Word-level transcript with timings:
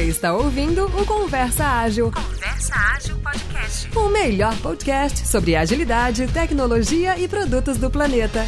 Você 0.00 0.06
está 0.06 0.32
ouvindo 0.32 0.86
o 0.86 1.04
Conversa 1.04 1.62
Ágil. 1.62 2.10
Conversa 2.10 2.74
Ágil 2.74 3.18
Podcast. 3.18 3.90
O 3.94 4.08
melhor 4.08 4.56
podcast 4.60 5.28
sobre 5.28 5.54
agilidade, 5.54 6.26
tecnologia 6.28 7.18
e 7.18 7.28
produtos 7.28 7.76
do 7.76 7.90
planeta. 7.90 8.46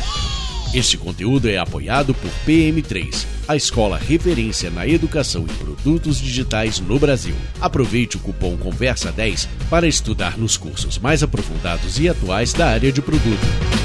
Este 0.72 0.96
conteúdo 0.96 1.50
é 1.50 1.58
apoiado 1.58 2.14
por 2.14 2.30
PM3, 2.46 3.26
a 3.46 3.54
escola 3.54 3.98
referência 3.98 4.70
na 4.70 4.88
educação 4.88 5.42
em 5.42 5.54
produtos 5.62 6.18
digitais 6.18 6.80
no 6.80 6.98
Brasil. 6.98 7.34
Aproveite 7.60 8.16
o 8.16 8.20
cupom 8.20 8.56
Conversa10 8.56 9.46
para 9.68 9.86
estudar 9.86 10.38
nos 10.38 10.56
cursos 10.56 10.98
mais 10.98 11.22
aprofundados 11.22 11.98
e 11.98 12.08
atuais 12.08 12.54
da 12.54 12.68
área 12.68 12.90
de 12.90 13.02
produto. 13.02 13.82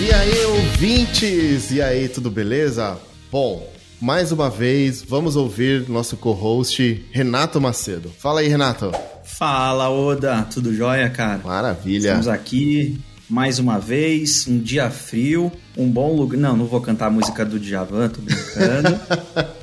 E 0.00 0.14
aí, 0.14 0.47
ouvintes! 0.78 1.72
E 1.72 1.82
aí, 1.82 2.08
tudo 2.08 2.30
beleza? 2.30 2.96
Bom, 3.32 3.68
mais 4.00 4.30
uma 4.30 4.48
vez, 4.48 5.02
vamos 5.02 5.34
ouvir 5.34 5.88
nosso 5.88 6.16
co-host 6.16 7.04
Renato 7.10 7.60
Macedo. 7.60 8.12
Fala 8.16 8.38
aí, 8.40 8.48
Renato. 8.48 8.92
Fala, 9.24 9.90
Oda, 9.90 10.44
tudo 10.44 10.72
jóia, 10.72 11.10
cara? 11.10 11.40
Maravilha. 11.44 12.10
Estamos 12.10 12.28
aqui 12.28 12.96
mais 13.28 13.58
uma 13.58 13.80
vez, 13.80 14.46
um 14.46 14.56
dia 14.60 14.88
frio, 14.88 15.50
um 15.78 15.88
bom 15.88 16.12
lugar. 16.14 16.36
Não, 16.36 16.56
não 16.56 16.66
vou 16.66 16.80
cantar 16.80 17.06
a 17.06 17.10
música 17.10 17.44
do 17.44 17.58
Djavan, 17.58 18.08
tô 18.08 18.20
brincando. 18.20 19.00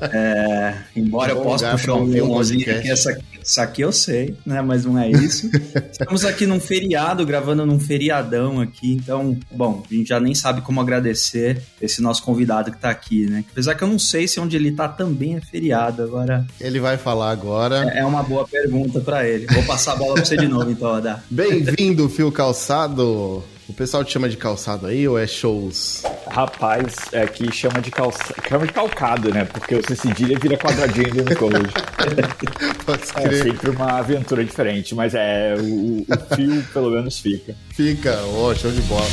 é, 0.12 0.74
embora 0.96 1.34
Um 1.34 1.38
eu 1.38 1.42
possa 1.42 1.70
puxar 1.70 1.94
um 1.94 2.06
violãozinho 2.06 2.62
aqui, 2.74 2.90
essa, 2.90 3.16
essa 3.40 3.62
aqui 3.62 3.82
eu 3.82 3.92
sei, 3.92 4.34
né? 4.44 4.62
Mas 4.62 4.86
não 4.86 4.98
é 4.98 5.10
isso. 5.10 5.50
Estamos 5.92 6.24
aqui 6.24 6.46
num 6.46 6.58
feriado, 6.58 7.24
gravando 7.26 7.66
num 7.66 7.78
feriadão 7.78 8.60
aqui, 8.60 8.94
então, 8.94 9.38
bom, 9.52 9.82
a 9.88 9.94
gente 9.94 10.08
já 10.08 10.18
nem 10.18 10.34
sabe 10.34 10.62
como 10.62 10.80
agradecer 10.80 11.62
esse 11.80 12.00
nosso 12.00 12.22
convidado 12.22 12.72
que 12.72 12.78
tá 12.78 12.88
aqui, 12.88 13.26
né? 13.26 13.44
Apesar 13.52 13.74
que 13.74 13.84
eu 13.84 13.88
não 13.88 13.98
sei 13.98 14.26
se 14.26 14.40
onde 14.40 14.56
ele 14.56 14.72
tá 14.72 14.88
também 14.88 15.36
é 15.36 15.40
feriado, 15.40 16.02
agora 16.02 16.46
Ele 16.58 16.80
vai 16.80 16.96
falar 16.96 17.30
agora. 17.30 17.76
é 17.94 18.04
uma 18.04 18.22
boa 18.22 18.48
pergunta 18.48 19.00
pra 19.00 19.28
ele. 19.28 19.46
Vou 19.46 19.62
passar 19.64 19.92
a 19.92 19.96
bola 19.96 20.14
pra 20.14 20.24
você 20.24 20.36
de 20.36 20.48
novo, 20.48 20.70
então, 20.70 20.86
Oda. 20.88 21.22
Bem-vindo, 21.30 22.08
Fio 22.08 22.32
Calçado. 22.32 23.44
O 23.68 23.72
pessoal 23.72 24.04
te 24.04 24.12
chama 24.12 24.28
de 24.28 24.36
calçado 24.36 24.86
aí 24.86 25.08
ou 25.08 25.18
é 25.18 25.26
shows? 25.26 26.02
Rapaz, 26.30 26.94
é 27.10 27.26
que 27.26 27.50
chama 27.52 27.80
de 27.80 27.90
calça... 27.90 28.32
chama 28.48 28.64
de 28.66 28.72
calcado, 28.72 29.32
né? 29.34 29.44
Porque 29.44 29.74
o 29.74 29.96
cedilha 29.96 30.38
vira 30.38 30.56
quadradinho 30.56 31.12
dentro 31.12 31.34
do 31.34 31.36
code. 31.36 31.72
Pode 32.84 33.02
É 33.16 33.28
crer. 33.28 33.42
sempre 33.42 33.70
uma 33.70 33.98
aventura 33.98 34.44
diferente, 34.44 34.94
mas 34.94 35.14
é 35.14 35.54
o, 35.58 36.00
o 36.02 36.34
fio 36.36 36.62
pelo 36.72 36.90
menos 36.90 37.18
fica. 37.18 37.56
Fica, 37.74 38.16
ó, 38.36 38.54
show 38.54 38.70
de 38.70 38.80
bola. 38.82 39.06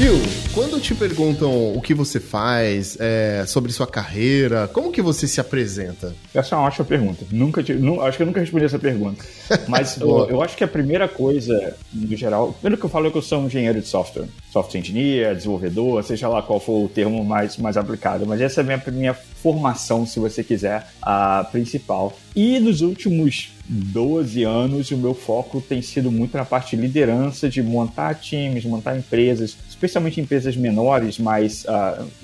Fio, 0.00 0.14
quando 0.54 0.80
te 0.80 0.94
perguntam 0.94 1.74
o 1.74 1.80
que 1.82 1.92
você 1.92 2.18
faz, 2.18 2.96
é, 2.98 3.44
sobre 3.46 3.70
sua 3.70 3.86
carreira, 3.86 4.66
como 4.72 4.90
que 4.90 5.02
você 5.02 5.28
se 5.28 5.42
apresenta? 5.42 6.14
Essa 6.32 6.54
é 6.54 6.58
uma 6.58 6.68
ótima 6.68 6.86
pergunta. 6.86 7.26
Nunca 7.30 7.62
nu- 7.74 8.00
acho 8.00 8.16
que 8.16 8.22
eu 8.22 8.26
nunca 8.26 8.40
respondi 8.40 8.64
essa 8.64 8.78
pergunta. 8.78 9.22
Mas 9.68 9.98
eu, 10.00 10.26
eu 10.30 10.42
acho 10.42 10.56
que 10.56 10.64
a 10.64 10.68
primeira 10.68 11.06
coisa, 11.06 11.76
no 11.92 12.16
geral, 12.16 12.54
primeiro 12.54 12.78
que 12.80 12.86
eu 12.86 12.88
falo 12.88 13.08
é 13.08 13.10
que 13.10 13.18
eu 13.18 13.20
sou 13.20 13.40
um 13.40 13.46
engenheiro 13.46 13.78
de 13.78 13.88
software. 13.88 14.24
Software 14.50 14.80
engineer, 14.80 15.36
desenvolvedor, 15.36 16.02
seja 16.02 16.28
lá 16.28 16.40
qual 16.40 16.58
for 16.58 16.82
o 16.82 16.88
termo 16.88 17.22
mais, 17.22 17.58
mais 17.58 17.76
aplicado. 17.76 18.26
Mas 18.26 18.40
essa 18.40 18.62
é 18.62 18.62
a 18.62 18.64
minha, 18.64 18.82
minha 18.90 19.12
formação, 19.14 20.06
se 20.06 20.18
você 20.18 20.42
quiser, 20.42 20.86
a 21.02 21.44
principal. 21.52 22.18
E 22.34 22.58
nos 22.58 22.80
últimos 22.80 23.50
12 23.68 24.42
anos, 24.44 24.90
o 24.90 24.96
meu 24.96 25.14
foco 25.14 25.60
tem 25.60 25.80
sido 25.82 26.10
muito 26.10 26.36
na 26.36 26.44
parte 26.44 26.74
de 26.74 26.82
liderança, 26.82 27.48
de 27.48 27.62
montar 27.62 28.14
times, 28.14 28.64
montar 28.64 28.96
empresas, 28.96 29.56
especialmente 29.80 30.20
empresas 30.20 30.54
menores, 30.56 31.18
mas 31.18 31.64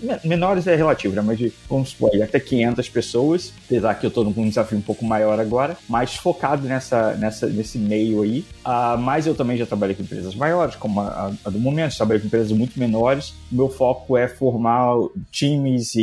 me- 0.02 0.20
menores 0.28 0.66
é 0.66 0.76
relativo, 0.76 1.14
né? 1.16 1.22
Mas 1.22 1.38
de, 1.38 1.50
vamos 1.68 1.88
supor, 1.90 2.10
até 2.22 2.38
500 2.38 2.88
pessoas, 2.90 3.52
apesar 3.64 3.94
que 3.94 4.04
eu 4.04 4.08
estou 4.08 4.24
num 4.24 4.48
desafio 4.48 4.76
um 4.76 4.82
pouco 4.82 5.04
maior 5.06 5.40
agora, 5.40 5.76
mais 5.88 6.14
focado 6.16 6.68
nessa, 6.68 7.14
nessa, 7.14 7.46
nesse 7.46 7.78
meio 7.78 8.20
aí. 8.22 8.44
Ah, 8.62 8.96
mas 8.98 9.26
eu 9.26 9.34
também 9.34 9.56
já 9.56 9.64
trabalhei 9.64 9.96
com 9.96 10.02
empresas 10.02 10.34
maiores, 10.34 10.76
como 10.76 11.00
a, 11.00 11.32
a 11.44 11.50
do 11.50 11.58
momento, 11.58 11.96
trabalhei 11.96 12.20
com 12.20 12.26
empresas 12.26 12.52
muito 12.52 12.78
menores. 12.78 13.30
O 13.50 13.54
meu 13.56 13.68
foco 13.70 14.16
é 14.18 14.28
formar 14.28 14.94
times 15.30 15.94
e, 15.94 16.02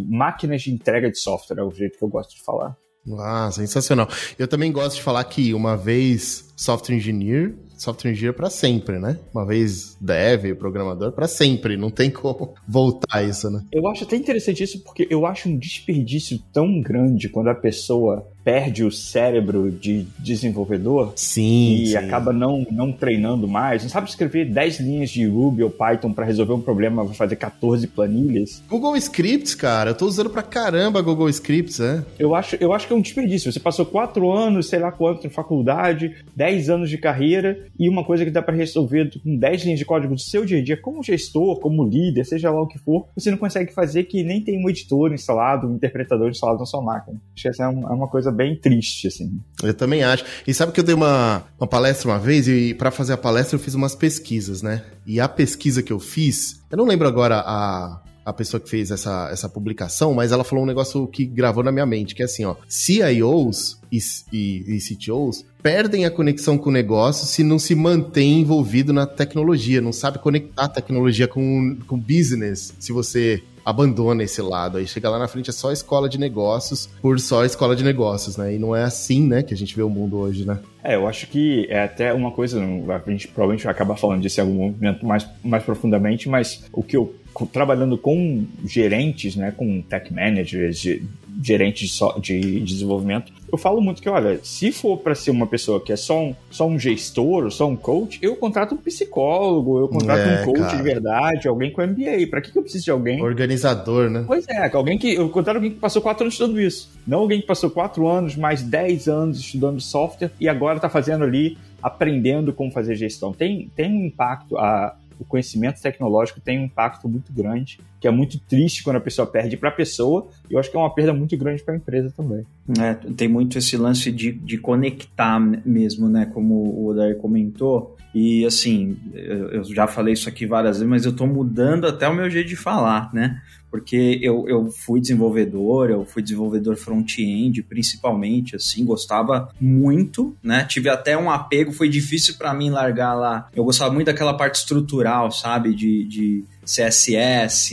e 0.00 0.04
máquinas 0.08 0.62
de 0.62 0.72
entrega 0.72 1.10
de 1.10 1.18
software, 1.18 1.58
é 1.58 1.62
o 1.62 1.70
jeito 1.70 1.98
que 1.98 2.04
eu 2.04 2.08
gosto 2.08 2.34
de 2.34 2.42
falar. 2.42 2.74
Ah, 3.20 3.48
sensacional. 3.52 4.08
Eu 4.36 4.48
também 4.48 4.72
gosto 4.72 4.96
de 4.96 5.02
falar 5.02 5.22
que 5.24 5.54
uma 5.54 5.76
vez 5.76 6.52
software 6.56 6.96
engineer, 6.96 7.54
software 7.76 8.10
engineer 8.10 8.34
para 8.34 8.50
sempre, 8.50 8.98
né? 8.98 9.18
Uma 9.32 9.44
vez 9.44 9.96
dev, 10.00 10.54
programador 10.54 11.12
para 11.12 11.28
sempre, 11.28 11.76
não 11.76 11.90
tem 11.90 12.10
como 12.10 12.54
voltar 12.66 13.22
isso, 13.22 13.50
né? 13.50 13.62
Eu 13.72 13.86
acho 13.88 14.04
até 14.04 14.16
interessante 14.16 14.62
isso 14.62 14.82
porque 14.82 15.06
eu 15.10 15.26
acho 15.26 15.48
um 15.48 15.58
desperdício 15.58 16.38
tão 16.52 16.80
grande 16.80 17.28
quando 17.28 17.48
a 17.48 17.54
pessoa 17.54 18.26
perde 18.46 18.84
o 18.84 18.92
cérebro 18.92 19.72
de 19.72 20.06
desenvolvedor 20.20 21.14
Sim. 21.16 21.82
e 21.82 21.86
sim. 21.88 21.96
acaba 21.96 22.32
não, 22.32 22.64
não 22.70 22.92
treinando 22.92 23.48
mais. 23.48 23.82
Não 23.82 23.90
sabe 23.90 24.08
escrever 24.08 24.44
10 24.44 24.78
linhas 24.78 25.10
de 25.10 25.26
Ruby 25.26 25.64
ou 25.64 25.70
Python 25.70 26.12
para 26.12 26.24
resolver 26.24 26.52
um 26.52 26.60
problema, 26.60 27.02
vai 27.02 27.12
fazer 27.12 27.34
14 27.34 27.88
planilhas. 27.88 28.62
Google 28.68 28.96
Scripts, 28.98 29.56
cara, 29.56 29.90
eu 29.90 29.94
tô 29.96 30.06
usando 30.06 30.30
pra 30.30 30.44
caramba 30.44 31.02
Google 31.02 31.28
Scripts, 31.28 31.80
né? 31.80 32.04
Eu 32.20 32.36
acho, 32.36 32.54
eu 32.60 32.72
acho 32.72 32.86
que 32.86 32.92
é 32.92 32.96
um 32.96 33.00
desperdício. 33.00 33.50
Você 33.50 33.58
passou 33.58 33.84
4 33.84 34.30
anos, 34.30 34.68
sei 34.68 34.78
lá 34.78 34.92
quanto, 34.92 35.26
em 35.26 35.30
faculdade, 35.30 36.14
10 36.36 36.70
anos 36.70 36.88
de 36.88 36.98
carreira 36.98 37.66
e 37.76 37.88
uma 37.88 38.04
coisa 38.04 38.24
que 38.24 38.30
dá 38.30 38.42
para 38.42 38.54
resolver 38.54 39.10
com 39.24 39.36
10 39.36 39.64
linhas 39.64 39.80
de 39.80 39.84
código 39.84 40.14
do 40.14 40.20
seu 40.20 40.44
dia 40.44 40.60
a 40.60 40.62
dia, 40.62 40.80
como 40.80 41.02
gestor, 41.02 41.58
como 41.58 41.84
líder, 41.84 42.24
seja 42.24 42.52
lá 42.52 42.62
o 42.62 42.68
que 42.68 42.78
for, 42.78 43.08
você 43.12 43.28
não 43.28 43.38
consegue 43.38 43.74
fazer 43.74 44.04
que 44.04 44.22
nem 44.22 44.40
tem 44.40 44.64
um 44.64 44.70
editor 44.70 45.12
instalado, 45.12 45.66
um 45.66 45.74
interpretador 45.74 46.28
instalado 46.28 46.60
na 46.60 46.66
sua 46.66 46.80
máquina. 46.80 47.20
Acho 47.34 47.42
que 47.42 47.48
essa 47.48 47.64
é, 47.64 47.66
é 47.66 47.68
uma 47.70 48.06
coisa 48.06 48.35
bem 48.36 48.58
triste, 48.58 49.08
assim. 49.08 49.40
Eu 49.62 49.74
também 49.74 50.02
acho. 50.02 50.24
E 50.46 50.54
sabe 50.54 50.72
que 50.72 50.80
eu 50.80 50.84
dei 50.84 50.94
uma, 50.94 51.44
uma 51.58 51.66
palestra 51.66 52.08
uma 52.08 52.18
vez 52.18 52.46
e 52.46 52.74
pra 52.74 52.90
fazer 52.90 53.14
a 53.14 53.16
palestra 53.16 53.56
eu 53.56 53.60
fiz 53.60 53.74
umas 53.74 53.94
pesquisas, 53.94 54.62
né? 54.62 54.84
E 55.06 55.18
a 55.18 55.28
pesquisa 55.28 55.82
que 55.82 55.92
eu 55.92 55.98
fiz, 55.98 56.60
eu 56.70 56.76
não 56.76 56.84
lembro 56.84 57.08
agora 57.08 57.42
a, 57.44 58.02
a 58.26 58.32
pessoa 58.32 58.60
que 58.60 58.68
fez 58.68 58.90
essa, 58.90 59.28
essa 59.30 59.48
publicação, 59.48 60.12
mas 60.12 60.32
ela 60.32 60.42
falou 60.42 60.64
um 60.64 60.66
negócio 60.66 61.06
que 61.06 61.24
gravou 61.24 61.62
na 61.62 61.70
minha 61.70 61.86
mente, 61.86 62.14
que 62.14 62.22
é 62.22 62.24
assim, 62.24 62.44
ó, 62.44 62.56
CIOs 62.68 63.80
e, 63.90 63.98
e, 64.32 64.76
e 64.76 64.78
CTOs 64.80 65.44
perdem 65.62 66.04
a 66.04 66.10
conexão 66.10 66.58
com 66.58 66.68
o 66.68 66.72
negócio 66.72 67.26
se 67.26 67.42
não 67.42 67.58
se 67.58 67.74
mantém 67.74 68.40
envolvido 68.40 68.92
na 68.92 69.06
tecnologia, 69.06 69.80
não 69.80 69.92
sabe 69.92 70.18
conectar 70.18 70.68
tecnologia 70.68 71.28
com 71.28 71.76
com 71.86 71.98
business, 71.98 72.74
se 72.78 72.92
você 72.92 73.42
abandona 73.66 74.22
esse 74.22 74.40
lado. 74.40 74.78
Aí 74.78 74.86
chega 74.86 75.10
lá 75.10 75.18
na 75.18 75.26
frente 75.26 75.50
é 75.50 75.52
só 75.52 75.72
escola 75.72 76.08
de 76.08 76.18
negócios 76.18 76.88
por 77.02 77.18
só 77.18 77.44
escola 77.44 77.74
de 77.74 77.82
negócios, 77.82 78.36
né? 78.36 78.54
E 78.54 78.58
não 78.60 78.76
é 78.76 78.84
assim, 78.84 79.26
né, 79.26 79.42
que 79.42 79.52
a 79.52 79.56
gente 79.56 79.74
vê 79.74 79.82
o 79.82 79.90
mundo 79.90 80.18
hoje, 80.18 80.46
né? 80.46 80.60
É, 80.84 80.94
eu 80.94 81.08
acho 81.08 81.26
que 81.26 81.66
é 81.68 81.82
até 81.82 82.12
uma 82.12 82.30
coisa, 82.30 82.60
a 82.60 83.10
gente 83.10 83.26
provavelmente 83.26 83.64
vai 83.64 83.72
acabar 83.72 83.96
falando 83.96 84.22
disso 84.22 84.38
em 84.38 84.44
algum 84.44 84.54
momento 84.54 85.04
mais, 85.04 85.28
mais 85.42 85.64
profundamente, 85.64 86.28
mas 86.28 86.64
o 86.72 86.80
que 86.80 86.96
eu, 86.96 87.12
trabalhando 87.44 87.98
com 87.98 88.44
gerentes, 88.64 89.34
né, 89.36 89.52
com 89.54 89.82
tech 89.82 90.12
managers, 90.14 90.78
ge- 90.80 91.02
gerentes 91.42 91.98
de, 92.22 92.60
desenvolvimento, 92.60 93.30
eu 93.52 93.58
falo 93.58 93.80
muito 93.82 94.00
que, 94.00 94.08
olha, 94.08 94.40
se 94.42 94.72
for 94.72 94.96
para 94.96 95.14
ser 95.14 95.30
uma 95.32 95.46
pessoa 95.46 95.78
que 95.78 95.92
é 95.92 95.96
só 95.96 96.18
um, 96.24 96.34
só 96.50 96.66
um 96.66 96.78
gestor, 96.78 97.44
ou 97.44 97.50
só 97.50 97.68
um 97.68 97.76
coach, 97.76 98.18
eu 98.22 98.34
contrato 98.36 98.74
um 98.74 98.78
psicólogo, 98.78 99.78
eu 99.80 99.88
contrato 99.88 100.20
É, 100.20 100.40
um 100.40 100.44
coach 100.46 100.60
cara. 100.60 100.76
de 100.76 100.82
verdade, 100.82 101.46
alguém 101.48 101.70
com 101.70 101.82
MBA. 101.82 102.26
Para 102.30 102.40
que, 102.40 102.50
que 102.50 102.58
eu 102.58 102.62
preciso 102.62 102.84
de 102.86 102.90
alguém 102.90 103.22
Organizador, 103.22 104.08
né? 104.08 104.24
Pois 104.26 104.46
é, 104.48 104.70
alguém 104.74 104.96
que. 104.98 105.12
Eu 105.14 105.28
contrato 105.28 105.56
alguém 105.56 105.72
que 105.72 105.78
passou 105.78 106.00
quatro 106.00 106.24
anos 106.24 106.34
estudando 106.34 106.60
isso. 106.60 106.90
Não 107.06 107.18
alguém 107.20 107.40
que 107.40 107.46
passou 107.46 107.68
quatro 107.70 108.06
anos, 108.08 108.34
mais 108.34 108.62
dez 108.62 109.06
anos 109.06 109.38
estudando 109.38 109.78
software 109.80 110.30
e 110.40 110.48
agora 110.48 110.76
está 110.76 110.88
fazendo 110.88 111.22
ali, 111.24 111.58
aprendendo 111.82 112.52
como 112.52 112.70
fazer 112.70 112.94
gestão. 112.96 113.32
Tem, 113.32 113.70
tem 113.76 113.92
um 113.92 114.06
impacto, 114.06 114.56
a, 114.56 114.96
o 115.18 115.24
conhecimento 115.24 115.80
tecnológico 115.80 116.40
tem 116.40 116.58
um 116.60 116.64
impacto 116.64 117.08
muito 117.08 117.32
grande, 117.32 117.80
que 118.00 118.06
é 118.06 118.10
muito 118.10 118.38
triste 118.38 118.82
quando 118.82 118.96
a 118.96 119.00
pessoa 119.00 119.26
perde 119.26 119.56
para 119.56 119.68
a 119.68 119.72
pessoa, 119.72 120.28
e 120.48 120.54
eu 120.54 120.58
acho 120.58 120.70
que 120.70 120.76
é 120.76 120.80
uma 120.80 120.94
perda 120.94 121.12
muito 121.12 121.36
grande 121.36 121.62
para 121.62 121.74
a 121.74 121.76
empresa 121.76 122.12
também. 122.14 122.46
É, 122.78 122.94
tem 122.94 123.28
muito 123.28 123.58
esse 123.58 123.76
lance 123.76 124.10
de, 124.10 124.32
de 124.32 124.58
conectar 124.58 125.38
mesmo, 125.64 126.08
né? 126.08 126.26
Como 126.26 126.54
o 126.54 126.88
Odair 126.88 127.16
comentou. 127.16 127.96
E 128.14 128.46
assim, 128.46 128.96
eu, 129.12 129.62
já 129.64 129.86
falei 129.86 130.14
isso 130.14 130.28
aqui 130.28 130.46
várias 130.46 130.78
vezes, 130.78 130.88
mas 130.88 131.04
eu 131.04 131.14
tô 131.14 131.26
mudando 131.26 131.86
até 131.86 132.08
o 132.08 132.14
meu 132.14 132.30
jeito 132.30 132.48
de 132.48 132.56
falar, 132.56 133.12
né? 133.12 133.42
Porque 133.70 134.18
eu, 134.22 134.48
eu 134.48 134.70
fui 134.70 135.00
desenvolvedor, 135.00 135.90
eu 135.90 136.04
fui 136.04 136.22
desenvolvedor 136.22 136.76
front-end, 136.76 137.62
principalmente, 137.62 138.56
assim, 138.56 138.86
gostava 138.86 139.50
muito, 139.60 140.34
né? 140.42 140.64
Tive 140.64 140.88
até 140.88 141.16
um 141.16 141.30
apego, 141.30 141.72
foi 141.72 141.90
difícil 141.90 142.36
para 142.38 142.54
mim 142.54 142.70
largar 142.70 143.12
lá. 143.12 143.48
Eu 143.54 143.64
gostava 143.64 143.92
muito 143.92 144.06
daquela 144.06 144.34
parte 144.34 144.54
estrutural, 144.54 145.30
sabe? 145.30 145.74
De, 145.74 146.04
de 146.04 146.44
CSS, 146.66 147.70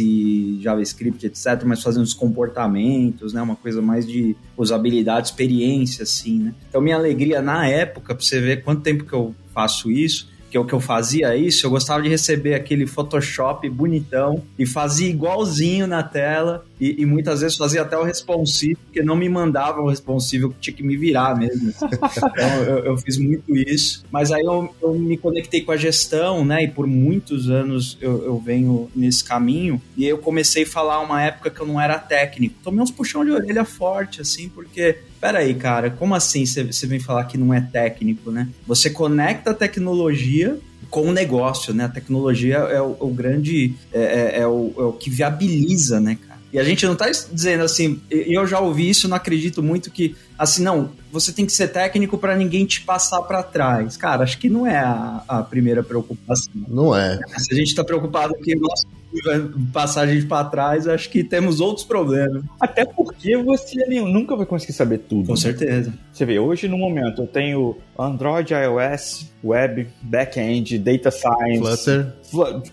JavaScript, 0.61 1.25
etc., 1.25 1.63
mas 1.65 1.81
fazendo 1.81 2.03
os 2.03 2.13
comportamentos, 2.13 3.33
né? 3.33 3.41
Uma 3.41 3.55
coisa 3.55 3.81
mais 3.81 4.05
de 4.07 4.35
usabilidade, 4.55 5.27
experiência, 5.27 6.03
assim, 6.03 6.39
né? 6.39 6.55
Então, 6.69 6.79
minha 6.79 6.95
alegria 6.95 7.41
na 7.41 7.67
época, 7.67 8.13
pra 8.13 8.23
você 8.23 8.39
ver 8.39 8.63
quanto 8.63 8.83
tempo 8.83 9.03
que 9.03 9.13
eu 9.13 9.33
faço 9.53 9.91
isso, 9.91 10.29
que 10.53 10.57
eu, 10.59 10.63
que 10.63 10.73
eu 10.73 10.79
fazia 10.79 11.35
isso, 11.35 11.65
eu 11.65 11.71
gostava 11.71 12.03
de 12.03 12.09
receber 12.09 12.53
aquele 12.53 12.85
Photoshop 12.85 13.67
bonitão 13.71 14.43
e 14.57 14.67
fazia 14.67 15.09
igualzinho 15.09 15.87
na 15.87 16.03
tela 16.03 16.63
e, 16.79 17.01
e 17.01 17.05
muitas 17.07 17.41
vezes 17.41 17.57
fazia 17.57 17.81
até 17.81 17.97
o 17.97 18.03
responsivo, 18.03 18.79
porque 18.83 19.01
não 19.01 19.15
me 19.15 19.27
mandava 19.27 19.81
o 19.81 19.89
responsivo, 19.89 20.53
tinha 20.61 20.75
que 20.75 20.83
me 20.83 20.95
virar 20.95 21.35
mesmo. 21.35 21.73
então 21.81 22.63
eu, 22.67 22.85
eu, 22.85 22.97
fiz 22.97 23.17
muito 23.17 23.57
isso. 23.57 24.05
Mas 24.11 24.31
aí 24.31 24.43
eu, 24.43 24.71
eu, 24.79 24.93
me 24.93 25.17
conectei 25.17 25.61
com 25.61 25.71
a 25.71 25.77
gestão, 25.77 26.45
né? 26.45 26.65
E 26.65 26.67
por 26.67 26.85
muitos 26.85 27.49
anos 27.49 27.97
eu, 27.99 28.23
eu 28.23 28.37
venho 28.37 28.91
nesse 28.95 29.23
caminho. 29.23 29.81
E 29.97 30.05
eu 30.05 30.19
comecei 30.19 30.65
a 30.65 30.67
falar 30.67 30.99
uma 30.99 31.19
época 31.19 31.49
que 31.49 31.59
eu 31.59 31.65
não 31.65 31.81
era 31.81 31.97
técnico. 31.97 32.53
Tomei 32.63 32.81
uns 32.81 32.91
puxão 32.91 33.25
de 33.25 33.31
orelha 33.31 33.65
forte, 33.65 34.21
assim, 34.21 34.49
porque 34.49 34.97
peraí, 35.23 35.53
cara, 35.53 35.89
como 35.89 36.13
assim 36.13 36.45
você 36.45 36.85
vem 36.85 36.99
falar 36.99 37.23
que 37.23 37.37
não 37.37 37.53
é 37.53 37.61
técnico, 37.61 38.29
né? 38.29 38.49
Você 38.67 38.89
conecta 38.89 39.51
a 39.51 39.53
tecnologia 39.53 40.59
com 40.89 41.07
o 41.07 41.13
negócio, 41.13 41.73
né? 41.73 41.85
A 41.85 41.89
tecnologia 41.89 42.57
é 42.57 42.81
o, 42.81 42.97
o 42.99 43.07
grande, 43.07 43.73
é, 43.93 44.01
é, 44.01 44.39
é, 44.41 44.47
o, 44.47 44.73
é 44.77 44.81
o 44.81 44.91
que 44.91 45.09
viabiliza, 45.09 46.01
né, 46.01 46.17
cara? 46.27 46.41
E 46.51 46.59
a 46.59 46.63
gente 46.65 46.85
não 46.85 46.91
está 46.91 47.09
dizendo 47.09 47.63
assim, 47.63 48.01
eu 48.11 48.45
já 48.45 48.59
ouvi 48.59 48.89
isso, 48.89 49.07
não 49.07 49.15
acredito 49.15 49.63
muito 49.63 49.89
que, 49.89 50.13
assim, 50.37 50.61
não, 50.61 50.91
você 51.09 51.31
tem 51.31 51.45
que 51.45 51.53
ser 51.53 51.69
técnico 51.69 52.17
para 52.17 52.35
ninguém 52.35 52.65
te 52.65 52.81
passar 52.81 53.21
para 53.21 53.41
trás. 53.41 53.95
Cara, 53.95 54.23
acho 54.23 54.37
que 54.37 54.49
não 54.49 54.67
é 54.67 54.77
a, 54.77 55.23
a 55.25 55.41
primeira 55.41 55.81
preocupação. 55.81 56.51
Não 56.67 56.93
é. 56.93 57.17
Se 57.37 57.53
a 57.53 57.55
gente 57.55 57.69
está 57.69 57.83
preocupado 57.83 58.35
que 58.35 58.55
nosso 58.55 58.85
vai 59.23 59.41
passar 59.71 60.01
a 60.01 60.07
gente 60.07 60.25
para 60.25 60.45
trás, 60.45 60.87
acho 60.87 61.09
que 61.09 61.23
temos 61.23 61.59
outros 61.59 61.85
problemas. 61.85 62.43
Até 62.59 62.85
porque 62.85 63.37
você 63.37 63.85
nunca 64.01 64.35
vai 64.35 64.45
conseguir 64.45 64.73
saber 64.73 64.99
tudo. 64.99 65.27
Com 65.27 65.35
certeza. 65.35 65.93
Você 66.11 66.25
vê, 66.25 66.39
hoje 66.39 66.67
no 66.67 66.77
momento 66.77 67.21
eu 67.21 67.27
tenho 67.27 67.77
Android, 67.97 68.53
iOS, 68.53 69.31
Web, 69.43 69.87
Backend, 70.01 70.77
Data 70.79 71.11
Science. 71.11 71.59
Flutter. 71.59 72.13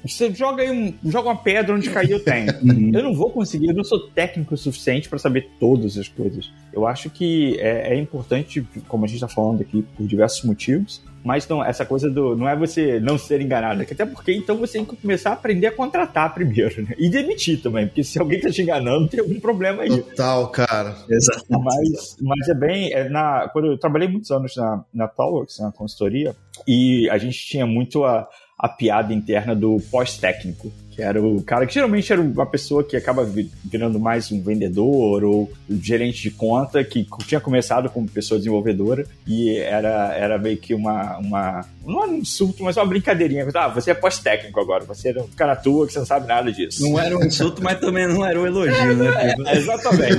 Você 0.06 0.32
joga 0.32 0.62
aí 0.62 0.70
um, 0.70 1.10
joga 1.10 1.28
uma 1.28 1.36
pedra 1.36 1.74
onde 1.74 1.90
cair 1.90 2.10
eu 2.10 2.22
tenho. 2.22 2.50
Uhum. 2.70 2.90
eu 2.94 3.02
não 3.02 3.14
vou 3.14 3.30
conseguir, 3.30 3.68
eu 3.68 3.74
não 3.74 3.82
sou 3.82 3.98
técnico 4.10 4.54
o 4.54 4.56
suficiente 4.56 5.08
para 5.08 5.18
saber 5.18 5.48
todas 5.58 5.96
as 5.96 6.08
coisas. 6.08 6.52
Eu 6.72 6.86
acho 6.86 7.10
que 7.10 7.58
é, 7.58 7.94
é 7.94 7.98
importante, 7.98 8.64
como 8.86 9.04
a 9.04 9.08
gente 9.08 9.16
está 9.16 9.28
falando 9.28 9.60
aqui, 9.60 9.82
por 9.96 10.06
diversos 10.06 10.44
motivos, 10.44 11.02
mas 11.24 11.46
não, 11.46 11.64
essa 11.64 11.84
coisa 11.84 12.10
do. 12.10 12.34
Não 12.34 12.48
é 12.48 12.56
você 12.56 12.98
não 12.98 13.18
ser 13.18 13.40
enganado, 13.40 13.82
até 13.82 14.06
porque 14.06 14.32
então 14.32 14.56
você 14.56 14.74
tem 14.74 14.84
que 14.84 14.96
começar 14.96 15.30
a 15.30 15.32
aprender 15.34 15.66
a 15.66 15.72
contratar 15.72 16.32
primeiro, 16.32 16.82
né? 16.82 16.94
E 16.98 17.08
demitir 17.08 17.60
também, 17.60 17.86
porque 17.86 18.02
se 18.02 18.18
alguém 18.18 18.40
tá 18.40 18.50
te 18.50 18.62
enganando, 18.62 19.08
tem 19.08 19.20
algum 19.20 19.38
problema 19.38 19.82
aí. 19.82 20.02
Total, 20.02 20.48
cara. 20.48 20.96
Exato. 21.08 21.44
Mas, 21.50 22.16
mas 22.20 22.48
é 22.48 22.54
bem. 22.54 22.92
É 22.92 23.08
na, 23.08 23.48
quando 23.52 23.66
eu 23.66 23.78
trabalhei 23.78 24.08
muitos 24.08 24.30
anos 24.30 24.56
na, 24.56 24.84
na 24.92 25.08
Talworks, 25.08 25.58
na 25.58 25.70
consultoria, 25.72 26.34
e 26.66 27.08
a 27.10 27.18
gente 27.18 27.38
tinha 27.44 27.66
muito 27.66 28.04
a, 28.04 28.28
a 28.58 28.68
piada 28.68 29.12
interna 29.12 29.54
do 29.54 29.76
pós-técnico 29.90 30.72
que 31.00 31.02
era 31.02 31.22
o 31.22 31.42
cara 31.42 31.66
que 31.66 31.72
geralmente 31.72 32.12
era 32.12 32.20
uma 32.20 32.44
pessoa 32.44 32.84
que 32.84 32.94
acaba 32.94 33.26
virando 33.64 33.98
mais 33.98 34.30
um 34.30 34.40
vendedor 34.42 35.24
ou 35.24 35.50
um 35.68 35.82
gerente 35.82 36.22
de 36.22 36.30
conta, 36.30 36.84
que 36.84 37.06
tinha 37.26 37.40
começado 37.40 37.88
como 37.88 38.06
pessoa 38.08 38.38
desenvolvedora 38.38 39.06
e 39.26 39.56
era, 39.56 40.14
era 40.14 40.38
meio 40.38 40.58
que 40.58 40.74
uma, 40.74 41.16
uma. 41.18 41.64
Não 41.86 42.02
era 42.02 42.12
um 42.12 42.16
insulto, 42.16 42.62
mas 42.62 42.76
uma 42.76 42.84
brincadeirinha. 42.84 43.48
Ah, 43.54 43.68
você 43.68 43.92
é 43.92 43.94
pós-técnico 43.94 44.60
agora, 44.60 44.84
você 44.84 45.08
era 45.08 45.22
um 45.22 45.28
cara 45.28 45.56
tua 45.56 45.86
que 45.86 45.92
você 45.94 45.98
não 46.00 46.06
sabe 46.06 46.26
nada 46.26 46.52
disso. 46.52 46.82
Não 46.82 47.00
era 47.00 47.16
um 47.16 47.24
insulto, 47.24 47.62
mas 47.62 47.80
também 47.80 48.06
não 48.06 48.24
era 48.24 48.38
um 48.38 48.46
elogio, 48.46 48.96
né? 48.96 49.34
É, 49.46 49.56
exatamente. 49.56 50.16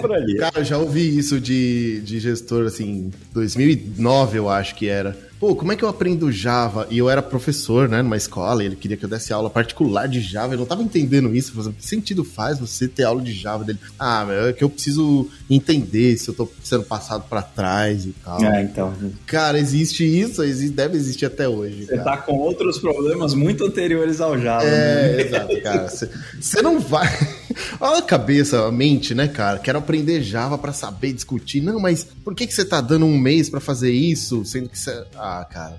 por 0.00 0.12
ali. 0.12 0.36
Cara, 0.36 0.58
eu 0.58 0.64
já 0.64 0.76
ouvi 0.76 1.16
isso 1.16 1.40
de, 1.40 2.00
de 2.02 2.20
gestor, 2.20 2.66
assim, 2.66 3.10
2009 3.32 4.38
eu 4.38 4.48
acho 4.48 4.74
que 4.74 4.88
era 4.88 5.27
pô, 5.38 5.54
como 5.54 5.72
é 5.72 5.76
que 5.76 5.82
eu 5.82 5.88
aprendo 5.88 6.30
Java? 6.30 6.86
E 6.90 6.98
eu 6.98 7.08
era 7.08 7.22
professor, 7.22 7.88
né, 7.88 8.02
numa 8.02 8.16
escola, 8.16 8.62
e 8.62 8.66
ele 8.66 8.76
queria 8.76 8.96
que 8.96 9.04
eu 9.04 9.08
desse 9.08 9.32
aula 9.32 9.48
particular 9.50 10.08
de 10.08 10.20
Java, 10.20 10.54
eu 10.54 10.58
não 10.58 10.66
tava 10.66 10.82
entendendo 10.82 11.34
isso, 11.34 11.52
falando, 11.52 11.74
que 11.74 11.86
sentido 11.86 12.24
faz 12.24 12.58
você 12.58 12.88
ter 12.88 13.04
aula 13.04 13.22
de 13.22 13.32
Java 13.32 13.64
dele? 13.64 13.78
Ah, 13.98 14.24
meu, 14.24 14.48
é 14.48 14.52
que 14.52 14.64
eu 14.64 14.70
preciso 14.70 15.28
entender 15.48 16.16
se 16.16 16.28
eu 16.28 16.34
tô 16.34 16.48
sendo 16.62 16.84
passado 16.84 17.24
para 17.28 17.42
trás 17.42 18.04
e 18.04 18.14
tal. 18.24 18.42
É, 18.42 18.62
então. 18.62 18.94
Cara, 19.26 19.58
existe 19.58 20.04
isso, 20.04 20.42
deve 20.70 20.96
existir 20.96 21.26
até 21.26 21.48
hoje. 21.48 21.86
Você 21.86 21.96
cara. 21.96 22.04
tá 22.04 22.16
com 22.18 22.36
outros 22.36 22.78
problemas 22.78 23.34
muito 23.34 23.64
anteriores 23.64 24.20
ao 24.20 24.38
Java. 24.38 24.64
É, 24.64 25.16
né? 25.16 25.22
exato, 25.22 25.62
cara. 25.62 25.88
Você 25.88 26.62
não 26.62 26.80
vai. 26.80 27.08
Olha 27.80 27.98
a 27.98 28.02
cabeça, 28.02 28.66
a 28.66 28.72
mente, 28.72 29.14
né, 29.14 29.28
cara? 29.28 29.58
Quero 29.58 29.78
aprender 29.78 30.22
Java 30.22 30.58
para 30.58 30.72
saber 30.72 31.12
discutir. 31.12 31.60
Não, 31.60 31.80
mas 31.80 32.04
por 32.04 32.34
que, 32.34 32.46
que 32.46 32.54
você 32.54 32.64
tá 32.64 32.80
dando 32.80 33.06
um 33.06 33.18
mês 33.18 33.48
para 33.48 33.60
fazer 33.60 33.90
isso, 33.90 34.44
sendo 34.44 34.68
que 34.68 34.78
você. 34.78 35.04
Ah, 35.16 35.27
cara. 35.50 35.78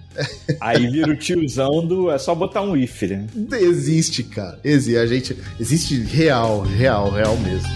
Aí 0.59 0.87
vira 0.87 1.11
o 1.11 1.15
tiozão 1.15 1.85
do. 1.85 2.09
É 2.11 2.17
só 2.17 2.33
botar 2.33 2.61
um 2.61 2.75
if, 2.75 3.01
né? 3.03 3.27
Existe, 3.59 4.23
cara. 4.23 4.59
Existe. 4.63 4.97
A 4.97 5.05
gente. 5.05 5.37
Existe 5.59 6.01
real, 6.01 6.61
real, 6.61 7.09
real 7.11 7.37
mesmo. 7.37 7.69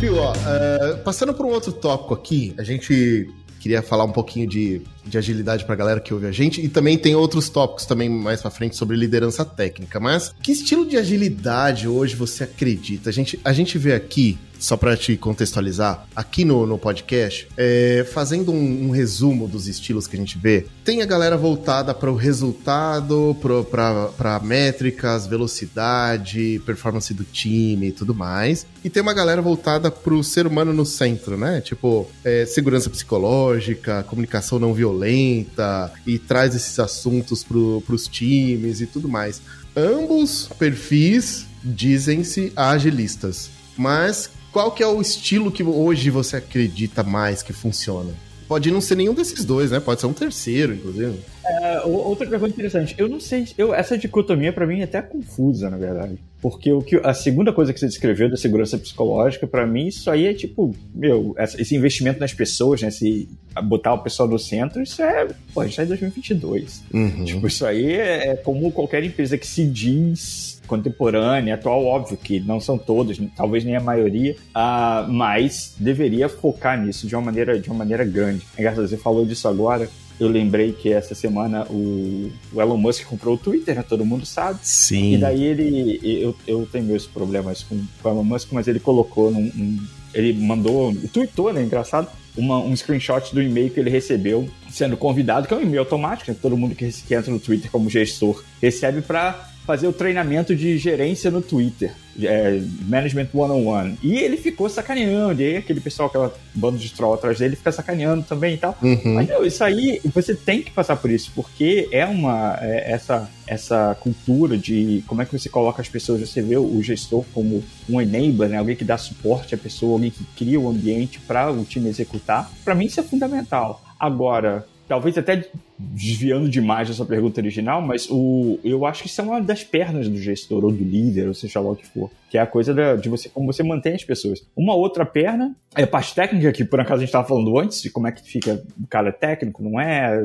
Fio, 0.00 0.16
ó, 0.16 0.32
uh, 0.32 0.98
passando 1.04 1.32
por 1.32 1.46
um 1.46 1.50
outro 1.50 1.72
tópico 1.72 2.12
aqui, 2.12 2.54
a 2.58 2.64
gente 2.64 3.28
queria 3.60 3.80
falar 3.80 4.02
um 4.02 4.10
pouquinho 4.10 4.48
de, 4.48 4.82
de 5.06 5.16
agilidade 5.16 5.64
pra 5.64 5.76
galera 5.76 6.00
que 6.00 6.12
ouve 6.12 6.26
a 6.26 6.32
gente. 6.32 6.60
E 6.60 6.68
também 6.68 6.98
tem 6.98 7.14
outros 7.14 7.48
tópicos 7.48 7.86
também 7.86 8.08
mais 8.08 8.42
pra 8.42 8.50
frente 8.50 8.74
sobre 8.74 8.96
liderança 8.96 9.44
técnica. 9.44 10.00
Mas 10.00 10.34
que 10.42 10.50
estilo 10.50 10.84
de 10.84 10.96
agilidade 10.96 11.86
hoje 11.86 12.16
você 12.16 12.42
acredita? 12.42 13.08
A 13.08 13.12
gente, 13.12 13.38
a 13.44 13.52
gente 13.52 13.78
vê 13.78 13.94
aqui 13.94 14.36
só 14.62 14.76
para 14.76 14.96
te 14.96 15.16
contextualizar, 15.16 16.06
aqui 16.14 16.44
no, 16.44 16.64
no 16.64 16.78
podcast, 16.78 17.48
é, 17.56 18.06
fazendo 18.12 18.52
um, 18.52 18.86
um, 18.86 18.90
resumo 18.90 19.48
dos 19.48 19.66
estilos 19.66 20.06
que 20.06 20.14
a 20.14 20.18
gente 20.18 20.38
vê, 20.38 20.66
tem 20.84 21.02
a 21.02 21.04
galera 21.04 21.36
voltada 21.36 21.92
para 21.92 22.10
o 22.10 22.14
resultado, 22.14 23.36
para 23.40 24.40
métricas, 24.40 25.26
velocidade, 25.26 26.62
performance 26.64 27.12
do 27.12 27.24
time 27.24 27.88
e 27.88 27.92
tudo 27.92 28.14
mais. 28.14 28.64
E 28.84 28.88
tem 28.88 29.02
uma 29.02 29.12
galera 29.12 29.42
voltada 29.42 29.90
para 29.90 30.14
o 30.14 30.22
ser 30.22 30.46
humano 30.46 30.72
no 30.72 30.86
centro, 30.86 31.36
né? 31.36 31.60
Tipo, 31.60 32.08
é, 32.24 32.46
segurança 32.46 32.88
psicológica, 32.88 34.04
comunicação 34.04 34.60
não 34.60 34.72
violenta, 34.72 35.92
e 36.06 36.20
traz 36.20 36.54
esses 36.54 36.78
assuntos 36.78 37.42
para 37.42 37.58
os 37.58 38.06
times 38.06 38.80
e 38.80 38.86
tudo 38.86 39.08
mais. 39.08 39.42
Ambos 39.76 40.48
perfis 40.56 41.46
dizem-se 41.64 42.52
agilistas. 42.54 43.50
Mas 43.76 44.30
qual 44.52 44.70
que 44.70 44.82
é 44.82 44.86
o 44.86 45.00
estilo 45.00 45.50
que 45.50 45.62
hoje 45.62 46.10
você 46.10 46.36
acredita 46.36 47.02
mais 47.02 47.42
que 47.42 47.52
funciona? 47.52 48.12
Pode 48.46 48.70
não 48.70 48.82
ser 48.82 48.96
nenhum 48.96 49.14
desses 49.14 49.46
dois, 49.46 49.70
né? 49.70 49.80
Pode 49.80 50.00
ser 50.00 50.06
um 50.06 50.12
terceiro, 50.12 50.74
inclusive. 50.74 51.18
É, 51.44 51.80
outra 51.86 52.26
coisa 52.26 52.46
interessante, 52.48 52.94
eu 52.98 53.08
não 53.08 53.18
sei, 53.18 53.48
eu, 53.56 53.74
essa 53.74 53.96
dicotomia 53.96 54.52
para 54.52 54.66
mim 54.66 54.80
é 54.80 54.84
até 54.84 55.00
confusa, 55.00 55.70
na 55.70 55.78
verdade. 55.78 56.18
Porque 56.42 56.72
o 56.72 56.82
que, 56.82 56.96
a 57.04 57.14
segunda 57.14 57.52
coisa 57.52 57.72
que 57.72 57.78
você 57.78 57.86
descreveu 57.86 58.28
da 58.28 58.36
segurança 58.36 58.76
psicológica, 58.76 59.46
para 59.46 59.64
mim, 59.64 59.86
isso 59.86 60.10
aí 60.10 60.26
é 60.26 60.34
tipo, 60.34 60.74
meu, 60.92 61.36
esse 61.38 61.76
investimento 61.76 62.18
nas 62.18 62.34
pessoas, 62.34 62.82
né? 62.82 62.90
Se 62.90 63.28
botar 63.62 63.94
o 63.94 63.98
pessoal 63.98 64.28
no 64.28 64.40
centro, 64.40 64.82
isso 64.82 65.00
é, 65.00 65.28
pô, 65.54 65.60
a 65.60 65.66
gente 65.66 65.76
tá 65.76 65.84
em 65.84 65.86
2022. 65.86 66.82
Uhum. 66.92 67.24
Tipo, 67.24 67.46
isso 67.46 67.64
aí 67.64 67.92
é, 67.92 68.30
é 68.30 68.36
como 68.36 68.72
qualquer 68.72 69.04
empresa 69.04 69.38
que 69.38 69.46
se 69.46 69.64
diz 69.64 70.60
contemporânea, 70.66 71.54
atual, 71.54 71.84
óbvio 71.84 72.16
que 72.16 72.40
não 72.40 72.58
são 72.58 72.78
todos, 72.78 73.20
talvez 73.36 73.62
nem 73.62 73.76
a 73.76 73.80
maioria, 73.80 74.34
uh, 74.56 75.10
mas 75.12 75.74
deveria 75.78 76.28
focar 76.28 76.80
nisso 76.80 77.06
de 77.06 77.14
uma 77.14 77.22
maneira, 77.22 77.60
de 77.60 77.68
uma 77.68 77.78
maneira 77.78 78.04
grande. 78.04 78.44
Engraçado, 78.58 78.88
você 78.88 78.96
falou 78.96 79.24
disso 79.24 79.46
agora, 79.46 79.88
eu 80.20 80.28
lembrei 80.28 80.72
que 80.72 80.92
essa 80.92 81.14
semana 81.14 81.64
o, 81.68 82.30
o, 82.52 82.60
Elon 82.60 82.76
Musk 82.76 83.04
comprou 83.04 83.34
o 83.34 83.38
Twitter, 83.38 83.74
né? 83.74 83.82
Todo 83.82 84.04
mundo 84.04 84.24
sabe. 84.24 84.58
Sim. 84.62 85.14
E 85.14 85.18
daí 85.18 85.42
ele. 85.42 86.00
Eu, 86.02 86.34
eu 86.46 86.68
tenho 86.70 86.84
meus 86.84 87.06
problemas 87.06 87.62
com, 87.62 87.80
com 88.02 88.08
o 88.08 88.12
Elon 88.12 88.24
Musk, 88.24 88.48
mas 88.52 88.68
ele 88.68 88.80
colocou 88.80 89.30
num. 89.30 89.40
Um, 89.40 89.86
ele 90.14 90.32
mandou. 90.32 90.94
Tweetou, 91.12 91.52
né? 91.52 91.62
Engraçado. 91.62 92.08
Uma, 92.36 92.58
um 92.58 92.74
screenshot 92.74 93.34
do 93.34 93.42
e-mail 93.42 93.70
que 93.70 93.78
ele 93.78 93.90
recebeu 93.90 94.48
sendo 94.70 94.96
convidado, 94.96 95.46
que 95.46 95.52
é 95.52 95.56
um 95.56 95.62
e-mail 95.62 95.80
automático, 95.80 96.30
né? 96.30 96.36
Todo 96.40 96.56
mundo 96.56 96.74
que, 96.74 96.90
que 96.90 97.14
entra 97.14 97.30
no 97.30 97.38
Twitter 97.38 97.70
como 97.70 97.90
gestor 97.90 98.42
recebe 98.60 99.02
para 99.02 99.51
fazer 99.64 99.86
o 99.86 99.92
treinamento 99.92 100.54
de 100.54 100.76
gerência 100.76 101.30
no 101.30 101.40
Twitter, 101.40 101.92
é, 102.20 102.60
Management 102.82 103.28
One-on-One. 103.32 103.98
E 104.02 104.18
ele 104.18 104.36
ficou 104.36 104.68
sacaneando, 104.68 105.40
e 105.40 105.44
aí 105.44 105.56
aquele 105.56 105.80
pessoal, 105.80 106.08
aquela 106.08 106.34
bando 106.54 106.78
de 106.78 106.92
troll 106.92 107.14
atrás 107.14 107.38
dele, 107.38 107.56
fica 107.56 107.70
sacaneando 107.70 108.24
também 108.24 108.54
e 108.54 108.58
tal. 108.58 108.76
Uhum. 108.82 109.14
Mas, 109.14 109.28
meu, 109.28 109.46
isso 109.46 109.62
aí, 109.62 110.00
você 110.12 110.34
tem 110.34 110.62
que 110.62 110.70
passar 110.70 110.96
por 110.96 111.10
isso, 111.10 111.30
porque 111.34 111.88
é 111.92 112.04
uma, 112.04 112.58
é, 112.60 112.92
essa, 112.92 113.30
essa 113.46 113.96
cultura 114.00 114.58
de 114.58 115.04
como 115.06 115.22
é 115.22 115.24
que 115.24 115.38
você 115.38 115.48
coloca 115.48 115.80
as 115.80 115.88
pessoas, 115.88 116.28
você 116.28 116.42
vê 116.42 116.56
o 116.56 116.82
gestor 116.82 117.24
como 117.32 117.62
um 117.88 118.00
enabler, 118.00 118.48
né? 118.48 118.58
alguém 118.58 118.74
que 118.74 118.84
dá 118.84 118.98
suporte 118.98 119.54
à 119.54 119.58
pessoa, 119.58 119.92
alguém 119.92 120.10
que 120.10 120.24
cria 120.36 120.58
o 120.58 120.68
ambiente 120.68 121.20
para 121.20 121.50
o 121.52 121.64
time 121.64 121.88
executar. 121.88 122.50
Para 122.64 122.74
mim 122.74 122.86
isso 122.86 122.98
é 122.98 123.02
fundamental. 123.02 123.82
Agora, 123.98 124.66
talvez 124.88 125.16
até 125.16 125.48
desviando 125.78 126.48
demais 126.48 126.88
dessa 126.88 127.04
pergunta 127.04 127.40
original, 127.40 127.82
mas 127.82 128.08
o, 128.10 128.58
eu 128.62 128.86
acho 128.86 129.02
que 129.02 129.08
isso 129.08 129.20
é 129.20 129.24
uma 129.24 129.40
das 129.40 129.64
pernas 129.64 130.08
do 130.08 130.18
gestor 130.18 130.64
ou 130.64 130.70
do 130.70 130.84
líder, 130.84 131.28
ou 131.28 131.34
seja 131.34 131.60
lá 131.60 131.70
o 131.70 131.76
que 131.76 131.86
for, 131.86 132.10
que 132.30 132.38
é 132.38 132.40
a 132.40 132.46
coisa 132.46 132.72
da, 132.72 132.96
de 132.96 133.08
você 133.08 133.28
como 133.28 133.52
você 133.52 133.62
mantém 133.62 133.94
as 133.94 134.04
pessoas. 134.04 134.46
Uma 134.56 134.74
outra 134.74 135.04
perna 135.04 135.54
é 135.76 135.82
a 135.82 135.86
parte 135.86 136.14
técnica, 136.14 136.52
que 136.52 136.64
por 136.64 136.80
acaso 136.80 136.96
a 136.96 136.98
gente 137.00 137.08
estava 137.08 137.26
falando 137.26 137.58
antes, 137.58 137.82
de 137.82 137.90
como 137.90 138.06
é 138.06 138.12
que 138.12 138.22
fica 138.22 138.62
o 138.82 138.86
cara 138.86 139.08
é 139.08 139.12
técnico, 139.12 139.62
não 139.62 139.80
é, 139.80 140.18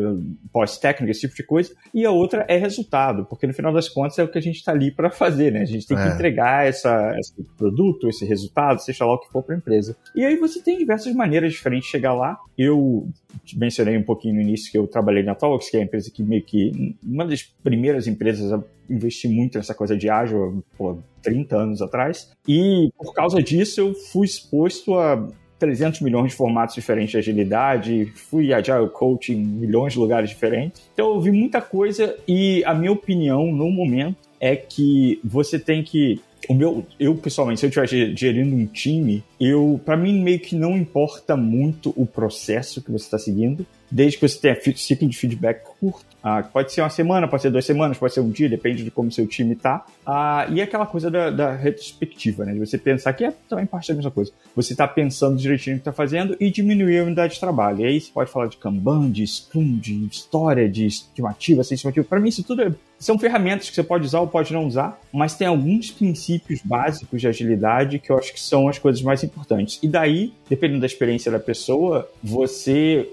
pós-técnico, 0.51 1.11
esse 1.11 1.21
tipo 1.21 1.35
de 1.35 1.43
coisa, 1.43 1.73
e 1.93 2.05
a 2.05 2.11
outra 2.11 2.45
é 2.47 2.57
resultado, 2.57 3.25
porque 3.25 3.47
no 3.47 3.53
final 3.53 3.73
das 3.73 3.89
contas 3.89 4.19
é 4.19 4.23
o 4.23 4.27
que 4.27 4.37
a 4.37 4.41
gente 4.41 4.57
está 4.57 4.71
ali 4.71 4.91
para 4.91 5.09
fazer, 5.09 5.51
né? 5.51 5.61
A 5.61 5.65
gente 5.65 5.87
tem 5.87 5.97
que 5.97 6.03
é. 6.03 6.13
entregar 6.13 6.67
essa, 6.67 7.15
esse 7.17 7.33
produto, 7.57 8.07
esse 8.07 8.25
resultado, 8.25 8.79
seja 8.79 9.05
lá 9.05 9.13
o 9.13 9.19
que 9.19 9.31
for 9.31 9.43
para 9.43 9.55
a 9.55 9.57
empresa. 9.57 9.95
E 10.15 10.23
aí 10.23 10.35
você 10.35 10.61
tem 10.61 10.77
diversas 10.77 11.13
maneiras 11.13 11.51
diferentes 11.51 11.87
de 11.87 11.91
chegar 11.91 12.13
lá. 12.13 12.37
Eu 12.57 13.09
mencionei 13.55 13.97
um 13.97 14.03
pouquinho 14.03 14.35
no 14.35 14.41
início 14.41 14.71
que 14.71 14.77
eu 14.77 14.87
trabalhei 14.87 15.23
na 15.23 15.35
Que 15.69 15.77
é 15.77 15.79
a 15.81 15.83
empresa 15.83 16.11
que 16.11 16.23
meio 16.23 16.43
que 16.43 16.95
uma 17.03 17.25
das 17.25 17.43
primeiras 17.43 18.07
empresas 18.07 18.51
a 18.51 18.61
investir 18.89 19.29
muito 19.29 19.57
nessa 19.57 19.73
coisa 19.73 19.97
de 19.97 20.09
ágil, 20.09 20.63
pô, 20.77 20.97
30 21.21 21.55
anos 21.55 21.81
atrás. 21.81 22.31
E 22.47 22.89
por 22.97 23.13
causa 23.13 23.41
disso 23.41 23.81
eu 23.81 23.93
fui 23.93 24.25
exposto 24.25 24.97
a 24.97 25.27
300 25.59 26.01
milhões 26.01 26.31
de 26.31 26.37
formatos 26.37 26.75
diferentes 26.75 27.11
de 27.11 27.17
agilidade, 27.17 28.11
fui 28.15 28.53
agile 28.53 28.87
coach 28.89 29.33
em 29.33 29.43
milhões 29.43 29.93
de 29.93 29.99
lugares 29.99 30.29
diferentes. 30.29 30.89
Então 30.93 31.13
eu 31.13 31.21
vi 31.21 31.31
muita 31.31 31.61
coisa 31.61 32.15
e 32.27 32.63
a 32.65 32.73
minha 32.73 32.91
opinião 32.91 33.51
no 33.51 33.69
momento 33.69 34.27
é 34.39 34.55
que 34.55 35.19
você 35.23 35.57
tem 35.57 35.83
que 35.83 36.21
o 36.47 36.53
meu, 36.53 36.85
eu 36.99 37.15
pessoalmente, 37.15 37.59
se 37.59 37.65
eu 37.65 37.83
estiver 37.83 38.15
gerindo 38.15 38.55
um 38.55 38.65
time, 38.65 39.23
eu, 39.39 39.79
para 39.83 39.97
mim 39.97 40.21
meio 40.21 40.39
que 40.39 40.55
não 40.55 40.77
importa 40.77 41.35
muito 41.35 41.93
o 41.95 42.05
processo 42.05 42.81
que 42.81 42.91
você 42.91 43.05
está 43.05 43.19
seguindo, 43.19 43.65
desde 43.89 44.17
que 44.17 44.27
você 44.27 44.39
tenha 44.39 44.75
ciclo 44.75 45.07
de 45.07 45.17
feedback 45.17 45.63
curto. 45.79 46.06
Ah, 46.23 46.43
pode 46.43 46.73
ser 46.73 46.81
uma 46.81 46.89
semana, 46.89 47.27
pode 47.27 47.43
ser 47.43 47.51
duas 47.51 47.65
semanas, 47.65 47.97
pode 47.97 48.13
ser 48.13 48.21
um 48.21 48.29
dia, 48.29 48.49
depende 48.49 48.83
de 48.83 48.91
como 48.91 49.11
seu 49.11 49.27
time 49.27 49.53
está. 49.53 49.85
Ah, 50.05 50.47
e 50.49 50.61
aquela 50.61 50.85
coisa 50.85 51.09
da, 51.11 51.29
da, 51.29 51.55
retrospectiva, 51.55 52.43
né? 52.43 52.53
De 52.53 52.59
você 52.59 52.77
pensar 52.77 53.13
que 53.13 53.23
é 53.23 53.33
também 53.47 53.65
parte 53.65 53.89
da 53.89 53.95
mesma 53.95 54.11
coisa. 54.11 54.31
Você 54.55 54.73
está 54.73 54.87
pensando 54.87 55.37
direitinho 55.37 55.75
o 55.75 55.79
que 55.79 55.81
está 55.81 55.93
fazendo 55.93 56.35
e 56.39 56.49
diminuir 56.49 56.99
a 56.99 57.03
unidade 57.03 57.35
de 57.35 57.39
trabalho. 57.39 57.81
E 57.81 57.85
aí 57.85 58.01
você 58.01 58.11
pode 58.11 58.31
falar 58.31 58.47
de 58.47 58.57
Kanban, 58.57 59.11
de 59.11 59.25
Scrum, 59.25 59.77
de 59.77 60.07
história, 60.07 60.67
de 60.67 60.85
estimativa, 60.87 61.63
sem 61.63 61.75
estimativa. 61.75 62.05
Para 62.05 62.19
mim, 62.19 62.29
isso 62.29 62.43
tudo 62.43 62.61
é, 62.63 62.71
são 62.99 63.17
ferramentas 63.19 63.69
que 63.69 63.75
você 63.75 63.83
pode 63.83 64.05
usar 64.05 64.19
ou 64.19 64.27
pode 64.27 64.51
não 64.51 64.65
usar, 64.65 64.99
mas 65.13 65.35
tem 65.35 65.47
alguns 65.47 65.91
princípios 65.91 66.61
básicos 66.63 67.21
de 67.21 67.27
agilidade 67.27 67.99
que 67.99 68.11
eu 68.11 68.17
acho 68.17 68.33
que 68.33 68.39
são 68.39 68.67
as 68.67 68.79
coisas 68.79 69.01
mais 69.01 69.23
importantes. 69.23 69.79
E 69.83 69.87
daí, 69.87 70.33
dependendo 70.49 70.81
da 70.81 70.87
experiência 70.87 71.31
da 71.31 71.39
pessoa, 71.39 72.09
você 72.23 73.07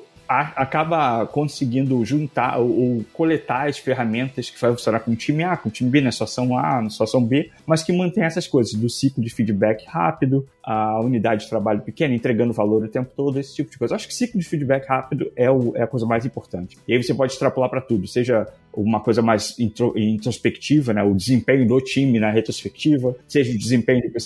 acaba 0.57 1.27
conseguindo 1.27 2.05
juntar 2.05 2.59
ou, 2.59 2.71
ou, 2.71 3.05
coletar 3.13 3.69
as 3.69 3.79
ferramentas 3.79 4.51
que 4.51 4.61
vai 4.61 4.71
funcionar 4.71 5.01
com 5.01 5.13
o 5.13 5.17
time 5.17 5.43
A, 5.43 5.57
com 5.57 5.69
o 5.69 5.73
time 5.73 5.91
B, 5.91 6.01
na 6.01 6.13
situação 6.13 6.57
A, 6.59 6.81
na 6.81 6.91
situação 6.91 7.25
B, 7.25 7.51
mas 7.67 7.83
que 7.83 7.93
mantém 7.93 8.25
essas 8.25 8.47
coisas 8.47 8.75
do 8.75 8.89
ciclo 8.89 9.23
de 9.23 9.31
feedback 9.31 9.85
rápido, 9.87 10.47
a 10.63 11.01
unidade 11.01 11.45
de 11.45 11.51
trabalho 11.51 11.83
pequena, 11.83 12.15
entregando 12.15 12.53
valor 12.53 12.85
o 12.85 12.89
tempo 12.89 13.11
todo, 13.15 13.39
esse 13.39 13.55
tipo 13.55 13.71
de 13.71 13.79
coisa. 13.79 13.95
Acho 13.95 14.09
que 14.09 14.15
ciclo 14.15 14.41
de 14.41 14.47
feedback 14.47 14.87
rápido 14.87 15.31
é, 15.37 15.51
o, 15.51 15.77
é 15.77 15.83
a 15.83 15.87
coisa 15.87 16.07
mais 16.07 16.25
importante. 16.25 16.79
E 16.89 16.95
aí 16.95 17.03
você 17.03 17.15
pode 17.15 17.33
extrapolar 17.33 17.69
para 17.69 17.81
tudo, 17.81 18.07
seja 18.07 18.47
uma 18.77 19.01
coisa 19.01 19.23
mais 19.23 19.59
intro, 19.59 19.93
introspectiva, 19.97 20.93
né? 20.93 21.03
o 21.03 21.15
desempenho 21.15 21.67
do 21.67 21.81
time 21.81 22.19
na 22.19 22.31
retrospectiva, 22.31 23.15
seja 23.29 23.53
o 23.53 23.59
desempenho 23.59 24.03
que 24.03 24.19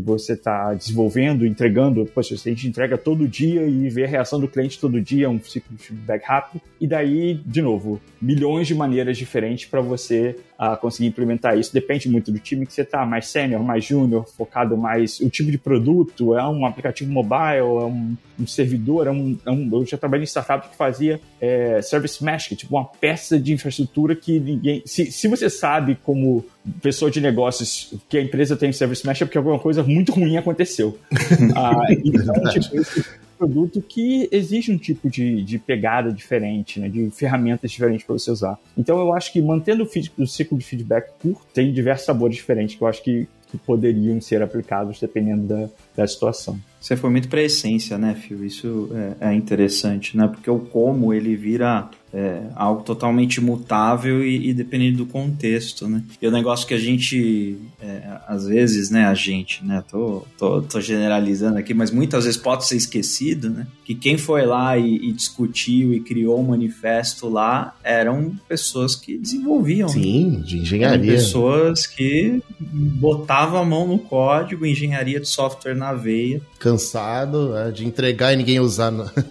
você 0.00 0.32
está 0.32 0.74
desenvolvendo, 0.74 1.46
entregando, 1.46 2.04
poxa, 2.06 2.34
a 2.34 2.36
gente 2.36 2.68
entrega 2.68 2.96
todo 2.96 3.26
dia 3.26 3.66
e 3.66 3.88
vê 3.88 4.04
a 4.04 4.08
reação 4.08 4.38
do 4.38 4.48
cliente 4.48 4.78
todo 4.78 5.00
dia, 5.00 5.28
um 5.28 5.38
ciclo 5.56 5.76
de 5.76 5.82
feedback 5.82 6.24
rápido, 6.24 6.60
e 6.80 6.86
daí, 6.86 7.40
de 7.44 7.62
novo, 7.62 8.00
milhões 8.20 8.66
de 8.66 8.74
maneiras 8.74 9.16
diferentes 9.16 9.66
para 9.66 9.80
você 9.80 10.36
uh, 10.58 10.76
conseguir 10.78 11.08
implementar 11.08 11.58
isso. 11.58 11.72
Depende 11.72 12.08
muito 12.08 12.30
do 12.30 12.38
time 12.38 12.66
que 12.66 12.72
você 12.72 12.82
está, 12.82 13.04
mais 13.06 13.28
sênior, 13.28 13.62
mais 13.62 13.84
júnior, 13.84 14.26
focado 14.26 14.76
mais 14.76 15.20
o 15.20 15.30
tipo 15.30 15.50
de 15.50 15.58
produto, 15.58 16.36
é 16.36 16.46
um 16.46 16.66
aplicativo 16.66 17.10
mobile, 17.10 17.58
é 17.58 17.62
um, 17.62 18.16
um 18.38 18.46
servidor, 18.46 19.06
é 19.06 19.10
um, 19.10 19.38
é 19.46 19.50
um, 19.50 19.68
eu 19.72 19.86
já 19.86 19.96
trabalhei 19.96 20.24
em 20.24 20.26
startup 20.26 20.68
que 20.68 20.76
fazia 20.76 21.20
é, 21.40 21.80
service 21.82 22.22
mesh, 22.22 22.48
que 22.48 22.54
é 22.54 22.56
tipo 22.56 22.76
uma 22.76 22.84
peça 22.84 23.38
de 23.38 23.52
infraestrutura 23.52 24.14
que 24.14 24.38
ninguém, 24.38 24.82
se, 24.84 25.10
se 25.10 25.28
você 25.28 25.48
sabe 25.48 25.98
como 26.02 26.44
pessoa 26.82 27.10
de 27.10 27.20
negócios 27.20 27.94
que 28.08 28.18
a 28.18 28.22
empresa 28.22 28.56
tem 28.56 28.72
service 28.72 29.06
mesh 29.06 29.22
é 29.22 29.24
porque 29.24 29.38
alguma 29.38 29.58
coisa 29.58 29.82
muito 29.82 30.12
ruim 30.12 30.36
aconteceu. 30.36 30.98
ah, 31.54 31.80
então, 32.04 32.34
tipo, 32.52 32.76
esse, 32.76 33.04
produto 33.36 33.82
que 33.82 34.28
exige 34.32 34.72
um 34.72 34.78
tipo 34.78 35.08
de, 35.08 35.42
de 35.42 35.58
pegada 35.58 36.12
diferente, 36.12 36.80
né, 36.80 36.88
de 36.88 37.10
ferramentas 37.10 37.70
diferentes 37.70 38.04
para 38.06 38.14
você 38.14 38.30
usar. 38.30 38.58
Então 38.76 38.98
eu 38.98 39.12
acho 39.12 39.32
que 39.32 39.40
mantendo 39.40 39.84
o, 39.84 39.86
feed, 39.86 40.12
o 40.18 40.26
ciclo 40.26 40.58
de 40.58 40.64
feedback 40.64 41.10
curto, 41.20 41.46
tem 41.52 41.72
diversos 41.72 42.06
sabores 42.06 42.36
diferentes 42.36 42.76
que 42.76 42.82
eu 42.82 42.88
acho 42.88 43.02
que, 43.02 43.28
que 43.50 43.56
poderiam 43.58 44.20
ser 44.20 44.42
aplicados 44.42 45.00
dependendo 45.00 45.46
da, 45.46 45.68
da 45.96 46.06
situação. 46.06 46.58
Você 46.80 46.96
foi 46.96 47.10
muito 47.10 47.28
para 47.28 47.40
a 47.40 47.44
essência, 47.44 47.98
né, 47.98 48.14
Phil? 48.14 48.44
Isso 48.44 48.90
é, 49.20 49.30
é, 49.30 49.34
interessante, 49.34 50.16
né? 50.16 50.28
Porque 50.28 50.48
o 50.48 50.60
como 50.60 51.12
ele 51.12 51.34
vira 51.34 51.90
é, 52.16 52.44
algo 52.54 52.82
totalmente 52.82 53.42
mutável 53.42 54.24
e, 54.24 54.48
e, 54.48 54.54
dependendo 54.54 55.04
do 55.04 55.06
contexto, 55.06 55.86
né? 55.86 56.02
E 56.20 56.26
o 56.26 56.30
negócio 56.30 56.66
que 56.66 56.72
a 56.72 56.78
gente, 56.78 57.58
é, 57.78 58.00
às 58.26 58.46
vezes, 58.46 58.88
né, 58.88 59.04
a 59.04 59.12
gente, 59.12 59.62
né, 59.62 59.84
tô, 59.90 60.24
tô, 60.38 60.62
tô, 60.62 60.80
generalizando 60.80 61.58
aqui, 61.58 61.74
mas 61.74 61.90
muitas 61.90 62.24
vezes 62.24 62.40
pode 62.40 62.64
ser 62.64 62.76
esquecido, 62.76 63.50
né? 63.50 63.66
Que 63.84 63.94
quem 63.94 64.16
foi 64.16 64.46
lá 64.46 64.78
e, 64.78 64.96
e 64.96 65.12
discutiu 65.12 65.92
e 65.92 66.00
criou 66.00 66.40
um 66.40 66.44
manifesto 66.44 67.28
lá 67.28 67.76
eram 67.84 68.34
pessoas 68.48 68.96
que 68.96 69.18
desenvolviam. 69.18 69.90
Sim, 69.90 70.40
de 70.40 70.60
engenharia. 70.60 71.12
Eram 71.12 71.18
pessoas 71.18 71.86
que 71.86 72.42
botavam 72.58 73.60
a 73.60 73.64
mão 73.64 73.86
no 73.86 73.98
código, 73.98 74.64
engenharia 74.64 75.20
de 75.20 75.28
software 75.28 75.74
na 75.74 75.92
veia. 75.92 76.40
Cansado 76.58 77.50
né, 77.50 77.70
de 77.70 77.84
entregar 77.84 78.32
e 78.32 78.36
ninguém 78.36 78.58
usar. 78.58 78.86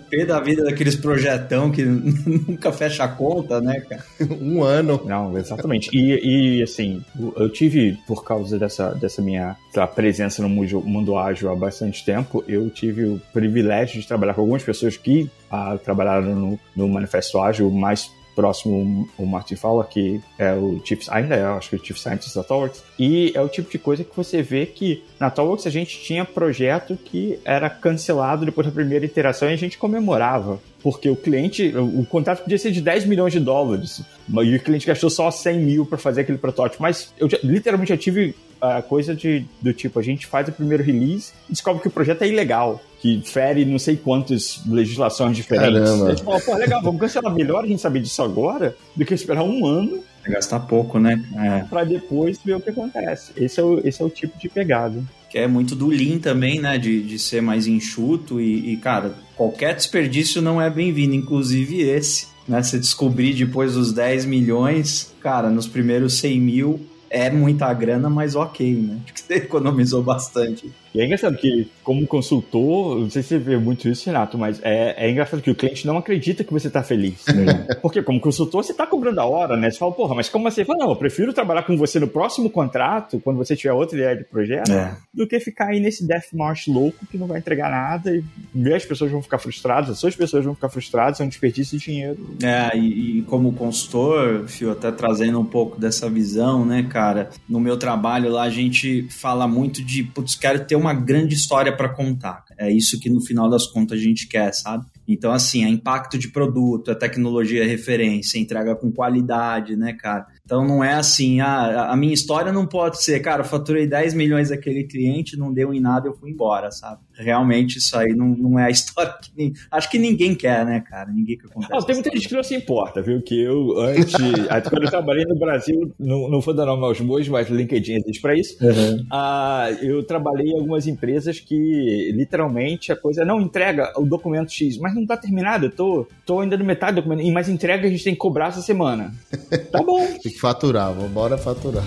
Pé 0.09 0.25
da 0.25 0.39
vida 0.39 0.63
daqueles 0.63 0.95
projetão 0.95 1.71
que 1.71 1.81
nunca 2.47 2.74
fecha 2.75 3.03
a 3.03 3.07
conta, 3.07 3.61
né, 3.61 3.81
cara? 3.81 4.03
um 4.41 4.63
ano. 4.63 5.01
Não, 5.05 5.37
exatamente. 5.37 5.89
E, 5.93 6.59
e, 6.59 6.63
assim, 6.63 7.03
eu 7.35 7.49
tive, 7.49 7.97
por 8.07 8.23
causa 8.23 8.59
dessa, 8.59 8.89
dessa 8.93 9.21
minha 9.21 9.55
presença 9.95 10.41
no 10.41 10.49
mundo, 10.49 10.81
mundo 10.81 11.17
ágil 11.17 11.51
há 11.51 11.55
bastante 11.55 12.03
tempo, 12.05 12.43
eu 12.47 12.69
tive 12.69 13.05
o 13.05 13.21
privilégio 13.33 13.99
de 13.99 14.07
trabalhar 14.07 14.33
com 14.33 14.41
algumas 14.41 14.63
pessoas 14.63 14.97
que 14.97 15.29
ah, 15.51 15.77
trabalharam 15.83 16.35
no, 16.35 16.59
no 16.75 16.87
Manifesto 16.87 17.39
Ágil 17.39 17.69
mais 17.71 18.11
próximo 18.35 19.07
o 19.17 19.25
Martin 19.25 19.55
fala, 19.55 19.83
que 19.85 20.21
é 20.37 20.53
o 20.53 20.81
Chief, 20.83 21.07
ainda 21.09 21.35
é, 21.35 21.43
acho 21.43 21.69
que 21.69 21.75
o 21.75 21.85
Chief 21.85 21.97
Scientist 21.97 22.35
da 22.35 22.43
Towerworks, 22.43 22.83
e 22.99 23.31
é 23.33 23.41
o 23.41 23.47
tipo 23.47 23.71
de 23.71 23.79
coisa 23.79 24.03
que 24.03 24.15
você 24.15 24.41
vê 24.41 24.65
que 24.65 25.03
na 25.19 25.29
Towerworks 25.29 25.65
a 25.65 25.69
gente 25.69 25.99
tinha 26.01 26.25
projeto 26.25 26.97
que 26.97 27.39
era 27.45 27.69
cancelado 27.69 28.45
depois 28.45 28.67
da 28.67 28.73
primeira 28.73 29.05
interação 29.05 29.49
e 29.49 29.53
a 29.53 29.57
gente 29.57 29.77
comemorava 29.77 30.59
porque 30.85 31.09
o 31.09 31.15
cliente, 31.15 31.73
o 31.75 32.05
contrato 32.05 32.43
podia 32.43 32.59
ser 32.59 32.69
de 32.69 32.79
10 32.79 33.05
milhões 33.05 33.33
de 33.33 33.39
dólares, 33.39 34.03
e 34.29 34.55
o 34.55 34.59
cliente 34.59 34.85
gastou 34.85 35.09
só 35.09 35.31
100 35.31 35.59
mil 35.59 35.83
para 35.83 35.97
fazer 35.97 36.21
aquele 36.21 36.37
protótipo. 36.37 36.83
Mas 36.83 37.11
eu 37.17 37.27
literalmente 37.43 37.89
já 37.89 37.97
tive 37.97 38.35
a 38.61 38.83
coisa 38.83 39.15
de, 39.15 39.45
do 39.59 39.73
tipo, 39.73 39.97
a 39.97 40.03
gente 40.03 40.27
faz 40.27 40.47
o 40.47 40.51
primeiro 40.51 40.83
release 40.83 41.33
e 41.49 41.53
descobre 41.53 41.81
que 41.81 41.87
o 41.87 41.91
projeto 41.91 42.21
é 42.21 42.27
ilegal, 42.27 42.79
que 43.05 43.21
fere 43.23 43.63
não 43.65 43.77
sei 43.77 43.95
quantas 43.95 44.61
legislações 44.67 45.35
diferentes. 45.35 45.79
Caramba. 45.79 46.05
A 46.05 46.09
gente 46.09 46.23
fala, 46.23 46.39
pô, 46.39 46.55
legal, 46.55 46.81
vamos 46.81 46.99
cancelar 46.99 47.31
melhor 47.31 47.63
a 47.63 47.67
gente 47.67 47.79
saber 47.79 47.99
disso 47.99 48.23
agora 48.23 48.75
do 48.95 49.05
que 49.05 49.13
esperar 49.13 49.43
um 49.43 49.65
ano 49.65 50.03
é 50.25 50.31
gastar 50.31 50.61
pouco, 50.61 50.97
né? 50.97 51.23
É. 51.37 51.59
Para 51.69 51.83
depois 51.83 52.39
ver 52.43 52.55
o 52.55 52.59
que 52.59 52.71
acontece. 52.71 53.31
Esse 53.37 53.59
é 53.59 53.63
o, 53.63 53.79
esse 53.87 54.01
é 54.01 54.05
o 54.05 54.09
tipo 54.09 54.39
de 54.39 54.49
pegada 54.49 55.03
que 55.29 55.37
é 55.39 55.47
muito 55.47 55.75
do 55.75 55.87
Lean 55.87 56.17
também, 56.17 56.59
né? 56.61 56.77
De, 56.77 57.03
de 57.03 57.19
ser 57.19 57.41
mais 57.41 57.67
enxuto 57.67 58.39
e, 58.39 58.71
e 58.71 58.77
cara, 58.77 59.13
qualquer 59.35 59.75
desperdício 59.75 60.41
não 60.41 60.61
é 60.61 60.69
bem-vindo, 60.69 61.13
inclusive 61.13 61.81
esse. 61.81 62.27
Né? 62.47 62.63
Você 62.63 62.79
descobrir 62.79 63.33
depois 63.33 63.73
dos 63.73 63.91
10 63.91 64.25
milhões, 64.25 65.13
cara, 65.19 65.49
nos 65.49 65.67
primeiros 65.67 66.13
100 66.15 66.39
mil 66.39 66.79
é 67.09 67.29
muita 67.29 67.71
grana, 67.73 68.09
mas 68.09 68.33
ok, 68.33 68.75
né? 68.75 68.99
Acho 69.03 69.13
que 69.13 69.21
você 69.21 69.33
economizou 69.35 70.01
bastante. 70.01 70.71
E 70.95 71.01
é 71.01 71.05
engraçado 71.05 71.35
que, 71.35 71.69
como 71.83 72.07
consultor, 72.07 73.01
não 73.01 73.09
sei 73.09 73.21
se 73.21 73.29
você 73.29 73.37
vê 73.37 73.57
muito 73.57 73.89
isso, 73.89 74.05
Renato, 74.05 74.37
mas 74.37 74.61
é, 74.63 75.05
é 75.05 75.11
engraçado 75.11 75.41
que 75.41 75.51
o 75.51 75.55
cliente 75.55 75.85
não 75.85 75.97
acredita 75.97 76.41
que 76.41 76.53
você 76.53 76.67
está 76.67 76.81
feliz. 76.81 77.25
Né? 77.25 77.67
Porque, 77.83 78.01
como 78.01 78.17
consultor, 78.17 78.63
você 78.63 78.71
está 78.71 78.87
cobrando 78.87 79.19
a 79.19 79.25
hora, 79.25 79.57
né? 79.57 79.69
Você 79.69 79.77
fala, 79.77 79.91
porra, 79.91 80.15
mas 80.15 80.29
como 80.29 80.49
você 80.49 80.63
fala, 80.63 80.79
não, 80.79 80.91
eu 80.91 80.95
prefiro 80.95 81.33
trabalhar 81.33 81.63
com 81.63 81.75
você 81.75 81.99
no 81.99 82.07
próximo 82.07 82.49
contrato, 82.49 83.19
quando 83.19 83.35
você 83.35 83.57
tiver 83.57 83.73
outra 83.73 83.97
ideia 83.97 84.15
de 84.15 84.23
projeto, 84.23 84.71
é. 84.71 84.95
do 85.13 85.27
que 85.27 85.37
ficar 85.41 85.67
aí 85.67 85.81
nesse 85.81 86.07
death 86.07 86.31
march 86.31 86.67
louco 86.69 87.05
que 87.11 87.17
não 87.17 87.27
vai 87.27 87.39
entregar 87.39 87.69
nada 87.69 88.15
e 88.15 88.73
as 88.73 88.85
pessoas 88.85 89.11
vão 89.11 89.21
ficar 89.21 89.37
frustradas, 89.37 89.89
as 89.89 89.99
suas 89.99 90.15
pessoas 90.15 90.45
vão 90.45 90.55
ficar 90.55 90.69
frustradas, 90.69 91.19
é 91.19 91.25
um 91.25 91.27
desperdício 91.27 91.77
de 91.77 91.83
dinheiro. 91.83 92.37
É, 92.41 92.77
e, 92.77 93.19
e 93.19 93.21
como 93.23 93.51
consultor, 93.51 94.47
Fio, 94.47 94.71
até 94.71 94.91
trazendo 94.91 95.41
um 95.41 95.45
pouco 95.45 95.77
dessa 95.77 96.09
visão, 96.09 96.65
né, 96.65 96.83
cara? 96.83 97.31
No 97.49 97.59
meu 97.59 97.75
trabalho 97.75 98.31
lá, 98.31 98.43
a 98.43 98.49
gente 98.49 99.07
fala 99.09 99.45
muito 99.45 99.83
de, 99.83 100.03
putz, 100.03 100.35
quero 100.35 100.63
ter 100.63 100.75
uma 100.75 100.84
uma 100.85 100.93
grande 100.93 101.35
história 101.35 101.75
para 101.75 101.89
contar. 101.89 102.43
É 102.57 102.71
isso 102.71 102.99
que 102.99 103.09
no 103.09 103.21
final 103.21 103.49
das 103.49 103.67
contas 103.67 103.99
a 103.99 104.01
gente 104.01 104.27
quer, 104.27 104.53
sabe? 104.53 104.85
Então, 105.07 105.31
assim, 105.31 105.63
é 105.63 105.69
impacto 105.69 106.17
de 106.17 106.29
produto, 106.29 106.89
é 106.91 106.95
tecnologia 106.95 107.65
referência, 107.65 108.39
entrega 108.39 108.75
com 108.75 108.91
qualidade, 108.91 109.75
né, 109.75 109.93
cara? 109.93 110.25
Então 110.43 110.65
não 110.65 110.83
é 110.83 110.93
assim, 110.93 111.41
ah, 111.41 111.91
a 111.91 111.95
minha 111.95 112.13
história 112.13 112.51
não 112.51 112.65
pode 112.65 113.01
ser, 113.03 113.19
cara, 113.19 113.43
faturei 113.43 113.87
10 113.87 114.13
milhões 114.13 114.49
daquele 114.49 114.83
cliente, 114.83 115.37
não 115.37 115.53
deu 115.53 115.73
em 115.73 115.79
nada, 115.79 116.07
eu 116.07 116.15
fui 116.15 116.31
embora, 116.31 116.71
sabe? 116.71 117.01
Realmente 117.17 117.77
isso 117.77 117.97
aí 117.97 118.13
não, 118.13 118.27
não 118.27 118.59
é 118.59 118.65
a 118.65 118.69
história 118.71 119.13
que 119.21 119.31
nem, 119.35 119.53
acho 119.71 119.89
que 119.89 119.97
ninguém 119.97 120.35
quer, 120.35 120.65
né, 120.65 120.81
cara? 120.81 121.11
Ninguém 121.11 121.37
que 121.37 121.45
acontece. 121.45 121.73
Ah, 121.73 121.81
tem 121.81 121.95
muita 121.95 122.11
gente 122.11 122.27
que 122.27 122.33
não 122.33 122.43
se 122.43 122.55
importa, 122.55 123.01
viu? 123.01 123.21
Que 123.21 123.41
eu, 123.41 123.77
antes, 123.79 124.13
quando 124.69 124.83
eu 124.83 124.89
trabalhei 124.89 125.25
no 125.25 125.37
Brasil, 125.37 125.93
não, 125.99 126.29
não 126.29 126.41
vou 126.41 126.53
dar 126.53 126.65
nome 126.65 126.83
aos 126.83 126.99
bois, 126.99 127.27
mas 127.27 127.49
LinkedIn 127.49 127.93
existe 127.95 128.21
para 128.21 128.35
isso. 128.35 128.57
Uhum. 128.63 129.05
Ah, 129.11 129.69
eu 129.81 130.03
trabalhei 130.03 130.51
em 130.51 130.57
algumas 130.57 130.87
empresas 130.87 131.39
que 131.39 132.11
literalmente 132.13 132.91
a 132.91 132.95
coisa 132.95 133.23
não 133.25 133.39
entrega 133.39 133.93
o 133.97 134.05
documento 134.05 134.51
X, 134.51 134.77
mas 134.77 134.93
não 134.93 135.03
está 135.03 135.17
terminado, 135.17 135.65
eu 135.65 135.71
tô, 135.71 136.07
tô 136.25 136.39
ainda 136.39 136.57
no 136.57 136.65
metade 136.65 136.93
do 136.93 137.01
documento, 137.01 137.25
mas 137.31 137.49
entrega 137.49 137.87
a 137.87 137.91
gente 137.91 138.03
tem 138.03 138.13
que 138.13 138.19
cobrar 138.19 138.47
essa 138.47 138.61
semana. 138.61 139.13
Tá 139.71 139.81
bom. 139.81 140.05
que 140.21 140.29
faturar, 140.29 140.93
bora 140.93 141.37
faturar. 141.37 141.83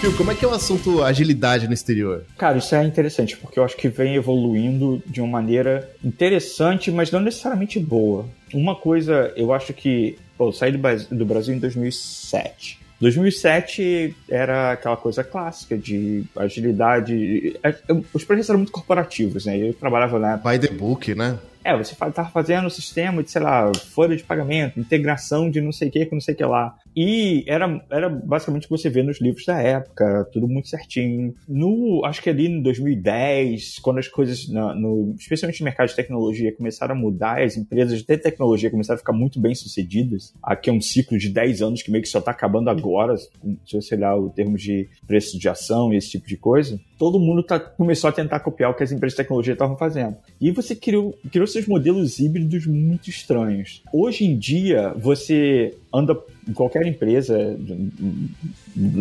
Fio, 0.00 0.16
como 0.16 0.30
é 0.30 0.34
que 0.34 0.44
é 0.44 0.48
o 0.48 0.52
assunto 0.52 1.02
agilidade 1.02 1.66
no 1.66 1.74
exterior? 1.74 2.24
Cara, 2.36 2.58
isso 2.58 2.72
é 2.72 2.84
interessante, 2.84 3.36
porque 3.36 3.58
eu 3.58 3.64
acho 3.64 3.76
que 3.76 3.88
vem 3.88 4.14
evoluindo 4.14 5.02
de 5.04 5.20
uma 5.20 5.28
maneira 5.28 5.90
interessante, 6.04 6.88
mas 6.92 7.10
não 7.10 7.18
necessariamente 7.18 7.80
boa. 7.80 8.24
Uma 8.54 8.76
coisa, 8.76 9.32
eu 9.34 9.52
acho 9.52 9.72
que. 9.72 10.16
Pô, 10.36 10.48
eu 10.48 10.52
saí 10.52 10.70
do 10.70 11.26
Brasil 11.26 11.52
em 11.52 11.58
2007. 11.58 12.78
2007 13.00 14.14
era 14.28 14.72
aquela 14.72 14.96
coisa 14.96 15.24
clássica 15.24 15.76
de 15.76 16.24
agilidade. 16.36 17.58
É, 17.62 17.74
os 18.12 18.24
projetos 18.24 18.50
eram 18.50 18.60
muito 18.60 18.72
corporativos, 18.72 19.46
né? 19.46 19.58
Eu 19.58 19.74
trabalhava 19.74 20.18
na. 20.20 20.36
By 20.36 20.60
the 20.60 20.68
book, 20.68 21.12
né? 21.14 21.38
É, 21.64 21.76
você 21.76 21.92
estava 21.92 22.28
fazendo 22.30 22.66
o 22.66 22.70
sistema 22.70 23.22
de, 23.22 23.30
sei 23.30 23.42
lá, 23.42 23.70
folha 23.74 24.16
de 24.16 24.22
pagamento, 24.22 24.80
integração 24.80 25.50
de 25.50 25.60
não 25.60 25.72
sei 25.72 25.88
o 25.88 25.90
que 25.90 26.06
com 26.06 26.16
não 26.16 26.20
sei 26.20 26.34
o 26.34 26.36
que 26.36 26.44
lá. 26.44 26.76
E 26.96 27.44
era, 27.46 27.80
era 27.90 28.08
basicamente 28.08 28.64
o 28.64 28.68
que 28.68 28.76
você 28.76 28.90
vê 28.90 29.02
nos 29.02 29.20
livros 29.20 29.44
da 29.44 29.60
época, 29.60 30.28
tudo 30.32 30.48
muito 30.48 30.68
certinho. 30.68 31.34
No, 31.48 32.04
acho 32.04 32.22
que 32.22 32.30
ali 32.30 32.46
em 32.46 32.62
2010, 32.62 33.78
quando 33.80 33.98
as 33.98 34.08
coisas, 34.08 34.48
no, 34.48 34.74
no, 34.74 35.14
especialmente 35.18 35.60
no 35.60 35.64
mercado 35.64 35.88
de 35.88 35.96
tecnologia, 35.96 36.54
começaram 36.56 36.94
a 36.94 36.98
mudar, 36.98 37.42
as 37.42 37.56
empresas 37.56 37.98
de 37.98 38.04
tecnologia 38.04 38.70
começaram 38.70 38.96
a 38.96 38.98
ficar 38.98 39.12
muito 39.12 39.40
bem 39.40 39.54
sucedidas. 39.54 40.34
Aqui 40.42 40.70
é 40.70 40.72
um 40.72 40.80
ciclo 40.80 41.18
de 41.18 41.28
10 41.28 41.62
anos 41.62 41.82
que 41.82 41.90
meio 41.90 42.02
que 42.02 42.08
só 42.08 42.18
está 42.18 42.30
acabando 42.30 42.70
agora, 42.70 43.16
se 43.16 43.28
você 43.72 43.94
olhar 43.94 44.16
o 44.16 44.30
termo 44.30 44.56
de 44.56 44.88
preço 45.06 45.38
de 45.38 45.48
ação 45.48 45.92
e 45.92 45.96
esse 45.96 46.10
tipo 46.10 46.26
de 46.26 46.36
coisa. 46.36 46.80
Todo 46.98 47.20
mundo 47.20 47.42
tá, 47.42 47.60
começou 47.60 48.08
a 48.08 48.12
tentar 48.12 48.40
copiar 48.40 48.70
o 48.70 48.74
que 48.74 48.82
as 48.82 48.90
empresas 48.90 49.16
de 49.16 49.22
tecnologia 49.22 49.52
estavam 49.52 49.76
fazendo. 49.76 50.16
E 50.40 50.50
você 50.50 50.74
criou, 50.74 51.16
criou 51.30 51.46
seus 51.52 51.66
modelos 51.66 52.18
híbridos 52.18 52.66
muito 52.66 53.10
estranhos. 53.10 53.82
Hoje 53.92 54.24
em 54.24 54.38
dia, 54.38 54.92
você 54.96 55.74
anda 55.92 56.16
em 56.48 56.52
qualquer 56.52 56.86
empresa 56.86 57.58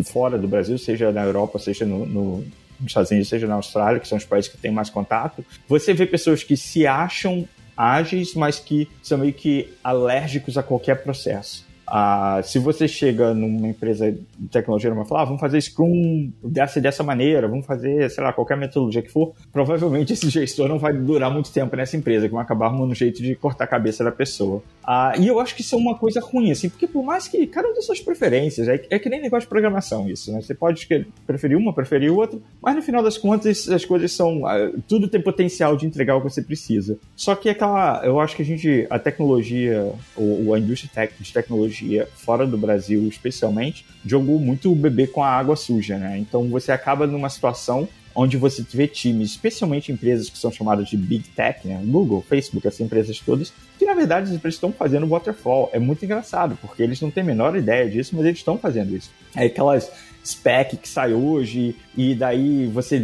fora 0.06 0.38
do 0.38 0.48
Brasil, 0.48 0.78
seja 0.78 1.12
na 1.12 1.24
Europa, 1.24 1.60
seja 1.60 1.86
no, 1.86 2.06
no, 2.06 2.38
nos 2.80 2.88
Estados 2.88 3.12
Unidos, 3.12 3.30
seja 3.30 3.48
na 3.48 3.56
Austrália, 3.56 4.00
que 4.00 4.08
são 4.08 4.18
os 4.18 4.26
países 4.26 4.50
que 4.50 4.58
têm 4.58 4.72
mais 4.72 4.90
contato, 4.90 5.44
você 5.68 5.94
vê 5.94 6.06
pessoas 6.06 6.44
que 6.44 6.56
se 6.56 6.88
acham 6.88 7.48
ágeis, 7.76 8.34
mas 8.34 8.60
que 8.60 8.88
são 9.04 9.20
meio 9.20 9.34
que 9.34 9.70
alérgicos 9.84 10.58
a 10.58 10.64
qualquer 10.64 11.04
processo. 11.04 11.67
Ah, 11.88 12.42
se 12.44 12.60
você 12.60 12.88
chega 12.88 13.34
numa 13.34 13.70
empresa 13.70 14.12
de 14.12 14.48
tecnologia 14.50 14.90
e 14.90 14.94
vai 14.94 15.06
falar, 15.06 15.22
ah, 15.22 15.26
vamos 15.26 15.40
fazer 15.40 15.62
Scrum 15.62 16.32
dessa 16.44 16.82
dessa 16.82 17.04
maneira, 17.04 17.48
vamos 17.48 17.66
fazer, 17.66 18.10
sei 18.12 18.24
lá, 18.24 18.34
qualquer 18.34 18.58
metodologia 18.58 19.02
que 19.02 19.12
for, 19.12 19.34
provavelmente 19.52 20.12
esse 20.14 20.30
gestor 20.30 20.68
não 20.68 20.78
vai 20.78 20.94
durar 20.94 21.32
muito 21.32 21.52
tempo 21.52 21.76
nessa 21.76 21.96
empresa, 21.96 22.28
que 22.28 22.34
vai 22.34 22.44
acabar 22.44 22.68
arrumando 22.68 22.92
um 22.92 22.96
jeito 22.96 23.22
de 23.22 23.36
cortar 23.36 23.64
a 23.64 23.68
cabeça 23.68 24.04
da 24.04 24.12
pessoa. 24.12 24.62
Ah, 24.84 25.14
e 25.18 25.28
eu 25.28 25.40
acho 25.40 25.56
que 25.56 25.62
isso 25.62 25.76
é 25.76 25.78
uma 25.78 25.96
coisa 25.96 26.20
ruim, 26.20 26.52
assim, 26.52 26.70
porque 26.70 26.88
por 26.88 27.04
mais 27.04 27.28
que 27.28 27.48
cada 27.48 27.70
um 27.70 27.74
tem 27.74 27.82
suas 27.82 28.02
preferências, 28.02 28.68
é, 28.68 28.86
é 28.90 29.00
que 29.00 29.10
nem 29.10 29.22
negócio 29.22 29.46
de 29.46 29.50
programação 29.50 30.10
isso, 30.10 30.32
né? 30.32 30.42
Você 30.42 30.54
pode 30.54 30.88
preferir 31.26 31.58
uma, 31.58 31.74
preferir 31.74 32.12
outra, 32.12 32.40
mas 32.62 32.76
no 32.76 32.82
final 32.82 33.02
das 33.04 33.18
contas 33.18 33.70
as 33.70 33.86
coisas 33.86 34.12
são. 34.12 34.46
Ah, 34.46 34.72
tudo 34.88 35.08
tem 35.08 35.22
potencial 35.22 35.76
de 35.76 35.86
entregar 35.86 36.16
o 36.16 36.22
que 36.22 36.30
você 36.30 36.42
precisa. 36.42 36.98
Só 37.16 37.36
que 37.36 37.50
aquela. 37.50 38.02
Eu 38.04 38.20
acho 38.20 38.36
que 38.36 38.42
a 38.42 38.46
gente, 38.46 38.88
a 38.90 39.00
tecnologia, 39.00 39.92
ou, 40.16 40.48
ou 40.48 40.54
a 40.54 40.60
indústria 40.60 41.10
de 41.20 41.34
tecnologia, 41.34 41.77
tecnologia 41.78 42.08
fora 42.16 42.46
do 42.48 42.58
Brasil, 42.58 43.08
especialmente, 43.08 43.86
jogou 44.06 44.40
muito 44.40 44.72
o 44.72 44.76
bebê 44.76 45.08
com 45.08 45.24
a 45.24 45.30
água 45.30 45.56
suja, 45.56 45.98
né? 45.98 46.18
Então 46.18 46.50
você 46.50 46.72
acaba 46.72 47.06
numa 47.06 47.30
situação 47.30 47.88
onde 48.16 48.36
você 48.36 48.66
vê 48.74 48.88
times, 48.88 49.30
especialmente 49.30 49.92
empresas 49.92 50.28
que 50.28 50.40
são 50.40 50.52
chamadas 50.52 50.90
de 50.90 50.98
Big 50.98 51.30
Tech, 51.30 51.68
né? 51.68 51.80
Google, 51.86 52.26
Facebook, 52.28 52.68
essas 52.68 52.82
empresas 52.82 53.20
todas, 53.20 53.54
que 53.78 53.86
na 53.86 53.94
verdade 53.94 54.34
empresas 54.34 54.56
estão 54.56 54.72
fazendo 54.72 55.08
waterfall. 55.08 55.70
É 55.72 55.78
muito 55.78 56.04
engraçado, 56.04 56.58
porque 56.60 56.82
eles 56.82 57.00
não 57.00 57.12
têm 57.12 57.22
a 57.22 57.28
menor 57.28 57.56
ideia 57.56 57.88
disso, 57.88 58.16
mas 58.16 58.26
eles 58.26 58.40
estão 58.40 58.58
fazendo 58.58 58.96
isso. 58.96 59.12
É 59.36 59.46
aquelas 59.46 59.92
spec 60.28 60.76
que 60.78 60.90
sai 60.90 61.14
hoje, 61.14 61.76
e 61.96 62.14
daí 62.14 62.66
você 62.68 63.02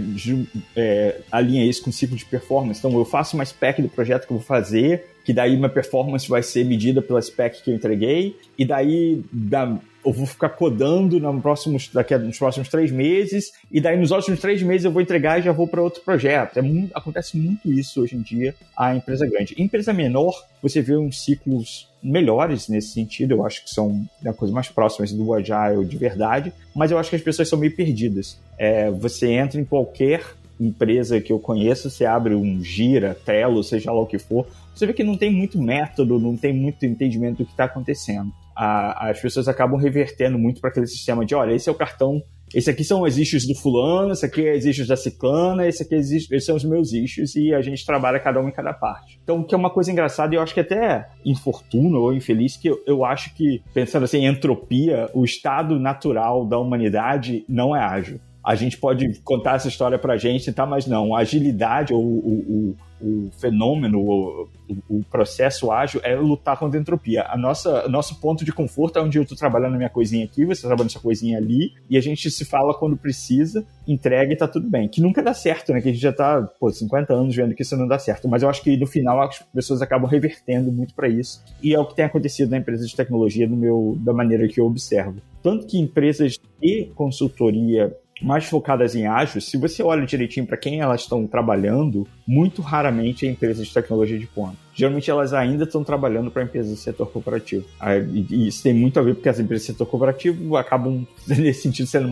é, 0.75 1.21
alinha 1.31 1.65
isso 1.65 1.81
com 1.81 1.89
o 1.89 1.93
ciclo 1.93 2.17
de 2.17 2.25
performance. 2.25 2.79
Então, 2.79 2.91
eu 2.97 3.05
faço 3.05 3.35
uma 3.35 3.45
spec 3.45 3.81
do 3.81 3.87
projeto 3.87 4.27
que 4.27 4.33
eu 4.33 4.37
vou 4.37 4.45
fazer, 4.45 5.05
que 5.23 5.31
daí 5.31 5.55
minha 5.55 5.69
performance 5.69 6.27
vai 6.27 6.43
ser 6.43 6.65
medida 6.65 7.01
pela 7.01 7.21
spec 7.21 7.63
que 7.63 7.71
eu 7.71 7.75
entreguei, 7.75 8.35
e 8.57 8.65
daí 8.65 9.23
da, 9.31 9.77
eu 10.05 10.11
vou 10.11 10.25
ficar 10.25 10.49
codando 10.49 11.19
no 11.19 11.41
próximos, 11.41 11.89
daqui 11.91 12.13
a, 12.13 12.19
nos 12.19 12.37
próximos 12.37 12.69
três 12.69 12.91
meses, 12.91 13.51
e 13.71 13.79
daí 13.79 13.97
nos 13.97 14.11
últimos 14.11 14.39
três 14.39 14.61
meses 14.61 14.85
eu 14.85 14.91
vou 14.91 15.01
entregar 15.01 15.39
e 15.39 15.43
já 15.43 15.51
vou 15.51 15.67
para 15.67 15.81
outro 15.81 16.01
projeto. 16.01 16.57
É 16.57 16.61
muito, 16.61 16.91
acontece 16.95 17.37
muito 17.37 17.71
isso 17.71 18.01
hoje 18.01 18.15
em 18.15 18.21
dia 18.21 18.53
a 18.75 18.95
empresa 18.95 19.25
grande. 19.25 19.55
Em 19.57 19.63
empresa 19.63 19.93
menor, 19.93 20.33
você 20.61 20.81
vê 20.81 20.95
uns 20.97 21.23
ciclos 21.23 21.89
melhores 22.01 22.67
nesse 22.67 22.89
sentido, 22.89 23.31
eu 23.31 23.45
acho 23.45 23.63
que 23.63 23.69
são 23.69 24.05
a 24.25 24.33
coisa 24.33 24.53
mais 24.53 24.67
próximas 24.67 25.11
do 25.13 25.33
Agile 25.33 25.85
de 25.85 25.97
verdade, 25.97 26.53
mas 26.75 26.91
eu 26.91 26.97
acho 26.97 27.09
que 27.09 27.15
as 27.15 27.21
pessoas 27.21 27.47
são 27.47 27.57
meio 27.57 27.75
perdidas. 27.75 28.37
É, 28.57 28.91
você 28.91 29.31
entra 29.31 29.59
em 29.59 29.65
qualquer 29.65 30.21
empresa 30.59 31.19
que 31.19 31.31
eu 31.31 31.39
conheço, 31.39 31.89
você 31.89 32.05
abre 32.05 32.35
um 32.35 32.63
Gira, 32.63 33.17
Trello, 33.25 33.63
seja 33.63 33.91
lá 33.91 34.01
o 34.01 34.05
que 34.05 34.19
for, 34.19 34.45
você 34.73 34.85
vê 34.85 34.93
que 34.93 35.03
não 35.03 35.17
tem 35.17 35.31
muito 35.31 35.61
método, 35.61 36.19
não 36.19 36.35
tem 36.35 36.53
muito 36.53 36.85
entendimento 36.85 37.39
do 37.39 37.45
que 37.45 37.51
está 37.51 37.65
acontecendo. 37.65 38.31
A, 38.55 39.09
as 39.09 39.19
pessoas 39.19 39.47
acabam 39.47 39.79
revertendo 39.79 40.37
muito 40.37 40.61
para 40.61 40.69
aquele 40.69 40.87
sistema 40.87 41.25
de, 41.25 41.33
olha, 41.35 41.53
esse 41.53 41.69
é 41.69 41.71
o 41.71 41.75
cartão, 41.75 42.21
esse 42.53 42.69
aqui 42.69 42.83
são 42.83 43.01
os 43.01 43.17
issues 43.17 43.47
do 43.47 43.55
fulano, 43.55 44.11
esse 44.11 44.25
aqui 44.25 44.47
é 44.47 44.55
os 44.55 44.65
issues 44.65 44.87
da 44.87 44.95
ciclana, 44.95 45.67
esse 45.67 45.81
aqui 45.81 45.95
é 45.95 45.97
esses 45.97 46.45
são 46.45 46.55
os 46.55 46.63
meus 46.63 46.93
issues 46.93 47.35
e 47.35 47.51
a 47.51 47.61
gente 47.61 47.83
trabalha 47.83 48.19
cada 48.19 48.39
um 48.39 48.47
em 48.47 48.51
cada 48.51 48.71
parte. 48.73 49.19
Então, 49.23 49.43
que 49.43 49.55
é 49.55 49.57
uma 49.57 49.71
coisa 49.71 49.91
engraçada 49.91 50.35
e 50.35 50.37
eu 50.37 50.41
acho 50.41 50.53
que 50.53 50.59
até 50.59 51.07
infortuno 51.25 51.99
ou 51.99 52.13
infeliz, 52.13 52.55
que 52.55 52.67
eu, 52.67 52.79
eu 52.85 53.03
acho 53.03 53.33
que, 53.33 53.63
pensando 53.73 54.03
assim, 54.03 54.19
em 54.19 54.27
entropia, 54.27 55.09
o 55.15 55.23
estado 55.23 55.79
natural 55.79 56.45
da 56.45 56.59
humanidade 56.59 57.43
não 57.49 57.75
é 57.75 57.79
ágil 57.79 58.19
a 58.43 58.55
gente 58.55 58.77
pode 58.77 59.21
contar 59.21 59.55
essa 59.55 59.69
história 59.69 59.97
pra 59.97 60.17
gente, 60.17 60.51
tá? 60.51 60.65
Mas 60.65 60.85
não, 60.85 61.15
a 61.15 61.19
agilidade, 61.19 61.93
o, 61.93 61.97
o, 61.97 62.75
o, 63.03 63.29
fenômeno, 63.37 63.99
o, 63.99 64.47
o, 64.89 65.03
processo 65.03 65.71
ágil 65.71 65.99
é 66.03 66.15
lutar 66.15 66.57
contra 66.57 66.79
a 66.79 66.81
entropia. 66.81 67.25
A 67.27 67.37
nossa, 67.37 67.87
nosso 67.89 68.19
ponto 68.21 68.45
de 68.45 68.53
conforto 68.53 68.97
é 68.97 69.01
onde 69.01 69.17
eu 69.17 69.25
tô 69.25 69.35
trabalhando 69.35 69.71
na 69.71 69.77
minha 69.77 69.89
coisinha 69.89 70.23
aqui, 70.23 70.45
você 70.45 70.61
tá 70.61 70.69
trabalhando 70.69 70.91
sua 70.91 71.01
coisinha 71.01 71.37
ali, 71.37 71.73
e 71.89 71.97
a 71.97 72.01
gente 72.01 72.31
se 72.31 72.45
fala 72.45 72.73
quando 72.73 72.95
precisa, 72.95 73.65
entrega 73.85 74.31
e 74.31 74.37
tá 74.37 74.47
tudo 74.47 74.69
bem. 74.69 74.87
Que 74.87 75.01
nunca 75.01 75.21
dá 75.21 75.33
certo, 75.33 75.73
né? 75.73 75.81
Que 75.81 75.89
a 75.89 75.91
gente 75.91 76.01
já 76.01 76.13
tá, 76.13 76.41
pô, 76.59 76.71
50 76.71 77.13
anos 77.13 77.35
vendo 77.35 77.53
que 77.53 77.61
isso 77.61 77.75
não 77.75 77.87
dá 77.87 77.99
certo. 77.99 78.27
Mas 78.29 78.41
eu 78.41 78.49
acho 78.49 78.63
que 78.63 78.77
no 78.77 78.87
final 78.87 79.21
as 79.21 79.39
pessoas 79.53 79.81
acabam 79.81 80.09
revertendo 80.09 80.71
muito 80.71 80.93
para 80.93 81.09
isso. 81.09 81.43
E 81.61 81.75
é 81.75 81.79
o 81.79 81.85
que 81.85 81.95
tem 81.95 82.05
acontecido 82.05 82.51
na 82.51 82.57
empresa 82.57 82.85
de 82.85 82.95
tecnologia, 82.95 83.47
no 83.47 83.57
meu, 83.57 83.97
da 83.99 84.13
maneira 84.13 84.47
que 84.47 84.61
eu 84.61 84.65
observo. 84.65 85.17
Tanto 85.41 85.67
que 85.67 85.77
empresas 85.77 86.39
de 86.61 86.85
consultoria 86.95 87.93
mais 88.23 88.45
focadas 88.45 88.95
em 88.95 89.05
ágil, 89.05 89.41
se 89.41 89.57
você 89.57 89.83
olha 89.83 90.05
direitinho 90.05 90.47
para 90.47 90.55
quem 90.55 90.79
elas 90.79 91.01
estão 91.01 91.27
trabalhando, 91.27 92.07
muito 92.25 92.61
raramente 92.61 93.27
é 93.27 93.29
empresas 93.29 93.67
de 93.67 93.73
tecnologia 93.73 94.17
de 94.17 94.25
ponta. 94.25 94.55
Geralmente 94.73 95.11
elas 95.11 95.33
ainda 95.33 95.65
estão 95.65 95.83
trabalhando 95.83 96.31
para 96.31 96.43
empresas 96.43 96.71
do 96.71 96.77
setor 96.77 97.07
corporativo. 97.11 97.65
E 98.11 98.47
isso 98.47 98.63
tem 98.63 98.73
muito 98.73 98.97
a 98.99 99.03
ver 99.03 99.13
porque 99.13 99.29
as 99.29 99.39
empresas 99.39 99.67
do 99.67 99.71
setor 99.73 99.85
corporativo 99.85 100.55
acabam, 100.55 101.05
nesse 101.27 101.63
sentido, 101.63 101.85
sendo 101.85 102.09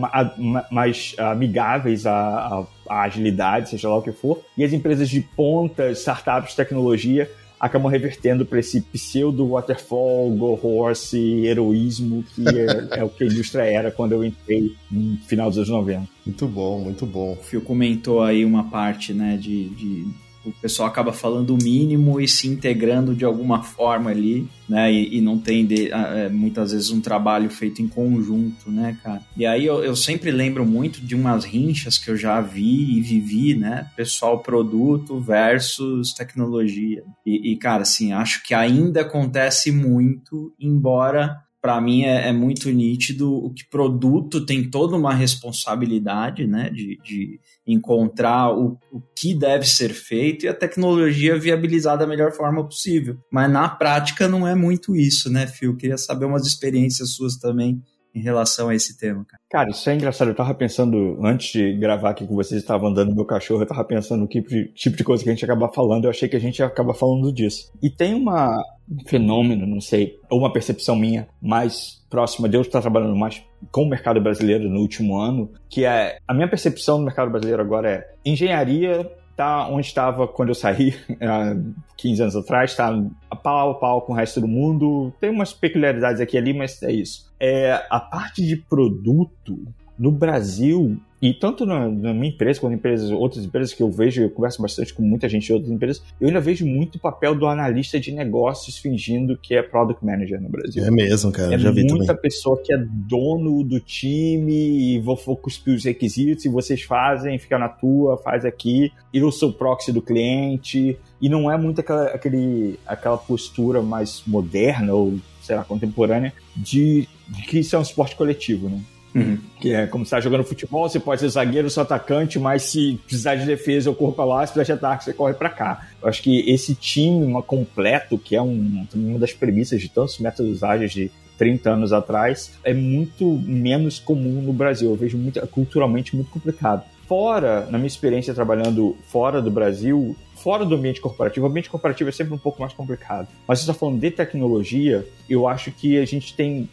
mais 0.70 1.16
amigáveis 1.18 2.06
à, 2.06 2.64
à 2.88 3.02
agilidade, 3.02 3.70
seja 3.70 3.88
lá 3.88 3.96
o 3.96 4.02
que 4.02 4.12
for. 4.12 4.40
E 4.56 4.62
as 4.62 4.72
empresas 4.72 5.08
de 5.08 5.22
ponta, 5.22 5.90
startups 5.92 6.50
de 6.50 6.56
tecnologia, 6.56 7.28
acabam 7.62 7.88
revertendo 7.88 8.44
para 8.44 8.58
esse 8.58 8.80
pseudo 8.80 9.50
waterfall, 9.50 10.28
go 10.32 10.58
horse, 10.60 11.16
heroísmo 11.16 12.24
que 12.34 12.44
é, 12.48 12.98
é, 12.98 13.04
o 13.04 13.08
que 13.08 13.22
a 13.22 13.26
indústria 13.28 13.62
era 13.62 13.92
quando 13.92 14.12
eu 14.12 14.24
entrei 14.24 14.74
no 14.90 15.16
final 15.18 15.48
dos 15.48 15.58
anos 15.58 15.70
90. 15.70 16.08
Muito 16.26 16.48
bom, 16.48 16.80
muito 16.80 17.06
bom. 17.06 17.34
O 17.34 17.36
Fio 17.36 17.60
comentou 17.60 18.20
aí 18.20 18.44
uma 18.44 18.64
parte, 18.64 19.14
né, 19.14 19.36
de, 19.36 19.68
de 19.68 20.08
o 20.44 20.52
pessoal 20.52 20.88
acaba 20.88 21.12
falando 21.12 21.54
o 21.54 21.62
mínimo 21.62 22.20
e 22.20 22.26
se 22.26 22.48
integrando 22.48 23.14
de 23.14 23.24
alguma 23.24 23.62
forma 23.62 24.10
ali, 24.10 24.48
né? 24.68 24.92
E, 24.92 25.18
e 25.18 25.20
não 25.20 25.38
tem 25.38 25.64
de, 25.66 25.90
é, 25.90 26.28
muitas 26.28 26.72
vezes 26.72 26.90
um 26.90 27.00
trabalho 27.00 27.48
feito 27.50 27.80
em 27.80 27.88
conjunto, 27.88 28.70
né, 28.70 28.98
cara? 29.02 29.22
E 29.36 29.46
aí 29.46 29.64
eu, 29.64 29.84
eu, 29.84 29.94
sempre 29.94 30.30
lembro 30.30 30.64
muito 30.66 31.00
de 31.00 31.14
umas 31.14 31.44
rinchas 31.44 31.98
que 31.98 32.10
eu 32.10 32.16
já 32.16 32.40
vi 32.40 32.96
e 32.96 33.00
vivi, 33.00 33.54
né? 33.54 33.88
Pessoal 33.96 34.40
produto 34.40 35.20
versus 35.20 36.12
tecnologia. 36.12 37.04
E, 37.24 37.52
e 37.52 37.56
cara, 37.56 37.82
assim, 37.82 38.12
acho 38.12 38.42
que 38.42 38.54
ainda 38.54 39.02
acontece 39.02 39.70
muito, 39.70 40.52
embora 40.58 41.36
para 41.62 41.80
mim 41.80 42.02
é, 42.02 42.28
é, 42.28 42.32
muito 42.32 42.68
nítido 42.70 43.32
o 43.32 43.54
que 43.54 43.64
produto 43.70 44.44
tem 44.44 44.68
toda 44.68 44.96
uma 44.96 45.14
responsabilidade, 45.14 46.44
né, 46.44 46.68
de, 46.68 46.98
de 47.04 47.40
encontrar 47.64 48.52
o, 48.52 48.76
o 48.90 49.00
que 49.16 49.32
deve 49.32 49.64
ser 49.64 49.90
feito 49.90 50.44
e 50.44 50.48
a 50.48 50.54
tecnologia 50.54 51.38
viabilizar 51.38 51.96
da 51.96 52.04
melhor 52.04 52.32
forma 52.32 52.64
possível. 52.64 53.16
Mas 53.30 53.48
na 53.48 53.68
prática 53.68 54.26
não 54.26 54.46
é 54.46 54.56
muito 54.56 54.96
isso, 54.96 55.30
né, 55.30 55.46
Phil? 55.46 55.76
Queria 55.76 55.96
saber 55.96 56.24
umas 56.24 56.44
experiências 56.44 57.14
suas 57.14 57.36
também 57.36 57.80
em 58.14 58.20
relação 58.20 58.68
a 58.68 58.74
esse 58.74 58.96
tema, 58.98 59.24
cara. 59.24 59.40
Cara, 59.50 59.70
isso 59.70 59.88
é 59.88 59.94
engraçado. 59.94 60.28
Eu 60.28 60.34
tava 60.34 60.54
pensando, 60.54 61.18
antes 61.24 61.52
de 61.52 61.72
gravar 61.74 62.10
aqui 62.10 62.26
com 62.26 62.34
vocês, 62.34 62.60
estava 62.60 62.86
andando 62.86 63.14
meu 63.14 63.24
cachorro, 63.24 63.62
eu 63.62 63.66
tava 63.66 63.84
pensando 63.84 64.20
no 64.20 64.26
tipo 64.26 64.48
de, 64.48 64.66
tipo 64.74 65.02
coisa 65.02 65.22
que 65.22 65.30
a 65.30 65.32
gente 65.32 65.44
acaba 65.44 65.68
falando, 65.68 66.04
eu 66.04 66.10
achei 66.10 66.28
que 66.28 66.36
a 66.36 66.40
gente 66.40 66.58
ia 66.58 66.66
acabar 66.66 66.94
falando 66.94 67.32
disso. 67.32 67.70
E 67.82 67.90
tem 67.90 68.14
uma, 68.14 68.62
um 68.90 69.08
fenômeno, 69.08 69.66
não 69.66 69.80
sei, 69.80 70.18
ou 70.30 70.38
uma 70.38 70.52
percepção 70.52 70.96
minha 70.96 71.26
mais 71.40 72.02
próxima 72.10 72.48
de 72.48 72.56
eu 72.56 72.60
estar 72.60 72.80
trabalhando 72.82 73.16
mais 73.16 73.42
com 73.70 73.84
o 73.84 73.88
mercado 73.88 74.20
brasileiro 74.20 74.68
no 74.68 74.80
último 74.80 75.16
ano, 75.16 75.50
que 75.68 75.84
é 75.84 76.18
a 76.28 76.34
minha 76.34 76.48
percepção 76.48 76.98
do 76.98 77.04
mercado 77.04 77.30
brasileiro 77.30 77.62
agora 77.62 77.90
é 77.90 78.14
engenharia 78.24 79.10
tá 79.36 79.68
onde 79.68 79.86
estava 79.86 80.26
quando 80.28 80.50
eu 80.50 80.54
saí, 80.54 80.94
há 81.20 81.56
15 81.96 82.22
anos 82.22 82.36
atrás, 82.36 82.70
está 82.70 82.92
a 83.30 83.36
pau 83.36 83.70
a 83.70 83.74
pau 83.74 84.02
com 84.02 84.12
o 84.12 84.16
resto 84.16 84.40
do 84.40 84.48
mundo. 84.48 85.12
Tem 85.20 85.30
umas 85.30 85.52
peculiaridades 85.52 86.20
aqui 86.20 86.36
e 86.36 86.38
ali, 86.38 86.52
mas 86.52 86.82
é 86.82 86.92
isso. 86.92 87.32
É, 87.38 87.84
a 87.90 88.00
parte 88.00 88.44
de 88.44 88.56
produto 88.56 89.58
no 90.02 90.10
Brasil 90.10 90.98
e 91.22 91.32
tanto 91.32 91.64
na, 91.64 91.88
na, 91.88 92.12
minha 92.12 92.32
empresa, 92.32 92.58
quanto 92.58 92.72
em 92.72 92.76
empresas, 92.76 93.08
outras 93.12 93.44
empresas 93.44 93.72
que 93.72 93.80
eu 93.80 93.88
vejo, 93.88 94.22
eu 94.22 94.28
converso 94.30 94.60
bastante 94.60 94.92
com 94.92 95.00
muita 95.04 95.28
gente 95.28 95.46
de 95.46 95.52
outras 95.52 95.70
empresas, 95.70 96.02
eu 96.20 96.26
ainda 96.26 96.40
vejo 96.40 96.66
muito 96.66 96.96
o 96.96 96.98
papel 96.98 97.36
do 97.36 97.46
analista 97.46 98.00
de 98.00 98.10
negócios 98.10 98.76
fingindo 98.78 99.38
que 99.38 99.54
é 99.54 99.62
product 99.62 100.04
manager 100.04 100.40
no 100.40 100.48
Brasil. 100.48 100.84
É 100.84 100.90
mesmo, 100.90 101.30
cara. 101.30 101.54
É 101.54 101.58
já 101.58 101.70
vi 101.70 101.84
muita 101.84 102.06
também. 102.06 102.22
pessoa 102.22 102.60
que 102.60 102.74
é 102.74 102.76
dono 102.76 103.62
do 103.62 103.78
time 103.78 104.96
e 104.96 104.98
vou, 104.98 105.14
vou 105.14 105.36
cuspir 105.36 105.76
os 105.76 105.84
requisitos 105.84 106.44
e 106.44 106.48
vocês 106.48 106.82
fazem, 106.82 107.38
fica 107.38 107.56
na 107.56 107.68
tua, 107.68 108.18
faz 108.18 108.44
aqui, 108.44 108.90
e 109.14 109.18
eu 109.18 109.30
sou 109.30 109.52
proxy 109.52 109.92
do 109.92 110.02
cliente. 110.02 110.98
E 111.20 111.28
não 111.28 111.48
é 111.48 111.56
muito 111.56 111.80
aquela, 111.80 112.06
aquele, 112.06 112.80
aquela 112.84 113.16
postura 113.16 113.80
mais 113.80 114.24
moderna 114.26 114.92
ou, 114.92 115.20
sei 115.40 115.54
lá, 115.54 115.62
contemporânea 115.62 116.32
de, 116.56 117.06
de 117.28 117.42
que 117.42 117.60
isso 117.60 117.76
é 117.76 117.78
um 117.78 117.82
esporte 117.82 118.16
coletivo, 118.16 118.68
né? 118.68 118.80
Uhum. 119.14 119.38
Que 119.60 119.74
é 119.74 119.86
como 119.86 120.04
você 120.04 120.08
está 120.08 120.20
jogando 120.20 120.44
futebol, 120.44 120.88
você 120.88 120.98
pode 120.98 121.20
ser 121.20 121.28
zagueiro, 121.28 121.68
ou 121.74 121.82
atacante, 121.82 122.38
mas 122.38 122.62
se 122.62 122.98
precisar 123.04 123.34
de 123.34 123.44
defesa, 123.44 123.88
eu 123.88 123.94
corro 123.94 124.12
para 124.12 124.24
lá, 124.24 124.46
se 124.46 124.52
precisar 124.52 124.74
de 124.74 124.84
ataque, 124.84 125.04
você 125.04 125.12
corre 125.12 125.34
para 125.34 125.50
cá. 125.50 125.86
Eu 126.02 126.08
acho 126.08 126.22
que 126.22 126.50
esse 126.50 126.74
time 126.74 127.24
uma 127.24 127.42
completo, 127.42 128.18
que 128.18 128.34
é 128.34 128.42
um, 128.42 128.86
uma 128.94 129.18
das 129.18 129.32
premissas 129.32 129.80
de 129.80 129.88
tantos 129.88 130.18
métodos 130.18 130.62
ágeis 130.62 130.92
de 130.92 131.10
30 131.38 131.70
anos 131.70 131.92
atrás, 131.92 132.52
é 132.62 132.72
muito 132.72 133.26
menos 133.46 133.98
comum 133.98 134.40
no 134.42 134.52
Brasil. 134.52 134.90
Eu 134.90 134.96
vejo 134.96 135.18
muito, 135.18 135.44
culturalmente 135.48 136.14
muito 136.14 136.30
complicado. 136.30 136.84
Fora, 137.06 137.66
na 137.70 137.78
minha 137.78 137.88
experiência 137.88 138.32
trabalhando 138.32 138.96
fora 139.08 139.42
do 139.42 139.50
Brasil, 139.50 140.16
fora 140.42 140.64
do 140.64 140.74
ambiente 140.74 141.00
corporativo, 141.00 141.46
o 141.46 141.48
ambiente 141.48 141.70
corporativo 141.70 142.10
é 142.10 142.12
sempre 142.12 142.34
um 142.34 142.38
pouco 142.38 142.60
mais 142.60 142.72
complicado. 142.72 143.28
Mas 143.46 143.60
você 143.60 143.70
está 143.70 143.74
falando 143.74 144.00
de 144.00 144.10
tecnologia, 144.10 145.06
eu 145.28 145.46
acho 145.46 145.70
que 145.70 145.98
a 145.98 146.04
gente 146.04 146.34
tem 146.34 146.68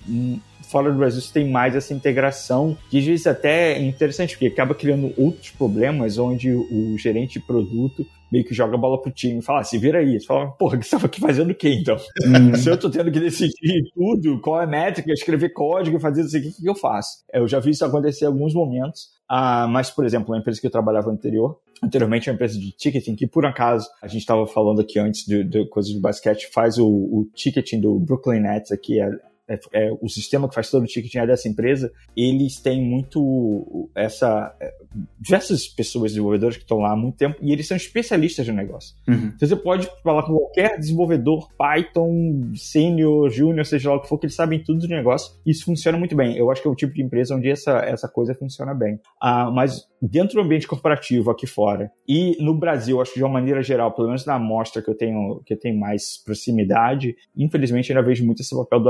fora 0.70 0.92
do 0.92 0.98
Brasil 0.98 1.20
você 1.20 1.34
tem 1.34 1.50
mais 1.50 1.76
essa 1.76 1.94
integração, 1.94 2.78
que 2.90 3.00
às 3.00 3.06
vezes 3.06 3.26
até 3.26 3.74
é 3.74 3.82
interessante, 3.82 4.36
porque 4.36 4.48
acaba 4.48 4.76
criando 4.76 5.12
outros 5.18 5.50
problemas 5.50 6.18
onde 6.18 6.52
o 6.52 6.96
gerente 6.98 7.40
de 7.40 7.46
produto 7.46 8.06
meio 8.32 8.46
que 8.46 8.54
joga 8.54 8.76
a 8.76 8.78
bola 8.78 9.02
pro 9.02 9.12
time 9.12 9.40
e 9.40 9.42
fala, 9.42 9.62
ah, 9.62 9.64
se 9.64 9.78
vira 9.78 10.00
aí. 10.00 10.20
Você 10.20 10.28
fala, 10.28 10.52
porra, 10.52 10.78
você 10.78 10.84
estava 10.84 11.08
aqui 11.08 11.20
fazendo 11.20 11.50
o 11.50 11.56
quê 11.56 11.74
então? 11.74 11.98
Uhum. 12.24 12.54
se 12.56 12.70
eu 12.70 12.78
tô 12.78 12.90
tendo 12.90 13.12
que 13.12 13.20
decidir 13.20 13.92
tudo, 13.96 14.40
qual 14.40 14.62
é 14.62 14.66
a 14.66 14.68
métrica, 14.68 15.12
escrever 15.12 15.50
código, 15.50 16.00
fazer 16.00 16.22
isso 16.22 16.38
aqui, 16.38 16.50
o 16.50 16.54
que 16.54 16.70
eu 16.70 16.76
faço? 16.76 17.24
Eu 17.34 17.48
já 17.48 17.60
vi 17.60 17.72
isso 17.72 17.84
acontecer 17.84 18.26
em 18.26 18.28
alguns 18.28 18.54
momentos, 18.54 19.10
ah, 19.28 19.68
mas, 19.68 19.90
por 19.90 20.06
exemplo, 20.06 20.32
uma 20.32 20.40
empresa 20.40 20.62
que 20.62 20.68
eu 20.68 20.72
trabalhava 20.72 21.10
anterior, 21.10 21.58
anteriormente 21.82 22.30
uma 22.30 22.36
empresa 22.36 22.60
de 22.60 22.72
ticketing, 22.72 23.16
que 23.16 23.28
por 23.28 23.46
acaso, 23.46 23.88
a 24.02 24.08
gente 24.08 24.22
estava 24.22 24.46
falando 24.46 24.82
aqui 24.82 25.00
antes 25.00 25.26
de, 25.26 25.44
de 25.44 25.68
coisas 25.70 25.92
de 25.92 26.00
basquete, 26.00 26.50
faz 26.52 26.78
o, 26.78 26.88
o 26.88 27.30
ticketing 27.34 27.80
do 27.80 28.00
Brooklyn 28.00 28.42
Nets 28.42 28.72
aqui, 28.72 29.00
é, 29.00 29.10
é, 29.50 29.60
é, 29.74 29.92
o 30.00 30.08
sistema 30.08 30.48
que 30.48 30.54
faz 30.54 30.70
todo 30.70 30.84
o 30.84 30.86
ticketing 30.86 31.18
é 31.18 31.28
dessa 31.28 31.50
empresa, 31.50 31.92
eles 32.16 32.60
têm 32.60 32.82
muito 32.82 33.90
essa. 33.96 34.56
É, 34.60 34.74
diversas 35.20 35.68
pessoas 35.68 36.12
desenvolvedoras 36.12 36.56
que 36.56 36.64
estão 36.64 36.80
lá 36.80 36.94
há 36.94 36.96
muito 36.96 37.18
tempo 37.18 37.38
e 37.42 37.52
eles 37.52 37.68
são 37.68 37.76
especialistas 37.76 38.48
no 38.48 38.54
negócio. 38.54 38.96
Uhum. 39.08 39.32
Então 39.36 39.48
você 39.48 39.56
pode 39.56 39.90
falar 40.04 40.24
com 40.24 40.34
qualquer 40.34 40.78
desenvolvedor, 40.80 41.50
Python, 41.58 42.52
sênior, 42.56 43.30
júnior, 43.30 43.66
seja 43.66 43.90
lá 43.90 43.98
o 43.98 44.02
que 44.02 44.08
for, 44.08 44.18
que 44.18 44.26
eles 44.26 44.36
sabem 44.36 44.64
tudo 44.64 44.80
do 44.80 44.88
negócio 44.88 45.40
e 45.46 45.52
isso 45.52 45.66
funciona 45.66 45.98
muito 45.98 46.16
bem. 46.16 46.38
Eu 46.38 46.50
acho 46.52 46.62
que 46.62 46.68
é 46.68 46.72
o 46.72 46.76
tipo 46.76 46.94
de 46.94 47.02
empresa 47.02 47.36
onde 47.36 47.50
essa, 47.50 47.80
essa 47.80 48.08
coisa 48.08 48.34
funciona 48.34 48.74
bem. 48.74 49.00
Ah, 49.22 49.52
mas 49.52 49.88
dentro 50.02 50.36
do 50.36 50.42
ambiente 50.42 50.68
corporativo 50.68 51.30
aqui 51.30 51.46
fora 51.46 51.92
e 52.08 52.38
no 52.42 52.58
Brasil, 52.58 53.02
acho 53.02 53.14
que 53.14 53.20
de 53.20 53.24
uma 53.24 53.34
maneira 53.34 53.62
geral, 53.62 53.94
pelo 53.94 54.08
menos 54.08 54.26
na 54.26 54.36
amostra 54.36 54.82
que 54.82 54.90
eu 54.90 54.96
tenho, 54.96 55.42
que 55.46 55.54
eu 55.54 55.60
tenho 55.60 55.80
mais 55.80 56.18
proximidade, 56.24 57.16
infelizmente 57.36 57.92
ainda 57.92 58.06
vejo 58.06 58.26
muito 58.26 58.42
esse 58.42 58.56
papel 58.56 58.80
do 58.80 58.90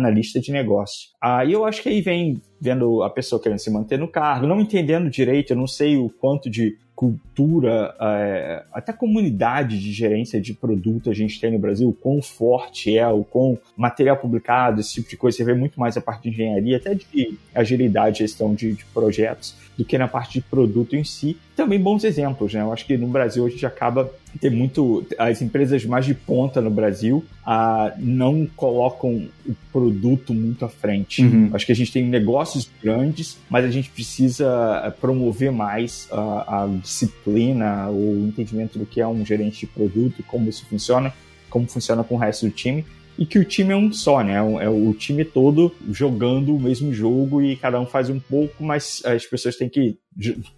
analista 0.00 0.40
de 0.40 0.50
negócio. 0.50 1.08
Aí 1.22 1.52
eu 1.52 1.64
acho 1.64 1.82
que 1.82 1.88
aí 1.88 2.00
vem 2.00 2.40
vendo 2.60 3.02
a 3.02 3.10
pessoa 3.10 3.40
querendo 3.40 3.58
se 3.58 3.70
manter 3.70 3.98
no 3.98 4.08
cargo, 4.08 4.46
não 4.46 4.60
entendendo 4.60 5.08
direito, 5.08 5.52
eu 5.52 5.56
não 5.56 5.66
sei 5.66 5.96
o 5.96 6.10
quanto 6.10 6.50
de 6.50 6.76
cultura, 7.00 7.94
é, 7.98 8.62
até 8.74 8.92
comunidade 8.92 9.80
de 9.80 9.90
gerência 9.90 10.38
de 10.38 10.52
produto 10.52 11.08
a 11.08 11.14
gente 11.14 11.40
tem 11.40 11.50
no 11.50 11.58
Brasil, 11.58 11.88
o 11.88 11.94
quão 11.94 12.20
forte 12.20 12.94
é, 12.94 13.08
o 13.08 13.24
quão 13.24 13.58
material 13.74 14.18
publicado, 14.18 14.82
esse 14.82 14.92
tipo 14.92 15.08
de 15.08 15.16
coisa, 15.16 15.38
você 15.38 15.44
vê 15.44 15.54
muito 15.54 15.80
mais 15.80 15.96
a 15.96 16.02
parte 16.02 16.24
de 16.24 16.28
engenharia, 16.28 16.76
até 16.76 16.94
de 16.94 17.38
agilidade, 17.54 18.18
gestão 18.18 18.54
de, 18.54 18.74
de 18.74 18.84
projetos, 18.84 19.56
do 19.78 19.84
que 19.84 19.96
na 19.96 20.06
parte 20.06 20.34
de 20.34 20.40
produto 20.42 20.94
em 20.94 21.02
si. 21.02 21.38
Também 21.56 21.80
bons 21.80 22.04
exemplos, 22.04 22.52
né? 22.52 22.60
Eu 22.60 22.70
acho 22.70 22.84
que 22.84 22.98
no 22.98 23.08
Brasil 23.08 23.46
a 23.46 23.48
gente 23.48 23.64
acaba 23.64 24.10
ter 24.38 24.50
muito 24.50 25.06
as 25.18 25.40
empresas 25.40 25.84
mais 25.86 26.04
de 26.04 26.14
ponta 26.14 26.60
no 26.60 26.70
Brasil 26.70 27.24
ah, 27.44 27.94
não 27.98 28.46
colocam 28.54 29.26
o 29.46 29.54
produto 29.72 30.32
muito 30.32 30.64
à 30.64 30.68
frente. 30.68 31.22
Uhum. 31.22 31.50
Acho 31.52 31.66
que 31.66 31.72
a 31.72 31.74
gente 31.74 31.92
tem 31.92 32.04
negócios 32.04 32.70
grandes, 32.82 33.38
mas 33.48 33.64
a 33.64 33.70
gente 33.70 33.90
precisa 33.90 34.82
eh, 34.84 34.90
promover 34.90 35.50
mais 35.50 36.06
a, 36.12 36.64
a 36.64 36.68
disciplina, 36.90 37.88
o 37.88 38.26
entendimento 38.26 38.78
do 38.78 38.84
que 38.84 39.00
é 39.00 39.06
um 39.06 39.24
gerente 39.24 39.60
de 39.60 39.66
produto, 39.68 40.22
como 40.24 40.48
isso 40.48 40.66
funciona, 40.66 41.14
como 41.48 41.66
funciona 41.68 42.02
com 42.02 42.16
o 42.16 42.18
resto 42.18 42.46
do 42.46 42.52
time 42.52 42.84
e 43.18 43.26
que 43.26 43.38
o 43.38 43.44
time 43.44 43.72
é 43.72 43.76
um 43.76 43.92
só, 43.92 44.22
né? 44.22 44.34
É 44.34 44.68
o 44.68 44.92
time 44.94 45.24
todo 45.24 45.72
jogando 45.90 46.54
o 46.54 46.60
mesmo 46.60 46.92
jogo 46.92 47.42
e 47.42 47.56
cada 47.56 47.80
um 47.80 47.86
faz 47.86 48.08
um 48.08 48.18
pouco, 48.18 48.62
mas 48.64 49.02
as 49.04 49.26
pessoas 49.26 49.56
têm 49.56 49.68
que 49.68 49.98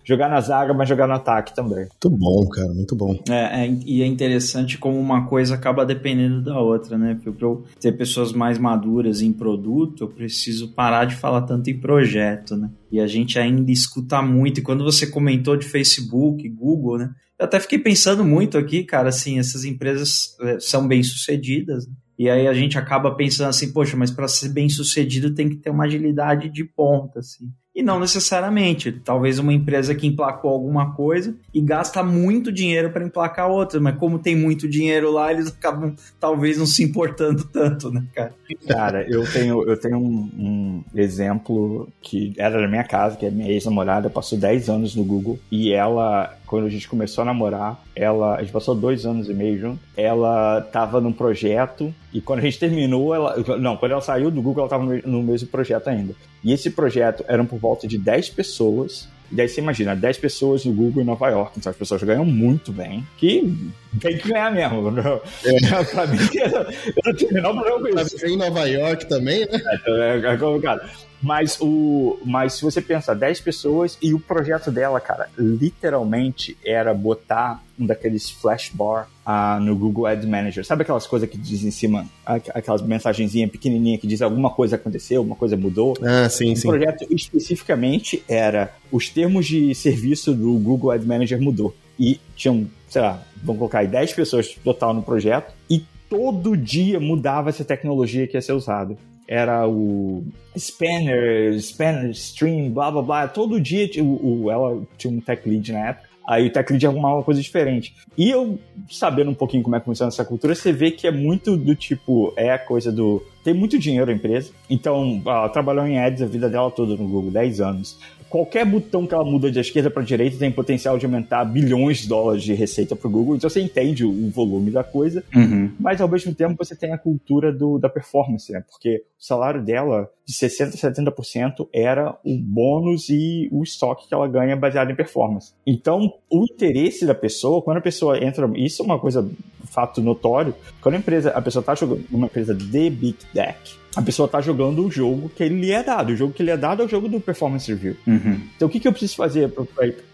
jogar 0.04 0.28
na 0.28 0.40
zaga, 0.40 0.72
mas 0.72 0.88
jogar 0.88 1.06
no 1.06 1.14
ataque 1.14 1.54
também. 1.54 1.86
Muito 1.86 2.10
bom, 2.10 2.48
cara, 2.48 2.72
muito 2.72 2.96
bom. 2.96 3.18
É, 3.28 3.66
é 3.66 3.76
e 3.84 4.02
é 4.02 4.06
interessante 4.06 4.78
como 4.78 4.98
uma 4.98 5.26
coisa 5.26 5.54
acaba 5.54 5.84
dependendo 5.84 6.42
da 6.42 6.58
outra, 6.58 6.96
né? 6.96 7.14
Porque 7.14 7.30
para 7.30 7.46
eu 7.46 7.64
ter 7.80 7.92
pessoas 7.92 8.32
mais 8.32 8.58
maduras 8.58 9.20
em 9.20 9.32
produto, 9.32 10.04
eu 10.04 10.08
preciso 10.08 10.72
parar 10.72 11.04
de 11.04 11.14
falar 11.16 11.42
tanto 11.42 11.68
em 11.68 11.78
projeto, 11.78 12.56
né? 12.56 12.70
E 12.90 13.00
a 13.00 13.06
gente 13.06 13.38
ainda 13.38 13.70
escuta 13.70 14.22
muito. 14.22 14.60
E 14.60 14.62
quando 14.62 14.84
você 14.84 15.06
comentou 15.06 15.56
de 15.56 15.66
Facebook, 15.66 16.48
Google, 16.48 16.98
né? 16.98 17.14
Eu 17.38 17.46
até 17.46 17.58
fiquei 17.58 17.78
pensando 17.78 18.24
muito 18.24 18.56
aqui, 18.56 18.84
cara, 18.84 19.08
assim, 19.08 19.38
essas 19.38 19.64
empresas 19.64 20.36
é, 20.42 20.60
são 20.60 20.86
bem 20.86 21.02
sucedidas, 21.02 21.86
né? 21.86 21.94
E 22.22 22.30
aí 22.30 22.46
a 22.46 22.54
gente 22.54 22.78
acaba 22.78 23.10
pensando 23.16 23.48
assim, 23.48 23.72
poxa, 23.72 23.96
mas 23.96 24.12
para 24.12 24.28
ser 24.28 24.50
bem 24.50 24.68
sucedido 24.68 25.34
tem 25.34 25.48
que 25.48 25.56
ter 25.56 25.70
uma 25.70 25.86
agilidade 25.86 26.48
de 26.48 26.62
ponta, 26.64 27.18
assim. 27.18 27.50
E 27.74 27.82
não 27.82 27.98
necessariamente. 27.98 28.92
Talvez 28.92 29.40
uma 29.40 29.52
empresa 29.52 29.92
que 29.92 30.06
emplacou 30.06 30.52
alguma 30.52 30.94
coisa 30.94 31.34
e 31.52 31.60
gasta 31.60 32.00
muito 32.00 32.52
dinheiro 32.52 32.90
para 32.92 33.04
emplacar 33.04 33.50
outra, 33.50 33.80
mas 33.80 33.96
como 33.96 34.20
tem 34.20 34.36
muito 34.36 34.68
dinheiro 34.68 35.10
lá, 35.10 35.32
eles 35.32 35.48
acabam 35.48 35.96
talvez 36.20 36.58
não 36.58 36.66
se 36.66 36.84
importando 36.84 37.42
tanto, 37.52 37.90
né, 37.90 38.04
cara? 38.14 38.32
Cara, 38.68 39.04
eu 39.10 39.24
tenho, 39.24 39.68
eu 39.68 39.76
tenho 39.76 39.98
um, 39.98 40.30
um 40.38 40.84
exemplo 40.94 41.88
que 42.00 42.34
era 42.36 42.60
da 42.60 42.68
minha 42.68 42.84
casa, 42.84 43.16
que 43.16 43.26
é 43.26 43.30
minha 43.32 43.50
ex-namorada, 43.50 44.08
passou 44.08 44.38
10 44.38 44.68
anos 44.68 44.94
no 44.94 45.02
Google 45.02 45.40
e 45.50 45.72
ela, 45.72 46.38
quando 46.52 46.66
a 46.66 46.68
gente 46.68 46.86
começou 46.86 47.22
a 47.22 47.24
namorar, 47.24 47.82
ela, 47.96 48.36
a 48.36 48.42
gente 48.42 48.52
passou 48.52 48.74
dois 48.74 49.06
anos 49.06 49.26
e 49.26 49.32
meio 49.32 49.58
junto, 49.58 49.80
ela 49.96 50.60
tava 50.60 51.00
num 51.00 51.10
projeto 51.10 51.94
e 52.12 52.20
quando 52.20 52.40
a 52.40 52.42
gente 52.42 52.58
terminou, 52.58 53.14
ela, 53.14 53.42
não, 53.58 53.74
quando 53.74 53.92
ela 53.92 54.02
saiu 54.02 54.30
do 54.30 54.42
Google, 54.42 54.60
ela 54.60 54.68
tava 54.68 54.84
no, 54.84 55.00
no 55.00 55.22
mesmo 55.22 55.48
projeto 55.48 55.88
ainda. 55.88 56.14
E 56.44 56.52
esse 56.52 56.68
projeto 56.68 57.24
eram 57.26 57.46
por 57.46 57.58
volta 57.58 57.88
de 57.88 57.96
10 57.96 58.28
pessoas 58.28 59.08
E 59.30 59.34
daí 59.34 59.48
você 59.48 59.62
imagina, 59.62 59.96
10 59.96 60.18
pessoas 60.18 60.66
no 60.66 60.74
Google 60.74 61.02
em 61.02 61.06
Nova 61.06 61.26
York, 61.30 61.58
então 61.58 61.70
as 61.70 61.76
pessoas 61.76 62.02
ganham 62.02 62.26
muito 62.26 62.70
bem, 62.70 63.02
que 63.16 63.50
tem 63.98 64.18
que 64.18 64.28
ganhar 64.28 64.52
mesmo. 64.52 64.92
É. 65.46 65.84
pra 65.84 66.06
mim, 66.06 66.18
eu 66.36 67.02
não 67.02 67.14
tenho 67.14 67.32
menor 67.32 67.62
problema 67.62 68.00
com 68.02 68.06
isso. 68.14 68.26
em 68.26 68.36
Nova 68.36 68.68
York 68.68 69.08
também, 69.08 69.40
né? 69.46 69.58
É, 69.86 70.18
é, 70.18 70.34
é 70.34 70.36
complicado. 70.36 70.82
Mas, 71.22 71.56
o, 71.60 72.18
mas 72.24 72.54
se 72.54 72.62
você 72.62 72.80
pensa, 72.80 73.14
10 73.14 73.40
pessoas 73.40 73.96
e 74.02 74.12
o 74.12 74.18
projeto 74.18 74.72
dela, 74.72 75.00
cara, 75.00 75.28
literalmente 75.38 76.56
era 76.64 76.92
botar 76.92 77.62
um 77.78 77.86
daqueles 77.86 78.28
flashbar 78.28 79.08
uh, 79.26 79.60
no 79.60 79.76
Google 79.76 80.06
Ad 80.06 80.26
Manager. 80.26 80.64
Sabe 80.64 80.82
aquelas 80.82 81.06
coisas 81.06 81.28
que 81.28 81.38
diz 81.38 81.62
em 81.62 81.70
cima, 81.70 82.06
aquelas 82.26 82.82
mensagenzinhas 82.82 83.50
pequenininha 83.50 83.98
que 83.98 84.06
diz 84.06 84.20
alguma 84.20 84.50
coisa 84.50 84.74
aconteceu, 84.76 85.18
alguma 85.18 85.36
coisa 85.36 85.56
mudou? 85.56 85.96
Ah, 86.02 86.28
sim, 86.28 86.52
o 86.52 86.56
sim. 86.56 86.68
O 86.68 86.70
projeto 86.72 87.06
especificamente 87.08 88.24
era 88.28 88.74
os 88.90 89.08
termos 89.08 89.46
de 89.46 89.74
serviço 89.76 90.34
do 90.34 90.52
Google 90.58 90.90
Ad 90.90 91.06
Manager 91.06 91.40
mudou. 91.40 91.74
E 91.98 92.20
tinham, 92.34 92.66
sei 92.88 93.00
lá, 93.00 93.22
vamos 93.36 93.58
colocar 93.58 93.80
aí 93.80 93.86
10 93.86 94.12
pessoas 94.12 94.48
total 94.64 94.92
no 94.92 95.02
projeto 95.02 95.52
e 95.70 95.84
todo 96.08 96.56
dia 96.56 96.98
mudava 96.98 97.48
essa 97.48 97.64
tecnologia 97.64 98.26
que 98.26 98.36
ia 98.36 98.42
ser 98.42 98.52
usada 98.52 98.96
era 99.26 99.66
o 99.68 100.24
Spanner, 100.56 101.58
Spanner 101.60 102.10
Stream, 102.10 102.70
blá 102.70 102.90
blá 102.90 103.02
blá. 103.02 103.28
Todo 103.28 103.60
dia 103.60 103.88
o, 104.02 104.44
o, 104.44 104.50
ela 104.50 104.82
tinha 104.98 105.12
um 105.12 105.20
tech 105.20 105.48
lead 105.48 105.72
na 105.72 105.88
época. 105.88 106.12
Aí 106.28 106.46
o 106.46 106.52
tech 106.52 106.70
lead 106.70 106.86
arrumava 106.86 107.16
uma 107.16 107.22
coisa 107.24 107.40
diferente. 107.40 107.94
E 108.16 108.30
eu, 108.30 108.58
sabendo 108.88 109.30
um 109.30 109.34
pouquinho 109.34 109.62
como 109.62 109.74
é 109.74 109.80
que 109.80 109.86
funciona 109.86 110.08
essa 110.08 110.24
cultura, 110.24 110.54
você 110.54 110.72
vê 110.72 110.90
que 110.90 111.06
é 111.06 111.10
muito 111.10 111.56
do 111.56 111.74
tipo, 111.74 112.32
é 112.36 112.52
a 112.52 112.58
coisa 112.58 112.92
do. 112.92 113.24
Tem 113.42 113.52
muito 113.52 113.78
dinheiro 113.78 114.10
a 114.10 114.14
empresa, 114.14 114.52
então 114.70 115.20
ela 115.26 115.48
trabalhou 115.48 115.84
em 115.86 115.98
ads 115.98 116.22
a 116.22 116.26
vida 116.26 116.48
dela 116.48 116.70
toda 116.70 116.92
no 116.92 117.08
Google, 117.08 117.30
10 117.32 117.60
anos 117.60 117.98
qualquer 118.32 118.64
botão 118.64 119.06
que 119.06 119.12
ela 119.12 119.26
muda 119.26 119.50
de 119.50 119.60
esquerda 119.60 119.90
para 119.90 120.02
direita 120.02 120.38
tem 120.38 120.50
potencial 120.50 120.96
de 120.96 121.04
aumentar 121.04 121.44
bilhões 121.44 121.98
de 121.98 122.08
dólares 122.08 122.42
de 122.42 122.54
receita 122.54 122.96
para 122.96 123.06
o 123.06 123.10
Google. 123.10 123.36
Então 123.36 123.50
você 123.50 123.60
entende 123.60 124.06
o, 124.06 124.30
volume 124.30 124.70
da 124.70 124.82
coisa, 124.82 125.22
uhum. 125.36 125.70
mas 125.78 126.00
ao 126.00 126.08
mesmo 126.08 126.34
tempo 126.34 126.56
você 126.56 126.74
tem 126.74 126.94
a 126.94 126.98
cultura 126.98 127.52
do, 127.52 127.78
da 127.78 127.90
performance, 127.90 128.50
né? 128.50 128.64
Porque 128.66 129.04
o 129.20 129.22
salário 129.22 129.62
dela 129.62 130.08
de 130.24 130.32
60% 130.32 130.68
a 130.68 131.12
70% 131.12 131.68
era 131.74 132.18
o 132.24 132.38
bônus 132.38 133.10
e 133.10 133.50
o 133.52 133.62
estoque 133.62 134.08
que 134.08 134.14
ela 134.14 134.26
ganha 134.26 134.56
baseado 134.56 134.90
em 134.90 134.96
performance. 134.96 135.52
Então, 135.66 136.14
o 136.30 136.44
interesse 136.44 137.04
da 137.04 137.14
pessoa, 137.14 137.60
quando 137.60 137.76
a 137.76 137.82
pessoa 137.82 138.16
entra, 138.24 138.50
isso 138.56 138.82
é 138.82 138.86
uma 138.86 138.98
coisa, 138.98 139.28
fato 139.64 140.00
notório, 140.00 140.54
quando 140.80 140.94
a 140.94 140.98
empresa, 140.98 141.30
a 141.32 141.42
pessoa 141.42 141.60
está 141.60 141.74
jogando 141.74 142.06
uma 142.10 142.26
empresa 142.26 142.54
de 142.54 142.88
Big 142.88 143.18
Deck, 143.34 143.81
a 143.94 144.02
pessoa 144.02 144.26
tá 144.26 144.40
jogando 144.40 144.84
o 144.86 144.90
jogo 144.90 145.30
que 145.34 145.42
ele 145.42 145.70
é 145.70 145.82
dado. 145.82 146.12
O 146.12 146.16
jogo 146.16 146.32
que 146.32 146.42
ele 146.42 146.50
é 146.50 146.56
dado 146.56 146.82
é 146.82 146.84
o 146.84 146.88
jogo 146.88 147.08
do 147.08 147.20
Performance 147.20 147.70
Review. 147.70 147.96
Uhum. 148.06 148.40
Então, 148.56 148.68
o 148.68 148.70
que, 148.70 148.80
que 148.80 148.88
eu 148.88 148.92
preciso 148.92 149.16
fazer 149.16 149.50
para 149.50 149.64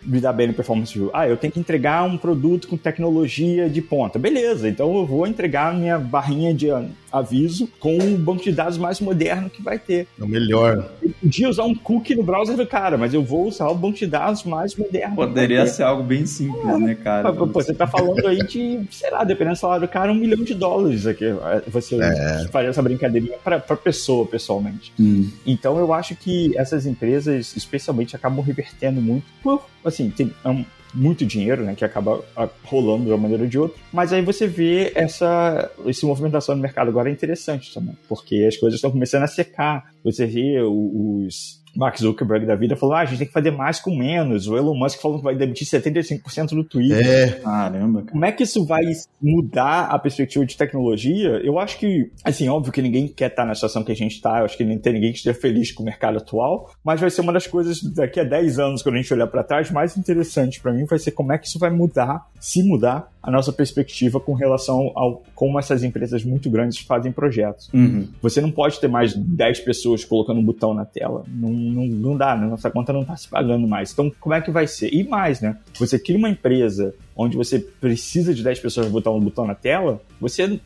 me 0.02 0.20
dar 0.20 0.32
bem 0.32 0.48
no 0.48 0.54
Performance 0.54 0.92
Review? 0.92 1.10
Ah, 1.14 1.28
eu 1.28 1.36
tenho 1.36 1.52
que 1.52 1.60
entregar 1.60 2.02
um 2.04 2.18
produto 2.18 2.68
com 2.68 2.76
tecnologia 2.76 3.68
de 3.68 3.80
ponta. 3.80 4.18
Beleza, 4.18 4.68
então 4.68 4.96
eu 4.96 5.06
vou 5.06 5.26
entregar 5.26 5.74
minha 5.74 5.98
barrinha 5.98 6.52
de 6.52 6.68
aviso 7.10 7.68
com 7.78 7.96
o 7.96 8.18
banco 8.18 8.42
de 8.42 8.52
dados 8.52 8.78
mais 8.78 9.00
moderno 9.00 9.48
que 9.48 9.62
vai 9.62 9.78
ter. 9.78 10.06
É 10.20 10.24
o 10.24 10.28
melhor. 10.28 10.90
Eu 11.02 11.10
podia 11.20 11.48
usar 11.48 11.64
um 11.64 11.74
cookie 11.74 12.14
no 12.14 12.22
browser 12.22 12.56
do 12.56 12.66
cara, 12.66 12.98
mas 12.98 13.14
eu 13.14 13.22
vou 13.22 13.46
usar 13.46 13.68
o 13.68 13.74
banco 13.74 13.96
de 13.96 14.06
dados 14.06 14.44
mais 14.44 14.74
moderno. 14.74 15.16
Poderia 15.16 15.66
ser 15.66 15.84
algo 15.84 16.02
bem 16.02 16.26
simples, 16.26 16.64
ah, 16.66 16.78
né, 16.78 16.94
cara? 16.94 17.32
Pô, 17.32 17.46
você 17.46 17.72
tá 17.72 17.86
falando 17.86 18.26
aí 18.26 18.38
de, 18.38 18.80
sei 18.90 19.10
lá, 19.10 19.24
dependendo 19.24 19.56
do 19.56 19.60
salário 19.60 19.86
do 19.86 19.90
cara, 19.90 20.12
um 20.12 20.16
milhão 20.16 20.42
de 20.42 20.54
dólares 20.54 21.06
aqui. 21.06 21.26
Você 21.68 21.98
é. 22.00 22.46
faria 22.50 22.70
essa 22.70 22.82
brincadeirinha 22.82 23.38
para 23.42 23.67
pra 23.68 23.76
pessoa, 23.76 24.26
pessoalmente. 24.26 24.92
Hum. 24.98 25.30
Então 25.46 25.78
eu 25.78 25.92
acho 25.92 26.16
que 26.16 26.56
essas 26.56 26.86
empresas, 26.86 27.54
especialmente, 27.54 28.16
acabam 28.16 28.44
revertendo 28.44 29.00
muito 29.00 29.26
por, 29.42 29.64
assim, 29.84 30.10
tem 30.10 30.32
é 30.42 30.48
um, 30.48 30.64
muito 30.94 31.26
dinheiro, 31.26 31.62
né, 31.62 31.74
que 31.74 31.84
acaba 31.84 32.24
ah, 32.36 32.48
rolando 32.64 33.04
de 33.04 33.10
uma 33.10 33.18
maneira 33.18 33.44
ou 33.44 33.48
de 33.48 33.58
outra. 33.58 33.78
Mas 33.92 34.12
aí 34.12 34.22
você 34.22 34.46
vê 34.46 34.90
essa, 34.94 35.70
essa 35.86 36.06
movimentação 36.06 36.56
no 36.56 36.62
mercado 36.62 36.88
agora 36.88 37.08
é 37.10 37.12
interessante 37.12 37.72
também, 37.72 37.96
porque 38.08 38.46
as 38.48 38.56
coisas 38.56 38.78
estão 38.78 38.90
começando 38.90 39.22
a 39.22 39.28
secar. 39.28 39.92
Você 40.02 40.26
vê 40.26 40.60
os 40.62 41.57
Mark 41.76 41.98
Zuckerberg 41.98 42.46
da 42.46 42.54
vida 42.54 42.76
falou: 42.76 42.94
ah, 42.94 43.00
a 43.00 43.04
gente 43.04 43.18
tem 43.18 43.26
que 43.26 43.32
fazer 43.32 43.50
mais 43.50 43.80
com 43.80 43.96
menos. 43.96 44.48
O 44.48 44.56
Elon 44.56 44.74
Musk 44.74 45.00
falou 45.00 45.18
que 45.18 45.24
vai 45.24 45.36
demitir 45.36 45.66
75% 45.66 46.50
do 46.50 46.64
Twitter. 46.64 47.06
É. 47.06 47.30
Caramba. 47.40 48.00
Cara. 48.00 48.12
Como 48.12 48.24
é 48.24 48.32
que 48.32 48.42
isso 48.42 48.64
vai 48.66 48.82
mudar 49.20 49.86
a 49.86 49.98
perspectiva 49.98 50.44
de 50.44 50.56
tecnologia? 50.56 51.40
Eu 51.42 51.58
acho 51.58 51.78
que, 51.78 52.10
assim, 52.24 52.48
óbvio 52.48 52.72
que 52.72 52.82
ninguém 52.82 53.08
quer 53.08 53.30
estar 53.30 53.44
na 53.44 53.54
situação 53.54 53.84
que 53.84 53.92
a 53.92 53.96
gente 53.96 54.12
está. 54.16 54.38
Eu 54.38 54.44
acho 54.44 54.56
que 54.56 54.64
nem 54.64 54.78
tem 54.78 54.92
ninguém 54.92 55.12
que 55.12 55.18
esteja 55.18 55.38
feliz 55.38 55.72
com 55.72 55.82
o 55.82 55.86
mercado 55.86 56.18
atual. 56.18 56.70
Mas 56.84 57.00
vai 57.00 57.10
ser 57.10 57.20
uma 57.20 57.32
das 57.32 57.46
coisas 57.46 57.82
daqui 57.94 58.20
a 58.20 58.24
10 58.24 58.58
anos, 58.58 58.82
quando 58.82 58.96
a 58.96 58.98
gente 58.98 59.12
olhar 59.12 59.26
para 59.26 59.44
trás, 59.44 59.70
mais 59.70 59.96
interessante 59.96 60.60
para 60.60 60.72
mim 60.72 60.84
vai 60.84 60.98
ser 60.98 61.12
como 61.12 61.32
é 61.32 61.38
que 61.38 61.46
isso 61.46 61.58
vai 61.58 61.70
mudar, 61.70 62.26
se 62.40 62.62
mudar, 62.62 63.10
a 63.28 63.30
nossa 63.30 63.52
perspectiva 63.52 64.18
com 64.18 64.32
relação 64.32 64.90
ao 64.94 65.22
como 65.34 65.58
essas 65.58 65.84
empresas 65.84 66.24
muito 66.24 66.48
grandes 66.48 66.78
fazem 66.78 67.12
projetos. 67.12 67.68
Uhum. 67.74 68.08
Você 68.22 68.40
não 68.40 68.50
pode 68.50 68.80
ter 68.80 68.88
mais 68.88 69.14
10 69.14 69.60
pessoas 69.60 70.02
colocando 70.02 70.40
um 70.40 70.42
botão 70.42 70.72
na 70.72 70.86
tela. 70.86 71.24
Não, 71.28 71.50
não, 71.50 71.86
não 71.86 72.16
dá, 72.16 72.34
né? 72.34 72.46
nossa 72.46 72.70
conta 72.70 72.90
não 72.90 73.02
está 73.02 73.16
se 73.16 73.28
pagando 73.28 73.68
mais. 73.68 73.92
Então, 73.92 74.10
como 74.18 74.34
é 74.34 74.40
que 74.40 74.50
vai 74.50 74.66
ser? 74.66 74.94
E 74.94 75.06
mais, 75.06 75.42
né? 75.42 75.58
Você 75.78 75.98
cria 75.98 76.16
uma 76.16 76.30
empresa 76.30 76.94
onde 77.18 77.36
você 77.36 77.58
precisa 77.58 78.32
de 78.32 78.44
10 78.44 78.60
pessoas 78.60 78.88
botar 78.88 79.10
um 79.10 79.18
botão 79.18 79.44
na 79.44 79.54
tela, 79.54 80.00
você 80.20 80.60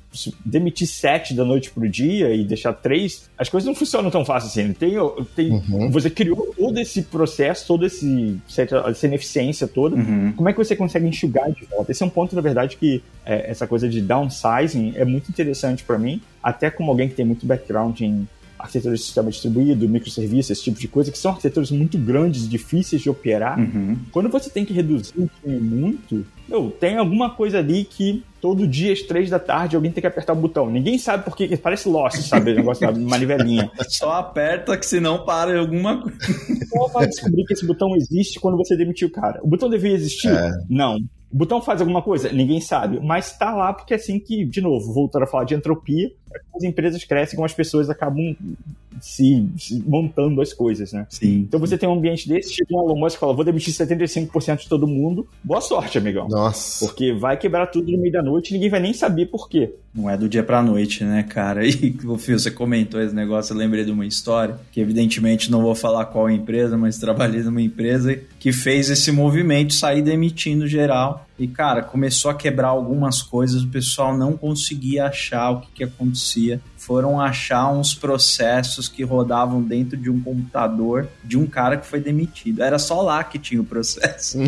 demitir 0.45 0.87
7 0.87 1.33
da 1.33 1.47
noite 1.47 1.71
pro 1.71 1.89
dia 1.89 2.35
e 2.35 2.45
deixar 2.45 2.75
3, 2.75 3.31
as 3.39 3.49
coisas 3.49 3.67
não 3.67 3.75
funcionam 3.75 4.11
tão 4.11 4.23
fácil 4.23 4.49
assim. 4.49 4.75
Tem, 4.75 4.93
tem, 5.35 5.51
uhum. 5.51 5.91
Você 5.91 6.11
criou 6.11 6.55
todo 6.55 6.79
esse 6.79 7.03
processo, 7.05 7.67
toda 7.67 7.87
esse, 7.87 8.39
essa 8.87 9.07
ineficiência 9.07 9.67
toda. 9.67 9.97
Uhum. 9.97 10.35
Como 10.37 10.47
é 10.47 10.53
que 10.53 10.59
você 10.59 10.77
consegue 10.77 11.07
enxugar 11.07 11.51
de 11.51 11.65
volta? 11.65 11.91
Esse 11.91 12.03
é 12.03 12.07
um 12.07 12.11
ponto, 12.11 12.37
na 12.37 12.43
verdade, 12.43 12.77
que 12.77 13.03
é, 13.25 13.51
essa 13.51 13.67
coisa 13.67 13.89
de 13.89 14.03
downsizing 14.03 14.93
é 14.95 15.07
muito 15.07 15.31
interessante 15.31 15.83
para 15.83 15.99
mim, 15.99 16.21
até 16.43 16.71
como 16.71 16.91
alguém 16.91 17.09
que 17.09 17.15
tem 17.15 17.25
muito 17.25 17.47
background 17.47 17.99
em 18.03 18.29
arquitetura 18.63 18.95
de 18.95 19.03
sistema 19.03 19.31
distribuído, 19.31 19.89
microserviços, 19.89 20.51
esse 20.51 20.65
tipo 20.65 20.79
de 20.79 20.89
coisa, 20.89 21.11
que 21.11 21.19
são 21.19 21.33
arquiteturas 21.33 21.71
muito 21.71 21.99
grandes, 21.99 22.49
difíceis 22.49 23.03
de 23.03 23.11
operar. 23.11 23.59
Uhum. 23.59 23.99
Quando 24.11 24.29
você 24.29 24.49
tem 24.49 24.65
que 24.65 24.73
reduzir 24.73 25.15
um 25.19 25.29
time 25.43 25.59
muito, 25.59 26.25
meu, 26.49 26.71
tem 26.71 26.97
alguma 26.97 27.31
coisa 27.31 27.59
ali 27.59 27.85
que 27.85 28.23
todo 28.41 28.67
dia 28.67 28.93
às 28.93 29.03
três 29.03 29.31
da 29.31 29.39
tarde 29.39 29.77
alguém 29.77 29.91
tem 29.91 30.01
que 30.01 30.07
apertar 30.07 30.33
o 30.33 30.37
botão. 30.37 30.69
Ninguém 30.69 30.99
sabe 30.99 31.25
por 31.25 31.37
que, 31.37 31.57
parece 31.57 31.89
Lost, 31.89 32.19
sabe? 32.23 32.53
O 32.53 32.57
negócio 32.57 32.87
da 32.87 32.99
manivelinha. 32.99 33.71
Só 33.89 34.13
aperta 34.13 34.77
que 34.77 34.87
senão 34.87 35.25
para 35.25 35.59
alguma 35.59 36.03
coisa. 36.03 36.19
Só 36.69 36.89
vai 36.89 37.07
descobrir 37.07 37.45
que 37.45 37.55
esse 37.55 37.67
botão 37.67 37.95
existe 37.97 38.41
quando 38.41 38.57
você 38.57 38.77
demitir 38.77 39.07
o 39.07 39.13
cara. 39.13 39.41
O 39.43 39.49
botão 39.49 39.71
deveria 39.71 39.97
existir? 39.97 40.29
É. 40.29 40.51
Não. 40.69 40.97
O 41.33 41.37
botão 41.37 41.63
faz 41.63 41.81
alguma 41.81 42.03
coisa? 42.03 42.31
Ninguém 42.31 42.61
sabe. 42.61 43.01
Mas 43.01 43.33
está 43.33 43.55
lá 43.55 43.73
porque 43.73 43.95
é 43.95 43.97
assim 43.97 44.21
que, 44.21 44.45
de 44.45 44.61
novo, 44.61 44.93
voltando 44.93 45.23
a 45.23 45.27
falar 45.27 45.45
de 45.45 45.55
entropia, 45.55 46.11
as 46.55 46.63
empresas 46.63 47.05
crescem 47.05 47.37
como 47.37 47.47
as 47.47 47.55
pessoas 47.55 47.89
acabam 47.91 48.37
se, 49.01 49.49
se, 49.59 49.83
montando 49.85 50.41
as 50.41 50.53
coisas, 50.53 50.93
né? 50.93 51.07
Sim. 51.11 51.41
Então 51.41 51.59
você 51.59 51.77
tem 51.77 51.89
um 51.89 51.95
ambiente 51.95 52.29
desse, 52.29 52.53
tipo 52.53 52.79
um 52.79 52.85
Elon 52.85 52.99
Musk 52.99 53.19
fala, 53.19 53.35
vou 53.35 53.45
demitir 53.45 53.75
75% 53.75 54.59
de 54.61 54.69
todo 54.69 54.87
mundo. 54.87 55.27
Boa 55.43 55.61
sorte, 55.61 55.99
amigão. 55.99 56.29
Nossa. 56.29 56.87
Porque 56.87 57.13
vai 57.13 57.37
quebrar 57.37 57.67
tudo 57.67 57.91
no 57.91 57.99
meio 57.99 58.13
da 58.13 58.23
noite 58.23 58.51
e 58.51 58.53
ninguém 58.55 58.71
vai 58.71 58.81
nem 58.81 58.93
saber 58.93 59.27
por 59.27 59.49
quê. 59.49 59.75
Não 59.95 60.09
é 60.09 60.17
do 60.17 60.29
dia 60.29 60.43
pra 60.43 60.63
noite, 60.63 61.05
né, 61.05 61.23
cara? 61.23 61.63
E 61.83 61.91
você 61.91 62.51
comentou 62.51 63.01
esse 63.01 63.15
negócio, 63.15 63.53
eu 63.53 63.57
lembrei 63.57 63.85
de 63.85 63.91
uma 63.91 64.07
história, 64.07 64.57
que 64.71 64.81
evidentemente 64.81 65.51
não 65.51 65.63
vou 65.63 65.75
falar 65.75 66.05
qual 66.07 66.31
empresa, 66.31 66.77
mas 66.77 66.99
trabalhei 66.99 67.43
numa 67.43 67.61
empresa 67.61 68.19
que 68.39 68.53
fez 68.53 68.89
esse 68.89 69.11
movimento, 69.11 69.75
sair 69.75 70.03
demitindo 70.03 70.67
geral. 70.67 71.27
E, 71.43 71.49
cara, 71.49 71.83
começou 71.83 72.31
a 72.31 72.35
quebrar 72.35 72.69
algumas 72.69 73.21
coisas, 73.21 73.63
o 73.63 73.69
pessoal 73.69 74.17
não 74.17 74.37
conseguia 74.37 75.07
achar 75.07 75.51
o 75.51 75.61
que, 75.61 75.69
que 75.73 75.85
acontecia 75.85 76.61
foram 76.83 77.21
achar 77.21 77.71
uns 77.71 77.95
processos 77.95 78.89
que 78.89 79.05
rodavam 79.05 79.63
dentro 79.63 79.97
de 79.97 80.11
um 80.11 80.21
computador 80.21 81.09
de 81.23 81.39
um 81.39 81.47
cara 81.47 81.77
que 81.77 81.87
foi 81.87 82.01
demitido. 82.01 82.61
Era 82.61 82.77
só 82.77 83.01
lá 83.03 83.23
que 83.23 83.39
tinha 83.39 83.61
o 83.61 83.65
processo. 83.65 84.39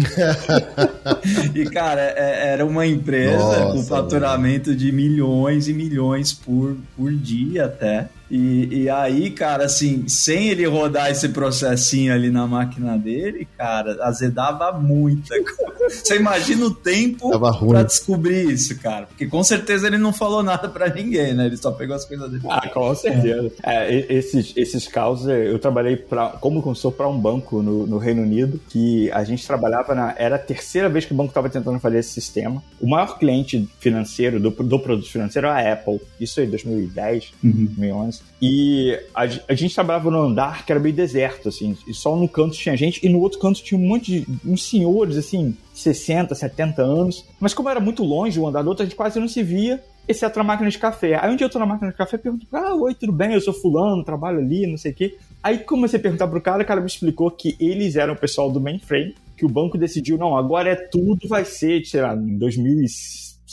e, 1.54 1.64
cara, 1.66 2.00
é, 2.00 2.48
era 2.52 2.66
uma 2.66 2.84
empresa 2.84 3.38
Nossa, 3.38 3.72
com 3.72 3.82
faturamento 3.84 4.74
de 4.74 4.90
milhões 4.90 5.68
e 5.68 5.72
milhões 5.72 6.32
por, 6.32 6.76
por 6.96 7.12
dia 7.12 7.66
até. 7.66 8.08
E, 8.36 8.82
e, 8.82 8.90
aí, 8.90 9.30
cara, 9.30 9.64
assim, 9.64 10.08
sem 10.08 10.48
ele 10.48 10.66
rodar 10.66 11.08
esse 11.08 11.28
processinho 11.28 12.12
ali 12.12 12.30
na 12.30 12.48
máquina 12.48 12.98
dele, 12.98 13.46
cara, 13.56 13.96
azedava 14.04 14.72
muita. 14.72 15.36
Você 15.88 16.16
imagina 16.16 16.66
o 16.66 16.74
tempo 16.74 17.30
pra 17.68 17.84
descobrir 17.84 18.50
isso, 18.50 18.76
cara. 18.80 19.06
Porque 19.06 19.28
com 19.28 19.44
certeza 19.44 19.86
ele 19.86 19.98
não 19.98 20.12
falou 20.12 20.42
nada 20.42 20.68
pra 20.68 20.92
ninguém, 20.92 21.32
né? 21.32 21.46
Ele 21.46 21.56
só 21.56 21.70
pegou 21.70 21.94
as 21.94 22.04
coisas 22.04 22.28
dele. 22.28 22.42
Ah, 22.50 22.68
com 22.68 22.92
certeza. 22.96 23.52
É, 23.62 23.94
e- 23.94 24.06
esses, 24.08 24.52
esses 24.56 24.88
casos, 24.88 25.28
é, 25.28 25.48
eu 25.48 25.58
trabalhei 25.60 25.96
pra, 25.96 26.30
como 26.30 26.60
consultor 26.60 26.92
para 26.92 27.08
um 27.08 27.20
banco 27.20 27.62
no, 27.62 27.86
no 27.86 27.98
Reino 27.98 28.22
Unido, 28.22 28.60
que 28.68 29.12
a 29.12 29.22
gente 29.22 29.46
trabalhava 29.46 29.94
na. 29.94 30.12
Era 30.18 30.34
a 30.34 30.40
terceira 30.40 30.88
vez 30.88 31.04
que 31.04 31.12
o 31.12 31.16
banco 31.16 31.28
estava 31.30 31.48
tentando 31.48 31.78
fazer 31.78 31.98
esse 31.98 32.10
sistema. 32.10 32.60
O 32.80 32.88
maior 32.88 33.16
cliente 33.16 33.68
financeiro 33.78 34.40
do, 34.40 34.50
do 34.50 34.80
produto 34.80 35.08
financeiro 35.08 35.46
era 35.46 35.56
a 35.70 35.72
Apple. 35.74 36.00
Isso 36.18 36.40
aí, 36.40 36.48
2010, 36.48 37.32
2011. 37.40 38.23
E 38.42 38.98
a, 39.14 39.22
a 39.48 39.54
gente 39.54 39.74
trabalhava 39.74 40.10
no 40.10 40.20
andar 40.20 40.66
que 40.66 40.72
era 40.72 40.80
meio 40.80 40.94
deserto, 40.94 41.48
assim. 41.48 41.76
E 41.86 41.94
só 41.94 42.14
no 42.14 42.28
canto 42.28 42.56
tinha 42.56 42.76
gente, 42.76 43.04
e 43.04 43.08
no 43.08 43.20
outro 43.20 43.38
canto 43.38 43.62
tinha 43.62 43.80
um 43.80 43.86
monte 43.86 44.20
de. 44.20 44.26
uns 44.44 44.68
senhores, 44.68 45.16
assim, 45.16 45.56
60, 45.72 46.34
70 46.34 46.82
anos. 46.82 47.24
Mas 47.40 47.54
como 47.54 47.68
era 47.68 47.80
muito 47.80 48.04
longe 48.04 48.38
um 48.38 48.46
andar 48.46 48.62
do 48.62 48.68
outro, 48.68 48.82
a 48.82 48.86
gente 48.86 48.96
quase 48.96 49.18
não 49.18 49.28
se 49.28 49.42
via 49.42 49.82
exceto 50.06 50.38
na 50.38 50.44
máquina 50.44 50.68
de 50.68 50.78
café. 50.78 51.18
Aí 51.20 51.32
um 51.32 51.36
dia 51.36 51.46
eu 51.46 51.50
tô 51.50 51.58
na 51.58 51.66
máquina 51.66 51.90
de 51.90 51.96
café 51.96 52.16
e 52.16 52.20
pergunto, 52.20 52.46
ah, 52.52 52.74
oi, 52.74 52.94
tudo 52.94 53.12
bem? 53.12 53.32
Eu 53.32 53.40
sou 53.40 53.54
fulano, 53.54 54.04
trabalho 54.04 54.38
ali, 54.38 54.66
não 54.66 54.76
sei 54.76 54.92
o 54.92 54.94
quê. 54.94 55.16
Aí 55.42 55.58
comecei 55.58 55.98
a 55.98 56.02
perguntar 56.02 56.28
pro 56.28 56.40
cara, 56.40 56.62
o 56.62 56.66
cara 56.66 56.80
me 56.80 56.86
explicou 56.86 57.30
que 57.30 57.56
eles 57.58 57.96
eram 57.96 58.14
o 58.14 58.18
pessoal 58.18 58.50
do 58.50 58.60
mainframe, 58.60 59.14
que 59.36 59.44
o 59.44 59.48
banco 59.48 59.78
decidiu, 59.78 60.16
não, 60.16 60.36
agora 60.36 60.70
é 60.70 60.76
tudo, 60.76 61.26
vai 61.26 61.44
ser, 61.44 61.84
sei 61.86 62.02
lá, 62.02 62.14
em 62.14 62.38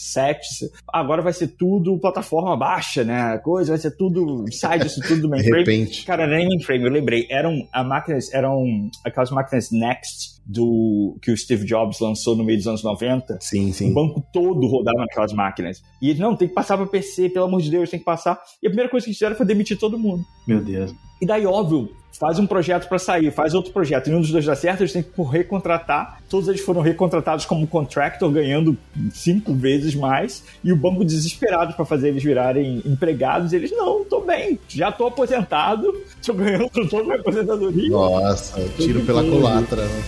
2007, 0.02 0.72
agora 0.92 1.22
vai 1.22 1.32
ser 1.34 1.48
tudo 1.50 1.98
plataforma 2.00 2.58
baixa, 2.58 3.04
né? 3.04 3.38
Coisa, 3.40 3.72
vai 3.72 3.80
ser 3.80 3.92
tudo, 3.96 4.46
sai 4.52 4.80
disso 4.80 5.00
tudo 5.02 5.22
do 5.22 5.28
De 5.30 5.30
mainframe. 5.30 5.60
repente. 5.60 6.06
Cara, 6.06 6.26
nem 6.28 6.48
mainframe, 6.48 6.86
eu 6.86 6.92
lembrei. 6.92 7.28
Eram 7.30 7.68
a 7.72 7.84
máquinas, 7.84 8.34
eram 8.34 8.90
aquelas 9.06 9.32
máquinas 9.32 9.70
Next 9.72 10.42
do 10.46 11.18
que 11.22 11.32
o 11.32 11.38
Steve 11.38 11.66
Jobs 11.66 12.00
lançou 12.00 12.36
no 12.36 12.44
meio 12.44 12.58
dos 12.58 12.68
anos 12.68 12.84
90. 12.84 13.38
Sim, 13.40 13.70
O 13.70 13.74
sim. 13.74 13.94
banco 13.94 14.24
todo 14.34 14.68
rodava 14.68 14.98
naquelas 15.00 15.32
máquinas. 15.34 15.82
E 16.02 16.10
ele, 16.10 16.20
não, 16.20 16.36
tem 16.36 16.48
que 16.48 16.54
passar 16.54 16.78
para 16.78 16.88
PC, 16.88 17.30
pelo 17.30 17.46
amor 17.46 17.62
de 17.62 17.70
Deus, 17.70 17.90
tem 17.90 18.00
que 18.00 18.06
passar. 18.06 18.42
E 18.62 18.68
a 18.68 18.70
primeira 18.70 18.90
coisa 18.90 19.06
que 19.06 19.10
eles 19.12 19.18
fizeram 19.18 19.36
foi 19.36 19.46
demitir 19.46 19.78
todo 19.78 19.98
mundo. 20.00 20.26
Meu 20.48 20.62
Deus. 20.62 20.94
E 21.22 21.26
daí, 21.26 21.46
óbvio, 21.46 21.92
faz 22.20 22.40
um 22.40 22.48
projeto 22.48 22.90
para 22.90 22.98
sair, 22.98 23.32
faz 23.32 23.54
outro 23.54 23.72
projeto. 23.72 24.10
E 24.10 24.14
um 24.16 24.22
dos 24.22 24.32
dois 24.32 24.44
dá 24.44 24.56
certo, 24.56 24.82
eles 24.82 24.92
têm 24.92 25.04
que 25.04 25.22
recontratar. 25.22 26.20
Todos 26.28 26.48
eles 26.48 26.62
foram 26.62 26.82
recontratados 26.82 27.46
como 27.46 27.68
contractor, 27.68 28.32
ganhando 28.32 28.76
cinco 29.14 29.54
vezes 29.54 29.94
mais. 29.94 30.44
E 30.64 30.74
o 30.74 30.76
banco 30.76 31.06
desesperado 31.06 31.74
para 31.74 31.86
fazer 31.86 32.08
eles 32.08 32.24
virarem 32.24 32.82
empregados. 32.86 33.54
E 33.54 33.56
eles, 33.58 33.70
não, 33.72 34.04
tô 34.04 34.22
bem, 34.22 34.60
já 34.68 34.92
tô 34.92 35.06
aposentado, 35.06 35.94
tô 36.26 36.34
ganhando 36.34 36.70
toda 36.90 37.04
a 37.04 37.04
minha 37.04 37.20
aposentadoria. 37.20 37.90
Nossa, 37.92 38.60
tiro 38.80 39.02
pela 39.02 39.24
culatra. 39.24 39.84
né? 39.86 40.02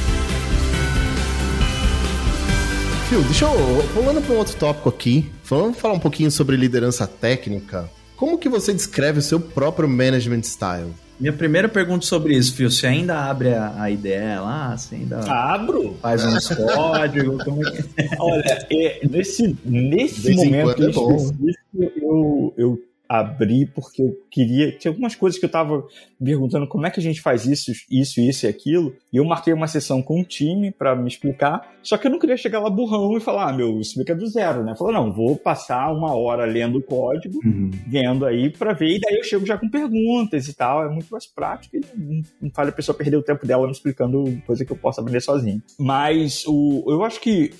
Fio, 3.07 3.21
deixa 3.21 3.45
eu. 3.45 3.83
Pulando 3.93 4.21
para 4.21 4.35
um 4.35 4.37
outro 4.37 4.53
tópico 4.57 4.89
aqui. 4.89 5.31
Vamos 5.45 5.77
falar 5.77 5.93
um 5.93 5.99
pouquinho 5.99 6.29
sobre 6.29 6.57
liderança 6.57 7.07
técnica. 7.07 7.89
Como 8.17 8.37
que 8.37 8.49
você 8.49 8.73
descreve 8.73 9.19
o 9.19 9.21
seu 9.21 9.39
próprio 9.39 9.87
management 9.87 10.41
style? 10.41 10.91
Minha 11.19 11.33
primeira 11.33 11.69
pergunta 11.69 12.05
sobre 12.05 12.35
isso, 12.35 12.55
Fio, 12.55 12.69
você 12.69 12.87
ainda 12.87 13.15
abre 13.25 13.53
a, 13.53 13.81
a 13.81 13.89
IDE 13.91 14.39
lá? 14.39 14.75
Você 14.75 14.95
ainda 14.95 15.19
Abro. 15.31 15.95
faz 16.01 16.25
uns 16.25 16.47
códigos? 16.73 17.43
Como 17.43 17.67
é 17.67 17.71
que... 17.71 17.83
Olha, 18.19 18.67
é, 18.71 19.07
nesse, 19.07 19.55
nesse 19.63 20.33
momento 20.35 20.83
é 20.83 20.89
específico, 20.89 21.57
eu, 21.75 22.53
eu 22.57 22.86
abri 23.07 23.65
porque 23.65 24.01
eu 24.01 24.17
queria. 24.29 24.71
Tinha 24.77 24.91
algumas 24.91 25.15
coisas 25.15 25.39
que 25.39 25.45
eu 25.45 25.49
tava 25.49 25.85
me 26.19 26.31
perguntando 26.31 26.67
como 26.67 26.85
é 26.85 26.91
que 26.91 26.99
a 26.99 27.03
gente 27.03 27.21
faz 27.21 27.45
isso, 27.45 27.71
isso, 27.89 28.19
isso 28.19 28.45
e 28.45 28.49
aquilo. 28.49 28.95
E 29.11 29.17
eu 29.17 29.25
marquei 29.25 29.53
uma 29.53 29.67
sessão 29.67 30.01
com 30.01 30.19
um 30.19 30.23
time 30.23 30.71
pra 30.71 30.95
me 30.95 31.07
explicar. 31.07 31.75
Só 31.81 31.97
que 31.97 32.07
eu 32.07 32.11
não 32.11 32.19
queria 32.19 32.37
chegar 32.37 32.59
lá 32.59 32.69
burrão 32.69 33.15
e 33.17 33.21
falar, 33.21 33.49
ah, 33.49 33.53
meu, 33.53 33.79
isso 33.79 33.97
fica 33.97 34.15
do 34.15 34.27
zero, 34.27 34.63
né? 34.63 34.75
Falar, 34.75 34.93
não, 34.93 35.11
vou 35.11 35.37
passar 35.37 35.91
uma 35.91 36.13
hora 36.13 36.45
lendo 36.45 36.79
o 36.79 36.83
código, 36.83 37.39
vendo 37.87 38.25
aí 38.25 38.49
pra 38.49 38.73
ver, 38.73 38.97
e 38.97 38.99
daí 38.99 39.17
eu 39.17 39.23
chego 39.23 39.45
já 39.45 39.57
com 39.57 39.69
perguntas 39.69 40.47
e 40.47 40.53
tal. 40.53 40.83
É 40.83 40.89
muito 40.89 41.07
mais 41.09 41.25
prático 41.25 41.77
e 41.77 41.81
não, 41.95 42.21
não 42.41 42.51
fale 42.51 42.69
a 42.69 42.73
pessoa 42.73 42.97
perder 42.97 43.17
o 43.17 43.23
tempo 43.23 43.45
dela 43.45 43.65
me 43.65 43.71
explicando 43.71 44.41
coisa 44.45 44.65
que 44.65 44.71
eu 44.71 44.77
possa 44.77 45.01
aprender 45.01 45.21
sozinho. 45.21 45.61
Mas 45.79 46.43
o, 46.45 46.83
eu 46.87 47.03
acho 47.03 47.19
que 47.21 47.51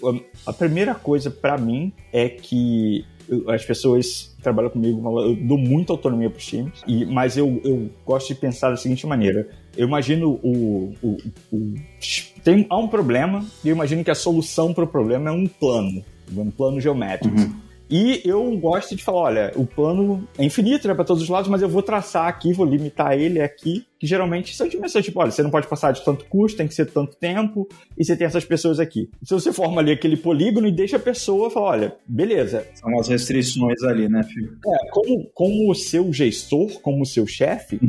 a 0.46 0.54
primeira 0.54 0.94
coisa 0.94 1.30
pra 1.30 1.58
mim 1.58 1.94
é 2.12 2.28
que 2.28 3.06
as 3.48 3.66
pessoas 3.66 4.34
que 4.38 4.42
trabalham 4.44 4.70
comigo, 4.70 5.02
eu 5.22 5.36
dou 5.36 5.58
muita 5.58 5.92
autonomia 5.94 6.30
para 6.30 6.38
os 6.40 6.46
times, 6.46 6.82
e, 6.88 7.06
mas 7.06 7.38
eu, 7.38 7.60
eu 7.64 7.90
gosto 8.06 8.28
de 8.30 8.36
pensar 8.36 8.70
da 8.70 8.78
seguinte 8.78 9.06
maneira. 9.06 9.48
Eu 9.76 9.88
imagino 9.88 10.40
o, 10.44 10.94
o, 11.04 11.18
o- 11.52 11.74
tem, 12.44 12.66
há 12.70 12.78
um 12.78 12.88
problema, 12.88 13.46
e 13.64 13.70
eu 13.70 13.76
imagino 13.76 14.04
que 14.04 14.12
a 14.12 14.16
solução 14.16 14.74
para 14.74 14.84
o 14.84 14.88
problema 14.88 15.30
é 15.30 15.32
um 15.34 15.48
plano, 15.48 16.04
um 16.36 16.50
plano 16.52 16.80
geométrico. 16.80 17.36
E 17.90 18.22
eu 18.26 18.56
gosto 18.58 18.96
de 18.96 19.04
falar, 19.04 19.20
olha, 19.20 19.52
o 19.56 19.66
plano 19.66 20.28
é 20.38 20.44
infinito, 20.44 20.88
né, 20.88 20.94
para 20.94 21.06
todos 21.06 21.24
os 21.24 21.30
lados, 21.30 21.50
mas 21.50 21.62
eu 21.62 21.70
vou 21.70 21.82
traçar 21.82 22.28
aqui, 22.28 22.52
vou 22.54 22.66
limitar 22.66 23.18
ele 23.18 23.42
aqui, 23.42 23.86
que 24.00 24.06
geralmente 24.06 24.56
são 24.56 24.68
dimensões, 24.68 25.06
tipo, 25.06 25.20
olha, 25.20 25.32
você 25.32 25.42
não 25.42 25.50
pode 25.50 25.68
passar 25.68 25.92
de 25.92 26.04
tanto 26.04 26.26
custo, 26.26 26.58
tem 26.58 26.68
que 26.68 26.74
ser 26.74 26.86
tanto 26.88 27.16
tempo, 27.16 27.68
e 27.98 28.04
você 28.04 28.16
tem 28.16 28.28
essas 28.28 28.46
pessoas 28.46 28.80
aqui. 28.80 29.10
Se 29.24 29.34
você 29.34 29.52
forma 29.52 29.82
ali 29.82 29.92
aquele 29.92 30.18
polígono 30.18 30.68
e 30.68 30.72
deixa 30.72 30.98
a 30.98 31.00
pessoa 31.00 31.50
falar, 31.50 31.68
olha, 31.68 31.96
beleza, 32.08 32.68
São 32.76 33.00
as 33.00 33.08
restrições 33.08 33.82
ali, 33.84 34.08
né, 34.08 34.24
Fio? 34.24 34.58
é, 34.68 34.90
como, 34.92 35.30
como 35.34 35.72
o 35.72 35.76
seu 35.76 36.12
gestor, 36.12 36.80
como 36.82 37.04
o 37.04 37.06
seu 37.06 37.26
chefe, 37.26 37.80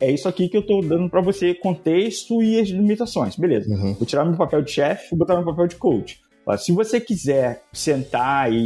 é 0.00 0.10
isso 0.10 0.28
aqui 0.28 0.48
que 0.48 0.56
eu 0.56 0.62
tô 0.62 0.80
dando 0.80 1.08
para 1.08 1.20
você, 1.20 1.54
contexto 1.54 2.42
e 2.42 2.60
as 2.60 2.68
limitações. 2.68 3.36
Beleza. 3.36 3.72
Uhum. 3.72 3.94
Vou 3.94 4.06
tirar 4.06 4.24
meu 4.24 4.36
papel 4.36 4.62
de 4.62 4.70
chefe, 4.70 5.10
vou 5.10 5.18
botar 5.18 5.34
meu 5.34 5.44
papel 5.44 5.66
de 5.66 5.76
coach. 5.76 6.20
Se 6.58 6.70
você 6.70 7.00
quiser 7.00 7.64
sentar 7.72 8.52
e, 8.52 8.56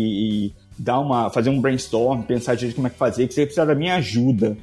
e 0.49 0.55
dar 0.81 0.99
uma, 0.99 1.29
fazer 1.29 1.51
um 1.51 1.61
brainstorm, 1.61 2.23
pensar 2.23 2.55
direito 2.55 2.77
como 2.77 2.87
é 2.87 2.91
que 2.91 2.97
fazer, 2.97 3.29
que 3.29 3.35
você 3.35 3.45
precisa 3.45 3.67
da 3.67 3.75
minha 3.75 3.97
ajuda, 3.97 4.57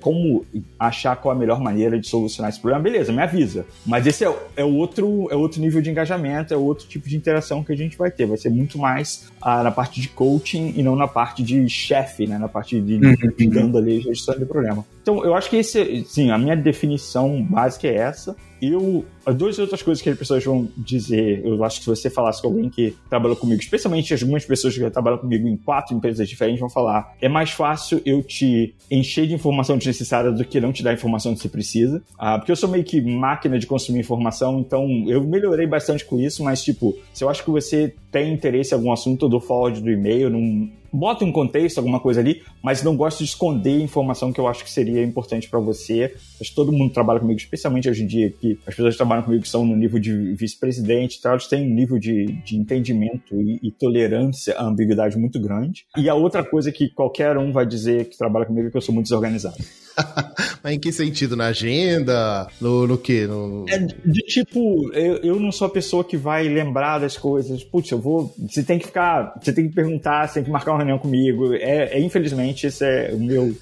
como 0.00 0.44
achar 0.78 1.16
qual 1.16 1.34
a 1.34 1.38
melhor 1.38 1.60
maneira 1.60 1.98
de 1.98 2.08
solucionar 2.08 2.50
esse 2.50 2.60
problema, 2.60 2.82
beleza, 2.82 3.12
me 3.12 3.22
avisa. 3.22 3.64
Mas 3.86 4.06
esse 4.06 4.24
é, 4.24 4.34
é, 4.56 4.64
outro, 4.64 5.28
é 5.30 5.36
outro 5.36 5.60
nível 5.60 5.80
de 5.80 5.90
engajamento, 5.90 6.52
é 6.52 6.56
outro 6.56 6.86
tipo 6.86 7.08
de 7.08 7.16
interação 7.16 7.62
que 7.62 7.72
a 7.72 7.76
gente 7.76 7.96
vai 7.96 8.10
ter. 8.10 8.26
Vai 8.26 8.36
ser 8.36 8.50
muito 8.50 8.78
mais 8.78 9.30
ah, 9.40 9.62
na 9.62 9.70
parte 9.70 10.00
de 10.00 10.08
coaching 10.08 10.74
e 10.76 10.82
não 10.82 10.96
na 10.96 11.08
parte 11.08 11.42
de 11.42 11.68
chefe, 11.68 12.26
né? 12.26 12.38
Na 12.38 12.48
parte 12.48 12.80
de 12.80 12.98
ligando 13.38 13.78
ali 13.78 13.98
a 13.98 14.00
gestão 14.00 14.38
do 14.38 14.46
problema. 14.46 14.84
Então, 15.02 15.24
eu 15.24 15.34
acho 15.34 15.50
que 15.50 15.56
esse, 15.56 16.04
sim, 16.04 16.30
a 16.30 16.38
minha 16.38 16.56
definição 16.56 17.42
básica 17.42 17.88
é 17.88 17.96
essa. 17.96 18.36
Eu, 18.60 19.04
as 19.26 19.34
duas 19.34 19.58
outras 19.58 19.82
coisas 19.82 20.00
que 20.00 20.08
as 20.08 20.16
pessoas 20.16 20.44
vão 20.44 20.68
dizer, 20.76 21.44
eu 21.44 21.64
acho 21.64 21.78
que 21.78 21.84
se 21.84 21.90
você 21.90 22.08
falasse 22.08 22.40
com 22.40 22.46
alguém 22.46 22.70
que 22.70 22.94
trabalhou 23.10 23.36
comigo, 23.36 23.60
especialmente 23.60 24.14
algumas 24.14 24.44
pessoas 24.44 24.78
que 24.78 24.90
trabalham 24.90 25.18
comigo 25.18 25.48
em 25.48 25.56
quatro 25.56 25.96
empresas 25.96 26.28
diferentes, 26.28 26.60
vão 26.60 26.70
falar: 26.70 27.16
é 27.20 27.28
mais 27.28 27.50
fácil 27.50 28.00
eu 28.06 28.22
te 28.22 28.72
encher 28.88 29.26
de 29.26 29.34
informação 29.34 29.51
desnecessária 29.78 30.30
do 30.30 30.44
que 30.44 30.60
não 30.60 30.72
te 30.72 30.82
dar 30.82 30.90
a 30.90 30.94
informação 30.94 31.34
que 31.34 31.40
você 31.40 31.48
precisa. 31.48 32.02
Ah, 32.18 32.38
porque 32.38 32.52
eu 32.52 32.56
sou 32.56 32.68
meio 32.68 32.84
que 32.84 33.00
máquina 33.00 33.58
de 33.58 33.66
consumir 33.66 34.00
informação, 34.00 34.60
então 34.60 34.86
eu 35.06 35.22
melhorei 35.22 35.66
bastante 35.66 36.04
com 36.04 36.18
isso, 36.18 36.42
mas, 36.42 36.62
tipo, 36.62 36.96
se 37.12 37.24
eu 37.24 37.28
acho 37.28 37.44
que 37.44 37.50
você 37.50 37.94
tem 38.10 38.32
interesse 38.32 38.72
em 38.72 38.76
algum 38.76 38.92
assunto, 38.92 39.28
dou 39.28 39.40
forward 39.40 39.80
do 39.80 39.90
e-mail, 39.90 40.30
não 40.30 40.68
bota 40.92 41.24
um 41.24 41.32
contexto, 41.32 41.78
alguma 41.78 42.00
coisa 42.00 42.20
ali, 42.20 42.42
mas 42.62 42.82
não 42.82 42.96
gosto 42.96 43.18
de 43.18 43.24
esconder 43.24 43.80
informação 43.80 44.32
que 44.32 44.40
eu 44.40 44.46
acho 44.46 44.64
que 44.64 44.70
seria 44.70 45.02
importante 45.02 45.48
para 45.48 45.58
você. 45.58 46.14
Acho 46.40 46.50
que 46.50 46.56
todo 46.56 46.72
mundo 46.72 46.92
trabalha 46.92 47.20
comigo, 47.20 47.38
especialmente 47.38 47.88
hoje 47.88 48.02
em 48.02 48.06
dia, 48.06 48.30
que 48.30 48.58
as 48.66 48.74
pessoas 48.74 48.94
que 48.94 48.98
trabalham 48.98 49.22
comigo 49.22 49.42
que 49.42 49.48
são 49.48 49.64
no 49.64 49.76
nível 49.76 49.98
de 49.98 50.34
vice-presidente, 50.34 51.20
tá? 51.20 51.30
elas 51.30 51.46
têm 51.46 51.70
um 51.70 51.74
nível 51.74 51.98
de, 51.98 52.26
de 52.44 52.56
entendimento 52.56 53.40
e, 53.40 53.58
e 53.62 53.70
tolerância 53.70 54.54
à 54.56 54.64
ambiguidade 54.64 55.16
muito 55.16 55.40
grande. 55.40 55.86
E 55.96 56.08
a 56.08 56.14
outra 56.14 56.44
coisa 56.44 56.70
que 56.70 56.90
qualquer 56.90 57.36
um 57.38 57.52
vai 57.52 57.66
dizer 57.66 58.08
que 58.08 58.18
trabalha 58.18 58.46
comigo 58.46 58.68
é 58.68 58.70
que 58.70 58.76
eu 58.76 58.82
sou 58.82 58.94
muito 58.94 59.06
desorganizado. 59.06 59.56
Mas 60.62 60.74
em 60.74 60.78
que 60.78 60.92
sentido? 60.92 61.36
Na 61.36 61.46
agenda? 61.46 62.46
No, 62.60 62.86
no 62.86 62.98
quê? 62.98 63.26
No... 63.26 63.64
É 63.68 63.78
de 63.78 64.20
tipo, 64.26 64.92
eu, 64.92 65.16
eu 65.16 65.40
não 65.40 65.52
sou 65.52 65.66
a 65.66 65.70
pessoa 65.70 66.04
que 66.04 66.16
vai 66.16 66.48
lembrar 66.48 66.98
das 66.98 67.16
coisas. 67.16 67.62
Putz, 67.64 67.90
eu 67.90 67.98
vou. 67.98 68.34
Você 68.48 68.62
tem 68.62 68.78
que 68.78 68.86
ficar. 68.86 69.34
Você 69.40 69.52
tem 69.52 69.68
que 69.68 69.74
perguntar, 69.74 70.28
você 70.28 70.34
tem 70.34 70.44
que 70.44 70.50
marcar 70.50 70.72
uma 70.72 70.81
reunião 70.82 70.98
comigo. 70.98 71.54
É, 71.54 71.94
é 71.94 72.00
infelizmente, 72.00 72.66
esse 72.66 72.84
é 72.84 73.10
o 73.12 73.18
meu. 73.18 73.54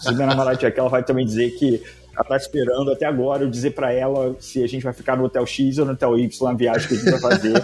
Se 0.00 0.14
minha 0.14 0.26
namorada 0.26 0.66
aqui, 0.66 0.80
ela 0.80 0.88
vai 0.88 1.02
também 1.02 1.24
dizer 1.24 1.50
que 1.52 1.82
ela 2.14 2.24
tá 2.24 2.36
esperando 2.36 2.92
até 2.92 3.06
agora 3.06 3.44
eu 3.44 3.50
dizer 3.50 3.70
para 3.70 3.92
ela 3.92 4.36
se 4.38 4.62
a 4.62 4.66
gente 4.66 4.82
vai 4.82 4.92
ficar 4.92 5.16
no 5.16 5.24
hotel 5.24 5.46
X 5.46 5.78
ou 5.78 5.86
no 5.86 5.92
hotel 5.92 6.18
Y, 6.18 6.48
a 6.48 6.54
viagem 6.54 6.88
que 6.88 6.94
a 6.94 6.96
gente 6.98 7.10
vai 7.10 7.20
fazer. 7.20 7.54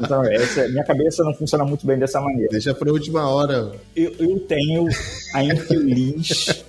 Então, 0.00 0.24
essa, 0.24 0.66
minha 0.68 0.84
cabeça 0.84 1.22
não 1.22 1.34
funciona 1.34 1.64
muito 1.64 1.86
bem 1.86 1.98
dessa 1.98 2.20
maneira. 2.20 2.48
Deixa 2.50 2.72
pra 2.72 2.90
última 2.90 3.28
hora. 3.28 3.72
Eu, 3.94 4.14
eu 4.18 4.40
tenho 4.40 4.88
a 5.34 5.44
infeliz 5.44 6.64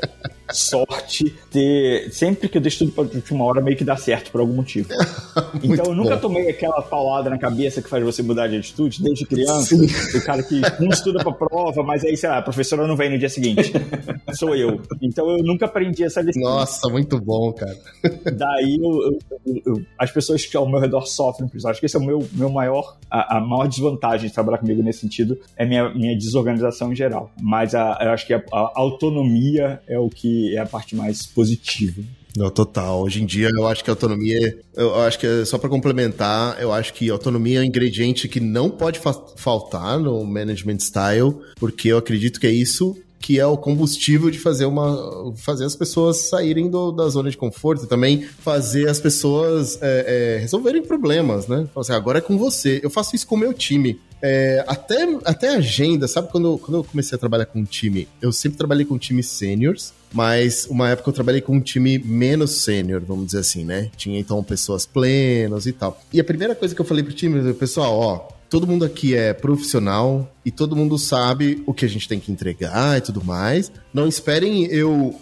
sorte 0.54 1.36
ter. 1.50 2.12
Sempre 2.12 2.50
que 2.50 2.58
eu 2.58 2.62
deixo 2.62 2.80
tudo 2.80 2.92
pra 2.92 3.04
última 3.04 3.44
hora, 3.44 3.62
meio 3.62 3.78
que 3.78 3.84
dá 3.84 3.96
certo 3.98 4.32
por 4.32 4.42
algum 4.42 4.54
motivo. 4.54 4.90
então 5.64 5.86
eu 5.86 5.96
nunca 5.96 6.16
bom. 6.16 6.22
tomei 6.22 6.50
aquela 6.50 6.82
paulada 6.82 7.30
na 7.30 7.38
cabeça 7.38 7.82
que 7.82 7.90
faz 7.90 8.04
você 8.04 8.22
mudar 8.22 8.48
de 8.48 8.58
atitude 8.58 9.02
desde 9.02 9.26
criança. 9.26 9.76
Sim. 9.76 10.18
O 10.18 10.24
cara 10.24 10.44
que 10.44 10.62
não 10.80 10.90
estuda 10.90 11.24
pra 11.24 11.32
prova, 11.32 11.84
mas 11.84 12.04
aí, 12.04 12.16
sei 12.16 12.30
lá, 12.30 12.38
a 12.38 12.42
professora 12.42 12.88
não 12.88 12.96
vem 12.96 13.10
no 13.10 13.18
dia 13.18 13.30
seguinte. 13.30 13.72
Sou 14.34 14.56
eu. 14.56 14.82
Então 15.02 15.30
eu 15.30 15.44
nunca 15.44 15.66
aprendi 15.66 16.04
essa 16.04 16.22
lição. 16.22 16.42
Nossa, 16.42 16.90
muito 16.90 17.20
bom, 17.20 17.52
cara. 17.54 17.78
Daí 18.34 18.78
eu, 18.82 19.20
eu, 19.46 19.62
eu, 19.66 19.82
as 19.98 20.12
pessoas 20.12 20.46
que 20.46 20.56
ao 20.58 20.70
meu 20.70 20.80
redor 20.80 21.06
sofrem 21.06 21.48
por 21.48 21.58
isso. 21.58 21.68
Acho 21.68 21.80
que 21.80 21.86
esse 21.86 21.96
é 21.96 22.00
o 22.00 22.04
meu, 22.04 22.28
meu 22.34 22.50
maior, 22.50 22.98
a, 23.10 23.38
a 23.38 23.42
maior 23.42 23.68
desvantagem 23.68 24.28
de 24.28 24.34
trabalhar 24.34 24.58
comigo 24.58 24.82
nesse 24.82 25.00
sentido, 25.00 25.38
é 25.56 25.66
minha, 25.66 25.94
minha 25.94 26.18
desorganização 26.18 26.92
em 26.92 26.96
geral. 26.96 27.32
Mas 27.42 27.76
a, 27.76 27.98
eu 28.02 28.10
acho 28.12 28.26
que 28.26 28.34
a, 28.34 28.44
a 28.52 28.72
autonomia 28.76 29.82
é 29.88 30.00
o 30.00 30.10
que 30.10 30.41
é 30.56 30.60
a 30.60 30.66
parte 30.66 30.96
mais 30.96 31.26
positiva. 31.26 32.02
Não, 32.36 32.50
total. 32.50 33.04
Hoje 33.04 33.22
em 33.22 33.26
dia 33.26 33.50
eu 33.54 33.68
acho 33.68 33.84
que 33.84 33.90
a 33.90 33.94
autonomia, 33.94 34.58
eu 34.76 34.96
acho 35.02 35.20
que 35.20 35.46
só 35.46 35.58
para 35.58 35.70
complementar, 35.70 36.62
eu 36.62 36.72
acho 36.72 36.94
que 36.94 37.10
autonomia 37.10 37.60
é 37.60 37.62
um 37.62 37.66
ingrediente 37.66 38.28
que 38.28 38.40
não 38.40 38.70
pode 38.70 39.00
fa 39.00 39.14
faltar 39.36 40.00
no 40.00 40.24
management 40.26 40.80
style, 40.80 41.36
porque 41.58 41.90
eu 41.90 41.98
acredito 41.98 42.40
que 42.40 42.48
é 42.48 42.52
isso 42.52 42.98
que 43.22 43.40
é 43.40 43.46
o 43.46 43.56
combustível 43.56 44.32
de 44.32 44.40
fazer 44.40 44.66
uma 44.66 45.32
fazer 45.38 45.64
as 45.64 45.76
pessoas 45.76 46.18
saírem 46.30 46.70
do, 46.70 46.92
da 46.92 47.08
zona 47.08 47.30
de 47.30 47.38
conforto 47.38 47.86
e 47.86 47.88
também 47.88 48.24
fazer 48.24 48.90
as 48.90 49.00
pessoas 49.00 49.78
é, 49.82 50.38
é, 50.38 50.42
resolverem 50.42 50.82
problemas, 50.82 51.48
né? 51.48 51.68
Assim, 51.76 51.94
agora 51.94 52.18
é 52.18 52.22
com 52.22 52.38
você. 52.38 52.80
Eu 52.84 52.90
faço 52.90 53.16
isso 53.16 53.28
com 53.28 53.36
o 53.36 53.38
meu 53.38 53.54
time. 53.54 54.00
É, 54.24 54.64
até, 54.68 55.08
até 55.26 55.50
agenda, 55.50 56.08
sabe? 56.08 56.30
Quando, 56.32 56.58
quando 56.58 56.78
eu 56.78 56.84
comecei 56.84 57.16
a 57.16 57.20
trabalhar 57.20 57.46
com 57.46 57.60
um 57.60 57.64
time, 57.64 58.08
eu 58.22 58.32
sempre 58.32 58.58
trabalhei 58.58 58.86
com 58.86 58.98
times 58.98 59.28
seniors, 59.28 59.94
mas 60.14 60.68
uma 60.68 60.90
época 60.90 61.10
eu 61.10 61.14
trabalhei 61.14 61.42
com 61.42 61.56
um 61.56 61.62
time 61.62 61.98
menos 61.98 62.52
sênior, 62.52 63.02
vamos 63.02 63.28
dizer 63.28 63.40
assim, 63.40 63.66
né? 63.66 63.90
Tinha 63.98 64.20
então 64.20 64.44
pessoas 64.44 64.86
plenas 64.86 65.66
e 65.66 65.72
tal. 65.72 66.00
E 66.14 66.20
a 66.20 66.24
primeira 66.24 66.54
coisa 66.54 66.76
que 66.76 66.82
eu 66.82 66.86
falei 66.86 67.04
pro 67.04 67.14
time, 67.14 67.54
pessoal, 67.54 67.98
ó, 67.98 68.41
todo 68.52 68.68
mundo 68.68 68.84
aqui 68.84 69.16
é 69.16 69.34
profissional 69.34 70.30
e 70.46 70.52
todo 70.52 70.76
mundo 70.76 70.98
sabe 70.98 71.64
o 71.66 71.74
que 71.74 71.86
a 71.86 71.88
gente 71.88 72.06
tem 72.06 72.20
que 72.20 72.34
entregar 72.34 72.98
e 72.98 73.02
tudo 73.02 73.24
mais. 73.24 73.72
Não 73.94 74.06
esperem 74.10 74.66
eu 74.66 75.18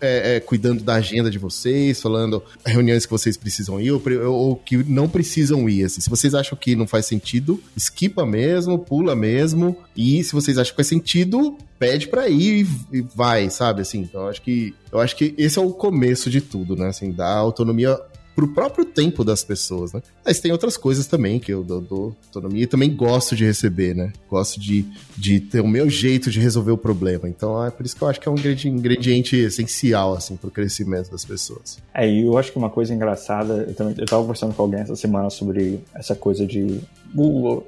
é, 0.00 0.36
é, 0.36 0.40
cuidando 0.40 0.82
da 0.82 0.94
agenda 0.94 1.30
de 1.30 1.38
vocês, 1.38 2.00
falando 2.00 2.42
reuniões 2.64 3.04
que 3.04 3.12
vocês 3.12 3.36
precisam 3.36 3.78
ir 3.78 3.92
ou, 3.92 4.02
ou, 4.26 4.56
que 4.56 4.78
não 4.78 5.06
precisam 5.06 5.68
ir. 5.68 5.84
Assim. 5.84 6.00
Se 6.00 6.08
vocês 6.08 6.34
acham 6.34 6.58
que 6.58 6.74
não 6.74 6.86
faz 6.86 7.04
sentido, 7.04 7.62
esquipa 7.76 8.24
mesmo, 8.24 8.78
pula 8.78 9.14
mesmo. 9.14 9.76
E 9.94 10.24
se 10.24 10.32
vocês 10.32 10.56
acham 10.56 10.72
que 10.72 10.76
faz 10.76 10.88
sentido, 10.88 11.56
pede 11.78 12.08
para 12.08 12.26
ir 12.28 12.66
e, 12.90 12.98
e 12.98 13.06
vai, 13.14 13.50
sabe? 13.50 13.82
Assim, 13.82 14.00
então 14.00 14.22
eu 14.22 14.28
acho 14.28 14.40
que 14.40 14.74
eu 14.90 14.98
acho 14.98 15.14
que 15.14 15.34
esse 15.36 15.58
é 15.58 15.62
o 15.62 15.70
começo 15.70 16.30
de 16.30 16.40
tudo, 16.40 16.74
né? 16.74 16.88
Assim, 16.88 17.12
dar 17.12 17.36
autonomia 17.36 18.00
pro 18.34 18.48
próprio 18.48 18.84
tempo 18.84 19.24
das 19.24 19.44
pessoas, 19.44 19.92
né? 19.92 20.02
Mas 20.24 20.40
tem 20.40 20.52
outras 20.52 20.76
coisas 20.76 21.06
também 21.06 21.38
que 21.38 21.52
eu 21.52 21.62
dou, 21.62 21.80
dou 21.80 22.16
autonomia 22.26 22.64
e 22.64 22.66
também 22.66 22.94
gosto 22.94 23.36
de 23.36 23.44
receber, 23.44 23.94
né? 23.94 24.12
Gosto 24.28 24.60
de, 24.60 24.86
de 25.16 25.40
ter 25.40 25.60
o 25.60 25.68
meu 25.68 25.88
jeito 25.88 26.30
de 26.30 26.40
resolver 26.40 26.72
o 26.72 26.78
problema. 26.78 27.28
Então 27.28 27.64
é 27.64 27.70
por 27.70 27.84
isso 27.84 27.96
que 27.96 28.02
eu 28.02 28.08
acho 28.08 28.20
que 28.20 28.28
é 28.28 28.30
um 28.30 28.36
ingrediente 28.36 29.36
essencial, 29.36 30.14
assim, 30.14 30.36
pro 30.36 30.50
crescimento 30.50 31.10
das 31.10 31.24
pessoas. 31.24 31.78
É, 31.94 32.08
e 32.08 32.24
eu 32.24 32.36
acho 32.38 32.52
que 32.52 32.58
uma 32.58 32.70
coisa 32.70 32.94
engraçada, 32.94 33.66
eu 33.68 33.74
também 33.74 33.94
eu 33.98 34.06
tava 34.06 34.22
conversando 34.22 34.54
com 34.54 34.62
alguém 34.62 34.80
essa 34.80 34.96
semana 34.96 35.30
sobre 35.30 35.80
essa 35.94 36.14
coisa 36.14 36.46
de 36.46 36.80
o, 37.14 37.62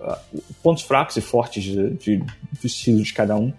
pontos 0.62 0.82
fracos 0.82 1.16
e 1.16 1.20
fortes 1.20 1.62
de, 1.62 1.90
de, 1.90 2.16
do 2.18 2.66
estilo 2.66 3.02
de 3.02 3.12
cada 3.12 3.36
um. 3.36 3.52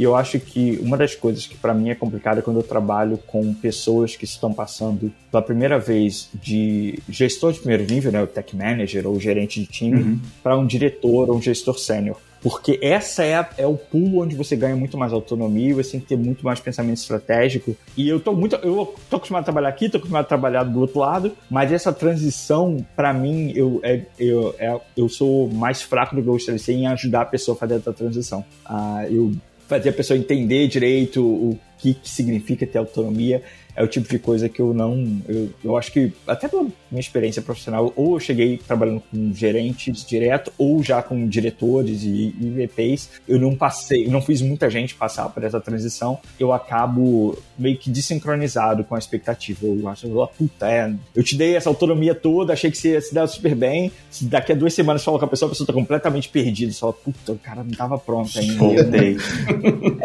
E 0.00 0.02
eu 0.02 0.16
acho 0.16 0.40
que 0.40 0.80
uma 0.82 0.96
das 0.96 1.14
coisas 1.14 1.46
que 1.46 1.58
para 1.58 1.74
mim 1.74 1.90
é 1.90 1.94
complicada 1.94 2.38
é 2.38 2.42
quando 2.42 2.56
eu 2.56 2.62
trabalho 2.62 3.18
com 3.26 3.52
pessoas 3.52 4.16
que 4.16 4.24
estão 4.24 4.50
passando 4.50 5.12
pela 5.30 5.42
primeira 5.42 5.78
vez 5.78 6.30
de 6.32 6.98
gestor 7.06 7.52
de 7.52 7.58
primeiro 7.58 7.84
nível, 7.84 8.10
né, 8.10 8.22
o 8.22 8.26
tech 8.26 8.56
manager 8.56 9.06
ou 9.06 9.20
gerente 9.20 9.60
de 9.60 9.66
time, 9.66 10.00
uhum. 10.00 10.20
para 10.42 10.56
um 10.56 10.66
diretor 10.66 11.28
ou 11.28 11.36
um 11.36 11.42
gestor 11.42 11.78
sênior. 11.78 12.16
Porque 12.42 12.78
essa 12.80 13.22
é, 13.22 13.34
a, 13.34 13.50
é 13.58 13.66
o 13.66 13.74
pool 13.74 14.22
onde 14.22 14.34
você 14.34 14.56
ganha 14.56 14.74
muito 14.74 14.96
mais 14.96 15.12
autonomia, 15.12 15.74
você 15.74 15.90
tem 15.90 16.00
que 16.00 16.06
ter 16.06 16.16
muito 16.16 16.42
mais 16.46 16.58
pensamento 16.58 16.96
estratégico. 16.96 17.76
E 17.94 18.08
eu 18.08 18.18
tô 18.18 18.32
muito. 18.32 18.56
Eu 18.56 18.94
tô 19.10 19.16
acostumado 19.16 19.42
a 19.42 19.44
trabalhar 19.44 19.68
aqui, 19.68 19.90
tô 19.90 19.98
acostumado 19.98 20.24
a 20.24 20.28
trabalhar 20.28 20.64
do 20.64 20.80
outro 20.80 21.00
lado, 21.00 21.32
mas 21.50 21.70
essa 21.70 21.92
transição, 21.92 22.82
para 22.96 23.12
mim, 23.12 23.52
eu, 23.54 23.78
é, 23.82 24.00
eu, 24.18 24.54
é, 24.58 24.80
eu 24.96 25.10
sou 25.10 25.50
mais 25.50 25.82
fraco 25.82 26.16
do 26.16 26.22
que 26.22 26.28
eu 26.28 26.32
gostaria 26.32 26.56
de 26.58 26.64
ser 26.64 26.72
em 26.72 26.86
ajudar 26.86 27.20
a 27.20 27.26
pessoa 27.26 27.54
a 27.54 27.58
fazer 27.58 27.74
essa 27.74 27.92
transição. 27.92 28.42
Ah, 28.64 29.04
eu 29.10 29.32
fazer 29.70 29.90
a 29.90 29.92
pessoa 29.92 30.18
entender 30.18 30.66
direito 30.66 31.24
o 31.24 31.56
que, 31.78 31.94
que 31.94 32.10
significa 32.10 32.66
ter 32.66 32.78
autonomia 32.78 33.40
é 33.80 33.82
o 33.82 33.88
tipo 33.88 34.06
de 34.08 34.18
coisa 34.18 34.46
que 34.46 34.60
eu 34.60 34.74
não. 34.74 35.22
Eu, 35.26 35.48
eu 35.64 35.76
acho 35.76 35.90
que, 35.90 36.12
até 36.26 36.46
pela 36.46 36.64
minha 36.90 37.00
experiência 37.00 37.40
profissional, 37.40 37.90
ou 37.96 38.16
eu 38.16 38.20
cheguei 38.20 38.58
trabalhando 38.58 39.02
com 39.10 39.32
gerentes 39.32 40.04
direto, 40.04 40.52
ou 40.58 40.82
já 40.82 41.02
com 41.02 41.26
diretores 41.26 42.02
e, 42.02 42.34
e 42.38 42.50
VPs, 42.50 43.10
eu 43.26 43.38
não 43.38 43.56
passei, 43.56 44.04
eu 44.04 44.10
não 44.10 44.20
fiz 44.20 44.42
muita 44.42 44.68
gente 44.68 44.94
passar 44.94 45.30
por 45.30 45.42
essa 45.42 45.58
transição, 45.58 46.18
eu 46.38 46.52
acabo 46.52 47.38
meio 47.58 47.78
que 47.78 47.88
desincronizado 47.88 48.84
com 48.84 48.94
a 48.94 48.98
expectativa. 48.98 49.64
Eu 49.64 49.88
acho, 49.88 50.06
eu, 50.06 50.26
puta, 50.26 50.70
é, 50.70 50.92
eu 51.14 51.22
te 51.22 51.34
dei 51.34 51.56
essa 51.56 51.70
autonomia 51.70 52.14
toda, 52.14 52.52
achei 52.52 52.70
que 52.70 52.76
você 52.76 52.90
ia 52.90 53.00
se 53.00 53.14
dar 53.14 53.26
super 53.26 53.54
bem, 53.54 53.90
daqui 54.22 54.52
a 54.52 54.54
duas 54.54 54.74
semanas 54.74 55.02
fala 55.02 55.18
com 55.18 55.24
a 55.24 55.28
pessoa, 55.28 55.48
a 55.48 55.50
pessoa 55.50 55.66
tá 55.66 55.72
completamente 55.72 56.28
perdida, 56.28 56.70
você 56.70 56.80
fala, 56.80 56.92
puta, 56.92 57.32
o 57.32 57.38
cara 57.38 57.64
não 57.64 57.70
tava 57.70 57.96
pronto 57.96 58.30
ainda. 58.38 58.98
eu, 58.98 59.16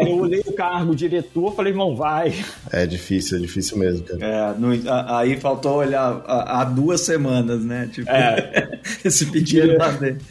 eu 0.00 0.16
olhei 0.16 0.40
o 0.46 0.52
cargo 0.54 0.96
diretor, 0.96 1.54
falei, 1.54 1.74
irmão, 1.74 1.94
vai. 1.94 2.32
É 2.72 2.86
difícil, 2.86 3.36
é 3.36 3.40
difícil 3.42 3.65
difícil 3.66 3.78
mesmo, 3.78 4.04
cara. 4.04 4.24
É, 4.24 4.58
no, 4.58 4.90
a, 4.90 5.18
aí 5.18 5.36
faltou 5.36 5.76
olhar 5.76 6.22
há 6.26 6.64
duas 6.64 7.00
semanas, 7.00 7.64
né? 7.64 7.88
Tipo, 7.92 8.10
é. 8.10 8.80
esse 9.04 9.26
pedido 9.26 9.76
lá 9.76 9.90
dentro. 9.90 10.24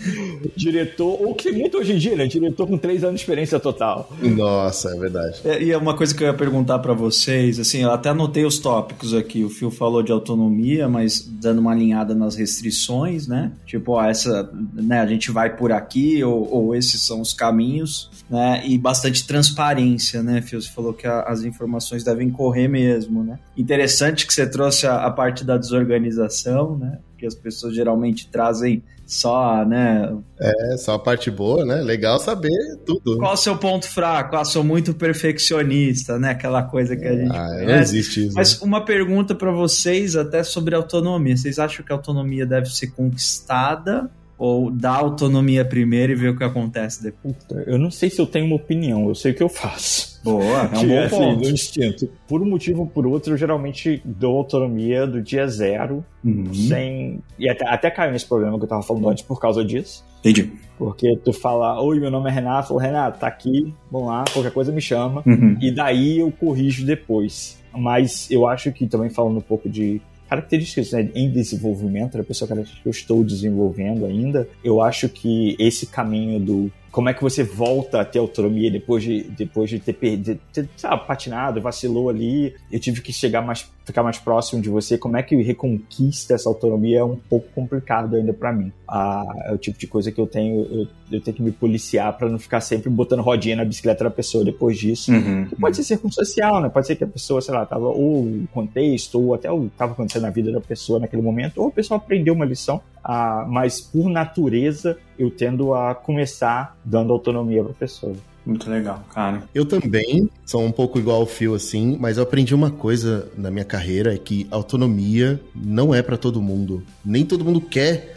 Diretor, 0.55 1.21
ou 1.21 1.36
que 1.36 1.51
muito 1.51 1.77
hoje 1.77 1.93
em 1.93 1.97
dia, 1.97 2.15
né? 2.15 2.27
Diretor 2.27 2.67
com 2.67 2.77
três 2.77 3.03
anos 3.03 3.15
de 3.15 3.21
experiência 3.21 3.59
total. 3.59 4.11
Nossa, 4.21 4.89
é 4.89 4.99
verdade. 4.99 5.41
É, 5.43 5.61
e 5.61 5.71
é 5.71 5.77
uma 5.77 5.95
coisa 5.95 6.15
que 6.15 6.23
eu 6.23 6.27
ia 6.27 6.33
perguntar 6.33 6.79
para 6.79 6.93
vocês, 6.93 7.59
assim, 7.59 7.83
eu 7.83 7.91
até 7.91 8.09
anotei 8.09 8.45
os 8.45 8.59
tópicos 8.59 9.13
aqui. 9.13 9.43
O 9.43 9.49
Phil 9.49 9.71
falou 9.71 10.01
de 10.01 10.11
autonomia, 10.11 10.88
mas 10.88 11.21
dando 11.21 11.59
uma 11.59 11.71
alinhada 11.71 12.15
nas 12.15 12.36
restrições, 12.36 13.27
né? 13.27 13.51
Tipo, 13.65 13.93
ó, 13.93 14.03
essa, 14.03 14.49
né, 14.73 14.99
a 14.99 15.05
gente 15.05 15.31
vai 15.31 15.55
por 15.55 15.71
aqui, 15.71 16.23
ou, 16.23 16.51
ou 16.51 16.75
esses 16.75 17.01
são 17.01 17.21
os 17.21 17.33
caminhos, 17.33 18.09
né? 18.29 18.61
E 18.65 18.77
bastante 18.77 19.25
transparência, 19.25 20.21
né, 20.23 20.41
Phil? 20.41 20.61
Você 20.61 20.69
falou 20.69 20.93
que 20.93 21.07
a, 21.07 21.21
as 21.21 21.43
informações 21.43 22.03
devem 22.03 22.29
correr 22.29 22.67
mesmo, 22.67 23.23
né? 23.26 23.39
Interessante 23.57 24.26
que 24.26 24.34
você 24.34 24.47
trouxe 24.47 24.88
a, 24.88 25.05
a 25.05 25.11
parte 25.11 25.43
da 25.43 25.57
desorganização, 25.57 26.78
né? 26.78 26.99
Que 27.17 27.26
as 27.26 27.36
pessoas 27.36 27.73
geralmente 27.73 28.30
trazem 28.30 28.84
só, 29.05 29.63
né? 29.65 30.15
É, 30.39 30.78
só 30.78 30.95
a 30.95 30.99
parte 30.99 31.30
boa, 31.30 31.63
né? 31.63 31.76
Legal 31.76 32.19
saber 32.19 32.51
tudo. 32.86 33.17
Qual 33.17 33.34
o 33.34 33.38
seu 33.38 33.55
ponto 33.57 33.88
fraco? 33.88 34.36
Ah, 34.36 34.43
sou 34.43 34.63
muito 34.63 34.93
perfeccionista, 34.93 36.17
né? 36.17 36.32
Aquela 36.32 36.63
coisa 36.63 36.95
que 36.95 37.05
a 37.05 37.15
gente. 37.15 37.36
Ah, 37.36 37.47
conhece. 37.47 37.65
não 37.65 37.76
existe 37.76 38.26
isso. 38.28 38.36
Mas 38.36 38.61
uma 38.61 38.84
pergunta 38.84 39.36
para 39.36 39.51
vocês, 39.51 40.15
até 40.15 40.43
sobre 40.43 40.76
autonomia. 40.76 41.38
Vocês 41.38 41.59
acham 41.59 41.86
que 41.86 41.91
a 41.91 41.95
autonomia 41.95 42.45
deve 42.45 42.69
ser 42.69 42.88
conquistada 42.88 44.09
ou 44.38 44.71
dar 44.71 44.95
autonomia 44.95 45.63
primeiro 45.63 46.11
e 46.11 46.15
ver 46.15 46.30
o 46.30 46.38
que 46.38 46.43
acontece 46.43 47.03
depois? 47.03 47.36
Eu 47.67 47.78
não 47.78 47.91
sei 47.91 48.09
se 48.09 48.19
eu 48.19 48.26
tenho 48.26 48.47
uma 48.47 48.55
opinião, 48.55 49.07
eu 49.07 49.15
sei 49.15 49.32
o 49.32 49.36
que 49.36 49.43
eu 49.43 49.49
faço. 49.49 50.14
Boa, 50.26 50.69
é 50.73 50.78
um 50.80 50.88
bom 50.88 50.99
assim, 50.99 51.17
ponto. 51.17 51.49
instinto. 51.49 52.09
Por 52.28 52.41
um 52.41 52.45
motivo 52.45 52.82
ou 52.82 52.88
por 52.88 53.05
outro, 53.05 53.34
eu 53.34 53.38
geralmente 53.38 54.01
dou 54.03 54.38
autonomia 54.39 55.05
do 55.05 55.21
dia 55.21 55.47
zero, 55.47 56.03
uhum. 56.23 56.51
sem. 56.51 57.19
E 57.38 57.47
até, 57.47 57.67
até 57.67 57.91
caiu 57.91 58.11
nesse 58.11 58.26
problema 58.26 58.57
que 58.57 58.63
eu 58.63 58.67
tava 58.67 58.82
falando 58.82 59.07
antes 59.07 59.23
por 59.23 59.39
causa 59.39 59.63
disso. 59.63 60.03
Entendi. 60.21 60.51
Porque 60.80 61.15
tu 61.23 61.32
fala, 61.32 61.80
oi, 61.80 61.99
meu 61.99 62.09
nome 62.09 62.28
é 62.28 62.34
Renato, 62.34 62.69
falo, 62.69 62.80
Renato, 62.80 63.19
tá 63.19 63.28
aqui, 63.28 63.71
vamos 63.91 64.07
lá, 64.07 64.26
qualquer 64.34 64.51
coisa 64.51 64.71
me 64.71 64.82
chama. 64.82 65.21
Uhum. 65.28 65.57
E 65.61 65.69
daí 65.69 66.17
eu 66.17 66.32
corrijo 66.32 66.84
depois. 66.84 67.61
Mas 67.71 68.32
eu 68.32 68.47
acho 68.47 68.71
que 68.71 68.88
também 68.88 69.11
falando 69.11 69.38
um 69.38 69.41
pouco 69.41 69.69
de 69.69 70.01
características 70.28 70.91
né, 70.91 71.09
em 71.13 71.30
desenvolvimento, 71.30 72.17
da 72.17 72.23
pessoa 72.23 72.49
que 72.49 72.55
eu 72.84 72.89
estou 72.89 73.23
desenvolvendo 73.23 74.05
ainda, 74.05 74.47
eu 74.63 74.82
acho 74.82 75.07
que 75.07 75.55
esse 75.59 75.86
caminho 75.86 76.39
do 76.39 76.71
como 76.95 77.09
é 77.09 77.13
que 77.13 77.21
você 77.21 77.43
volta 77.43 77.99
a 77.99 78.05
ter 78.05 78.19
autonomia 78.19 78.71
depois 78.71 79.03
de, 79.03 79.23
depois 79.23 79.69
de 79.69 79.79
ter 79.81 79.91
perdido, 79.91 80.39
ter, 80.53 80.69
sabe, 80.77 81.05
patinado, 81.05 81.59
vacilou 81.59 82.07
ali, 82.07 82.55
eu 82.71 82.79
tive 82.79 83.01
que 83.01 83.11
chegar 83.11 83.41
mais, 83.41 83.69
ficar 83.86 84.03
mais 84.03 84.17
próximo 84.17 84.61
de 84.61 84.69
você, 84.69 84.97
como 84.97 85.15
é 85.15 85.23
que 85.23 85.36
reconquista 85.41 86.33
essa 86.33 86.49
autonomia 86.49 86.99
é 86.99 87.03
um 87.03 87.15
pouco 87.15 87.47
complicado 87.53 88.15
ainda 88.15 88.33
para 88.33 88.51
mim. 88.51 88.71
Ah, 88.88 89.23
é 89.45 89.53
o 89.53 89.57
tipo 89.57 89.77
de 89.77 89.88
coisa 89.88 90.11
que 90.11 90.19
eu 90.19 90.25
tenho, 90.25 90.65
eu, 90.65 90.88
eu 91.11 91.21
tenho 91.21 91.38
que 91.38 91.43
me 91.43 91.51
policiar 91.51 92.17
para 92.17 92.27
não 92.27 92.39
ficar 92.39 92.61
sempre 92.61 92.89
botando 92.89 93.21
rodinha 93.21 93.55
na 93.55 93.65
bicicleta 93.65 94.03
da 94.03 94.09
pessoa 94.09 94.43
depois 94.43 94.77
disso. 94.77 95.11
Uhum, 95.11 95.45
que 95.45 95.55
pode 95.55 95.77
uhum. 95.77 95.83
ser 95.83 95.95
circunstancial, 95.95 96.59
né? 96.61 96.69
Pode 96.69 96.88
ser 96.88 96.95
que 96.95 97.03
a 97.03 97.07
pessoa, 97.07 97.41
sei 97.41 97.53
lá, 97.53 97.65
tava 97.65 97.88
ou 97.88 98.23
o 98.23 98.47
contexto, 98.53 99.21
ou 99.21 99.33
até 99.33 99.51
o 99.51 99.61
que 99.61 99.77
tava 99.77 99.93
acontecendo 99.93 100.23
na 100.23 100.29
vida 100.31 100.51
da 100.51 100.61
pessoa 100.61 100.99
naquele 100.99 101.21
momento, 101.21 101.61
ou 101.61 101.67
a 101.67 101.71
pessoa 101.71 101.97
aprendeu 101.97 102.33
uma 102.33 102.45
lição 102.45 102.81
ah, 103.07 103.45
mas 103.47 103.79
por 103.79 104.09
natureza 104.09 104.97
eu 105.17 105.29
tendo 105.29 105.75
a 105.75 105.93
começar 105.93 106.75
dando 106.83 107.13
autonomia 107.13 107.63
para 107.63 107.71
a 107.71 107.75
pessoa. 107.75 108.15
Muito 108.45 108.69
legal, 108.69 109.03
cara. 109.13 109.43
Eu 109.53 109.65
também 109.65 110.29
sou 110.45 110.63
um 110.63 110.71
pouco 110.71 110.99
igual 110.99 111.21
ao 111.21 111.25
Phil, 111.25 111.55
assim, 111.55 111.97
mas 111.99 112.17
eu 112.17 112.23
aprendi 112.23 112.53
uma 112.53 112.69
coisa 112.69 113.27
na 113.35 113.49
minha 113.49 113.65
carreira, 113.65 114.13
é 114.13 114.17
que 114.17 114.45
autonomia 114.51 115.39
não 115.55 115.95
é 115.95 116.01
para 116.01 116.15
todo 116.15 116.41
mundo. 116.41 116.83
Nem 117.03 117.25
todo 117.25 117.43
mundo 117.43 117.59
quer 117.59 118.15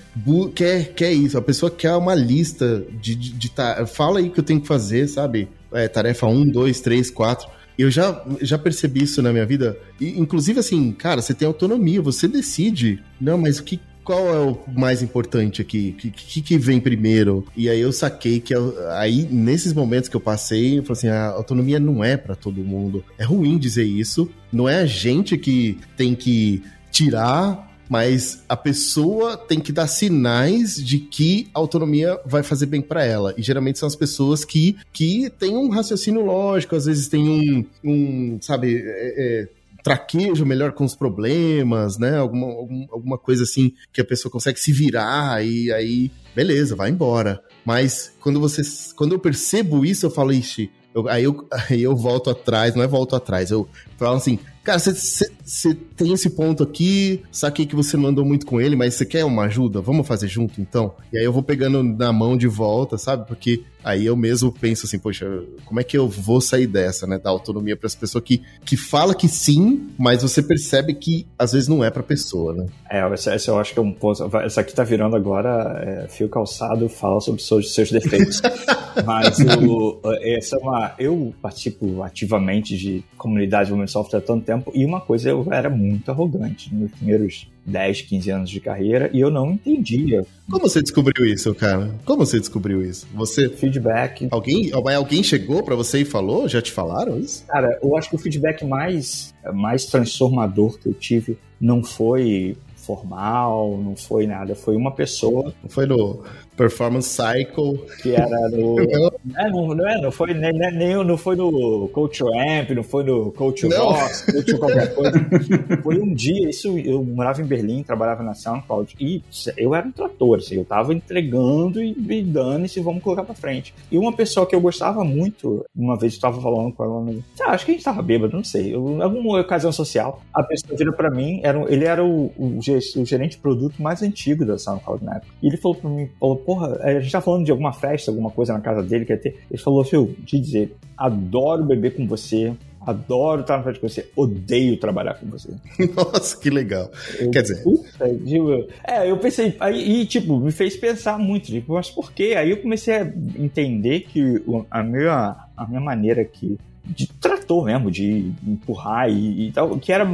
quer, 0.54 0.94
quer 0.94 1.12
isso. 1.12 1.38
A 1.38 1.42
pessoa 1.42 1.70
quer 1.70 1.94
uma 1.94 2.14
lista 2.14 2.84
de, 3.00 3.14
de, 3.14 3.32
de 3.32 3.52
fala 3.86 4.18
aí 4.18 4.30
que 4.30 4.40
eu 4.40 4.44
tenho 4.44 4.60
que 4.60 4.66
fazer, 4.66 5.06
sabe? 5.08 5.48
É, 5.72 5.86
tarefa 5.88 6.26
1, 6.26 6.50
2, 6.50 6.80
3, 6.80 7.10
4. 7.10 7.48
Eu 7.78 7.90
já, 7.90 8.24
já 8.40 8.58
percebi 8.58 9.04
isso 9.04 9.22
na 9.22 9.32
minha 9.32 9.46
vida. 9.46 9.78
E, 10.00 10.18
inclusive, 10.18 10.58
assim, 10.58 10.90
cara, 10.90 11.22
você 11.22 11.32
tem 11.32 11.46
autonomia, 11.46 12.02
você 12.02 12.26
decide. 12.26 13.00
Não, 13.20 13.38
mas 13.38 13.60
o 13.60 13.64
que, 13.64 13.78
qual 14.08 14.34
é 14.34 14.40
o 14.40 14.58
mais 14.74 15.02
importante 15.02 15.60
aqui? 15.60 15.94
O 15.94 16.00
que, 16.00 16.40
que, 16.40 16.56
vem 16.56 16.80
primeiro? 16.80 17.44
E 17.54 17.68
aí 17.68 17.78
eu 17.78 17.92
saquei 17.92 18.40
que 18.40 18.54
eu, 18.54 18.74
aí, 18.92 19.28
nesses 19.30 19.74
momentos 19.74 20.08
que 20.08 20.16
eu 20.16 20.20
passei, 20.20 20.78
eu 20.78 20.82
falei 20.82 20.98
assim: 20.98 21.08
a 21.08 21.26
autonomia 21.26 21.78
não 21.78 22.02
é 22.02 22.16
para 22.16 22.34
todo 22.34 22.64
mundo. 22.64 23.04
É 23.18 23.24
ruim 23.24 23.58
dizer 23.58 23.84
isso. 23.84 24.30
Não 24.50 24.66
é 24.66 24.78
a 24.78 24.86
gente 24.86 25.36
que 25.36 25.78
tem 25.94 26.14
que 26.14 26.62
tirar 26.90 27.68
mas 27.90 28.44
a 28.46 28.54
pessoa 28.54 29.36
tem 29.36 29.58
que 29.58 29.72
dar 29.72 29.86
sinais 29.86 30.76
de 30.76 30.98
que 30.98 31.48
a 31.54 31.58
autonomia 31.58 32.20
vai 32.26 32.42
fazer 32.42 32.66
bem 32.66 32.82
para 32.82 33.02
ela. 33.02 33.34
E 33.36 33.42
geralmente 33.42 33.78
são 33.78 33.86
as 33.86 33.96
pessoas 33.96 34.44
que, 34.44 34.76
que 34.92 35.30
têm 35.38 35.56
um 35.56 35.70
raciocínio 35.70 36.22
lógico, 36.22 36.76
às 36.76 36.84
vezes 36.84 37.08
tem 37.08 37.26
um, 37.26 37.64
um 37.82 38.38
sabe, 38.42 38.76
é, 38.76 39.14
é, 39.16 39.48
traquejo 39.88 40.44
melhor 40.44 40.72
com 40.72 40.84
os 40.84 40.94
problemas, 40.94 41.98
né? 41.98 42.18
Alguma, 42.18 42.46
alguma 42.90 43.18
coisa 43.18 43.44
assim 43.44 43.72
que 43.92 44.00
a 44.00 44.04
pessoa 44.04 44.30
consegue 44.30 44.60
se 44.60 44.72
virar 44.72 45.44
e 45.44 45.72
aí, 45.72 46.10
beleza, 46.34 46.76
vai 46.76 46.90
embora. 46.90 47.42
Mas 47.64 48.12
quando 48.20 48.38
você, 48.38 48.62
quando 48.94 49.12
eu 49.12 49.18
percebo 49.18 49.84
isso, 49.84 50.06
eu 50.06 50.10
falo, 50.10 50.32
ixi, 50.32 50.70
eu, 50.94 51.08
aí, 51.08 51.24
eu, 51.24 51.48
aí 51.70 51.82
eu 51.82 51.96
volto 51.96 52.30
atrás, 52.30 52.74
não 52.74 52.82
é 52.82 52.86
volto 52.86 53.16
atrás, 53.16 53.50
eu 53.50 53.68
falo 53.96 54.16
assim, 54.16 54.38
Cara, 54.68 54.78
você 54.78 55.74
tem 55.96 56.12
esse 56.12 56.28
ponto 56.28 56.62
aqui, 56.62 57.22
saquei 57.32 57.64
que 57.64 57.74
você 57.74 57.96
não 57.96 58.10
andou 58.10 58.22
muito 58.22 58.44
com 58.44 58.60
ele, 58.60 58.76
mas 58.76 58.92
você 58.92 59.06
quer 59.06 59.24
uma 59.24 59.44
ajuda? 59.44 59.80
Vamos 59.80 60.06
fazer 60.06 60.28
junto 60.28 60.60
então? 60.60 60.94
E 61.10 61.16
aí 61.16 61.24
eu 61.24 61.32
vou 61.32 61.42
pegando 61.42 61.82
na 61.82 62.12
mão 62.12 62.36
de 62.36 62.46
volta, 62.46 62.98
sabe? 62.98 63.26
Porque 63.26 63.64
aí 63.88 64.06
eu 64.06 64.16
mesmo 64.16 64.52
penso 64.52 64.86
assim, 64.86 64.98
poxa, 64.98 65.26
como 65.64 65.80
é 65.80 65.84
que 65.84 65.96
eu 65.96 66.08
vou 66.08 66.40
sair 66.40 66.66
dessa, 66.66 67.06
né? 67.06 67.18
Da 67.18 67.30
autonomia 67.30 67.76
para 67.76 67.86
as 67.86 67.94
pessoas 67.94 68.22
que, 68.22 68.42
que 68.64 68.76
fala 68.76 69.14
que 69.14 69.28
sim, 69.28 69.90
mas 69.98 70.22
você 70.22 70.42
percebe 70.42 70.94
que 70.94 71.26
às 71.38 71.52
vezes 71.52 71.68
não 71.68 71.82
é 71.82 71.90
para 71.90 72.02
pessoa, 72.02 72.54
né? 72.54 72.66
É, 72.90 73.00
essa, 73.12 73.32
essa, 73.32 73.50
eu 73.50 73.58
acho 73.58 73.72
que 73.72 73.78
é 73.78 73.82
um 73.82 73.92
ponto. 73.92 74.36
Essa 74.38 74.60
aqui 74.60 74.74
tá 74.74 74.84
virando 74.84 75.16
agora 75.16 76.04
é, 76.04 76.08
fio 76.08 76.28
calçado, 76.28 76.88
fala 76.88 77.20
sobre 77.20 77.42
seus, 77.42 77.74
seus 77.74 77.90
defeitos. 77.90 78.42
mas 79.04 79.38
o, 79.40 80.00
essa 80.20 80.56
é 80.56 80.58
uma. 80.58 80.94
Eu 80.98 81.34
participo 81.40 82.02
ativamente 82.02 82.76
de 82.76 83.02
comunidade 83.16 83.72
de 83.72 83.90
software 83.90 84.18
há 84.18 84.22
tanto 84.22 84.44
tempo 84.44 84.58
tempo. 84.58 84.72
E 84.74 84.84
uma 84.84 85.00
coisa, 85.00 85.30
eu 85.30 85.46
era 85.50 85.70
muito 85.70 86.10
arrogante 86.10 86.74
nos 86.74 86.90
primeiros 86.92 87.48
10, 87.68 88.02
15 88.02 88.30
anos 88.30 88.50
de 88.50 88.60
carreira 88.60 89.10
e 89.12 89.20
eu 89.20 89.30
não 89.30 89.52
entendia. 89.52 90.24
Como 90.50 90.68
você 90.68 90.80
descobriu 90.82 91.26
isso, 91.26 91.54
cara? 91.54 91.94
Como 92.04 92.24
você 92.24 92.38
descobriu 92.38 92.82
isso? 92.82 93.06
Você 93.14 93.48
feedback. 93.48 94.28
Alguém, 94.30 94.70
alguém 94.72 95.22
chegou 95.22 95.62
para 95.62 95.76
você 95.76 96.00
e 96.00 96.04
falou? 96.04 96.48
Já 96.48 96.62
te 96.62 96.72
falaram 96.72 97.18
isso? 97.18 97.44
Cara, 97.46 97.78
eu 97.82 97.96
acho 97.96 98.08
que 98.08 98.16
o 98.16 98.18
feedback 98.18 98.64
mais 98.64 99.34
mais 99.52 99.86
transformador 99.86 100.78
que 100.78 100.88
eu 100.88 100.94
tive 100.94 101.38
não 101.60 101.82
foi 101.82 102.56
formal, 102.76 103.78
não 103.78 103.94
foi 103.94 104.26
nada, 104.26 104.54
foi 104.54 104.74
uma 104.74 104.90
pessoa. 104.90 105.52
Foi 105.68 105.84
no 105.84 106.24
Performance 106.58 107.08
Cycle. 107.08 107.78
Que 108.02 108.14
era 108.14 108.48
no. 108.50 108.80
é, 109.38 109.48
não, 109.48 109.68
não, 109.68 109.88
é, 109.88 110.00
não 110.00 110.10
foi 110.10 110.34
nem, 110.34 110.52
nem, 110.52 111.04
não 111.04 111.16
foi 111.16 111.36
no 111.36 111.88
Coach 111.88 112.22
Amp, 112.22 112.70
não 112.70 112.82
foi 112.82 113.04
no 113.04 113.30
Coach 113.30 113.68
Box, 113.68 114.32
Coach 114.32 114.58
qualquer 114.58 114.94
coisa. 114.94 115.18
foi 115.82 116.00
um 116.00 116.12
dia, 116.12 116.50
isso 116.50 116.76
eu 116.78 117.04
morava 117.04 117.40
em 117.40 117.44
Berlim, 117.44 117.82
trabalhava 117.84 118.22
na 118.24 118.34
SoundCloud, 118.34 118.96
e 118.98 119.22
eu 119.56 119.74
era 119.74 119.86
um 119.86 119.92
trator, 119.92 120.38
assim, 120.38 120.56
eu 120.56 120.64
tava 120.64 120.92
entregando 120.92 121.80
e, 121.80 121.90
e 121.90 122.22
dane-se, 122.22 122.80
vamos 122.80 123.02
colocar 123.02 123.22
pra 123.22 123.34
frente. 123.34 123.72
E 123.90 123.96
uma 123.96 124.12
pessoa 124.12 124.46
que 124.46 124.54
eu 124.54 124.60
gostava 124.60 125.04
muito, 125.04 125.64
uma 125.76 125.96
vez 125.96 126.14
eu 126.14 126.20
tava 126.20 126.40
falando 126.40 126.72
com 126.72 126.84
ela, 126.84 127.22
ah, 127.42 127.52
acho 127.52 127.64
que 127.64 127.70
a 127.70 127.74
gente 127.74 127.84
tava 127.84 128.02
bêbado, 128.02 128.36
não 128.36 128.44
sei, 128.44 128.74
em 128.74 129.02
alguma 129.02 129.40
ocasião 129.40 129.70
social, 129.70 130.22
a 130.34 130.42
pessoa 130.42 130.76
vira 130.76 130.92
pra 130.92 131.10
mim, 131.10 131.40
era, 131.44 131.60
ele 131.72 131.84
era 131.84 132.04
o, 132.04 132.32
o, 132.36 132.58
o 132.58 133.04
gerente 133.04 133.32
de 133.32 133.38
produto 133.38 133.80
mais 133.80 134.02
antigo 134.02 134.44
da 134.44 134.58
SoundCloud 134.58 135.04
na 135.04 135.16
época. 135.16 135.32
E 135.42 135.46
ele 135.46 135.56
falou 135.56 135.76
pra 135.76 135.90
mim, 135.90 136.10
falou, 136.18 136.36
porra, 136.48 136.80
a 136.82 136.98
gente 136.98 137.12
tá 137.12 137.20
falando 137.20 137.44
de 137.44 137.50
alguma 137.50 137.74
festa, 137.74 138.10
alguma 138.10 138.30
coisa 138.30 138.54
na 138.54 138.60
casa 138.60 138.82
dele, 138.82 139.04
quer 139.04 139.18
ter. 139.18 139.36
Ele 139.50 139.60
falou, 139.60 139.84
Phil, 139.84 140.16
te 140.24 140.40
dizer, 140.40 140.74
adoro 140.96 141.62
beber 141.62 141.94
com 141.94 142.06
você, 142.06 142.54
adoro 142.80 143.42
estar 143.42 143.58
na 143.58 143.62
frente 143.64 143.78
com 143.78 143.86
você, 143.86 144.08
odeio 144.16 144.78
trabalhar 144.78 145.12
com 145.20 145.26
você. 145.26 145.50
Nossa, 145.94 146.40
que 146.40 146.48
legal. 146.48 146.90
Eu, 147.20 147.30
Quer 147.30 147.42
dizer. 147.42 147.62
Puta, 147.62 148.08
tipo, 148.24 148.66
é, 148.82 149.10
eu 149.10 149.18
pensei, 149.18 149.56
aí, 149.60 150.00
e 150.00 150.06
tipo, 150.06 150.40
me 150.40 150.50
fez 150.50 150.74
pensar 150.74 151.18
muito, 151.18 151.48
tipo, 151.48 151.74
mas 151.74 151.90
por 151.90 152.12
quê? 152.12 152.34
Aí 152.34 152.48
eu 152.48 152.62
comecei 152.62 152.94
a 152.94 153.12
entender 153.36 154.06
que 154.08 154.42
a 154.70 154.82
minha, 154.82 155.36
a 155.54 155.66
minha 155.66 155.82
maneira 155.82 156.22
aqui 156.22 156.56
de 156.82 157.08
trator 157.08 157.66
mesmo, 157.66 157.90
de 157.90 158.32
empurrar 158.42 159.10
e, 159.10 159.48
e 159.48 159.52
tal, 159.52 159.78
que 159.78 159.92
era, 159.92 160.10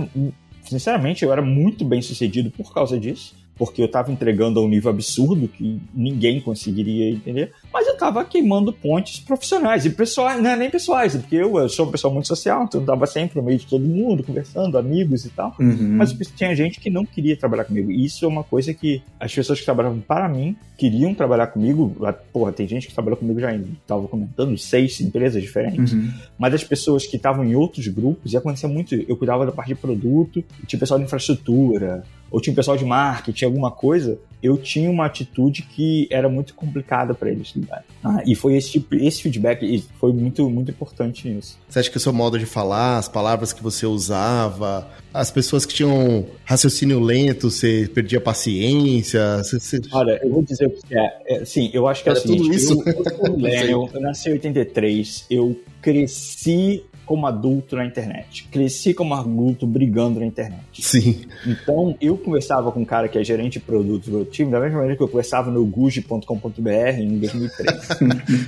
sinceramente, 0.65 1.25
eu 1.25 1.33
era 1.33 1.43
muito 1.43 1.85
bem 1.85 2.03
sucedido 2.03 2.51
por 2.51 2.75
causa 2.75 2.99
disso 2.99 3.44
porque 3.57 3.81
eu 3.81 3.87
estava 3.87 4.11
entregando 4.11 4.59
a 4.59 4.63
um 4.63 4.69
nível 4.69 4.91
absurdo 4.91 5.49
que 5.49 5.81
ninguém 5.95 6.41
conseguiria 6.41 7.11
entender, 7.11 7.53
mas 7.73 7.87
eu 7.87 7.95
estava 7.95 8.25
queimando 8.25 8.73
pontes 8.73 9.21
profissionais 9.21 9.87
e 9.87 9.91
pessoais, 9.91 10.43
não 10.43 10.51
é 10.51 10.57
nem 10.57 10.71
pessoais, 10.71 11.15
porque 11.17 11.37
eu, 11.37 11.59
eu 11.59 11.69
sou 11.69 11.87
uma 11.87 11.93
pessoa 11.93 12.13
muito 12.13 12.27
social, 12.27 12.65
então 12.65 12.81
eu 12.81 12.85
estava 12.85 13.07
sempre 13.07 13.39
no 13.39 13.45
meio 13.45 13.59
de 13.59 13.67
todo 13.67 13.85
mundo, 13.85 14.25
conversando, 14.25 14.77
amigos 14.77 15.25
e 15.25 15.31
tal, 15.31 15.55
uhum. 15.59 15.97
mas 15.97 16.13
tinha 16.37 16.55
gente 16.55 16.81
que 16.81 16.91
não 16.91 17.05
queria 17.05 17.37
trabalhar 17.37 17.65
comigo. 17.65 17.91
E 17.91 18.05
isso 18.05 18.25
é 18.25 18.29
uma 18.29 18.43
coisa 18.43 18.75
que 18.75 19.03
as 19.19 19.33
pessoas 19.33 19.59
que 19.61 19.65
trabalhavam 19.65 20.01
para 20.01 20.29
mim 20.29 20.57
queriam 20.77 21.15
trabalhar 21.15 21.47
comigo. 21.49 21.95
Porra, 22.33 22.53
tem 22.53 22.67
gente 22.67 22.89
que 22.89 22.95
trabalhou 22.95 23.17
comigo 23.17 23.39
já 23.39 23.55
estava 23.55 24.07
comentando 24.09 24.57
seis 24.59 25.01
empresas 25.01 25.43
diferentes, 25.43 25.93
uhum. 25.93 26.11
mas 26.39 26.55
as 26.55 26.65
pessoas 26.65 27.07
que 27.07 27.17
estavam 27.17 27.45
em 27.45 27.55
outros 27.55 27.87
grupos, 27.89 28.33
e 28.33 28.37
acontecia 28.37 28.69
muito, 28.69 28.95
eu 28.95 29.17
cuidava 29.17 29.47
da 29.47 29.53
parte 29.53 29.69
de 29.69 29.75
produto, 29.77 30.45
tinha 30.67 30.79
pessoal 30.79 30.99
de 30.99 31.07
infraestrutura, 31.07 32.05
ou 32.35 32.41
tinha 32.41 32.53
um 32.53 32.57
pessoal 32.57 32.77
de 32.77 32.85
marketing, 32.85 33.45
alguma 33.45 33.71
coisa, 33.71 34.19
eu 34.43 34.59
tinha 34.59 34.91
uma 34.91 35.07
atitude 35.07 35.63
que 35.63 36.09
era 36.11 36.29
muito 36.29 36.53
complicada 36.53 37.15
para 37.15 37.31
eles 37.31 37.53
lidar. 37.55 37.85
Ah, 38.03 38.25
e 38.27 38.35
foi 38.35 38.57
esse 38.57 38.73
tipo, 38.73 38.97
esse 38.97 39.23
feedback 39.23 39.85
foi 40.01 40.13
muito, 40.13 40.51
muito 40.51 40.69
importante 40.69 41.29
nisso. 41.29 41.57
Você 41.69 41.79
acha 41.79 41.89
que 41.89 41.97
o 41.97 42.01
seu 42.01 42.13
modo 42.13 42.37
de 42.37 42.45
falar, 42.45 42.99
as 42.99 43.09
palavras 43.09 43.53
que 43.53 43.63
você 43.63 43.87
usava, 43.87 44.91
as 45.13 45.31
pessoas 45.31 45.65
que 45.65 45.73
tinham 45.73 46.27
raciocínio 46.45 46.99
lento, 46.99 47.53
você 47.53 47.89
perdia 47.95 48.21
paciência? 48.21 49.39
Você, 49.39 49.61
você... 49.61 49.81
Olha, 49.93 50.19
eu 50.21 50.31
vou 50.31 50.43
dizer 50.43 50.67
o 50.67 50.71
que 50.71 50.99
é. 50.99 51.23
é 51.29 51.45
sim, 51.45 51.71
eu 51.73 51.87
acho 51.87 52.03
que 52.03 52.09
é, 52.09 52.13
é 52.15 52.17
assim. 52.17 52.37
Tudo 52.37 52.53
isso? 52.53 52.83
Eu, 52.85 53.49
eu, 53.69 53.91
eu 53.95 54.01
nasci 54.01 54.29
em 54.29 54.33
83, 54.33 55.27
eu 55.31 55.57
cresci 55.81 56.83
como 57.05 57.27
adulto 57.27 57.77
na 57.77 57.85
internet. 57.85 58.49
Cresci 58.51 58.95
como 58.95 59.15
adulto 59.15 59.67
brigando 59.67 60.21
na 60.21 60.27
internet. 60.27 60.83
Sim. 60.83 61.25
Então, 61.47 61.97
eu 62.01 62.17
conversava 62.17 62.71
com 62.73 62.81
um 62.81 62.85
cara 62.85 63.09
que 63.09 63.19
é 63.19 63.25
gerente 63.25 63.55
de 63.55 63.61
produtos 63.61 64.09
do 64.09 64.25
time, 64.25 64.51
da 64.51 64.61
mesma 64.61 64.79
maneira 64.79 64.97
que 64.97 65.03
eu 65.03 65.09
conversava 65.09 65.51
no 65.51 65.65
guji.com.br 65.65 66.71
em 66.99 67.19
2003. 67.21 67.89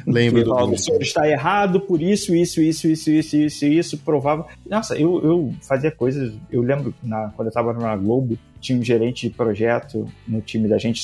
Lembro 0.06 0.44
do 0.44 0.50
falava, 0.50 0.72
O 0.72 0.78
senhor 0.78 1.00
está 1.00 1.28
errado 1.28 1.80
por 1.80 2.00
isso, 2.00 2.34
isso, 2.34 2.60
isso, 2.60 2.88
isso, 2.88 3.10
isso, 3.10 3.36
isso, 3.36 3.64
isso, 3.66 3.98
provava. 3.98 4.46
Nossa, 4.68 4.96
eu, 4.96 5.22
eu 5.24 5.54
fazia 5.62 5.90
coisas... 5.90 6.32
Eu 6.50 6.62
lembro, 6.62 6.94
na, 7.02 7.30
quando 7.36 7.46
eu 7.46 7.50
estava 7.50 7.72
na 7.72 7.96
Globo, 7.96 8.38
tinha 8.66 8.78
um 8.78 8.82
gerente 8.82 9.28
de 9.28 9.34
projeto 9.34 10.08
no 10.26 10.40
time 10.40 10.68
da 10.68 10.76
gente. 10.76 11.02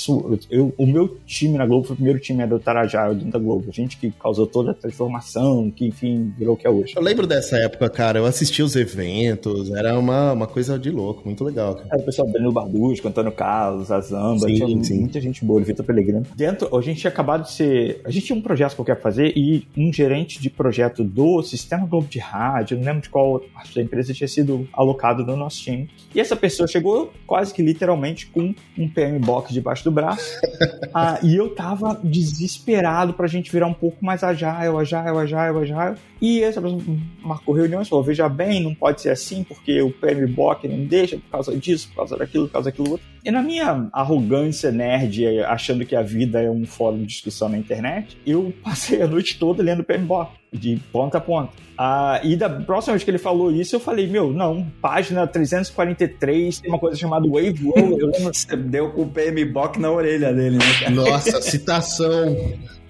Eu, 0.50 0.74
o 0.76 0.86
meu 0.86 1.16
time 1.24 1.56
na 1.56 1.64
Globo 1.64 1.86
foi 1.86 1.94
o 1.94 1.96
primeiro 1.96 2.18
time 2.18 2.44
do 2.46 2.58
Tarajá, 2.58 3.08
dentro 3.12 3.30
da 3.30 3.38
Globo. 3.38 3.66
A 3.68 3.72
gente 3.72 3.96
que 3.96 4.10
causou 4.10 4.46
toda 4.46 4.72
a 4.72 4.74
transformação, 4.74 5.70
que 5.70 5.86
enfim 5.86 6.32
virou 6.36 6.54
o 6.54 6.56
que 6.56 6.66
é 6.66 6.70
hoje. 6.70 6.94
Eu 6.96 7.02
lembro 7.02 7.26
dessa 7.26 7.56
época, 7.58 7.88
cara. 7.88 8.18
Eu 8.18 8.26
assisti 8.26 8.62
os 8.62 8.74
eventos, 8.74 9.70
era 9.72 9.98
uma, 9.98 10.32
uma 10.32 10.46
coisa 10.46 10.78
de 10.78 10.90
louco, 10.90 11.22
muito 11.24 11.44
legal. 11.44 11.76
Cara. 11.76 11.88
Era 11.92 12.02
o 12.02 12.04
pessoal 12.04 12.28
Danilo 12.28 12.52
Barducci, 12.52 13.00
cantando 13.00 13.30
Carlos, 13.30 13.90
a 13.92 14.00
Zamba, 14.00 14.48
sim, 14.48 14.54
tinha 14.54 14.84
sim. 14.84 15.00
muita 15.00 15.20
gente 15.20 15.44
boa, 15.44 15.60
o 15.60 15.64
Vitor 15.64 15.84
Pellegrino. 15.84 16.26
Dentro, 16.34 16.76
a 16.76 16.82
gente 16.82 17.00
tinha 17.00 17.10
acabado 17.10 17.44
de 17.44 17.52
ser. 17.52 18.00
A 18.04 18.10
gente 18.10 18.26
tinha 18.26 18.38
um 18.38 18.42
projeto 18.42 18.74
que 18.74 18.80
eu 18.80 18.84
quero 18.84 19.00
fazer 19.00 19.32
e 19.36 19.66
um 19.76 19.92
gerente 19.92 20.40
de 20.40 20.50
projeto 20.50 21.04
do 21.04 21.42
Sistema 21.42 21.86
Globo 21.86 22.08
de 22.08 22.18
Rádio, 22.18 22.76
não 22.76 22.84
lembro 22.84 23.02
de 23.02 23.08
qual 23.08 23.40
parte 23.54 23.74
da 23.74 23.82
empresa 23.82 24.12
tinha 24.12 24.28
sido 24.28 24.68
alocado 24.72 25.24
no 25.24 25.36
nosso 25.36 25.62
time. 25.62 25.88
E 26.14 26.20
essa 26.20 26.34
pessoa 26.34 26.66
chegou 26.66 27.12
quase 27.26 27.51
quase 27.52 27.54
que 27.54 27.62
literalmente 27.62 28.26
com 28.26 28.54
um 28.78 28.88
PM 28.88 29.18
Box 29.18 29.52
debaixo 29.52 29.84
do 29.84 29.90
braço. 29.90 30.40
ah, 30.92 31.18
e 31.22 31.36
eu 31.36 31.54
tava 31.54 32.00
desesperado 32.02 33.12
pra 33.12 33.26
gente 33.26 33.52
virar 33.52 33.66
um 33.66 33.74
pouco 33.74 34.04
mais 34.04 34.24
agile, 34.24 34.76
agile, 34.76 35.18
agile, 35.18 35.58
agile. 35.58 35.96
E 36.22 36.40
essa 36.40 36.62
pessoa 36.62 36.80
marcou 37.20 37.52
reunião 37.52 37.82
e 37.82 37.84
falou: 37.84 38.04
veja 38.04 38.28
bem, 38.28 38.62
não 38.62 38.72
pode 38.72 39.02
ser 39.02 39.10
assim, 39.10 39.42
porque 39.42 39.82
o 39.82 39.90
PMBOK 39.90 40.68
não 40.68 40.84
deixa 40.84 41.16
por 41.16 41.28
causa 41.28 41.56
disso, 41.56 41.88
por 41.88 41.96
causa 41.96 42.16
daquilo, 42.16 42.46
por 42.46 42.52
causa 42.52 42.70
daquilo 42.70 42.92
outro. 42.92 43.06
E 43.24 43.30
na 43.30 43.42
minha 43.42 43.88
arrogância 43.92 44.70
nerd, 44.70 45.40
achando 45.40 45.84
que 45.84 45.96
a 45.96 46.02
vida 46.02 46.40
é 46.40 46.48
um 46.48 46.64
fórum 46.64 46.98
de 46.98 47.06
discussão 47.06 47.48
na 47.48 47.58
internet, 47.58 48.16
eu 48.24 48.54
passei 48.62 49.02
a 49.02 49.08
noite 49.08 49.36
toda 49.36 49.64
lendo 49.64 49.82
PMBOK, 49.82 50.30
de 50.52 50.80
ponta 50.92 51.18
a 51.18 51.20
ponta. 51.20 51.52
Ah, 51.76 52.20
e 52.22 52.36
da 52.36 52.48
próxima 52.48 52.92
vez 52.92 53.02
que 53.02 53.10
ele 53.10 53.18
falou 53.18 53.50
isso, 53.50 53.74
eu 53.74 53.80
falei, 53.80 54.06
meu, 54.06 54.32
não, 54.32 54.64
página 54.80 55.26
343, 55.26 56.60
tem 56.60 56.70
uma 56.70 56.78
coisa 56.78 56.96
chamada 56.96 57.26
Wave 57.26 57.64
Roll. 57.64 57.98
Eu 57.98 58.06
lembro... 58.08 58.32
Você 58.32 58.56
deu 58.56 58.92
com 58.92 59.02
o 59.02 59.08
PMBOK 59.08 59.80
na 59.80 59.90
orelha 59.90 60.32
dele, 60.32 60.58
né, 60.58 60.64
cara? 60.78 60.90
Nossa, 60.92 61.42
citação. 61.42 62.36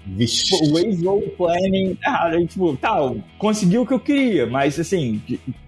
Vixe. 0.05 0.45
Tipo, 0.45 0.73
Wave 0.73 1.05
Roll 1.05 1.21
Planning, 1.37 1.97
ah, 2.05 2.31
tipo, 2.47 2.75
tal, 2.77 3.15
tá, 3.15 3.21
conseguiu 3.37 3.83
o 3.83 3.87
que 3.87 3.93
eu 3.93 3.99
queria, 3.99 4.45
mas 4.45 4.79
assim, 4.79 5.21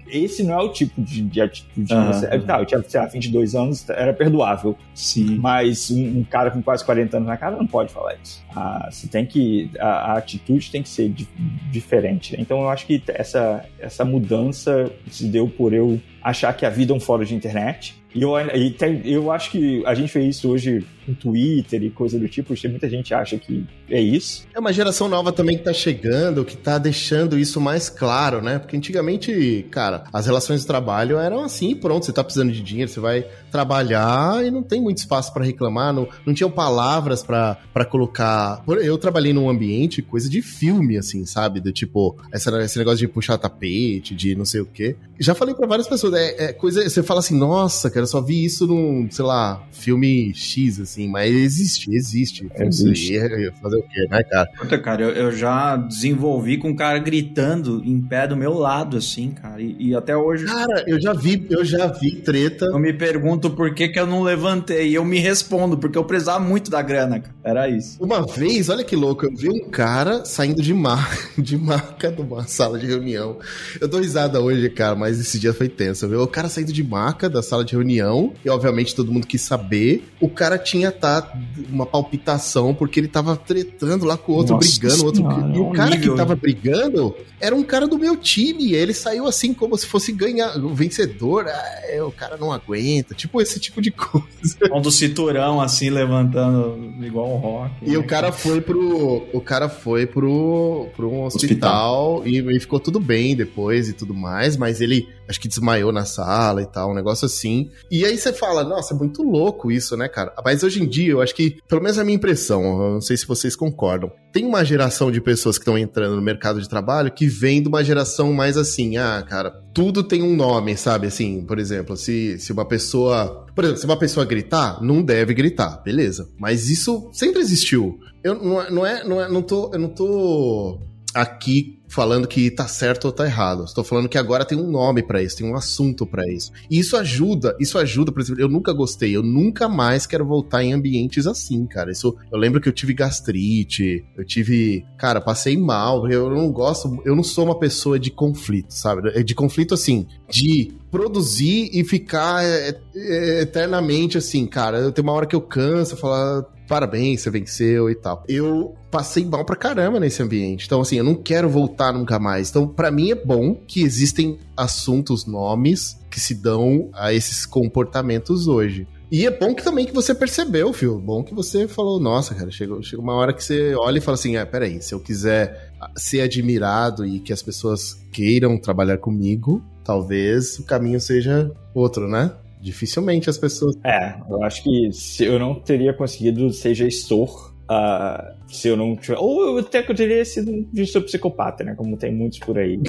esse 0.07 0.43
não 0.43 0.59
é 0.59 0.63
o 0.63 0.69
tipo 0.69 1.01
de, 1.01 1.21
de 1.21 1.41
atitude. 1.41 1.93
Uhum. 1.93 2.07
Você, 2.07 2.39
tá, 2.39 2.59
eu 2.59 2.65
tinha, 2.65 2.83
sei 2.83 2.99
lá, 2.99 3.07
22 3.07 3.55
anos, 3.55 3.89
era 3.89 4.13
perdoável. 4.13 4.77
Sim. 4.93 5.37
Mas 5.37 5.89
um, 5.89 6.19
um, 6.19 6.23
cara 6.23 6.51
com 6.51 6.61
quase 6.61 6.85
40 6.85 7.17
anos 7.17 7.27
na 7.27 7.37
cara 7.37 7.55
não 7.55 7.67
pode 7.67 7.91
falar 7.91 8.15
isso. 8.23 8.43
Ah, 8.55 8.87
você 8.91 9.07
tem 9.07 9.25
que. 9.25 9.69
A, 9.79 10.13
a, 10.13 10.17
atitude 10.17 10.71
tem 10.71 10.83
que 10.83 10.89
ser 10.89 11.09
di, 11.09 11.27
diferente. 11.71 12.35
Então 12.39 12.61
eu 12.61 12.69
acho 12.69 12.85
que 12.85 13.01
essa, 13.07 13.65
essa 13.79 14.05
mudança 14.05 14.91
se 15.09 15.25
deu 15.27 15.47
por 15.47 15.73
eu 15.73 15.99
achar 16.21 16.53
que 16.53 16.65
a 16.65 16.69
vida 16.69 16.93
é 16.93 16.95
um 16.95 16.99
fórum 16.99 17.23
de 17.23 17.35
internet 17.35 17.95
e 18.15 18.21
eu, 18.21 18.39
e 18.39 18.71
tem, 18.71 19.01
eu 19.03 19.29
acho 19.29 19.51
que 19.51 19.83
a 19.85 19.93
gente 19.93 20.09
fez 20.09 20.37
isso 20.37 20.49
hoje 20.49 20.85
no 21.07 21.15
Twitter 21.15 21.83
e 21.83 21.89
coisa 21.89 22.19
do 22.19 22.27
tipo, 22.27 22.53
muita 22.69 22.89
gente 22.89 23.13
acha 23.13 23.37
que 23.37 23.65
é 23.89 23.99
isso. 23.99 24.45
É 24.53 24.59
uma 24.59 24.73
geração 24.73 25.07
nova 25.07 25.31
também 25.31 25.57
que 25.57 25.63
tá 25.63 25.73
chegando, 25.73 26.45
que 26.45 26.57
tá 26.57 26.77
deixando 26.77 27.37
isso 27.37 27.59
mais 27.61 27.89
claro, 27.89 28.41
né? 28.41 28.59
Porque 28.59 28.75
antigamente, 28.75 29.65
cara, 29.71 30.03
as 30.11 30.25
relações 30.25 30.61
de 30.61 30.67
trabalho 30.67 31.17
eram 31.17 31.43
assim, 31.43 31.75
pronto, 31.75 32.05
você 32.05 32.13
tá 32.13 32.23
precisando 32.23 32.51
de 32.51 32.61
dinheiro, 32.61 32.89
você 32.89 32.99
vai 32.99 33.25
trabalhar 33.51 34.45
e 34.45 34.51
não 34.51 34.63
tem 34.63 34.81
muito 34.81 34.97
espaço 34.97 35.33
para 35.33 35.45
reclamar, 35.45 35.93
não, 35.93 36.07
não 36.25 36.33
tinham 36.33 36.51
palavras 36.51 37.23
para 37.23 37.85
colocar. 37.89 38.63
Eu 38.67 38.97
trabalhei 38.97 39.33
num 39.33 39.49
ambiente, 39.49 40.01
coisa 40.01 40.29
de 40.29 40.41
filme, 40.41 40.97
assim, 40.97 41.25
sabe? 41.25 41.59
Do 41.59 41.71
tipo, 41.71 42.17
esse, 42.33 42.49
esse 42.57 42.77
negócio 42.77 42.99
de 42.99 43.07
puxar 43.07 43.37
tapete, 43.37 44.15
de 44.15 44.35
não 44.35 44.45
sei 44.45 44.61
o 44.61 44.65
quê. 44.65 44.95
Já 45.19 45.33
falei 45.33 45.53
para 45.55 45.67
várias 45.67 45.87
pessoas, 45.87 46.13
é, 46.13 46.45
é 46.45 46.53
coisa, 46.53 46.87
você 46.87 47.03
fala 47.03 47.19
assim, 47.19 47.37
nossa, 47.37 47.89
cara, 47.89 48.03
eu 48.03 48.07
só 48.07 48.21
vi 48.21 48.43
isso 48.43 48.67
num, 48.67 49.07
sei 49.09 49.25
lá, 49.25 49.63
filme 49.71 50.33
X, 50.33 50.79
assim, 50.79 50.94
mas 51.07 51.33
existe, 51.33 51.93
existe. 51.93 52.47
existe. 52.59 53.19
Fazer 53.61 53.77
o 53.77 53.83
quê, 53.83 54.07
né, 54.09 54.23
cara? 54.23 54.49
Puta, 54.57 54.77
cara, 54.77 55.03
eu, 55.03 55.09
eu, 55.09 55.31
já 55.31 55.75
desenvolvi 55.75 56.57
com 56.57 56.69
um 56.69 56.75
cara 56.75 56.99
gritando 56.99 57.81
em 57.83 57.99
pé 58.01 58.27
do 58.27 58.35
meu 58.35 58.53
lado, 58.53 58.97
assim, 58.97 59.31
cara, 59.31 59.61
e, 59.61 59.75
e, 59.79 59.95
até 59.95 60.15
hoje... 60.15 60.45
Cara, 60.45 60.83
eu 60.87 61.01
já 61.01 61.13
vi, 61.13 61.45
eu 61.49 61.63
já 61.63 61.87
vi 61.87 62.17
treta... 62.17 62.65
Eu 62.65 62.79
me 62.79 62.93
pergunto 62.93 63.49
por 63.49 63.73
que 63.73 63.89
que 63.89 63.99
eu 63.99 64.05
não 64.05 64.21
levantei, 64.21 64.89
e 64.89 64.95
eu 64.95 65.05
me 65.05 65.19
respondo, 65.19 65.77
porque 65.77 65.97
eu 65.97 66.03
precisava 66.03 66.39
muito 66.39 66.69
da 66.69 66.81
grana, 66.81 67.19
cara, 67.19 67.35
era 67.43 67.69
isso. 67.69 68.03
Uma 68.03 68.25
vez, 68.25 68.69
olha 68.69 68.83
que 68.83 68.95
louco, 68.95 69.25
eu 69.25 69.35
vi 69.35 69.49
um 69.49 69.69
cara 69.69 70.25
saindo 70.25 70.61
de, 70.61 70.73
mar, 70.73 71.17
de 71.37 71.57
maca 71.57 72.11
numa 72.11 72.47
sala 72.47 72.77
de 72.77 72.85
reunião. 72.85 73.37
Eu 73.79 73.87
dou 73.87 73.99
risada 73.99 74.39
hoje, 74.41 74.69
cara, 74.69 74.95
mas 74.95 75.19
esse 75.19 75.39
dia 75.39 75.53
foi 75.53 75.69
tenso, 75.69 76.07
viu? 76.07 76.21
O 76.21 76.27
cara 76.27 76.49
saindo 76.49 76.71
de 76.71 76.83
maca 76.83 77.29
da 77.29 77.41
sala 77.41 77.63
de 77.63 77.73
reunião 77.73 77.85
reunião, 77.85 78.33
e 78.43 78.49
obviamente 78.49 78.95
todo 78.95 79.11
mundo 79.11 79.27
quis 79.27 79.41
saber. 79.41 80.03
O 80.19 80.29
cara 80.29 80.57
tinha 80.57 80.84
tá 80.91 81.33
uma 81.69 81.85
palpitação 81.85 82.73
porque 82.73 82.99
ele 82.99 83.07
tava 83.07 83.35
tretando 83.35 84.05
lá 84.05 84.17
com 84.17 84.31
o 84.31 84.35
outro, 84.35 84.55
Nossa 84.55 84.79
brigando, 84.79 85.03
o 85.03 85.05
outro. 85.05 85.23
E 85.55 85.59
o 85.59 85.71
cara 85.71 85.97
que 85.97 86.15
tava 86.15 86.35
brigando 86.35 87.15
era 87.39 87.55
um 87.55 87.63
cara 87.63 87.87
do 87.87 87.97
meu 87.97 88.15
time. 88.15 88.67
E 88.67 88.75
ele 88.75 88.93
saiu 88.93 89.27
assim 89.27 89.53
como 89.53 89.77
se 89.77 89.85
fosse 89.85 90.11
ganhar, 90.11 90.57
o 90.57 90.73
vencedor. 90.73 91.47
Ah, 91.47 91.81
é, 91.83 92.01
o 92.01 92.11
cara 92.11 92.37
não 92.37 92.51
aguenta. 92.51 93.13
Tipo 93.13 93.41
esse 93.41 93.59
tipo 93.59 93.81
de 93.81 93.91
coisa. 93.91 94.57
Um 94.71 94.81
do 94.81 94.91
cinturão 94.91 95.61
assim 95.61 95.89
levantando 95.89 96.93
igual 97.05 97.33
um 97.33 97.37
rock. 97.37 97.73
E 97.83 97.91
né? 97.91 97.97
o 97.97 98.03
cara 98.03 98.31
foi 98.31 98.61
pro. 98.61 99.27
O 99.33 99.41
cara 99.41 99.69
foi 99.69 100.05
pro, 100.05 100.87
pro 100.95 101.09
um 101.09 101.23
hospital, 101.23 102.15
hospital. 102.15 102.27
E, 102.27 102.57
e 102.57 102.59
ficou 102.59 102.79
tudo 102.79 102.99
bem 102.99 103.35
depois 103.35 103.89
e 103.89 103.93
tudo 103.93 104.13
mais, 104.13 104.57
mas 104.57 104.81
ele 104.81 105.07
acho 105.27 105.39
que 105.39 105.47
desmaiou 105.47 105.91
na 105.91 106.05
sala 106.05 106.61
e 106.61 106.65
tal, 106.65 106.91
um 106.91 106.95
negócio 106.95 107.25
assim. 107.25 107.69
E 107.89 108.05
aí 108.05 108.17
você 108.17 108.31
fala, 108.33 108.63
nossa, 108.63 108.93
é 108.93 108.97
muito 108.97 109.23
louco 109.23 109.71
isso, 109.71 109.95
né, 109.97 110.07
cara? 110.07 110.33
Mas 110.43 110.63
hoje 110.63 110.81
em 110.81 110.87
dia, 110.87 111.11
eu 111.11 111.21
acho 111.21 111.35
que, 111.35 111.57
pelo 111.67 111.81
menos 111.81 111.97
a 111.97 112.03
minha 112.03 112.15
impressão, 112.15 112.63
eu 112.63 112.93
não 112.93 113.01
sei 113.01 113.17
se 113.17 113.27
vocês 113.27 113.55
concordam, 113.55 114.11
tem 114.31 114.45
uma 114.45 114.65
geração 114.65 115.11
de 115.11 115.21
pessoas 115.21 115.57
que 115.57 115.61
estão 115.61 115.77
entrando 115.77 116.15
no 116.15 116.21
mercado 116.21 116.61
de 116.61 116.67
trabalho 116.67 117.11
que 117.11 117.25
vem 117.25 117.61
de 117.61 117.69
uma 117.69 117.83
geração 117.83 118.33
mais 118.33 118.57
assim, 118.57 118.97
ah, 118.97 119.23
cara, 119.27 119.49
tudo 119.73 120.03
tem 120.03 120.21
um 120.21 120.35
nome, 120.35 120.75
sabe? 120.75 121.07
Assim, 121.07 121.41
por 121.45 121.57
exemplo, 121.57 121.95
se, 121.95 122.37
se 122.39 122.51
uma 122.51 122.65
pessoa. 122.65 123.45
Por 123.55 123.63
exemplo, 123.63 123.79
se 123.79 123.85
uma 123.85 123.97
pessoa 123.97 124.25
gritar, 124.25 124.81
não 124.81 125.01
deve 125.01 125.33
gritar, 125.33 125.81
beleza. 125.83 126.29
Mas 126.37 126.69
isso 126.69 127.09
sempre 127.13 127.41
existiu. 127.41 127.99
Eu 128.23 128.35
não, 128.35 128.61
é, 128.61 128.71
não 128.71 128.85
é, 128.85 129.03
não 129.03 129.21
é, 129.21 129.29
não 129.29 129.41
tô, 129.41 129.71
eu 129.73 129.79
não 129.79 129.89
tô 129.89 130.79
aqui 131.13 131.79
falando 131.87 132.27
que 132.27 132.49
tá 132.51 132.67
certo 132.67 133.05
ou 133.05 133.11
tá 133.11 133.25
errado. 133.25 133.63
Estou 133.63 133.83
falando 133.83 134.09
que 134.09 134.17
agora 134.17 134.45
tem 134.45 134.57
um 134.57 134.69
nome 134.69 135.03
para 135.03 135.21
isso, 135.21 135.37
tem 135.37 135.47
um 135.47 135.55
assunto 135.55 136.05
para 136.05 136.27
isso. 136.31 136.51
E 136.69 136.79
isso 136.79 136.97
ajuda, 136.97 137.55
isso 137.59 137.77
ajuda, 137.77 138.11
por 138.11 138.21
exemplo, 138.21 138.41
eu 138.41 138.49
nunca 138.49 138.73
gostei, 138.73 139.15
eu 139.15 139.23
nunca 139.23 139.69
mais 139.69 140.05
quero 140.05 140.25
voltar 140.25 140.63
em 140.63 140.73
ambientes 140.73 141.27
assim, 141.27 141.65
cara. 141.65 141.91
Isso, 141.91 142.15
eu 142.31 142.37
lembro 142.37 142.59
que 142.59 142.67
eu 142.67 142.73
tive 142.73 142.93
gastrite, 142.93 144.05
eu 144.17 144.25
tive, 144.25 144.85
cara, 144.97 145.21
passei 145.21 145.57
mal, 145.57 146.09
eu 146.09 146.29
não 146.29 146.51
gosto, 146.51 147.01
eu 147.05 147.15
não 147.15 147.23
sou 147.23 147.45
uma 147.45 147.57
pessoa 147.57 147.99
de 147.99 148.11
conflito, 148.11 148.73
sabe? 148.73 149.23
De 149.23 149.35
conflito 149.35 149.73
assim, 149.73 150.07
de 150.29 150.73
produzir 150.91 151.69
e 151.73 151.83
ficar 151.83 152.43
é, 152.43 152.79
é, 152.95 153.41
eternamente 153.41 154.17
assim, 154.17 154.45
cara. 154.45 154.79
Eu 154.79 154.91
tenho 154.91 155.07
uma 155.07 155.13
hora 155.13 155.25
que 155.25 155.35
eu 155.35 155.41
canso, 155.41 155.97
falar 155.97 156.45
parabéns, 156.67 157.21
você 157.21 157.29
venceu 157.29 157.89
e 157.89 157.95
tal. 157.95 158.23
Eu 158.27 158.75
passei 158.89 159.25
mal 159.25 159.45
pra 159.45 159.55
caramba 159.55 159.99
nesse 159.99 160.21
ambiente. 160.21 160.65
Então, 160.65 160.81
assim, 160.81 160.97
eu 160.97 161.03
não 161.03 161.15
quero 161.15 161.49
voltar 161.49 161.74
nunca 161.93 162.19
mais. 162.19 162.49
Então, 162.49 162.67
para 162.67 162.91
mim 162.91 163.11
é 163.11 163.15
bom 163.15 163.55
que 163.55 163.81
existem 163.81 164.37
assuntos, 164.55 165.25
nomes 165.25 165.97
que 166.09 166.19
se 166.19 166.35
dão 166.35 166.89
a 166.93 167.13
esses 167.13 167.45
comportamentos 167.45 168.47
hoje. 168.47 168.87
E 169.11 169.25
é 169.25 169.31
bom 169.31 169.53
que 169.53 169.63
também 169.63 169.85
que 169.85 169.93
você 169.93 170.15
percebeu, 170.15 170.73
Phil. 170.73 170.99
Bom 170.99 171.23
que 171.23 171.33
você 171.33 171.67
falou, 171.67 171.99
nossa, 171.99 172.33
cara, 172.33 172.49
chegou, 172.49 172.81
chegou 172.81 173.03
uma 173.03 173.13
hora 173.13 173.33
que 173.33 173.43
você 173.43 173.75
olha 173.75 173.99
e 173.99 174.01
fala 174.01 174.15
assim, 174.15 174.35
ah, 174.35 174.45
peraí, 174.45 174.81
se 174.81 174.93
eu 174.93 174.99
quiser 174.99 175.71
ser 175.95 176.21
admirado 176.21 177.05
e 177.05 177.19
que 177.19 177.31
as 177.31 177.41
pessoas 177.41 177.93
queiram 178.11 178.57
trabalhar 178.57 178.97
comigo, 178.97 179.63
talvez 179.83 180.57
o 180.57 180.65
caminho 180.65 180.99
seja 180.99 181.51
outro, 181.73 182.07
né? 182.07 182.31
Dificilmente 182.59 183.29
as 183.29 183.37
pessoas. 183.37 183.75
É, 183.85 184.15
eu 184.27 184.43
acho 184.43 184.63
que 184.63 184.91
se 184.91 185.23
eu 185.23 185.37
não 185.37 185.53
teria 185.53 185.93
conseguido 185.93 186.51
ser 186.51 186.73
gestor 186.73 187.54
uh, 187.69 188.35
se 188.47 188.67
eu 188.67 188.77
não 188.77 188.95
tiver. 188.95 189.17
Ou 189.17 189.41
eu 189.41 189.57
até 189.59 189.83
que 189.83 189.91
eu 189.91 189.95
teria 189.95 190.23
sido 190.25 190.51
um 190.51 190.67
gestor 190.73 191.03
psicopata, 191.03 191.63
né? 191.63 191.75
Como 191.75 191.97
tem 191.97 192.13
muitos 192.13 192.39
por 192.39 192.57
aí. 192.57 192.79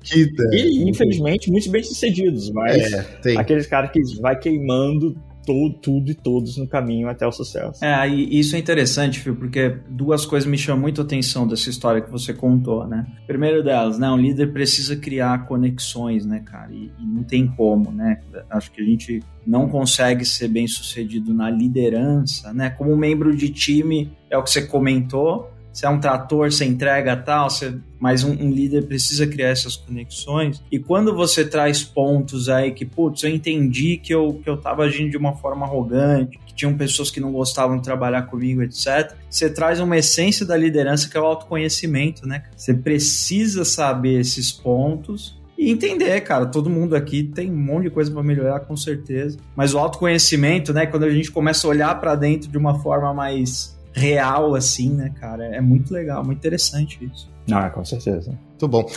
Que... 0.00 0.26
e, 0.52 0.88
infelizmente, 0.88 1.50
muitos 1.50 1.68
bem-sucedidos, 1.68 2.50
mas 2.50 2.80
é, 3.26 3.36
aqueles 3.36 3.66
caras 3.66 3.90
que 3.90 4.00
vai 4.22 4.38
queimando 4.38 5.14
todo, 5.48 5.72
tudo 5.80 6.10
e 6.10 6.14
todos 6.14 6.58
no 6.58 6.68
caminho 6.68 7.08
até 7.08 7.26
o 7.26 7.32
sucesso. 7.32 7.82
É, 7.82 8.06
e 8.06 8.38
isso 8.38 8.54
é 8.54 8.58
interessante, 8.58 9.18
Fio, 9.18 9.34
porque 9.34 9.78
duas 9.88 10.26
coisas 10.26 10.46
me 10.46 10.58
chamam 10.58 10.82
muito 10.82 11.00
a 11.00 11.04
atenção 11.04 11.48
dessa 11.48 11.70
história 11.70 12.02
que 12.02 12.10
você 12.10 12.34
contou, 12.34 12.86
né? 12.86 13.06
Primeiro 13.26 13.64
delas, 13.64 13.98
né? 13.98 14.10
Um 14.10 14.18
líder 14.18 14.52
precisa 14.52 14.94
criar 14.94 15.46
conexões, 15.46 16.26
né, 16.26 16.40
cara? 16.44 16.70
E, 16.70 16.92
e 16.98 17.06
não 17.06 17.22
tem 17.22 17.46
como, 17.46 17.90
né? 17.90 18.20
Acho 18.50 18.70
que 18.70 18.82
a 18.82 18.84
gente 18.84 19.22
não 19.46 19.70
consegue 19.70 20.22
ser 20.26 20.48
bem 20.48 20.68
sucedido 20.68 21.32
na 21.32 21.48
liderança, 21.48 22.52
né? 22.52 22.68
Como 22.68 22.94
membro 22.94 23.34
de 23.34 23.48
time, 23.48 24.12
é 24.28 24.36
o 24.36 24.42
que 24.42 24.50
você 24.50 24.66
comentou, 24.66 25.50
se 25.78 25.86
é 25.86 25.88
um 25.88 26.00
trator, 26.00 26.50
você 26.50 26.64
entrega 26.64 27.16
tal, 27.16 27.48
você... 27.48 27.72
mas 28.00 28.24
um, 28.24 28.32
um, 28.32 28.50
líder 28.50 28.88
precisa 28.88 29.28
criar 29.28 29.50
essas 29.50 29.76
conexões. 29.76 30.60
E 30.72 30.78
quando 30.80 31.14
você 31.14 31.44
traz 31.44 31.84
pontos 31.84 32.48
aí 32.48 32.72
que, 32.72 32.84
putz, 32.84 33.22
eu 33.22 33.30
entendi 33.30 33.96
que 33.96 34.12
eu, 34.12 34.40
que 34.42 34.50
eu 34.50 34.56
tava 34.56 34.82
agindo 34.82 35.12
de 35.12 35.16
uma 35.16 35.36
forma 35.36 35.64
arrogante, 35.64 36.36
que 36.44 36.52
tinham 36.52 36.76
pessoas 36.76 37.12
que 37.12 37.20
não 37.20 37.30
gostavam 37.30 37.76
de 37.76 37.84
trabalhar 37.84 38.22
comigo, 38.22 38.60
etc., 38.60 39.14
você 39.30 39.48
traz 39.48 39.78
uma 39.78 39.96
essência 39.96 40.44
da 40.44 40.56
liderança 40.56 41.08
que 41.08 41.16
é 41.16 41.20
o 41.20 41.24
autoconhecimento, 41.24 42.26
né? 42.26 42.42
Você 42.56 42.74
precisa 42.74 43.64
saber 43.64 44.18
esses 44.18 44.50
pontos 44.50 45.40
e 45.56 45.70
entender, 45.70 46.20
cara, 46.22 46.46
todo 46.46 46.68
mundo 46.68 46.96
aqui 46.96 47.22
tem 47.22 47.52
um 47.52 47.56
monte 47.56 47.84
de 47.84 47.90
coisa 47.90 48.10
para 48.10 48.24
melhorar, 48.24 48.58
com 48.60 48.76
certeza. 48.76 49.38
Mas 49.54 49.74
o 49.74 49.78
autoconhecimento, 49.78 50.72
né, 50.72 50.86
quando 50.86 51.04
a 51.04 51.10
gente 51.10 51.30
começa 51.30 51.68
a 51.68 51.70
olhar 51.70 52.00
para 52.00 52.16
dentro 52.16 52.50
de 52.50 52.58
uma 52.58 52.80
forma 52.80 53.14
mais 53.14 53.77
real, 53.98 54.54
assim, 54.54 54.90
né, 54.90 55.12
cara? 55.20 55.44
É 55.46 55.60
muito 55.60 55.92
legal, 55.92 56.24
muito 56.24 56.38
interessante 56.38 56.98
isso. 57.04 57.30
Ah, 57.50 57.70
com 57.70 57.84
certeza. 57.84 58.30
Muito 58.48 58.68
bom. 58.68 58.90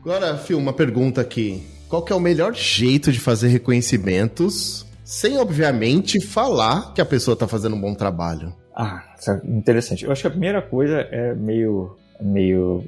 Agora, 0.00 0.36
Fio, 0.36 0.58
uma 0.58 0.72
pergunta 0.72 1.20
aqui. 1.20 1.62
Qual 1.88 2.02
que 2.02 2.12
é 2.12 2.16
o 2.16 2.20
melhor 2.20 2.54
jeito 2.54 3.12
de 3.12 3.20
fazer 3.20 3.48
reconhecimentos 3.48 4.86
sem, 5.04 5.38
obviamente, 5.38 6.20
falar 6.20 6.92
que 6.92 7.00
a 7.00 7.04
pessoa 7.04 7.34
está 7.34 7.46
fazendo 7.46 7.76
um 7.76 7.80
bom 7.80 7.94
trabalho? 7.94 8.54
Ah, 8.74 9.02
é 9.28 9.46
interessante. 9.48 10.04
Eu 10.04 10.12
acho 10.12 10.22
que 10.22 10.26
a 10.26 10.30
primeira 10.30 10.60
coisa 10.60 11.00
é 11.10 11.34
meio 11.34 11.96
meio 12.20 12.82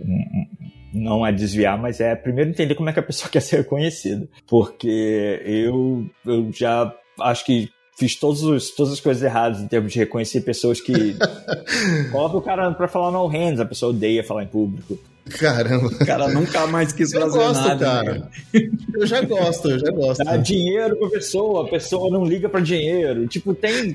não 0.92 1.26
é 1.26 1.32
desviar, 1.32 1.78
mas 1.78 2.00
é 2.00 2.14
primeiro 2.14 2.50
entender 2.50 2.74
como 2.74 2.88
é 2.88 2.92
que 2.92 3.00
a 3.00 3.02
pessoa 3.02 3.28
quer 3.32 3.40
ser 3.40 3.58
reconhecida. 3.58 4.26
Porque 4.48 5.40
eu, 5.44 6.06
eu 6.24 6.50
já 6.52 6.92
acho 7.20 7.44
que 7.44 7.68
fiz 7.96 8.14
todos 8.14 8.42
os, 8.42 8.70
todas 8.70 8.92
as 8.92 9.00
coisas 9.00 9.22
erradas 9.22 9.60
em 9.60 9.66
termos 9.66 9.92
de 9.92 9.98
reconhecer 9.98 10.42
pessoas 10.42 10.80
que. 10.80 10.92
Coloca 12.12 12.36
o 12.36 12.42
cara 12.42 12.70
pra 12.72 12.86
falar 12.86 13.10
no 13.10 13.26
hands, 13.26 13.58
a 13.58 13.64
pessoa 13.64 13.90
odeia 13.90 14.22
falar 14.22 14.44
em 14.44 14.48
público. 14.48 14.98
Caramba. 15.30 15.88
O 15.88 16.06
cara 16.06 16.28
nunca 16.28 16.66
mais 16.66 16.92
quis 16.92 17.12
eu 17.12 17.20
fazer 17.22 17.38
gosto, 17.38 17.68
nada. 17.68 17.84
Cara. 17.84 18.14
Né? 18.14 18.70
Eu 18.94 19.06
já 19.06 19.20
gosto, 19.22 19.70
eu 19.70 19.78
já 19.78 19.90
gosto. 19.90 20.24
Dá 20.24 20.36
dinheiro 20.36 20.96
pra 20.96 21.10
pessoa, 21.10 21.66
a 21.66 21.70
pessoa 21.70 22.10
não 22.10 22.24
liga 22.24 22.48
pra 22.48 22.60
dinheiro. 22.60 23.26
Tipo, 23.26 23.52
tem, 23.52 23.94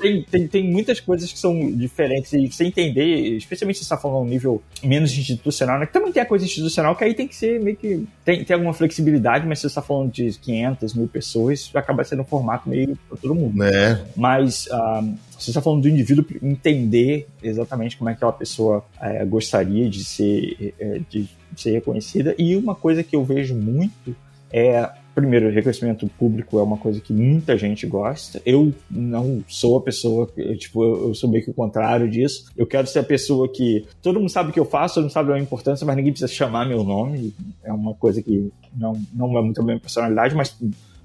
tem, 0.00 0.22
tem, 0.24 0.48
tem 0.48 0.70
muitas 0.70 0.98
coisas 0.98 1.32
que 1.32 1.38
são 1.38 1.70
diferentes 1.72 2.32
e 2.32 2.48
você 2.48 2.64
entender, 2.64 3.36
especialmente 3.36 3.78
se 3.78 3.84
você 3.84 3.94
está 3.94 3.96
falando 3.96 4.26
um 4.26 4.28
nível 4.28 4.62
menos 4.82 5.16
institucional, 5.16 5.78
né? 5.78 5.86
Que 5.86 5.92
também 5.92 6.12
tem 6.12 6.22
a 6.22 6.26
coisa 6.26 6.44
institucional 6.44 6.96
que 6.96 7.04
aí 7.04 7.14
tem 7.14 7.28
que 7.28 7.36
ser 7.36 7.60
meio 7.60 7.76
que. 7.76 8.06
Tem, 8.24 8.44
tem 8.44 8.54
alguma 8.54 8.72
flexibilidade, 8.72 9.46
mas 9.46 9.58
se 9.58 9.62
você 9.62 9.68
está 9.68 9.82
falando 9.82 10.10
de 10.10 10.32
500 10.32 10.94
mil 10.94 11.08
pessoas, 11.08 11.70
acaba 11.74 12.02
sendo 12.02 12.22
um 12.22 12.26
formato 12.26 12.68
meio 12.68 12.98
pra 13.08 13.16
todo 13.16 13.34
mundo. 13.34 13.62
É. 13.62 14.00
Mas. 14.16 14.66
Um, 14.70 14.74
ah, 14.74 15.04
você 15.44 15.50
está 15.50 15.60
falando 15.60 15.82
do 15.82 15.88
indivíduo 15.88 16.24
entender 16.42 17.28
exatamente 17.42 17.96
como 17.96 18.10
é 18.10 18.12
que 18.12 18.18
aquela 18.18 18.32
pessoa 18.32 18.84
é, 19.00 19.24
gostaria 19.24 19.88
de 19.88 20.04
ser, 20.04 20.74
é, 20.78 21.00
de 21.08 21.28
ser 21.56 21.72
reconhecida. 21.72 22.34
E 22.38 22.56
uma 22.56 22.74
coisa 22.74 23.02
que 23.02 23.16
eu 23.16 23.24
vejo 23.24 23.54
muito 23.54 24.14
é 24.52 24.90
primeiro, 25.14 25.50
reconhecimento 25.50 26.08
público 26.18 26.58
é 26.58 26.62
uma 26.62 26.76
coisa 26.76 27.00
que 27.00 27.12
muita 27.12 27.56
gente 27.56 27.86
gosta. 27.86 28.40
Eu 28.44 28.72
não 28.90 29.44
sou 29.48 29.78
a 29.78 29.82
pessoa, 29.82 30.26
que, 30.26 30.56
tipo, 30.56 30.82
eu, 30.82 31.14
sou 31.14 31.28
meio 31.28 31.44
que 31.44 31.50
o 31.50 31.54
contrário 31.54 32.08
disso. 32.08 32.46
Eu 32.56 32.66
quero 32.66 32.86
ser 32.86 33.00
a 33.00 33.04
pessoa 33.04 33.48
que 33.48 33.86
todo 34.00 34.18
mundo 34.18 34.30
sabe 34.30 34.50
o 34.50 34.52
que 34.52 34.60
eu 34.60 34.64
faço, 34.64 34.94
todo 34.94 35.04
mundo 35.04 35.12
sabe 35.12 35.30
a 35.30 35.32
minha 35.34 35.44
importância, 35.44 35.86
mas 35.86 35.96
ninguém 35.96 36.12
precisa 36.12 36.32
chamar 36.32 36.66
meu 36.66 36.84
nome. 36.84 37.34
É 37.62 37.72
uma 37.72 37.94
coisa 37.94 38.22
que 38.22 38.50
não, 38.74 39.00
não 39.12 39.36
é 39.36 39.42
muito 39.42 39.60
a 39.60 39.64
minha 39.64 39.78
personalidade, 39.78 40.34
mas 40.34 40.56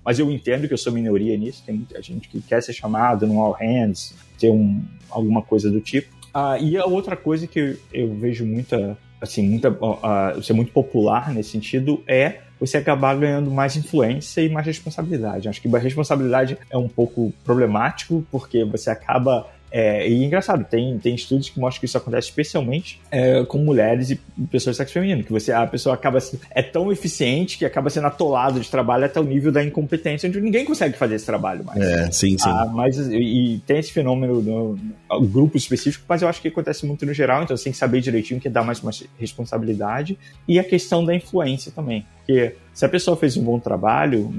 mas 0.06 0.20
eu 0.20 0.32
entendo 0.32 0.68
que 0.68 0.74
eu 0.74 0.78
sou 0.78 0.94
minoria 0.94 1.36
nisso. 1.36 1.64
Tem 1.66 1.76
muita 1.76 2.00
gente 2.02 2.30
que 2.30 2.40
quer 2.40 2.62
ser 2.62 2.74
chamado 2.74 3.26
no 3.26 3.42
All 3.42 3.58
Hands, 3.60 4.14
ter 4.40 4.50
um, 4.50 4.82
alguma 5.10 5.42
coisa 5.42 5.72
do 5.72 5.82
tipo. 5.82 6.14
Ah, 6.34 6.58
e 6.60 6.78
a 6.78 6.86
outra 6.86 7.16
coisa 7.16 7.48
que 7.48 7.78
eu, 7.92 8.14
vejo 8.14 8.46
muita, 8.46 8.98
assim, 9.20 9.48
muita, 9.50 9.72
uh, 9.72 10.44
ser 10.44 10.54
muito 10.54 10.72
popular 10.72 11.34
nesse 11.34 11.50
sentido 11.50 12.04
é 12.06 12.42
você 12.60 12.78
acabar 12.78 13.18
ganhando 13.18 13.50
mais 13.50 13.76
influência 13.76 14.42
e 14.42 14.50
mais 14.50 14.66
responsabilidade. 14.66 15.50
Acho 15.50 15.62
que 15.62 15.74
a 15.76 15.80
responsabilidade 15.80 16.58
é 16.70 16.78
um 16.78 16.88
pouco 16.88 17.34
problemático, 17.44 18.26
porque 18.32 18.64
você 18.64 18.90
acaba 18.90 19.48
é, 19.78 20.08
e 20.08 20.24
é 20.24 20.26
engraçado, 20.26 20.64
tem, 20.64 20.98
tem 21.00 21.16
estudos 21.16 21.50
que 21.50 21.60
mostram 21.60 21.82
que 21.82 21.86
isso 21.86 21.98
acontece 21.98 22.30
especialmente 22.30 23.02
é, 23.12 23.44
com 23.44 23.58
mulheres 23.58 24.10
e 24.10 24.16
pessoas 24.50 24.76
de 24.76 24.78
sexo 24.78 24.94
feminino, 24.94 25.22
que 25.22 25.34
você, 25.34 25.52
a 25.52 25.68
pessoa 25.68 25.94
acaba 25.96 26.18
é 26.52 26.64
tão 26.64 26.94
eficiente 26.94 27.58
que 27.58 27.66
acaba 27.66 27.90
sendo 27.90 28.08
atolado 28.08 28.58
de 28.62 28.70
trabalho 28.70 29.04
até 29.04 29.20
o 29.20 29.24
nível 29.26 29.52
da 29.52 29.62
incompetência, 29.62 30.30
onde 30.30 30.40
ninguém 30.40 30.64
consegue 30.64 30.98
fazer 30.98 31.16
esse 31.16 31.26
trabalho 31.26 31.66
mais. 31.66 31.78
É, 31.82 32.10
sim, 32.10 32.38
sim. 32.38 32.48
Ah, 32.48 32.66
mas, 32.74 32.98
e, 32.98 33.18
e, 33.18 33.60
tem 33.68 33.78
esse 33.78 33.92
fenômeno 33.92 34.42
no, 34.42 34.80
no, 35.10 35.28
grupo 35.28 35.58
específico, 35.58 36.06
mas 36.08 36.22
eu 36.22 36.30
acho 36.30 36.42
que 36.42 36.48
acontece 36.48 36.86
muito 36.86 37.06
no 37.06 37.14
geral, 37.14 37.44
então 37.44 37.58
você 37.58 37.66
tem 37.66 37.74
que 37.74 37.78
saber 37.78 38.00
direitinho 38.00 38.40
que 38.40 38.48
dá 38.48 38.64
mais 38.64 38.82
uma 38.82 38.92
responsabilidade. 39.20 40.18
E 40.48 40.58
a 40.58 40.64
questão 40.64 41.04
da 41.04 41.14
influência 41.14 41.70
também. 41.76 42.06
Porque 42.20 42.56
se 42.74 42.86
a 42.86 42.88
pessoa 42.88 43.18
fez 43.18 43.36
um 43.36 43.44
bom 43.44 43.60
trabalho, 43.60 44.34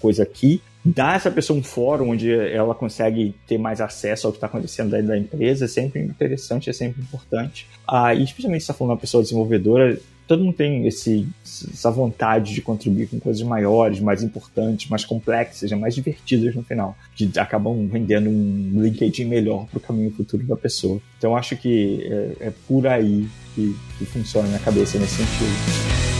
coisa 0.00 0.22
aqui, 0.22 0.62
dar 0.84 1.16
essa 1.16 1.30
pessoa 1.30 1.58
um 1.58 1.62
fórum 1.62 2.10
onde 2.10 2.30
ela 2.30 2.74
consegue 2.74 3.34
ter 3.46 3.56
mais 3.56 3.80
acesso 3.80 4.26
ao 4.26 4.32
que 4.32 4.36
está 4.36 4.46
acontecendo 4.46 4.90
dentro 4.90 5.08
da 5.08 5.18
empresa 5.18 5.64
é 5.64 5.68
sempre 5.68 6.00
interessante, 6.00 6.68
é 6.68 6.72
sempre 6.72 7.00
importante. 7.00 7.66
Ah, 7.88 8.14
e 8.14 8.22
especialmente 8.22 8.60
se 8.60 8.64
está 8.64 8.74
falando 8.74 8.92
uma 8.92 9.00
pessoa 9.00 9.22
desenvolvedora, 9.22 9.98
todo 10.26 10.44
mundo 10.44 10.54
tem 10.54 10.86
esse, 10.86 11.26
essa 11.42 11.90
vontade 11.90 12.54
de 12.54 12.60
contribuir 12.60 13.08
com 13.08 13.18
coisas 13.18 13.42
maiores, 13.42 14.00
mais 14.00 14.22
importantes, 14.22 14.88
mais 14.88 15.04
complexas, 15.04 15.70
mais 15.72 15.94
divertidas 15.94 16.54
no 16.54 16.62
final, 16.62 16.96
que 17.14 17.30
acabam 17.38 17.88
rendendo 17.90 18.28
um 18.28 18.82
LinkedIn 18.82 19.24
melhor 19.24 19.66
para 19.66 19.78
o 19.78 19.80
caminho 19.80 20.10
futuro 20.10 20.44
da 20.44 20.56
pessoa. 20.56 21.00
Então 21.18 21.36
acho 21.36 21.56
que 21.56 22.06
é, 22.40 22.48
é 22.48 22.52
por 22.66 22.86
aí 22.86 23.26
que, 23.54 23.74
que 23.98 24.04
funciona 24.04 24.46
a 24.46 24.50
minha 24.50 24.60
cabeça 24.60 24.98
nesse 24.98 25.16
sentido. 25.16 26.13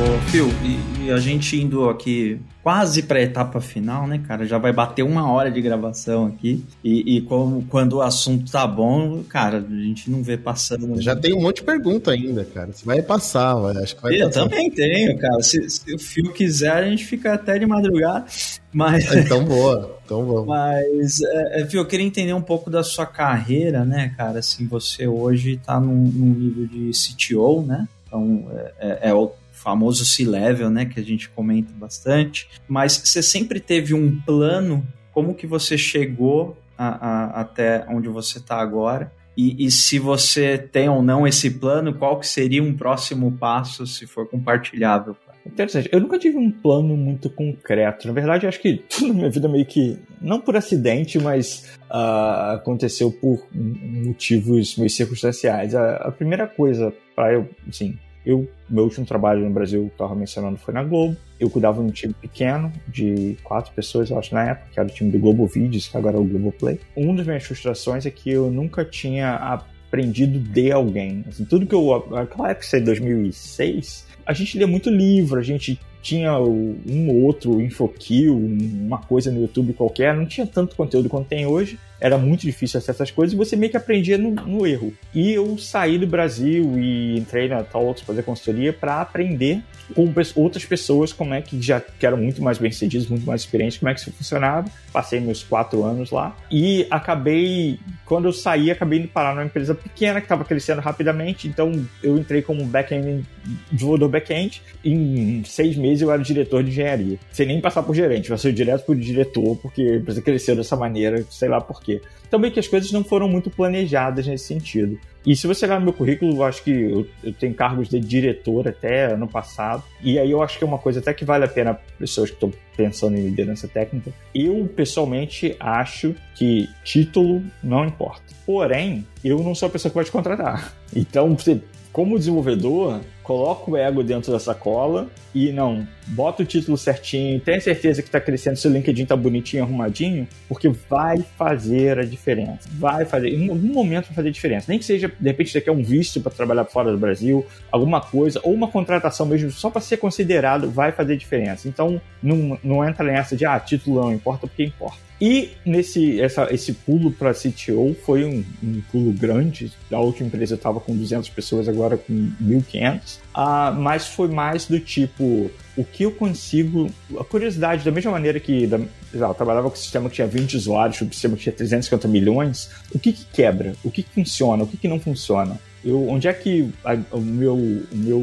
Boa, 0.00 0.18
Phil, 0.30 0.48
e, 0.64 1.04
e, 1.04 1.10
a 1.10 1.18
gente 1.18 1.60
indo 1.60 1.86
aqui 1.90 2.40
quase 2.62 3.02
para 3.02 3.18
a 3.18 3.22
etapa 3.22 3.60
final, 3.60 4.06
né, 4.06 4.22
cara? 4.26 4.46
Já 4.46 4.56
vai 4.56 4.72
bater 4.72 5.02
uma 5.02 5.30
hora 5.30 5.50
de 5.50 5.60
gravação 5.60 6.26
aqui. 6.26 6.64
E, 6.82 7.16
e 7.16 7.20
como, 7.20 7.66
quando 7.66 7.94
o 7.94 8.00
assunto 8.00 8.50
tá 8.50 8.66
bom, 8.66 9.22
cara, 9.24 9.58
a 9.58 9.82
gente 9.82 10.10
não 10.10 10.22
vê 10.22 10.38
passando. 10.38 10.98
Já 11.02 11.14
tem 11.14 11.34
um 11.34 11.42
monte 11.42 11.56
de 11.56 11.64
pergunta 11.64 12.12
ainda, 12.12 12.46
cara. 12.46 12.72
Você 12.72 12.82
vai 12.86 13.02
passar, 13.02 13.54
acho 13.82 13.94
que 13.94 14.02
vai 14.02 14.14
Eu 14.14 14.28
passar. 14.28 14.44
também 14.44 14.70
tenho, 14.70 15.18
cara. 15.18 15.42
Se, 15.42 15.68
se 15.68 15.94
o 15.94 15.98
Phil 15.98 16.32
quiser, 16.32 16.72
a 16.72 16.88
gente 16.88 17.04
fica 17.04 17.34
até 17.34 17.58
de 17.58 17.66
madrugada. 17.66 18.24
Mas... 18.72 19.04
Então 19.14 19.44
boa, 19.44 19.98
então 20.02 20.24
vamos. 20.24 20.46
Mas, 20.46 21.20
é, 21.20 21.60
é, 21.60 21.66
Phil, 21.66 21.82
eu 21.82 21.86
queria 21.86 22.06
entender 22.06 22.32
um 22.32 22.40
pouco 22.40 22.70
da 22.70 22.82
sua 22.82 23.04
carreira, 23.04 23.84
né, 23.84 24.14
cara? 24.16 24.38
Assim, 24.38 24.66
você 24.66 25.06
hoje 25.06 25.60
tá 25.62 25.78
num, 25.78 25.92
num 25.92 26.34
nível 26.34 26.66
de 26.66 26.90
CTO, 26.90 27.62
né? 27.62 27.86
Então, 28.06 28.46
é, 28.50 28.72
é, 28.80 29.10
é 29.10 29.14
o 29.14 29.30
famoso 29.62 30.04
C-level, 30.04 30.70
né, 30.70 30.86
que 30.86 30.98
a 30.98 31.02
gente 31.02 31.28
comenta 31.28 31.72
bastante. 31.74 32.48
Mas 32.66 32.96
você 32.96 33.22
sempre 33.22 33.60
teve 33.60 33.94
um 33.94 34.20
plano? 34.20 34.86
Como 35.12 35.34
que 35.34 35.46
você 35.46 35.76
chegou 35.76 36.56
a, 36.78 36.88
a, 36.88 37.40
até 37.42 37.84
onde 37.88 38.08
você 38.08 38.38
está 38.38 38.56
agora? 38.56 39.12
E, 39.36 39.66
e, 39.66 39.70
se 39.70 39.98
você 39.98 40.58
tem 40.58 40.88
ou 40.88 41.02
não 41.02 41.26
esse 41.26 41.50
plano, 41.50 41.94
qual 41.94 42.18
que 42.18 42.26
seria 42.26 42.62
um 42.62 42.74
próximo 42.74 43.32
passo 43.32 43.86
se 43.86 44.06
for 44.06 44.28
compartilhável? 44.28 45.16
Interessante. 45.46 45.88
Eu 45.90 46.00
nunca 46.00 46.18
tive 46.18 46.36
um 46.36 46.50
plano 46.50 46.96
muito 46.96 47.30
concreto. 47.30 48.06
Na 48.06 48.12
verdade, 48.12 48.46
acho 48.46 48.60
que 48.60 48.82
na 49.00 49.14
minha 49.14 49.30
vida 49.30 49.48
meio 49.48 49.64
que, 49.64 49.98
não 50.20 50.40
por 50.40 50.56
acidente, 50.56 51.18
mas 51.18 51.78
uh, 51.90 52.54
aconteceu 52.54 53.10
por 53.10 53.46
motivos 53.52 54.76
meio 54.76 54.90
circunstanciais. 54.90 55.74
A, 55.74 55.96
a 55.96 56.10
primeira 56.10 56.46
coisa 56.46 56.92
para 57.14 57.32
eu, 57.32 57.48
assim, 57.68 57.96
eu, 58.24 58.48
meu 58.68 58.84
último 58.84 59.06
trabalho 59.06 59.44
no 59.44 59.50
Brasil, 59.50 59.86
que 59.86 59.92
estava 59.92 60.14
mencionando, 60.14 60.58
foi 60.58 60.74
na 60.74 60.82
Globo. 60.82 61.16
Eu 61.38 61.48
cuidava 61.48 61.82
de 61.82 61.88
um 61.88 61.90
time 61.90 62.14
pequeno, 62.14 62.72
de 62.86 63.36
quatro 63.42 63.72
pessoas, 63.72 64.10
eu 64.10 64.18
acho, 64.18 64.34
na 64.34 64.50
época, 64.50 64.68
que 64.72 64.80
era 64.80 64.88
o 64.88 64.92
time 64.92 65.10
do 65.10 65.18
Globo 65.18 65.46
Vídeos, 65.46 65.88
que 65.88 65.96
agora 65.96 66.16
é 66.16 66.20
o 66.20 66.24
Globo 66.24 66.52
Play. 66.52 66.78
Uma 66.94 67.14
das 67.14 67.26
minhas 67.26 67.44
frustrações 67.44 68.04
é 68.04 68.10
que 68.10 68.30
eu 68.30 68.50
nunca 68.50 68.84
tinha 68.84 69.34
aprendido 69.36 70.38
de 70.38 70.70
alguém. 70.70 71.24
Assim, 71.26 71.44
tudo 71.44 71.66
que 71.66 71.74
eu. 71.74 72.06
Naquela 72.10 72.50
época, 72.50 72.76
em 72.76 72.84
2006, 72.84 74.06
a 74.26 74.32
gente 74.32 74.58
lia 74.58 74.66
muito 74.66 74.90
livro, 74.90 75.40
a 75.40 75.42
gente 75.42 75.80
tinha 76.02 76.38
um 76.38 77.08
ou 77.08 77.22
outro 77.22 77.60
infokill, 77.60 78.36
uma 78.36 78.98
coisa 78.98 79.30
no 79.30 79.40
YouTube 79.42 79.72
qualquer, 79.72 80.14
não 80.14 80.26
tinha 80.26 80.46
tanto 80.46 80.76
conteúdo 80.76 81.08
quanto 81.08 81.28
tem 81.28 81.46
hoje 81.46 81.78
era 82.00 82.16
muito 82.16 82.40
difícil 82.40 82.78
acessar 82.78 82.94
essas 82.94 83.10
coisas 83.10 83.34
e 83.34 83.36
você 83.36 83.54
meio 83.54 83.70
que 83.70 83.76
aprendia 83.76 84.16
no, 84.16 84.30
no 84.30 84.66
erro. 84.66 84.92
E 85.14 85.32
eu 85.32 85.58
saí 85.58 85.98
do 85.98 86.06
Brasil 86.06 86.78
e 86.78 87.18
entrei 87.18 87.46
na 87.48 87.62
Talks 87.62 88.02
fazer 88.02 88.22
consultoria 88.22 88.72
para 88.72 89.00
aprender 89.00 89.62
com 89.94 90.12
outras 90.36 90.64
pessoas 90.64 91.12
como 91.12 91.34
é 91.34 91.42
que 91.42 91.60
já 91.60 91.80
que 91.80 92.06
eram 92.06 92.16
muito 92.16 92.42
mais 92.42 92.58
bem 92.58 92.70
sucedidas, 92.72 93.06
muito 93.08 93.26
mais 93.26 93.42
experientes, 93.42 93.78
como 93.78 93.90
é 93.90 93.94
que 93.94 94.00
isso 94.00 94.12
funcionava. 94.12 94.70
Passei 94.92 95.20
meus 95.20 95.42
quatro 95.42 95.84
anos 95.84 96.10
lá 96.10 96.34
e 96.50 96.86
acabei, 96.90 97.78
quando 98.06 98.26
eu 98.26 98.32
saí, 98.32 98.70
acabei 98.70 99.00
indo 99.00 99.08
parar 99.08 99.34
numa 99.34 99.44
empresa 99.44 99.74
pequena 99.74 100.20
que 100.20 100.24
estava 100.24 100.44
crescendo 100.44 100.80
rapidamente. 100.80 101.46
Então 101.46 101.72
eu 102.02 102.16
entrei 102.16 102.40
como 102.40 102.64
back-end, 102.64 103.24
desenvolvedor 103.70 104.08
back-end. 104.08 104.62
Em 104.82 105.44
seis 105.44 105.76
meses 105.76 105.89
eu 105.98 106.10
era 106.10 106.22
diretor 106.22 106.62
de 106.62 106.70
engenharia, 106.70 107.18
sem 107.32 107.46
nem 107.46 107.60
passar 107.60 107.82
por 107.82 107.94
gerente, 107.94 108.30
eu 108.30 108.38
fui 108.38 108.52
direto 108.52 108.84
por 108.84 108.96
diretor 108.96 109.56
porque 109.56 109.82
a 109.82 109.96
empresa 109.96 110.22
cresceu 110.22 110.56
dessa 110.56 110.76
maneira, 110.76 111.24
sei 111.30 111.48
lá 111.48 111.60
por 111.60 111.82
quê. 111.82 112.00
Também 112.30 112.50
que 112.50 112.60
as 112.60 112.68
coisas 112.68 112.92
não 112.92 113.02
foram 113.02 113.28
muito 113.28 113.50
planejadas 113.50 114.26
nesse 114.26 114.44
sentido. 114.44 114.98
E 115.26 115.36
se 115.36 115.46
você 115.46 115.66
olhar 115.66 115.78
no 115.78 115.84
meu 115.84 115.92
currículo, 115.92 116.36
eu 116.36 116.44
acho 116.44 116.62
que 116.62 116.70
eu, 116.70 117.06
eu, 117.22 117.32
tenho 117.32 117.52
cargos 117.52 117.88
de 117.88 118.00
diretor 118.00 118.68
até 118.68 119.12
ano 119.12 119.28
passado. 119.28 119.82
E 120.00 120.18
aí 120.18 120.30
eu 120.30 120.42
acho 120.42 120.56
que 120.56 120.64
é 120.64 120.66
uma 120.66 120.78
coisa 120.78 121.00
até 121.00 121.12
que 121.12 121.24
vale 121.24 121.44
a 121.44 121.48
pena 121.48 121.78
pessoas 121.98 122.30
que 122.30 122.36
estão 122.36 122.50
pensando 122.76 123.16
em 123.16 123.24
liderança 123.24 123.68
técnica. 123.68 124.12
Eu, 124.34 124.66
pessoalmente, 124.74 125.54
acho 125.60 126.14
que 126.34 126.68
título 126.84 127.42
não 127.62 127.84
importa. 127.84 128.22
Porém, 128.46 129.06
eu 129.22 129.42
não 129.42 129.54
sou 129.54 129.66
a 129.66 129.70
pessoa 129.70 129.90
que 129.90 129.96
vai 129.96 130.04
te 130.04 130.12
contratar. 130.12 130.72
Então, 130.96 131.36
você, 131.36 131.60
como 131.92 132.18
desenvolvedor, 132.18 133.00
coloca 133.30 133.70
o 133.70 133.76
ego 133.76 134.02
dentro 134.02 134.32
da 134.32 134.40
sacola 134.40 135.08
e 135.32 135.52
não, 135.52 135.86
bota 136.08 136.42
o 136.42 136.44
título 136.44 136.76
certinho, 136.76 137.38
tenha 137.38 137.60
certeza 137.60 138.02
que 138.02 138.08
está 138.08 138.20
crescendo, 138.20 138.56
seu 138.56 138.72
LinkedIn 138.72 139.06
tá 139.06 139.14
bonitinho, 139.14 139.62
arrumadinho, 139.62 140.26
porque 140.48 140.68
vai 140.68 141.24
fazer 141.38 142.00
a 142.00 142.04
diferença. 142.04 142.68
Vai 142.72 143.04
fazer, 143.04 143.28
em 143.28 143.48
algum 143.48 143.72
momento 143.72 144.06
vai 144.06 144.16
fazer 144.16 144.32
diferença. 144.32 144.66
Nem 144.68 144.80
que 144.80 144.84
seja, 144.84 145.06
de 145.06 145.30
repente, 145.30 145.54
daqui 145.54 145.70
a 145.70 145.72
um 145.72 145.80
visto 145.80 146.20
para 146.20 146.32
trabalhar 146.32 146.64
fora 146.64 146.90
do 146.90 146.98
Brasil, 146.98 147.46
alguma 147.70 148.00
coisa, 148.00 148.40
ou 148.42 148.52
uma 148.52 148.66
contratação 148.66 149.24
mesmo, 149.26 149.52
só 149.52 149.70
para 149.70 149.80
ser 149.80 149.98
considerado, 149.98 150.68
vai 150.68 150.90
fazer 150.90 151.16
diferença. 151.16 151.68
Então, 151.68 152.00
não, 152.20 152.58
não 152.64 152.84
entra 152.84 153.04
nessa 153.04 153.36
de, 153.36 153.46
ah, 153.46 153.60
título 153.60 154.00
não 154.00 154.12
importa, 154.12 154.48
porque 154.48 154.64
importa. 154.64 155.09
E 155.20 155.50
nesse 155.66 156.18
essa, 156.18 156.48
esse 156.50 156.72
pulo 156.72 157.10
para 157.12 157.34
CTO 157.34 157.94
foi 158.04 158.24
um, 158.24 158.42
um, 158.62 158.80
pulo 158.90 159.12
grande. 159.12 159.70
A 159.92 160.00
última 160.00 160.28
empresa 160.28 160.54
estava 160.54 160.80
com 160.80 160.96
200 160.96 161.28
pessoas, 161.28 161.68
agora 161.68 161.98
com 161.98 162.30
1.500. 162.42 163.18
Uh, 163.18 163.78
mas 163.78 164.06
foi 164.06 164.28
mais 164.28 164.66
do 164.66 164.80
tipo, 164.80 165.50
o 165.76 165.84
que 165.84 166.04
eu 166.04 166.12
consigo... 166.12 166.90
A 167.18 167.24
curiosidade, 167.24 167.84
da 167.84 167.90
mesma 167.90 168.12
maneira 168.12 168.40
que 168.40 168.66
da, 168.66 168.80
eu 169.12 169.34
trabalhava 169.34 169.68
com 169.68 169.74
um 169.74 169.80
sistema 169.80 170.08
que 170.08 170.16
tinha 170.16 170.26
20 170.26 170.56
usuários, 170.56 171.02
um 171.02 171.12
sistema 171.12 171.36
que 171.36 171.42
tinha 171.42 171.52
350 171.52 172.08
milhões, 172.08 172.70
o 172.94 172.98
que, 172.98 173.12
que 173.12 173.26
quebra? 173.26 173.74
O 173.84 173.90
que, 173.90 174.02
que 174.02 174.14
funciona? 174.14 174.62
O 174.62 174.66
que, 174.66 174.78
que 174.78 174.88
não 174.88 174.98
funciona? 174.98 175.60
Eu, 175.84 176.08
onde 176.08 176.28
é 176.28 176.32
que 176.32 176.70
a, 176.84 176.94
o 177.16 177.20
meu, 177.20 177.54
o 177.54 177.96
meu, 177.96 178.22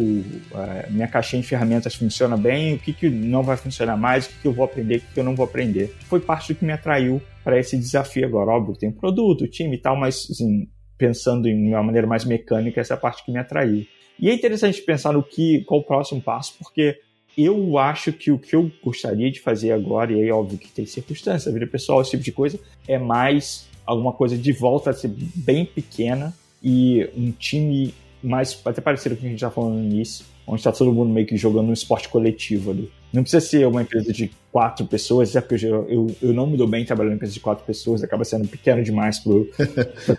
a 0.53 0.89
minha 0.89 1.08
caixinha 1.08 1.41
de 1.41 1.47
ferramentas 1.47 1.95
funciona 1.95 2.38
bem, 2.38 2.76
o 2.76 2.80
que, 2.80 2.93
que 2.93 3.10
não 3.10 3.41
vai 3.41 3.58
funcionar 3.58 3.97
mais, 3.97 4.26
o 4.26 4.30
que, 4.30 4.41
que 4.41 4.47
eu 4.47 4.53
vou 4.53 4.64
aprender, 4.66 4.97
o 4.97 5.01
que, 5.01 5.14
que 5.14 5.20
eu 5.20 5.24
não 5.24 5.36
vou 5.36 5.45
aprender. 5.45 5.95
Foi 6.05 6.20
parte 6.20 6.53
do 6.53 6.60
que 6.60 6.66
me 6.66 6.74
atraiu 6.74 7.22
para 7.43 7.60
esse 7.60 7.78
desafio 7.78 8.26
agora. 8.26 8.51
Óbvio, 8.51 8.76
tem 8.76 8.91
produto, 8.91 9.47
time 9.47 9.76
e 9.76 9.80
tal, 9.80 9.95
mas 9.95 10.28
assim, 10.30 10.68
pensando 10.97 11.47
em 11.47 11.70
uma 11.70 11.84
maneira 11.84 12.05
mais 12.05 12.26
mecânica, 12.26 12.80
essa 12.80 12.93
é 12.93 12.97
a 12.97 12.99
parte 12.99 13.26
que 13.26 13.32
me 13.32 13.39
atraiu. 13.39 13.86
E 14.20 14.30
é 14.30 14.34
interessante 14.34 14.82
pensar 14.82 15.14
no 15.14 15.24
que, 15.24 15.64
qual 15.66 15.80
o 15.80 15.84
próximo 15.84 16.22
passo, 16.22 16.55
porque 16.60 16.99
eu 17.38 17.78
acho 17.78 18.12
que 18.12 18.32
o 18.32 18.39
que 18.39 18.55
eu 18.55 18.72
gostaria 18.84 19.32
de 19.32 19.39
fazer 19.39 19.72
agora, 19.72 20.12
e 20.12 20.22
aí 20.22 20.32
óbvio 20.32 20.58
que 20.58 20.72
tem 20.72 20.86
circunstância, 20.86 21.51
vida 21.51 21.68
pessoal, 21.68 22.01
esse 22.01 22.12
tipo 22.12 22.24
de 22.24 22.32
coisa, 22.32 22.60
é 22.88 22.97
mais 22.97 23.68
alguma 23.86 24.12
coisa 24.12 24.36
de 24.36 24.51
volta 24.51 24.89
a 24.89 24.93
ser 24.93 25.12
bem 25.36 25.64
pequena, 25.64 26.34
e 26.64 27.10
um 27.16 27.32
time 27.32 27.93
mais, 28.22 28.60
até 28.66 28.82
parecido 28.82 29.16
com 29.16 29.20
o 29.20 29.22
que 29.22 29.28
a 29.28 29.30
gente 29.30 29.39
já 29.39 29.49
falou 29.49 29.72
no 29.72 29.84
início, 29.84 30.26
onde 30.45 30.60
está 30.60 30.72
todo 30.72 30.91
mundo 30.91 31.12
meio 31.12 31.28
que 31.28 31.38
jogando 31.38 31.70
um 31.70 31.74
esporte 31.74 32.10
coletivo 32.10 32.72
ali. 32.72 32.91
Não 33.12 33.22
precisa 33.22 33.45
ser 33.45 33.68
uma 33.68 33.82
empresa 33.82 34.12
de 34.12 34.32
quatro 34.51 34.86
pessoas, 34.86 35.36
é 35.36 35.41
porque 35.41 35.66
eu, 35.66 35.88
eu, 35.88 36.16
eu 36.22 36.34
não 36.34 36.47
me 36.47 36.58
dou 36.58 36.68
bem 36.68 36.84
trabalhando 36.84 37.14
em 37.14 37.16
empresa 37.16 37.34
de 37.34 37.39
quatro 37.39 37.66
pessoas, 37.66 38.03
acaba 38.03 38.24
sendo 38.24 38.47
pequeno 38.47 38.84
demais 38.84 39.20
para 39.20 39.34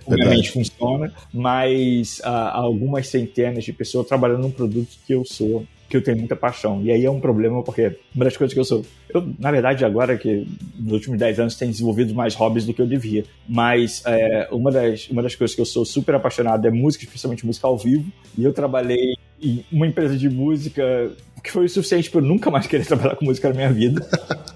como 0.05 0.23
a 0.23 0.29
mente 0.29 0.51
funciona, 0.53 1.13
mas 1.33 2.21
uh, 2.21 2.53
algumas 2.53 3.09
centenas 3.09 3.65
de 3.65 3.73
pessoas 3.73 4.07
trabalhando 4.07 4.43
num 4.43 4.51
produto 4.51 4.97
que 5.07 5.13
eu 5.13 5.25
sou 5.25 5.67
que 5.89 5.97
eu 5.97 6.03
tenho 6.03 6.19
muita 6.19 6.37
paixão. 6.37 6.83
E 6.83 6.91
aí 6.91 7.05
é 7.05 7.11
um 7.11 7.21
problema 7.21 7.63
porque 7.63 7.97
uma 8.15 8.25
das 8.25 8.37
coisas 8.37 8.53
que 8.53 8.61
eu 8.61 8.65
sou. 8.65 8.85
Eu, 9.09 9.27
na 9.39 9.51
verdade, 9.51 9.85
agora 9.85 10.17
que 10.19 10.47
nos 10.79 10.93
últimos 10.93 11.19
10 11.19 11.41
anos 11.41 11.55
tenho 11.57 11.71
desenvolvido 11.71 12.15
mais 12.15 12.35
hobbies 12.35 12.67
do 12.67 12.75
que 12.75 12.83
eu 12.83 12.87
devia. 12.87 13.25
Mas 13.49 14.03
é, 14.07 14.49
uma, 14.53 14.71
das, 14.71 15.09
uma 15.09 15.23
das 15.23 15.35
coisas 15.35 15.55
que 15.55 15.61
eu 15.61 15.67
sou 15.67 15.85
super 15.85 16.15
apaixonado 16.15 16.67
é 16.67 16.71
música, 16.71 17.05
especialmente 17.05 17.47
música 17.47 17.67
ao 17.67 17.79
vivo. 17.79 18.11
E 18.37 18.45
eu 18.45 18.53
trabalhei 18.53 19.15
em 19.41 19.65
uma 19.73 19.87
empresa 19.87 20.17
de 20.17 20.29
música 20.29 21.11
que 21.49 21.53
foi 21.53 21.65
o 21.65 21.69
suficiente 21.69 22.11
para 22.11 22.21
eu 22.21 22.25
nunca 22.25 22.51
mais 22.51 22.67
querer 22.67 22.85
trabalhar 22.87 23.17
com 23.17 23.25
música 23.25 23.49
na 23.49 23.55
minha 23.55 23.73
vida. 23.73 24.07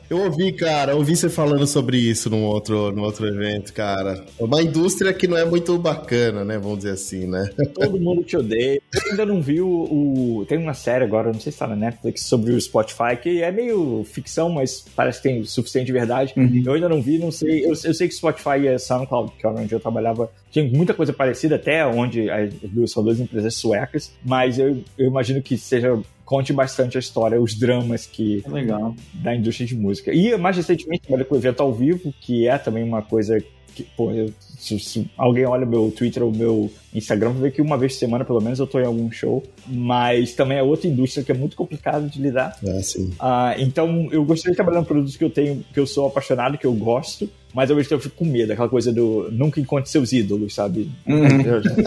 eu 0.08 0.18
ouvi, 0.18 0.52
cara, 0.52 0.94
ouvi 0.94 1.16
você 1.16 1.28
falando 1.28 1.66
sobre 1.66 1.96
isso 1.96 2.28
num 2.28 2.44
outro, 2.44 2.92
num 2.92 3.02
outro 3.02 3.26
evento, 3.26 3.72
cara. 3.72 4.24
É 4.38 4.44
uma 4.44 4.62
indústria 4.62 5.12
que 5.12 5.26
não 5.26 5.36
é 5.36 5.44
muito 5.44 5.76
bacana, 5.78 6.44
né? 6.44 6.58
Vamos 6.58 6.78
dizer 6.78 6.90
assim, 6.90 7.26
né? 7.26 7.48
Todo 7.74 7.98
mundo 7.98 8.22
te 8.22 8.36
odeia. 8.36 8.80
Eu 8.94 9.10
ainda 9.10 9.26
não 9.26 9.40
vi 9.40 9.60
o, 9.60 9.68
o, 9.68 10.46
Tem 10.46 10.58
uma 10.58 10.74
série 10.74 11.04
agora, 11.04 11.32
não 11.32 11.40
sei 11.40 11.50
se 11.50 11.58
tá 11.58 11.66
na 11.66 11.76
Netflix, 11.76 12.22
sobre 12.22 12.52
o 12.52 12.60
Spotify, 12.60 13.16
que 13.20 13.42
é 13.42 13.50
meio 13.50 14.04
ficção, 14.04 14.50
mas 14.50 14.84
parece 14.94 15.22
que 15.22 15.28
tem 15.28 15.40
o 15.40 15.46
suficiente 15.46 15.86
de 15.86 15.92
verdade. 15.92 16.34
Uhum. 16.36 16.62
Eu 16.64 16.74
ainda 16.74 16.88
não 16.88 17.00
vi, 17.00 17.18
não 17.18 17.32
sei. 17.32 17.64
Eu, 17.64 17.70
eu 17.70 17.94
sei 17.94 18.06
que 18.06 18.14
Spotify 18.14 18.66
e 18.66 18.78
SoundCloud, 18.78 19.32
que 19.38 19.46
é 19.46 19.48
onde 19.48 19.72
eu 19.72 19.80
trabalhava, 19.80 20.30
tinha 20.50 20.64
muita 20.68 20.92
coisa 20.92 21.12
parecida, 21.12 21.56
até 21.56 21.86
onde 21.86 22.30
as 22.30 22.52
duas 22.64 22.90
são 22.90 23.02
duas 23.02 23.18
empresas 23.18 23.54
suecas, 23.54 24.12
mas 24.22 24.58
eu, 24.58 24.82
eu 24.98 25.06
imagino 25.06 25.40
que 25.40 25.56
seja 25.56 25.98
conte 26.32 26.50
bastante 26.50 26.96
a 26.96 27.00
história, 27.00 27.38
os 27.38 27.54
dramas 27.54 28.06
que 28.06 28.42
Legal. 28.48 28.96
da 29.12 29.36
indústria 29.36 29.66
de 29.66 29.76
música. 29.76 30.14
E 30.14 30.34
mais 30.38 30.56
recentemente 30.56 31.02
trabalhei 31.02 31.26
com 31.26 31.34
o 31.34 31.38
evento 31.38 31.62
ao 31.62 31.70
vivo, 31.74 32.10
que 32.22 32.48
é 32.48 32.56
também 32.56 32.82
uma 32.82 33.02
coisa 33.02 33.38
que, 33.74 33.82
pô, 33.82 34.10
eu, 34.12 34.32
se, 34.40 34.78
se, 34.80 35.10
alguém 35.14 35.44
olha 35.44 35.66
meu 35.66 35.92
Twitter 35.94 36.22
ou 36.22 36.32
meu 36.32 36.72
Instagram, 36.94 37.32
vai 37.32 37.42
ver 37.42 37.52
que 37.52 37.60
uma 37.60 37.76
vez 37.76 37.92
por 37.92 37.98
semana, 37.98 38.24
pelo 38.24 38.40
menos, 38.40 38.58
eu 38.58 38.66
tô 38.66 38.80
em 38.80 38.86
algum 38.86 39.12
show. 39.12 39.42
Mas 39.66 40.32
também 40.32 40.56
é 40.56 40.62
outra 40.62 40.88
indústria 40.88 41.22
que 41.22 41.30
é 41.30 41.34
muito 41.34 41.54
complicada 41.54 42.08
de 42.08 42.18
lidar. 42.18 42.56
É, 42.64 42.80
sim. 42.80 43.10
Uh, 43.20 43.58
então, 43.58 44.08
eu 44.10 44.24
gostaria 44.24 44.52
de 44.52 44.56
trabalhar 44.56 44.80
em 44.80 44.84
produtos 44.84 45.18
que 45.18 45.24
eu 45.24 45.30
tenho, 45.30 45.62
que 45.70 45.78
eu 45.78 45.86
sou 45.86 46.06
apaixonado, 46.06 46.56
que 46.56 46.66
eu 46.66 46.72
gosto, 46.72 47.28
mas 47.54 47.70
ao 47.70 47.76
mesmo 47.76 47.88
tempo 47.90 48.00
eu 48.00 48.04
fico 48.04 48.16
com 48.16 48.24
medo, 48.24 48.52
aquela 48.52 48.68
coisa 48.68 48.92
do 48.92 49.28
nunca 49.30 49.60
encontre 49.60 49.90
seus 49.90 50.12
ídolos, 50.12 50.54
sabe? 50.54 50.90
Uhum. 51.06 51.42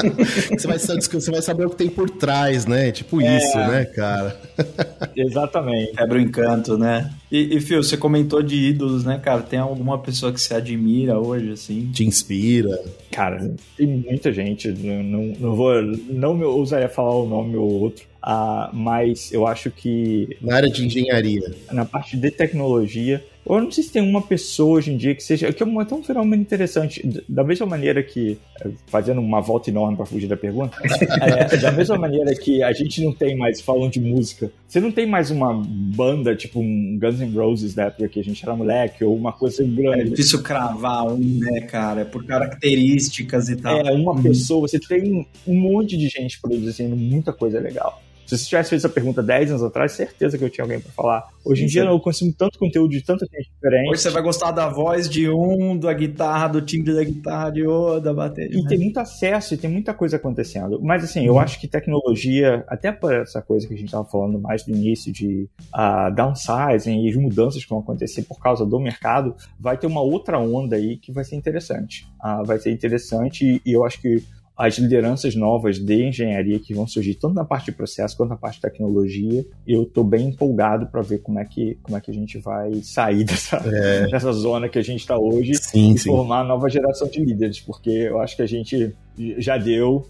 você, 0.57 0.67
vai, 0.67 0.77
você 0.77 1.31
vai 1.31 1.41
saber 1.41 1.65
o 1.65 1.69
que 1.69 1.75
tem 1.75 1.89
por 1.89 2.09
trás, 2.09 2.65
né? 2.65 2.91
Tipo 2.91 3.21
é... 3.21 3.37
isso, 3.37 3.57
né, 3.57 3.85
cara? 3.85 4.39
Exatamente. 5.15 5.93
Quebra 5.93 6.17
o 6.17 6.21
encanto, 6.21 6.77
né? 6.77 7.11
E, 7.31 7.57
e 7.57 7.61
Phil, 7.61 7.83
você 7.83 7.97
comentou 7.97 8.41
de 8.41 8.55
ídolos, 8.55 9.03
né, 9.03 9.19
cara? 9.21 9.41
Tem 9.41 9.59
alguma 9.59 9.97
pessoa 9.99 10.31
que 10.31 10.39
você 10.39 10.55
admira 10.55 11.19
hoje, 11.19 11.51
assim? 11.51 11.91
Te 11.91 12.05
inspira? 12.05 12.79
Cara, 13.11 13.53
tem 13.77 13.87
muita 13.87 14.31
gente. 14.31 14.69
Não, 14.69 15.33
não 15.39 15.55
vou. 15.55 15.81
Não 15.81 16.33
me 16.33 16.43
ousaria 16.43 16.89
falar 16.89 17.15
o 17.15 17.27
nome 17.27 17.55
ou 17.55 17.69
outro. 17.81 18.05
Uh, 18.23 18.73
mas 18.73 19.31
eu 19.31 19.45
acho 19.45 19.69
que. 19.69 20.37
Na 20.41 20.55
área 20.55 20.69
de 20.69 20.85
engenharia. 20.85 21.53
Na 21.71 21.85
parte 21.85 22.17
de 22.17 22.31
tecnologia, 22.31 23.23
eu 23.45 23.61
não 23.61 23.71
sei 23.71 23.83
se 23.83 23.91
tem 23.91 24.01
uma 24.01 24.21
pessoa 24.21 24.77
hoje 24.77 24.91
em 24.91 24.97
dia 24.97 25.13
que 25.13 25.23
seja. 25.23 25.53
que 25.53 25.61
é 25.61 25.65
um, 25.65 25.79
até 25.79 25.93
um 25.93 26.03
fenômeno 26.03 26.41
interessante. 26.41 27.23
Da 27.29 27.43
mesma 27.43 27.65
maneira 27.67 28.01
que. 28.01 28.39
Eh, 28.61 28.69
fazendo 28.87 29.21
uma 29.21 29.39
volta 29.39 29.69
enorme 29.69 29.95
para 29.95 30.05
fugir 30.05 30.27
da 30.27 30.35
pergunta. 30.35 30.75
é, 31.21 31.57
da 31.57 31.71
mesma 31.71 31.97
maneira 31.97 32.33
que 32.33 32.63
a 32.63 32.73
gente 32.73 33.03
não 33.03 33.13
tem 33.13 33.37
mais, 33.37 33.61
falando 33.61 33.91
de 33.91 33.99
música, 33.99 34.51
você 34.67 34.79
não 34.79 34.91
tem 34.91 35.05
mais 35.05 35.29
uma 35.29 35.53
banda, 35.53 36.35
tipo 36.35 36.59
um 36.59 36.97
Guns 36.99 37.19
N' 37.19 37.35
Roses 37.35 37.75
da 37.75 37.83
época 37.85 38.07
que 38.07 38.19
a 38.19 38.23
gente 38.23 38.43
era 38.43 38.55
moleque, 38.55 39.03
ou 39.03 39.15
uma 39.15 39.31
coisa 39.31 39.63
grande. 39.63 40.01
É 40.01 40.03
difícil 40.05 40.41
cravar 40.41 41.07
um, 41.07 41.17
né, 41.19 41.61
cara? 41.61 42.01
É 42.01 42.05
por 42.05 42.25
características 42.25 43.49
e 43.49 43.57
tal. 43.57 43.79
É, 43.79 43.91
uma 43.91 44.13
uhum. 44.13 44.23
pessoa, 44.23 44.61
você 44.61 44.79
tem 44.79 45.27
um 45.45 45.55
monte 45.55 45.95
de 45.95 46.07
gente 46.07 46.41
produzindo 46.41 46.95
muita 46.95 47.31
coisa 47.31 47.59
legal. 47.59 48.01
Se 48.25 48.37
você 48.37 48.45
tivesse 48.45 48.69
feito 48.71 48.81
essa 48.81 48.89
pergunta 48.89 49.21
10 49.21 49.51
anos 49.51 49.63
atrás, 49.63 49.91
certeza 49.91 50.37
que 50.37 50.43
eu 50.43 50.49
tinha 50.49 50.63
alguém 50.63 50.79
para 50.79 50.91
falar. 50.91 51.27
Hoje 51.43 51.63
em 51.63 51.67
Sim. 51.67 51.73
dia 51.73 51.83
eu 51.83 51.99
consumo 51.99 52.33
tanto 52.33 52.57
conteúdo 52.57 52.89
de 52.89 53.01
tanta 53.01 53.25
gente 53.25 53.51
diferente. 53.51 53.91
Hoje 53.91 54.01
você 54.01 54.09
vai 54.09 54.23
gostar 54.23 54.51
da 54.51 54.67
voz 54.67 55.07
de 55.07 55.29
um, 55.29 55.77
da 55.77 55.93
guitarra, 55.93 56.47
do 56.47 56.61
timbre 56.61 56.95
da 56.95 57.03
guitarra 57.03 57.51
de 57.51 57.63
outro, 57.63 58.01
da 58.01 58.13
bateria. 58.13 58.57
E 58.57 58.63
né? 58.63 58.67
tem 58.67 58.79
muito 58.79 58.99
acesso 58.99 59.53
e 59.53 59.57
tem 59.57 59.69
muita 59.69 59.93
coisa 59.93 60.15
acontecendo. 60.15 60.81
Mas 60.81 61.03
assim, 61.03 61.25
eu 61.25 61.33
uhum. 61.33 61.39
acho 61.39 61.59
que 61.59 61.67
tecnologia, 61.67 62.63
até 62.67 62.91
por 62.91 63.13
essa 63.13 63.41
coisa 63.41 63.67
que 63.67 63.73
a 63.73 63.77
gente 63.77 63.87
estava 63.87 64.05
falando 64.05 64.39
mais 64.39 64.65
no 64.65 64.75
início 64.75 65.13
de 65.13 65.47
uh, 65.73 66.13
downsizing 66.15 67.05
e 67.05 67.09
as 67.09 67.15
mudanças 67.15 67.63
que 67.63 67.69
vão 67.69 67.79
acontecer 67.79 68.23
por 68.23 68.39
causa 68.39 68.65
do 68.65 68.79
mercado, 68.79 69.35
vai 69.59 69.77
ter 69.77 69.85
uma 69.85 70.01
outra 70.01 70.39
onda 70.39 70.75
aí 70.75 70.97
que 70.97 71.11
vai 71.11 71.23
ser 71.23 71.35
interessante. 71.35 72.07
Uh, 72.23 72.43
vai 72.43 72.57
ser 72.57 72.71
interessante 72.71 73.45
e, 73.45 73.69
e 73.69 73.73
eu 73.73 73.85
acho 73.85 74.01
que 74.01 74.23
as 74.57 74.77
lideranças 74.77 75.35
novas 75.35 75.77
de 75.77 76.07
engenharia 76.07 76.59
que 76.59 76.73
vão 76.73 76.87
surgir, 76.87 77.15
tanto 77.15 77.33
na 77.33 77.43
parte 77.43 77.65
de 77.65 77.71
processo 77.73 78.15
quanto 78.15 78.29
na 78.29 78.37
parte 78.37 78.55
de 78.55 78.61
tecnologia. 78.61 79.45
Eu 79.67 79.83
estou 79.83 80.03
bem 80.03 80.29
empolgado 80.29 80.87
para 80.87 81.01
ver 81.01 81.19
como 81.19 81.39
é, 81.39 81.45
que, 81.45 81.77
como 81.83 81.97
é 81.97 82.01
que 82.01 82.09
a 82.09 82.13
gente 82.13 82.37
vai 82.39 82.73
sair 82.81 83.23
dessa, 83.25 83.57
é. 83.57 84.07
dessa 84.07 84.31
zona 84.31 84.69
que 84.69 84.79
a 84.79 84.83
gente 84.83 85.01
está 85.01 85.17
hoje 85.17 85.55
sim, 85.55 85.93
e 85.93 85.97
sim. 85.97 86.09
formar 86.09 86.41
a 86.41 86.43
nova 86.43 86.69
geração 86.69 87.07
de 87.07 87.23
líderes, 87.23 87.59
porque 87.59 87.89
eu 87.89 88.19
acho 88.21 88.35
que 88.35 88.41
a 88.41 88.47
gente 88.47 88.93
já 89.37 89.57
deu, 89.57 90.07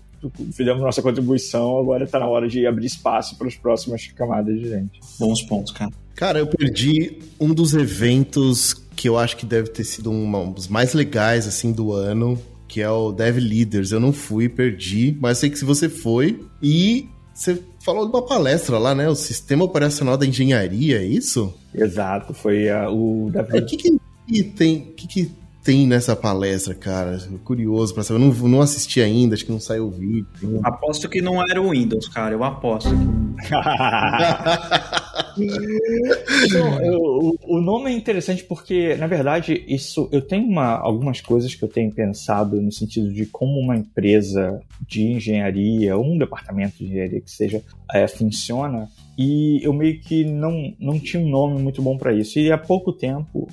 fizemos 0.52 0.82
nossa 0.82 1.02
contribuição, 1.02 1.80
agora 1.80 2.04
está 2.04 2.20
na 2.20 2.28
hora 2.28 2.48
de 2.48 2.66
abrir 2.68 2.86
espaço 2.86 3.38
para 3.38 3.48
as 3.48 3.56
próximas 3.56 4.08
camadas 4.08 4.60
de 4.60 4.70
gente. 4.70 5.00
Bons 5.20 5.42
pontos, 5.42 5.72
cara. 5.72 5.92
Cara, 6.16 6.40
eu 6.40 6.48
perdi 6.48 7.20
um 7.40 7.54
dos 7.54 7.74
eventos 7.74 8.74
que 8.96 9.10
eu 9.10 9.18
acho 9.18 9.36
que 9.36 9.46
deve 9.46 9.70
ter 9.70 9.84
sido 9.84 10.10
um 10.10 10.52
dos 10.52 10.68
mais 10.68 10.94
legais 10.94 11.46
assim 11.46 11.74
do 11.74 11.92
ano, 11.92 12.40
que 12.68 12.82
é 12.82 12.90
o 12.90 13.12
Dev 13.12 13.38
Leaders. 13.38 13.92
Eu 13.92 14.00
não 14.00 14.14
fui, 14.14 14.50
perdi, 14.50 15.16
mas 15.20 15.38
sei 15.38 15.50
que 15.50 15.60
se 15.60 15.66
você 15.66 15.90
foi 15.90 16.44
e 16.62 17.08
você 17.34 17.62
falou 17.84 18.06
de 18.06 18.12
uma 18.12 18.26
palestra 18.26 18.78
lá, 18.78 18.96
né? 18.96 19.10
O 19.10 19.16
Sistema 19.16 19.66
Operacional 19.66 20.18
da 20.18 20.26
Engenharia, 20.26 21.00
é 21.00 21.06
isso? 21.06 21.54
Exato, 21.74 22.34
foi 22.34 22.70
uh, 22.70 22.90
o 22.90 23.30
Dev 23.30 23.52
O 23.52 23.58
é, 23.58 23.62
que, 23.62 23.78
que, 23.78 24.44
tem, 24.44 24.94
que, 24.96 25.08
que 25.08 25.32
tem 25.64 25.86
nessa 25.86 26.16
palestra, 26.16 26.74
cara? 26.74 27.20
Curioso 27.44 27.94
pra 27.94 28.04
saber. 28.04 28.24
Eu 28.24 28.28
não, 28.28 28.34
não 28.48 28.62
assisti 28.62 29.02
ainda, 29.02 29.36
acho 29.36 29.46
que 29.46 29.52
não 29.52 29.60
saiu 29.60 29.88
o 29.88 29.92
vídeo. 29.92 30.62
Aposto 30.64 31.10
que 31.10 31.22
não 31.22 31.42
era 31.42 31.62
o 31.62 31.72
Windows, 31.72 32.08
cara. 32.08 32.34
Eu 32.34 32.44
aposto 32.44 32.90
que. 32.90 32.96
Então, 35.38 36.98
o, 37.00 37.58
o 37.58 37.62
nome 37.62 37.92
é 37.92 37.94
interessante 37.94 38.44
porque, 38.44 38.96
na 38.96 39.08
verdade, 39.08 39.64
isso 39.68 40.08
eu 40.12 40.22
tenho 40.22 40.48
uma, 40.48 40.78
algumas 40.78 41.22
coisas 41.22 41.54
que 41.54 41.64
eu 41.64 41.68
tenho 41.68 41.92
pensado 41.92 42.62
no 42.62 42.72
sentido 42.72 43.12
de 43.12 43.26
como 43.26 43.60
uma 43.60 43.76
empresa 43.76 44.62
de 44.88 45.04
engenharia, 45.04 45.96
ou 45.98 46.06
um 46.06 46.18
departamento 46.18 46.78
de 46.78 46.86
engenharia 46.86 47.22
que 47.22 47.32
seja, 47.32 47.62
é, 47.94 48.08
funciona. 48.08 48.90
E 49.18 49.60
eu 49.64 49.74
meio 49.74 50.00
que 50.02 50.26
não, 50.26 50.74
não 50.80 51.00
tinha 51.00 51.24
um 51.24 51.30
nome 51.30 51.62
muito 51.62 51.82
bom 51.82 51.98
para 51.98 52.14
isso. 52.14 52.38
E 52.40 52.52
há 52.52 52.58
pouco 52.58 52.92
tempo, 52.92 53.48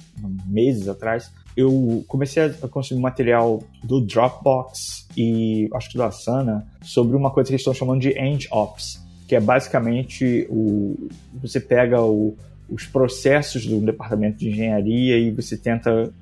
meses 0.47 0.89
atrás, 0.89 1.31
eu 1.57 2.05
comecei 2.09 2.43
a 2.43 2.69
consumir 2.69 3.01
material 3.01 3.63
do 3.85 4.01
Dropbox 4.01 5.07
e 5.17 5.69
acho 5.75 5.91
que 5.91 5.97
do 5.97 6.03
Asana 6.03 6.67
sobre 6.83 7.17
uma 7.17 7.31
coisa 7.31 7.49
que 7.49 7.55
eles 7.55 7.61
estão 7.61 7.75
chamando 7.75 8.01
de 8.01 8.11
End 8.19 8.49
Ops, 8.51 9.02
que 9.33 9.37
é 9.37 9.41
basicamente 9.41 10.47
o 10.51 11.09
você 11.41 11.59
pega 11.59 12.03
o, 12.03 12.37
os 12.69 12.85
processos 12.85 13.65
do 13.65 13.81
departamento 13.81 14.37
de 14.37 14.51
engenharia 14.51 15.17
e 15.17 15.31
você 15.31 15.57
tenta 15.57 16.13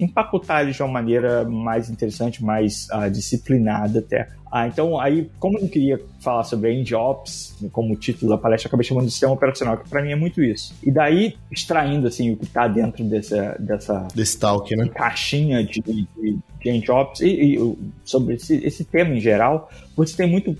empacotar 0.00 0.62
eles 0.62 0.74
de 0.74 0.82
uma 0.82 0.90
maneira 0.90 1.44
mais 1.44 1.90
interessante, 1.90 2.42
mais 2.42 2.88
uh, 2.90 3.10
disciplinada 3.10 3.98
até. 3.98 4.30
Ah, 4.50 4.66
então, 4.66 4.98
aí, 4.98 5.30
como 5.38 5.58
eu 5.58 5.62
não 5.62 5.68
queria 5.68 6.00
falar 6.20 6.44
sobre 6.44 6.72
End 6.72 6.94
Ops 6.94 7.54
como 7.70 7.94
título 7.96 8.30
da 8.30 8.38
palestra, 8.38 8.68
acabei 8.68 8.86
chamando 8.86 9.04
de 9.04 9.10
sistema 9.10 9.34
operacional, 9.34 9.76
que 9.76 9.86
para 9.86 10.00
mim 10.00 10.12
é 10.12 10.16
muito 10.16 10.42
isso. 10.42 10.74
E 10.82 10.90
daí, 10.90 11.36
extraindo 11.50 12.06
assim, 12.06 12.32
o 12.32 12.36
que 12.38 12.44
está 12.44 12.66
dentro 12.66 13.04
dessa, 13.04 13.56
dessa 13.60 14.08
Desse 14.14 14.38
talk, 14.38 14.74
né? 14.74 14.88
caixinha 14.88 15.62
de, 15.62 15.82
de, 15.82 16.08
de 16.16 16.70
End 16.70 16.90
Ops 16.90 17.20
e, 17.20 17.56
e 17.56 17.78
sobre 18.04 18.36
esse, 18.36 18.56
esse 18.64 18.84
tema 18.84 19.14
em 19.14 19.20
geral, 19.20 19.68
você 19.94 20.16
tem 20.16 20.30
muito 20.30 20.56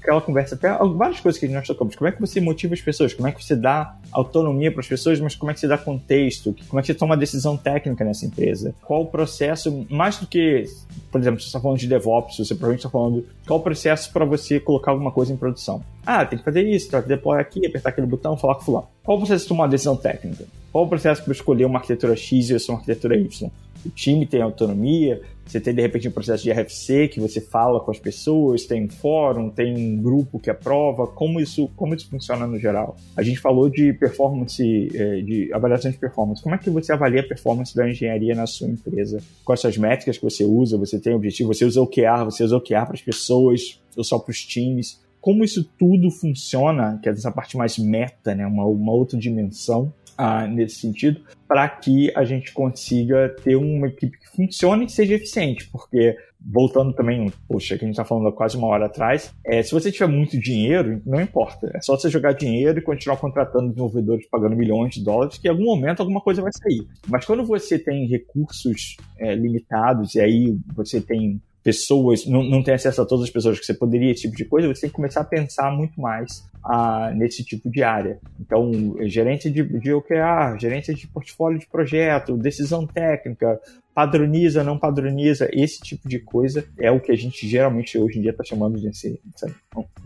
aquela 0.00 0.20
conversa, 0.20 0.54
até 0.54 0.68
várias 0.94 1.20
coisas 1.20 1.38
que 1.38 1.46
nós 1.48 1.66
tocamos. 1.66 1.94
Como 1.94 2.08
é 2.08 2.12
que 2.12 2.20
você 2.20 2.40
motiva 2.40 2.74
as 2.74 2.80
pessoas? 2.80 3.12
Como 3.12 3.28
é 3.28 3.32
que 3.32 3.44
você 3.44 3.54
dá 3.54 3.96
autonomia 4.10 4.72
para 4.72 4.80
as 4.80 4.88
pessoas, 4.88 5.20
mas 5.20 5.34
como 5.34 5.50
é 5.50 5.54
que 5.54 5.60
você 5.60 5.68
dá 5.68 5.78
contexto? 5.78 6.54
Como 6.68 6.80
é 6.80 6.82
que 6.82 6.86
você 6.86 6.94
toma 6.94 7.16
decisão 7.16 7.56
técnica 7.56 8.04
nessa 8.04 8.26
empresa? 8.26 8.74
Qual 8.82 9.02
o 9.02 9.06
processo, 9.06 9.86
mais 9.90 10.18
do 10.18 10.26
que, 10.26 10.64
por 11.12 11.20
exemplo, 11.20 11.38
se 11.38 11.44
você 11.44 11.48
está 11.48 11.60
falando 11.60 11.78
de 11.78 11.86
DevOps, 11.86 12.36
você 12.38 12.54
provavelmente 12.54 12.80
está 12.80 12.90
falando 12.90 13.26
qual 13.46 13.60
o 13.60 13.62
processo 13.62 14.12
para 14.12 14.24
você 14.24 14.58
colocar 14.58 14.90
alguma 14.90 15.10
coisa 15.10 15.32
em 15.32 15.36
produção? 15.36 15.82
Ah, 16.04 16.24
tem 16.24 16.38
que 16.38 16.44
fazer 16.44 16.62
isso, 16.62 16.90
tem 16.90 17.02
que 17.02 17.08
deploy 17.08 17.38
aqui, 17.38 17.66
apertar 17.66 17.90
aquele 17.90 18.06
botão, 18.06 18.36
falar 18.36 18.54
com 18.56 18.62
fulano. 18.62 18.88
Qual 19.02 19.16
o 19.16 19.20
processo 19.20 19.44
de 19.44 19.48
tomar 19.48 19.64
uma 19.64 19.68
decisão 19.68 19.96
técnica? 19.96 20.44
Qual 20.72 20.84
o 20.84 20.88
processo 20.88 21.22
para 21.22 21.32
escolher 21.32 21.64
uma 21.64 21.78
arquitetura 21.78 22.16
X 22.16 22.50
e 22.50 22.70
uma 22.70 22.78
arquitetura 22.78 23.16
Y? 23.16 23.50
O 23.84 23.90
time 23.90 24.26
tem 24.26 24.42
autonomia, 24.42 25.20
você 25.50 25.60
tem, 25.60 25.74
de 25.74 25.82
repente, 25.82 26.06
um 26.06 26.12
processo 26.12 26.44
de 26.44 26.52
RFC 26.52 27.08
que 27.08 27.18
você 27.18 27.40
fala 27.40 27.80
com 27.80 27.90
as 27.90 27.98
pessoas, 27.98 28.64
tem 28.64 28.84
um 28.84 28.88
fórum, 28.88 29.50
tem 29.50 29.76
um 29.76 30.00
grupo 30.00 30.38
que 30.38 30.48
aprova. 30.48 31.08
Como 31.08 31.40
isso, 31.40 31.68
como 31.74 31.92
isso 31.92 32.08
funciona 32.08 32.46
no 32.46 32.56
geral? 32.56 32.96
A 33.16 33.22
gente 33.22 33.40
falou 33.40 33.68
de 33.68 33.92
performance, 33.92 34.62
é, 34.94 35.20
de 35.20 35.52
avaliação 35.52 35.90
de 35.90 35.98
performance. 35.98 36.40
Como 36.40 36.54
é 36.54 36.58
que 36.58 36.70
você 36.70 36.92
avalia 36.92 37.20
a 37.20 37.26
performance 37.26 37.74
da 37.74 37.88
engenharia 37.88 38.34
na 38.34 38.46
sua 38.46 38.68
empresa? 38.68 39.20
Quais 39.44 39.60
são 39.60 39.68
as 39.68 39.76
métricas 39.76 40.18
que 40.18 40.24
você 40.24 40.44
usa? 40.44 40.78
Você 40.78 41.00
tem 41.00 41.14
objetivo? 41.14 41.52
Você 41.52 41.64
usa 41.64 41.82
OKR? 41.82 42.24
Você 42.26 42.44
usa 42.44 42.56
OKR 42.56 42.86
para 42.86 42.94
as 42.94 43.02
pessoas 43.02 43.82
ou 43.96 44.04
só 44.04 44.20
para 44.20 44.30
os 44.30 44.44
times? 44.44 45.00
Como 45.20 45.44
isso 45.44 45.68
tudo 45.78 46.10
funciona, 46.10 46.98
que 47.02 47.08
é 47.08 47.12
essa 47.12 47.30
parte 47.30 47.56
mais 47.56 47.76
meta, 47.76 48.34
né? 48.34 48.46
uma, 48.46 48.64
uma 48.64 48.92
outra 48.92 49.18
dimensão, 49.18 49.92
ah, 50.22 50.46
nesse 50.46 50.76
sentido, 50.76 51.22
para 51.48 51.66
que 51.66 52.12
a 52.14 52.24
gente 52.24 52.52
consiga 52.52 53.34
ter 53.42 53.56
uma 53.56 53.86
equipe 53.86 54.18
que 54.18 54.28
funcione 54.28 54.84
e 54.84 54.90
seja 54.90 55.14
eficiente, 55.14 55.66
porque 55.70 56.14
voltando 56.38 56.92
também, 56.92 57.32
poxa, 57.48 57.78
que 57.78 57.84
a 57.84 57.86
gente 57.86 57.94
está 57.94 58.04
falando 58.04 58.28
há 58.28 58.32
quase 58.32 58.54
uma 58.54 58.66
hora 58.66 58.84
atrás, 58.84 59.34
é, 59.42 59.62
se 59.62 59.72
você 59.72 59.90
tiver 59.90 60.08
muito 60.08 60.38
dinheiro, 60.38 61.00
não 61.06 61.22
importa, 61.22 61.70
é 61.74 61.80
só 61.80 61.96
você 61.96 62.10
jogar 62.10 62.34
dinheiro 62.34 62.78
e 62.78 62.82
continuar 62.82 63.16
contratando 63.16 63.68
desenvolvedores 63.68 64.28
pagando 64.28 64.54
milhões 64.56 64.94
de 64.94 65.02
dólares, 65.02 65.38
que 65.38 65.48
em 65.48 65.50
algum 65.50 65.64
momento 65.64 66.00
alguma 66.00 66.20
coisa 66.20 66.42
vai 66.42 66.52
sair. 66.52 66.86
Mas 67.08 67.24
quando 67.24 67.42
você 67.42 67.78
tem 67.78 68.06
recursos 68.06 68.98
é, 69.18 69.34
limitados 69.34 70.14
e 70.16 70.20
aí 70.20 70.54
você 70.74 71.00
tem 71.00 71.40
pessoas, 71.62 72.26
não, 72.26 72.42
não 72.42 72.62
tem 72.62 72.74
acesso 72.74 73.02
a 73.02 73.06
todas 73.06 73.24
as 73.24 73.30
pessoas 73.30 73.58
que 73.58 73.66
você 73.66 73.74
poderia, 73.74 74.10
esse 74.10 74.22
tipo 74.22 74.36
de 74.36 74.44
coisa, 74.44 74.68
você 74.68 74.82
tem 74.82 74.90
que 74.90 74.96
começar 74.96 75.20
a 75.20 75.24
pensar 75.24 75.70
muito 75.70 76.00
mais 76.00 76.44
ah, 76.64 77.12
nesse 77.14 77.44
tipo 77.44 77.70
de 77.70 77.82
área. 77.82 78.18
Então, 78.38 78.96
gerente 79.02 79.50
de, 79.50 79.62
de 79.62 79.92
OKR, 79.92 80.58
gerente 80.58 80.94
de 80.94 81.06
portfólio 81.06 81.58
de 81.58 81.66
projeto, 81.66 82.36
decisão 82.36 82.86
técnica, 82.86 83.60
padroniza, 83.94 84.64
não 84.64 84.78
padroniza, 84.78 85.48
esse 85.52 85.80
tipo 85.80 86.08
de 86.08 86.18
coisa 86.18 86.64
é 86.78 86.90
o 86.90 87.00
que 87.00 87.12
a 87.12 87.16
gente 87.16 87.46
geralmente 87.46 87.98
hoje 87.98 88.18
em 88.18 88.22
dia 88.22 88.30
está 88.30 88.44
chamando 88.44 88.78
de 88.78 88.90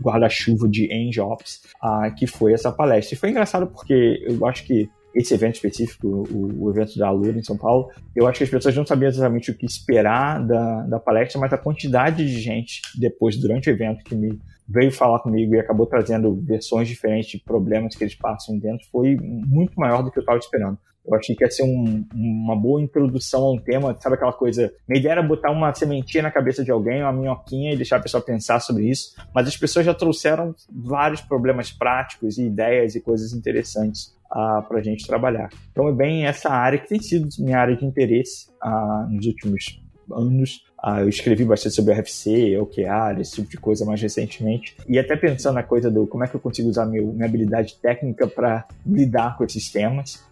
guarda-chuva 0.01 0.67
de 0.67 0.89
Ops, 1.21 1.61
ah, 1.81 2.11
que 2.11 2.27
foi 2.27 2.53
essa 2.53 2.71
palestra. 2.71 3.15
E 3.15 3.17
foi 3.17 3.29
engraçado 3.29 3.67
porque 3.67 4.21
eu 4.27 4.45
acho 4.45 4.65
que 4.65 4.89
esse 5.15 5.33
evento 5.33 5.55
específico, 5.55 6.07
o, 6.29 6.65
o, 6.65 6.69
evento 6.69 6.99
da 6.99 7.07
Alura 7.07 7.39
em 7.39 7.43
São 7.43 7.57
Paulo, 7.57 7.89
eu 8.13 8.27
acho 8.27 8.39
que 8.39 8.43
as 8.43 8.49
pessoas 8.49 8.75
não 8.75 8.85
sabiam 8.85 9.07
exatamente 9.07 9.49
o 9.49 9.55
que 9.55 9.65
esperar 9.65 10.45
da, 10.45 10.81
da 10.81 10.99
palestra, 10.99 11.39
mas 11.39 11.53
a 11.53 11.57
quantidade 11.57 12.17
de 12.17 12.39
gente 12.41 12.81
depois, 12.99 13.37
durante 13.37 13.69
o 13.69 13.71
evento, 13.71 14.03
que 14.03 14.13
me 14.13 14.37
veio 14.67 14.91
falar 14.91 15.19
comigo 15.19 15.55
e 15.55 15.59
acabou 15.59 15.85
trazendo 15.85 16.35
versões 16.35 16.87
diferentes 16.87 17.31
de 17.31 17.39
problemas 17.39 17.95
que 17.95 18.03
eles 18.03 18.15
passam 18.15 18.57
dentro 18.57 18.85
foi 18.91 19.15
muito 19.15 19.79
maior 19.79 20.03
do 20.03 20.11
que 20.11 20.19
eu 20.19 20.21
estava 20.21 20.37
esperando. 20.37 20.77
Eu 21.07 21.13
achei 21.13 21.35
que 21.35 21.43
ia 21.43 21.51
ser 21.51 21.61
um, 21.61 22.03
uma 22.13 22.55
boa 22.55 22.81
introdução 22.81 23.43
a 23.43 23.51
um 23.53 23.59
tema, 23.59 23.95
sabe 24.01 24.15
aquela 24.15 24.33
coisa. 24.33 24.73
Minha 24.87 24.99
ideia 24.99 25.11
era 25.13 25.23
botar 25.23 25.51
uma 25.51 25.71
sementinha 25.71 26.23
na 26.23 26.31
cabeça 26.31 26.63
de 26.63 26.71
alguém, 26.71 27.03
uma 27.03 27.13
minhoquinha 27.13 27.73
e 27.73 27.75
deixar 27.75 27.97
a 27.97 28.01
pessoa 28.01 28.23
pensar 28.23 28.59
sobre 28.59 28.89
isso, 28.89 29.15
mas 29.33 29.47
as 29.47 29.55
pessoas 29.55 29.85
já 29.85 29.93
trouxeram 29.93 30.55
vários 30.67 31.21
problemas 31.21 31.71
práticos 31.71 32.39
e 32.39 32.47
ideias 32.47 32.95
e 32.95 33.01
coisas 33.01 33.33
interessantes 33.33 34.14
para 34.67 34.79
a 34.79 34.83
gente 34.83 35.07
trabalhar. 35.07 35.49
Então 35.71 35.87
é 35.87 35.93
bem 35.93 36.25
essa 36.25 36.49
área 36.49 36.77
que 36.77 36.89
tem 36.89 37.01
sido 37.01 37.29
minha 37.39 37.57
área 37.57 37.75
de 37.75 37.85
interesse 37.85 38.47
nos 39.09 39.25
últimos 39.25 39.81
anos. 40.11 40.63
Eu 40.99 41.09
escrevi 41.09 41.43
bastante 41.45 41.73
sobre 41.73 41.93
RFC, 41.93 42.57
OKR, 42.59 43.19
esse 43.19 43.37
tipo 43.37 43.49
de 43.49 43.57
coisa 43.57 43.85
mais 43.85 43.99
recentemente. 43.99 44.75
E 44.87 44.99
até 44.99 45.15
pensando 45.15 45.55
na 45.55 45.63
coisa 45.63 45.89
do 45.89 46.05
como 46.05 46.23
é 46.23 46.27
que 46.27 46.35
eu 46.35 46.39
consigo 46.39 46.69
usar 46.69 46.85
meu, 46.85 47.13
minha 47.13 47.25
habilidade 47.25 47.77
técnica 47.81 48.27
para 48.27 48.67
lidar 48.85 49.35
com 49.35 49.43
esses 49.43 49.71
temas, 49.71 50.23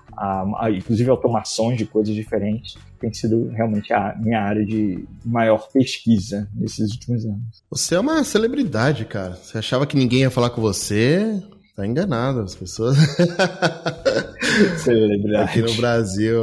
inclusive 0.75 1.09
automações 1.09 1.77
de 1.77 1.85
coisas 1.85 2.13
diferentes, 2.13 2.75
tem 2.99 3.11
sido 3.11 3.49
realmente 3.49 3.91
a 3.91 4.15
minha 4.19 4.41
área 4.41 4.63
de 4.63 5.03
maior 5.25 5.67
pesquisa 5.71 6.47
nesses 6.53 6.91
últimos 6.91 7.25
anos. 7.25 7.63
Você 7.71 7.95
é 7.95 7.99
uma 7.99 8.23
celebridade, 8.23 9.05
cara. 9.05 9.35
Você 9.35 9.57
achava 9.57 9.87
que 9.87 9.97
ninguém 9.97 10.19
ia 10.19 10.29
falar 10.29 10.51
com 10.51 10.61
você, 10.61 11.41
Tá 11.75 11.87
enganado, 11.87 12.41
as 12.41 12.55
pessoas. 12.55 12.95
Celebridade. 14.77 15.49
Aqui 15.49 15.61
no 15.61 15.73
Brasil. 15.73 16.39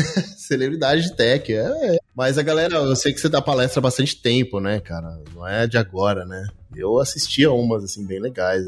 Celebridade 0.38 1.02
de 1.02 1.14
tech. 1.14 1.52
É, 1.52 1.96
é. 1.96 1.98
Mas 2.14 2.38
a 2.38 2.42
galera, 2.42 2.76
eu 2.76 2.96
sei 2.96 3.12
que 3.12 3.20
você 3.20 3.28
dá 3.28 3.42
palestra 3.42 3.80
há 3.80 3.82
bastante 3.82 4.16
tempo, 4.16 4.60
né, 4.60 4.80
cara? 4.80 5.20
Não 5.34 5.46
é 5.46 5.66
de 5.66 5.76
agora, 5.76 6.24
né? 6.24 6.46
Eu 6.74 6.98
assistia 6.98 7.52
umas, 7.52 7.84
assim, 7.84 8.06
bem 8.06 8.18
legais. 8.18 8.64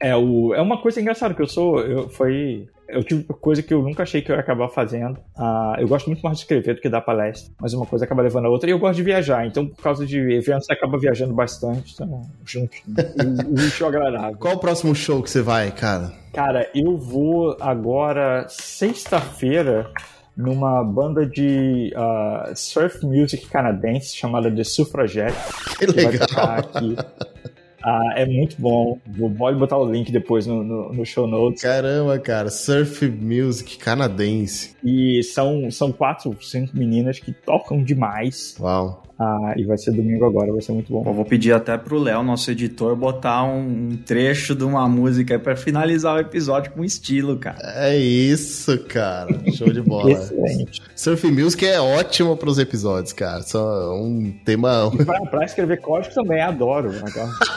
É, 0.00 0.14
o, 0.14 0.54
é 0.54 0.62
uma 0.62 0.80
coisa 0.80 1.00
engraçada, 1.00 1.34
que 1.34 1.42
eu 1.42 1.48
sou. 1.48 1.80
Eu, 1.80 2.08
foi 2.08 2.68
eu 2.88 3.04
tive 3.04 3.24
coisa 3.24 3.62
que 3.62 3.72
eu 3.72 3.82
nunca 3.82 4.02
achei 4.02 4.22
que 4.22 4.32
eu 4.32 4.36
ia 4.36 4.40
acabar 4.40 4.68
fazendo. 4.68 5.18
Uh, 5.36 5.78
eu 5.78 5.86
gosto 5.86 6.06
muito 6.06 6.22
mais 6.22 6.38
de 6.38 6.44
escrever 6.44 6.74
do 6.74 6.80
que 6.80 6.88
dar 6.88 7.02
palestra, 7.02 7.52
mas 7.60 7.74
uma 7.74 7.84
coisa 7.84 8.04
acaba 8.04 8.22
levando 8.22 8.46
a 8.46 8.48
outra. 8.48 8.68
E 8.68 8.72
eu 8.72 8.78
gosto 8.78 8.96
de 8.96 9.02
viajar, 9.02 9.46
então 9.46 9.66
por 9.66 9.82
causa 9.82 10.06
de 10.06 10.18
eventos 10.18 10.66
você 10.66 10.72
acaba 10.72 10.98
viajando 10.98 11.34
bastante. 11.34 11.92
Então, 11.94 12.22
junto. 12.44 12.72
um 13.48 13.56
show 13.68 13.88
agradável. 13.88 14.36
Qual 14.38 14.54
o 14.54 14.58
próximo 14.58 14.94
show 14.94 15.22
que 15.22 15.30
você 15.30 15.42
vai, 15.42 15.70
cara? 15.70 16.12
Cara, 16.32 16.70
eu 16.74 16.96
vou 16.96 17.56
agora, 17.60 18.46
sexta-feira, 18.48 19.90
numa 20.36 20.82
banda 20.84 21.26
de 21.26 21.92
uh, 21.94 22.56
surf 22.56 23.04
music 23.04 23.48
canadense 23.48 24.16
chamada 24.16 24.50
The 24.50 24.64
Suffragette. 24.64 25.36
Que 25.78 25.86
legal. 25.86 26.26
vai 26.34 26.60
aqui. 26.60 26.96
Ah, 27.82 28.14
é 28.16 28.26
muito 28.26 28.56
bom. 28.60 28.98
Pode 29.36 29.58
botar 29.58 29.78
o 29.78 29.90
link 29.90 30.10
depois 30.10 30.46
no, 30.46 30.62
no, 30.64 30.92
no, 30.92 31.06
show 31.06 31.26
notes. 31.26 31.62
Caramba, 31.62 32.18
cara. 32.18 32.50
Surf 32.50 33.08
Music 33.08 33.78
canadense. 33.78 34.74
E 34.84 35.22
são, 35.22 35.70
são 35.70 35.92
quatro, 35.92 36.36
cinco 36.42 36.76
meninas 36.76 37.18
que 37.18 37.32
tocam 37.32 37.82
demais. 37.82 38.56
Uau. 38.60 39.07
Ah, 39.20 39.52
e 39.56 39.64
vai 39.64 39.76
ser 39.76 39.90
domingo 39.90 40.24
agora, 40.24 40.52
vai 40.52 40.62
ser 40.62 40.70
muito 40.70 40.92
bom. 40.92 41.02
Eu 41.04 41.12
vou 41.12 41.24
pedir 41.24 41.52
até 41.52 41.76
pro 41.76 41.98
Léo, 41.98 42.22
nosso 42.22 42.50
editor, 42.52 42.94
botar 42.94 43.42
um, 43.42 43.98
trecho 44.06 44.54
de 44.54 44.62
uma 44.62 44.88
música 44.88 45.38
para 45.40 45.56
finalizar 45.56 46.14
o 46.14 46.20
episódio 46.20 46.70
com 46.70 46.84
estilo, 46.84 47.36
cara. 47.36 47.58
É 47.60 47.96
isso, 47.96 48.78
cara. 48.84 49.28
Show 49.52 49.72
de 49.72 49.80
bola. 49.82 50.12
Excelente. 50.12 50.80
Surf 50.94 51.28
Music 51.30 51.66
é 51.66 51.80
ótimo 51.80 52.36
para 52.36 52.48
os 52.48 52.58
episódios, 52.58 53.12
cara. 53.12 53.42
Só 53.42 53.92
um 53.94 54.32
tema. 54.44 54.88
E 54.94 55.04
pra, 55.04 55.20
pra 55.22 55.44
escrever 55.44 55.80
código 55.80 56.14
também, 56.14 56.40
adoro. 56.40 56.92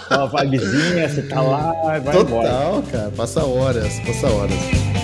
Uma 0.10 0.28
vibezinha, 0.28 1.08
você 1.08 1.22
tá 1.22 1.42
lá, 1.42 1.74
vai 2.00 2.02
Total, 2.02 2.22
embora. 2.22 2.50
Total, 2.50 2.84
cara. 2.92 3.12
Passa 3.12 3.46
horas, 3.46 4.00
passa 4.00 4.28
horas. 4.32 5.01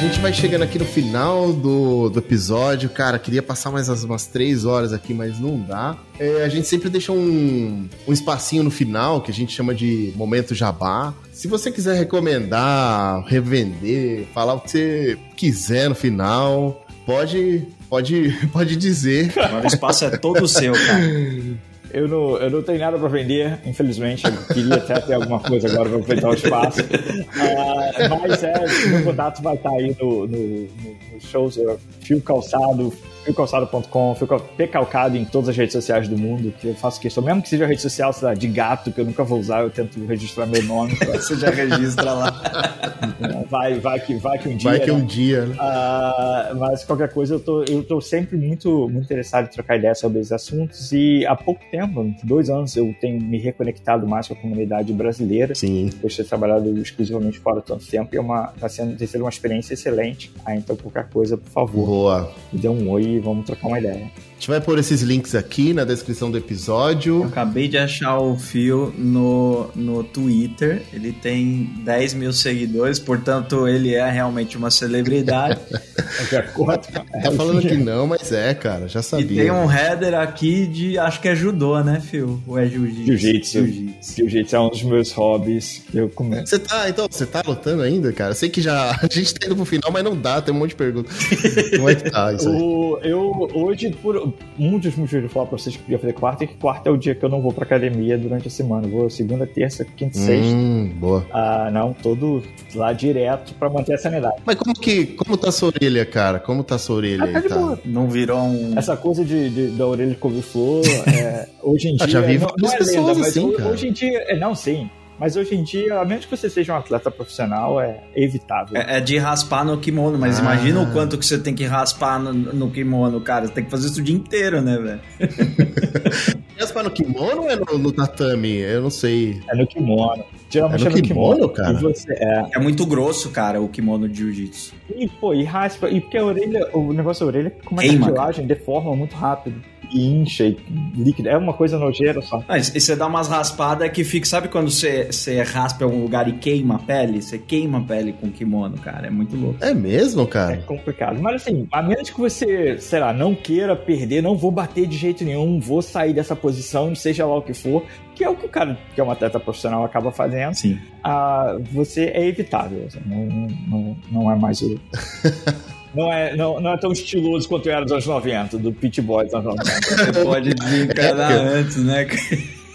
Gente 0.00 0.18
gente 0.18 0.22
vai 0.22 0.32
chegando 0.32 0.62
aqui 0.62 0.78
no 0.78 0.84
final 0.84 1.52
do, 1.52 2.08
do 2.08 2.18
episódio. 2.18 2.90
Cara, 2.90 3.18
queria 3.18 3.42
passar 3.42 3.70
mais 3.70 3.88
umas 4.04 4.26
três 4.26 4.64
horas 4.64 4.92
aqui, 4.92 5.14
mas 5.14 5.38
não 5.38 5.60
dá. 5.60 5.96
É, 6.18 6.44
a 6.44 6.48
gente 6.48 6.66
sempre 6.66 6.88
deixa 6.88 7.12
um, 7.12 7.88
um 8.06 8.12
espacinho 8.12 8.64
no 8.64 8.70
final, 8.70 9.20
que 9.20 9.30
a 9.30 9.34
gente 9.34 9.52
chama 9.52 9.74
de 9.74 10.12
momento 10.16 10.54
jabá. 10.54 11.14
Se 11.32 11.46
você 11.46 11.70
quiser 11.70 11.96
recomendar, 11.96 13.24
revender, 13.26 14.26
falar 14.34 14.54
o 14.54 14.60
que 14.60 14.70
você 14.70 15.18
quiser 15.36 15.88
no 15.88 15.94
final, 15.94 16.84
pode, 17.06 17.66
pode, 17.88 18.36
pode 18.52 18.76
dizer. 18.76 19.32
Agora 19.36 19.64
o 19.64 19.68
espaço 19.68 20.04
é 20.04 20.16
todo 20.16 20.48
seu, 20.48 20.72
cara. 20.72 21.58
Eu 21.92 22.06
não, 22.06 22.36
eu 22.36 22.50
não 22.50 22.62
tenho 22.62 22.78
nada 22.78 22.98
para 22.98 23.08
vender, 23.08 23.58
infelizmente. 23.64 24.24
Eu 24.26 24.54
queria 24.54 24.74
até 24.74 25.00
ter 25.00 25.14
alguma 25.14 25.40
coisa 25.40 25.68
agora 25.68 25.88
para 25.88 25.98
aproveitar 25.98 26.28
o 26.28 26.34
espaço. 26.34 26.80
Uh, 26.82 28.20
mas 28.22 28.42
é, 28.42 28.54
meu 28.88 29.04
contato 29.04 29.42
vai 29.42 29.54
estar 29.54 29.70
aí 29.70 29.96
no, 30.00 30.26
no, 30.26 30.62
no, 30.62 31.20
shows 31.20 31.58
Fio 32.00 32.20
Calçado, 32.20 32.92
fiocalçado.com, 33.24 34.14
fico 34.14 34.40
pecalcado 34.56 35.16
em 35.16 35.24
todas 35.24 35.50
as 35.50 35.56
redes 35.56 35.72
sociais 35.72 36.08
do 36.08 36.16
mundo, 36.16 36.52
que 36.60 36.68
eu 36.68 36.74
faço 36.74 37.00
questão, 37.00 37.22
mesmo 37.22 37.42
que 37.42 37.48
seja 37.48 37.66
rede 37.66 37.82
social 37.82 38.14
lá, 38.22 38.34
de 38.34 38.48
gato, 38.48 38.90
que 38.90 39.00
eu 39.00 39.04
nunca 39.04 39.22
vou 39.24 39.38
usar, 39.38 39.62
eu 39.62 39.70
tento 39.70 40.04
registrar 40.06 40.46
meu 40.46 40.62
nome. 40.62 40.94
Você 40.94 41.36
já 41.36 41.50
registra 41.50 42.12
lá. 42.12 42.78
Vai, 43.48 43.78
vai, 43.78 44.00
que, 44.00 44.14
vai 44.16 44.38
que 44.38 44.48
um 44.48 44.56
dia. 44.56 44.70
Vai 44.70 44.80
que 44.80 44.90
né? 44.90 44.92
um 44.92 45.04
dia, 45.04 45.46
né? 45.46 45.54
Uh, 45.54 46.56
mas 46.58 46.84
qualquer 46.84 47.12
coisa, 47.12 47.34
eu 47.34 47.40
tô, 47.40 47.64
eu 47.64 47.82
tô 47.82 48.00
sempre 48.00 48.36
muito, 48.36 48.88
muito 48.88 49.04
interessado 49.04 49.46
em 49.46 49.50
trocar 49.50 49.76
ideias 49.76 49.98
sobre 49.98 50.18
esses 50.20 50.32
assuntos 50.32 50.92
e 50.92 51.24
há 51.26 51.34
pouco 51.34 51.60
tempo, 51.70 52.12
dois 52.24 52.50
anos, 52.50 52.76
eu 52.76 52.94
tenho 53.00 53.22
me 53.22 53.38
reconectado 53.38 54.06
mais 54.06 54.28
com 54.28 54.34
a 54.34 54.36
comunidade 54.36 54.92
brasileira. 54.92 55.54
Sim. 55.54 55.86
Depois 55.86 56.12
de 56.12 56.22
ter 56.22 56.28
trabalhado 56.28 56.76
exclusivamente 56.78 57.38
fora 57.38 57.60
tanto 57.62 57.86
tempo, 57.86 58.14
e 58.14 58.18
é 58.18 58.20
uma, 58.20 58.48
tá 58.48 58.68
sendo, 58.68 58.96
tem 58.96 59.06
sido 59.06 59.22
uma 59.22 59.30
experiência 59.30 59.74
excelente. 59.74 60.30
Ah, 60.44 60.54
então 60.54 60.76
qualquer 60.76 61.08
coisa, 61.08 61.36
por 61.36 61.50
favor, 61.50 61.86
Boa. 61.86 62.32
me 62.52 62.60
dê 62.60 62.68
um 62.68 62.90
oi 62.90 63.17
vamos 63.20 63.46
trocar 63.46 63.68
uma 63.68 63.78
ideia. 63.78 64.10
A 64.38 64.40
gente 64.40 64.50
vai 64.50 64.60
pôr 64.60 64.78
esses 64.78 65.02
links 65.02 65.34
aqui 65.34 65.74
na 65.74 65.82
descrição 65.82 66.30
do 66.30 66.38
episódio. 66.38 67.22
Eu 67.22 67.24
acabei 67.24 67.66
de 67.66 67.76
achar 67.76 68.20
o 68.20 68.36
Fio 68.36 68.94
no, 68.96 69.68
no 69.74 70.04
Twitter. 70.04 70.80
Ele 70.92 71.10
tem 71.10 71.68
10 71.84 72.14
mil 72.14 72.32
seguidores, 72.32 73.00
portanto, 73.00 73.66
ele 73.66 73.96
é 73.96 74.08
realmente 74.08 74.56
uma 74.56 74.70
celebridade. 74.70 75.58
Tá 76.28 77.32
falando 77.32 77.60
que 77.60 77.76
não, 77.76 78.06
mas 78.06 78.32
é, 78.32 78.54
cara, 78.54 78.88
já 78.88 79.00
e 79.00 79.02
sabia. 79.02 79.42
tem 79.42 79.50
um 79.50 79.70
header 79.70 80.14
aqui 80.14 80.66
de. 80.66 80.98
Acho 80.98 81.20
que 81.20 81.28
é 81.28 81.34
judô, 81.34 81.80
né, 81.82 82.00
Fio? 82.00 82.42
Ou 82.46 82.58
é 82.58 82.66
jiu-jitsu? 82.66 83.06
Jiu-jitsu. 83.06 83.58
Jiu-jitsu. 83.58 84.16
Jiu-jitsu 84.16 84.56
é 84.56 84.60
um 84.60 84.68
dos 84.68 84.82
meus 84.82 85.12
hobbies. 85.12 85.82
Eu 85.92 86.08
começo. 86.08 86.46
Você 86.46 86.58
tá, 86.58 86.88
então, 86.88 87.06
você 87.10 87.26
tá 87.26 87.42
lutando 87.46 87.82
ainda, 87.82 88.12
cara? 88.12 88.34
Sei 88.34 88.48
que 88.48 88.60
já 88.60 88.90
a 89.02 89.06
gente 89.10 89.34
tá 89.34 89.46
indo 89.46 89.56
pro 89.56 89.64
final, 89.64 89.92
mas 89.92 90.02
não 90.02 90.16
dá, 90.16 90.40
tem 90.40 90.52
um 90.52 90.58
monte 90.58 90.70
de 90.70 90.76
perguntas. 90.76 91.12
Como 91.76 91.88
é 91.88 91.94
que 91.94 92.10
tá 92.10 92.32
isso 92.32 92.48
aí? 92.48 92.56
O, 92.56 92.98
eu, 93.02 93.50
hoje, 93.54 93.90
por 93.90 94.27
um 94.58 94.78
dos 94.78 94.96
motivos 94.96 95.22
de 95.26 95.28
falar 95.32 95.46
pra 95.46 95.58
vocês 95.58 95.76
que 95.76 95.82
podia 95.82 95.98
fazer 95.98 96.12
quarta 96.12 96.44
é 96.44 96.46
que 96.46 96.54
quarta 96.54 96.88
é 96.88 96.92
o 96.92 96.96
dia 96.96 97.14
que 97.14 97.24
eu 97.24 97.28
não 97.28 97.40
vou 97.42 97.52
pra 97.52 97.64
academia 97.64 98.16
durante 98.18 98.48
a 98.48 98.50
semana. 98.50 98.86
Eu 98.86 98.90
vou 98.90 99.10
segunda, 99.10 99.46
terça, 99.46 99.84
quinta 99.84 100.16
e 100.16 100.20
sexta. 100.20 100.54
Hum, 100.54 100.92
boa. 100.98 101.26
Ah, 101.32 101.70
não, 101.72 101.92
todo 101.92 102.42
lá 102.74 102.92
direto 102.92 103.54
pra 103.54 103.68
manter 103.70 103.94
a 103.94 103.98
sanidade. 103.98 104.36
Mas 104.44 104.56
como 104.56 104.74
que, 104.74 105.06
como 105.06 105.36
tá 105.36 105.50
sua 105.52 105.68
orelha, 105.68 106.04
cara? 106.06 106.38
Como 106.38 106.62
tá 106.64 106.78
sua 106.78 106.96
orelha 106.96 107.24
Ah, 107.24 107.32
tá 107.32 107.38
aí, 107.38 107.42
de 107.42 107.48
tá? 107.48 107.54
boa. 107.56 107.78
Não 107.84 108.08
virou 108.08 108.38
um. 108.40 108.78
Essa 108.78 108.96
coisa 108.96 109.24
de, 109.24 109.50
de- 109.50 109.68
da 109.76 109.86
orelha 109.86 110.10
de 110.10 110.16
couve-flor, 110.16 110.82
é, 111.06 111.48
hoje 111.62 111.88
em 111.88 111.94
Ah, 112.00 112.04
dia. 112.06 112.08
já 112.08 112.20
vi 112.20 112.38
não, 112.38 112.46
não 112.58 112.68
várias 112.68 112.74
é 112.74 112.78
pessoas 112.78 113.06
lenda, 113.06 113.18
mas 113.18 113.28
assim, 113.28 113.62
hoje 113.72 113.88
em 113.88 113.92
dia. 113.92 114.24
é, 114.28 114.36
Não, 114.38 114.54
sim. 114.54 114.90
Mas 115.18 115.36
hoje 115.36 115.54
em 115.54 115.62
dia, 115.62 115.98
a 116.00 116.04
menos 116.04 116.24
que 116.24 116.36
você 116.36 116.48
seja 116.48 116.72
um 116.72 116.76
atleta 116.76 117.10
profissional, 117.10 117.80
é 117.80 118.00
evitável. 118.14 118.76
É 118.80 118.98
é 118.98 119.00
de 119.00 119.18
raspar 119.18 119.64
no 119.64 119.78
kimono, 119.78 120.18
mas 120.18 120.38
Ah. 120.38 120.42
imagina 120.42 120.80
o 120.80 120.92
quanto 120.92 121.18
que 121.18 121.26
você 121.26 121.38
tem 121.38 121.54
que 121.54 121.64
raspar 121.64 122.18
no, 122.18 122.32
no 122.32 122.70
kimono, 122.70 123.20
cara. 123.20 123.46
Você 123.46 123.52
tem 123.52 123.64
que 123.64 123.70
fazer 123.70 123.88
isso 123.88 124.00
o 124.00 124.02
dia 124.04 124.14
inteiro, 124.16 124.60
né, 124.62 124.76
velho? 124.78 125.00
Raspar 126.58 126.82
no 126.82 126.90
kimono 126.90 127.42
ou 127.42 127.50
é 127.50 127.56
no, 127.56 127.78
no 127.78 127.92
tatame? 127.92 128.56
Eu 128.56 128.82
não 128.82 128.90
sei. 128.90 129.40
É 129.48 129.54
no 129.56 129.66
kimono. 129.66 130.24
Geralmente 130.50 130.82
É 130.82 130.86
é 130.86 130.90
no 130.90 130.96
no, 130.96 131.02
kimono, 131.02 131.34
kimono, 131.34 131.48
cara? 131.52 131.72
Você, 131.78 132.12
é. 132.12 132.44
É 132.54 132.58
muito 132.58 132.84
grosso, 132.86 133.30
cara, 133.30 133.60
o 133.60 133.68
kimono 133.68 134.08
de 134.08 134.18
jiu-jitsu. 134.18 134.74
E, 134.96 135.08
pô, 135.08 135.32
e 135.34 135.44
raspa. 135.44 135.88
E 135.88 136.00
porque 136.00 136.18
a 136.18 136.24
orelha, 136.24 136.68
o 136.72 136.92
negócio 136.92 137.24
da 137.24 137.28
orelha, 137.32 137.52
como 137.64 137.80
é 137.80 137.84
Queima, 137.84 138.06
cartilagem, 138.06 138.46
deforma 138.46 138.94
muito 138.96 139.14
rápido. 139.14 139.60
E 139.90 140.06
incha 140.06 140.44
e 140.44 140.56
líquido. 140.94 141.28
É 141.28 141.36
uma 141.36 141.52
coisa 141.52 141.78
nojeira 141.78 142.20
só. 142.22 142.42
Ah, 142.48 142.58
e 142.58 142.62
você 142.64 142.94
dá 142.94 143.06
umas 143.06 143.28
raspadas 143.28 143.90
que 143.90 144.04
fica. 144.04 144.26
Sabe 144.26 144.48
quando 144.48 144.70
você, 144.70 145.06
você 145.10 145.40
raspa 145.42 145.84
algum 145.84 146.02
lugar 146.02 146.28
e 146.28 146.32
queima 146.32 146.76
a 146.76 146.78
pele? 146.78 147.22
Você 147.22 147.38
queima 147.38 147.78
a 147.78 147.80
pele 147.82 148.12
com 148.12 148.30
kimono, 148.30 148.76
cara. 148.78 149.06
É 149.06 149.10
muito 149.10 149.36
louco. 149.36 149.64
É 149.64 149.72
mesmo, 149.72 150.22
É 150.22 150.26
cara? 150.26 150.56
complicado. 150.66 151.20
Mas 151.20 151.42
assim, 151.42 151.66
a 151.72 151.82
menos 151.82 152.10
que 152.10 152.18
você, 152.20 152.78
sei 152.78 153.00
lá, 153.00 153.12
não 153.12 153.34
queira 153.34 153.74
perder, 153.74 154.22
não 154.22 154.36
vou 154.36 154.50
bater 154.50 154.86
de 154.86 154.96
jeito 154.96 155.24
nenhum, 155.24 155.58
vou 155.60 155.80
sair 155.80 156.12
dessa 156.12 156.36
posição, 156.36 156.94
seja 156.94 157.24
lá 157.26 157.36
o 157.38 157.42
que 157.42 157.54
for, 157.54 157.84
que 158.14 158.22
é 158.24 158.28
o 158.28 158.36
que 158.36 158.46
o 158.46 158.48
cara 158.48 158.76
que 158.94 159.00
é 159.00 159.04
um 159.04 159.10
atleta 159.10 159.38
profissional 159.40 159.84
acaba 159.84 160.10
fazendo, 160.10 160.54
Sim. 160.54 160.78
ah, 161.04 161.56
você 161.72 162.06
é 162.06 162.26
evitável. 162.26 162.84
assim, 162.86 163.00
não, 163.06 163.24
não, 163.26 163.46
não, 163.68 163.96
não 164.12 164.32
é 164.32 164.36
mais 164.36 164.60
o. 164.60 164.78
Não 165.98 166.12
é, 166.12 166.36
não, 166.36 166.60
não 166.60 166.72
é 166.74 166.76
tão 166.76 166.92
estiloso 166.92 167.48
quanto 167.48 167.68
era 167.68 167.80
nos 167.80 167.90
anos 167.90 168.06
90, 168.06 168.56
do 168.58 168.72
Pit 168.72 169.02
Boy 169.02 169.24
dos 169.24 169.34
anos 169.34 169.46
90. 169.56 169.80
Você 170.12 170.24
pode 170.24 170.54
desencanar 170.54 171.32
É, 171.32 171.34
antes, 171.58 171.76
né? 171.78 172.06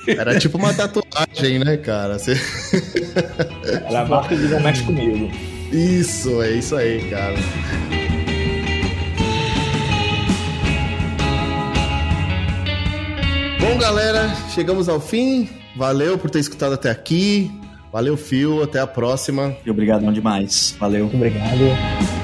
Era 0.05 0.37
tipo 0.37 0.57
uma 0.57 0.73
tatuagem, 0.73 1.59
né, 1.59 1.77
cara? 1.77 2.19
Você- 2.19 2.35
Era 3.87 4.01
a 4.01 4.05
marca 4.05 4.35
de 4.35 4.43
não 4.49 4.59
mexe 4.59 4.83
comigo. 4.83 5.31
Isso, 5.71 6.41
é 6.43 6.51
isso 6.51 6.75
aí, 6.75 6.99
cara. 7.09 7.35
Bom, 13.59 13.77
galera, 13.77 14.33
chegamos 14.53 14.89
ao 14.89 14.99
fim. 14.99 15.47
Valeu 15.75 16.17
por 16.17 16.29
ter 16.29 16.39
escutado 16.39 16.73
até 16.73 16.89
aqui. 16.91 17.49
Valeu, 17.91 18.17
Fio. 18.17 18.61
Até 18.63 18.79
a 18.79 18.87
próxima. 18.87 19.55
E 19.65 19.69
obrigadão 19.71 20.11
demais. 20.11 20.75
Valeu. 20.79 21.01
Muito 21.05 21.15
obrigado. 21.15 22.22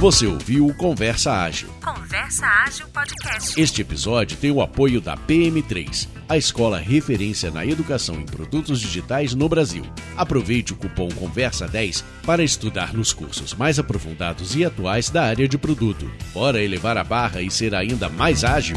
Você 0.00 0.26
ouviu 0.26 0.66
o 0.66 0.72
Conversa 0.72 1.30
Ágil. 1.30 1.68
Conversa 1.84 2.46
Ágil 2.46 2.88
Podcast. 2.88 3.60
Este 3.60 3.82
episódio 3.82 4.34
tem 4.38 4.50
o 4.50 4.62
apoio 4.62 4.98
da 4.98 5.14
PM3, 5.14 6.08
a 6.26 6.38
escola 6.38 6.78
referência 6.78 7.50
na 7.50 7.66
educação 7.66 8.14
em 8.14 8.24
produtos 8.24 8.80
digitais 8.80 9.34
no 9.34 9.46
Brasil. 9.46 9.84
Aproveite 10.16 10.72
o 10.72 10.76
cupom 10.76 11.10
Conversa10 11.10 12.02
para 12.24 12.42
estudar 12.42 12.94
nos 12.94 13.12
cursos 13.12 13.52
mais 13.52 13.78
aprofundados 13.78 14.56
e 14.56 14.64
atuais 14.64 15.10
da 15.10 15.24
área 15.24 15.46
de 15.46 15.58
produto. 15.58 16.10
Bora 16.32 16.62
elevar 16.62 16.96
a 16.96 17.04
barra 17.04 17.42
e 17.42 17.50
ser 17.50 17.74
ainda 17.74 18.08
mais 18.08 18.42
ágil? 18.42 18.76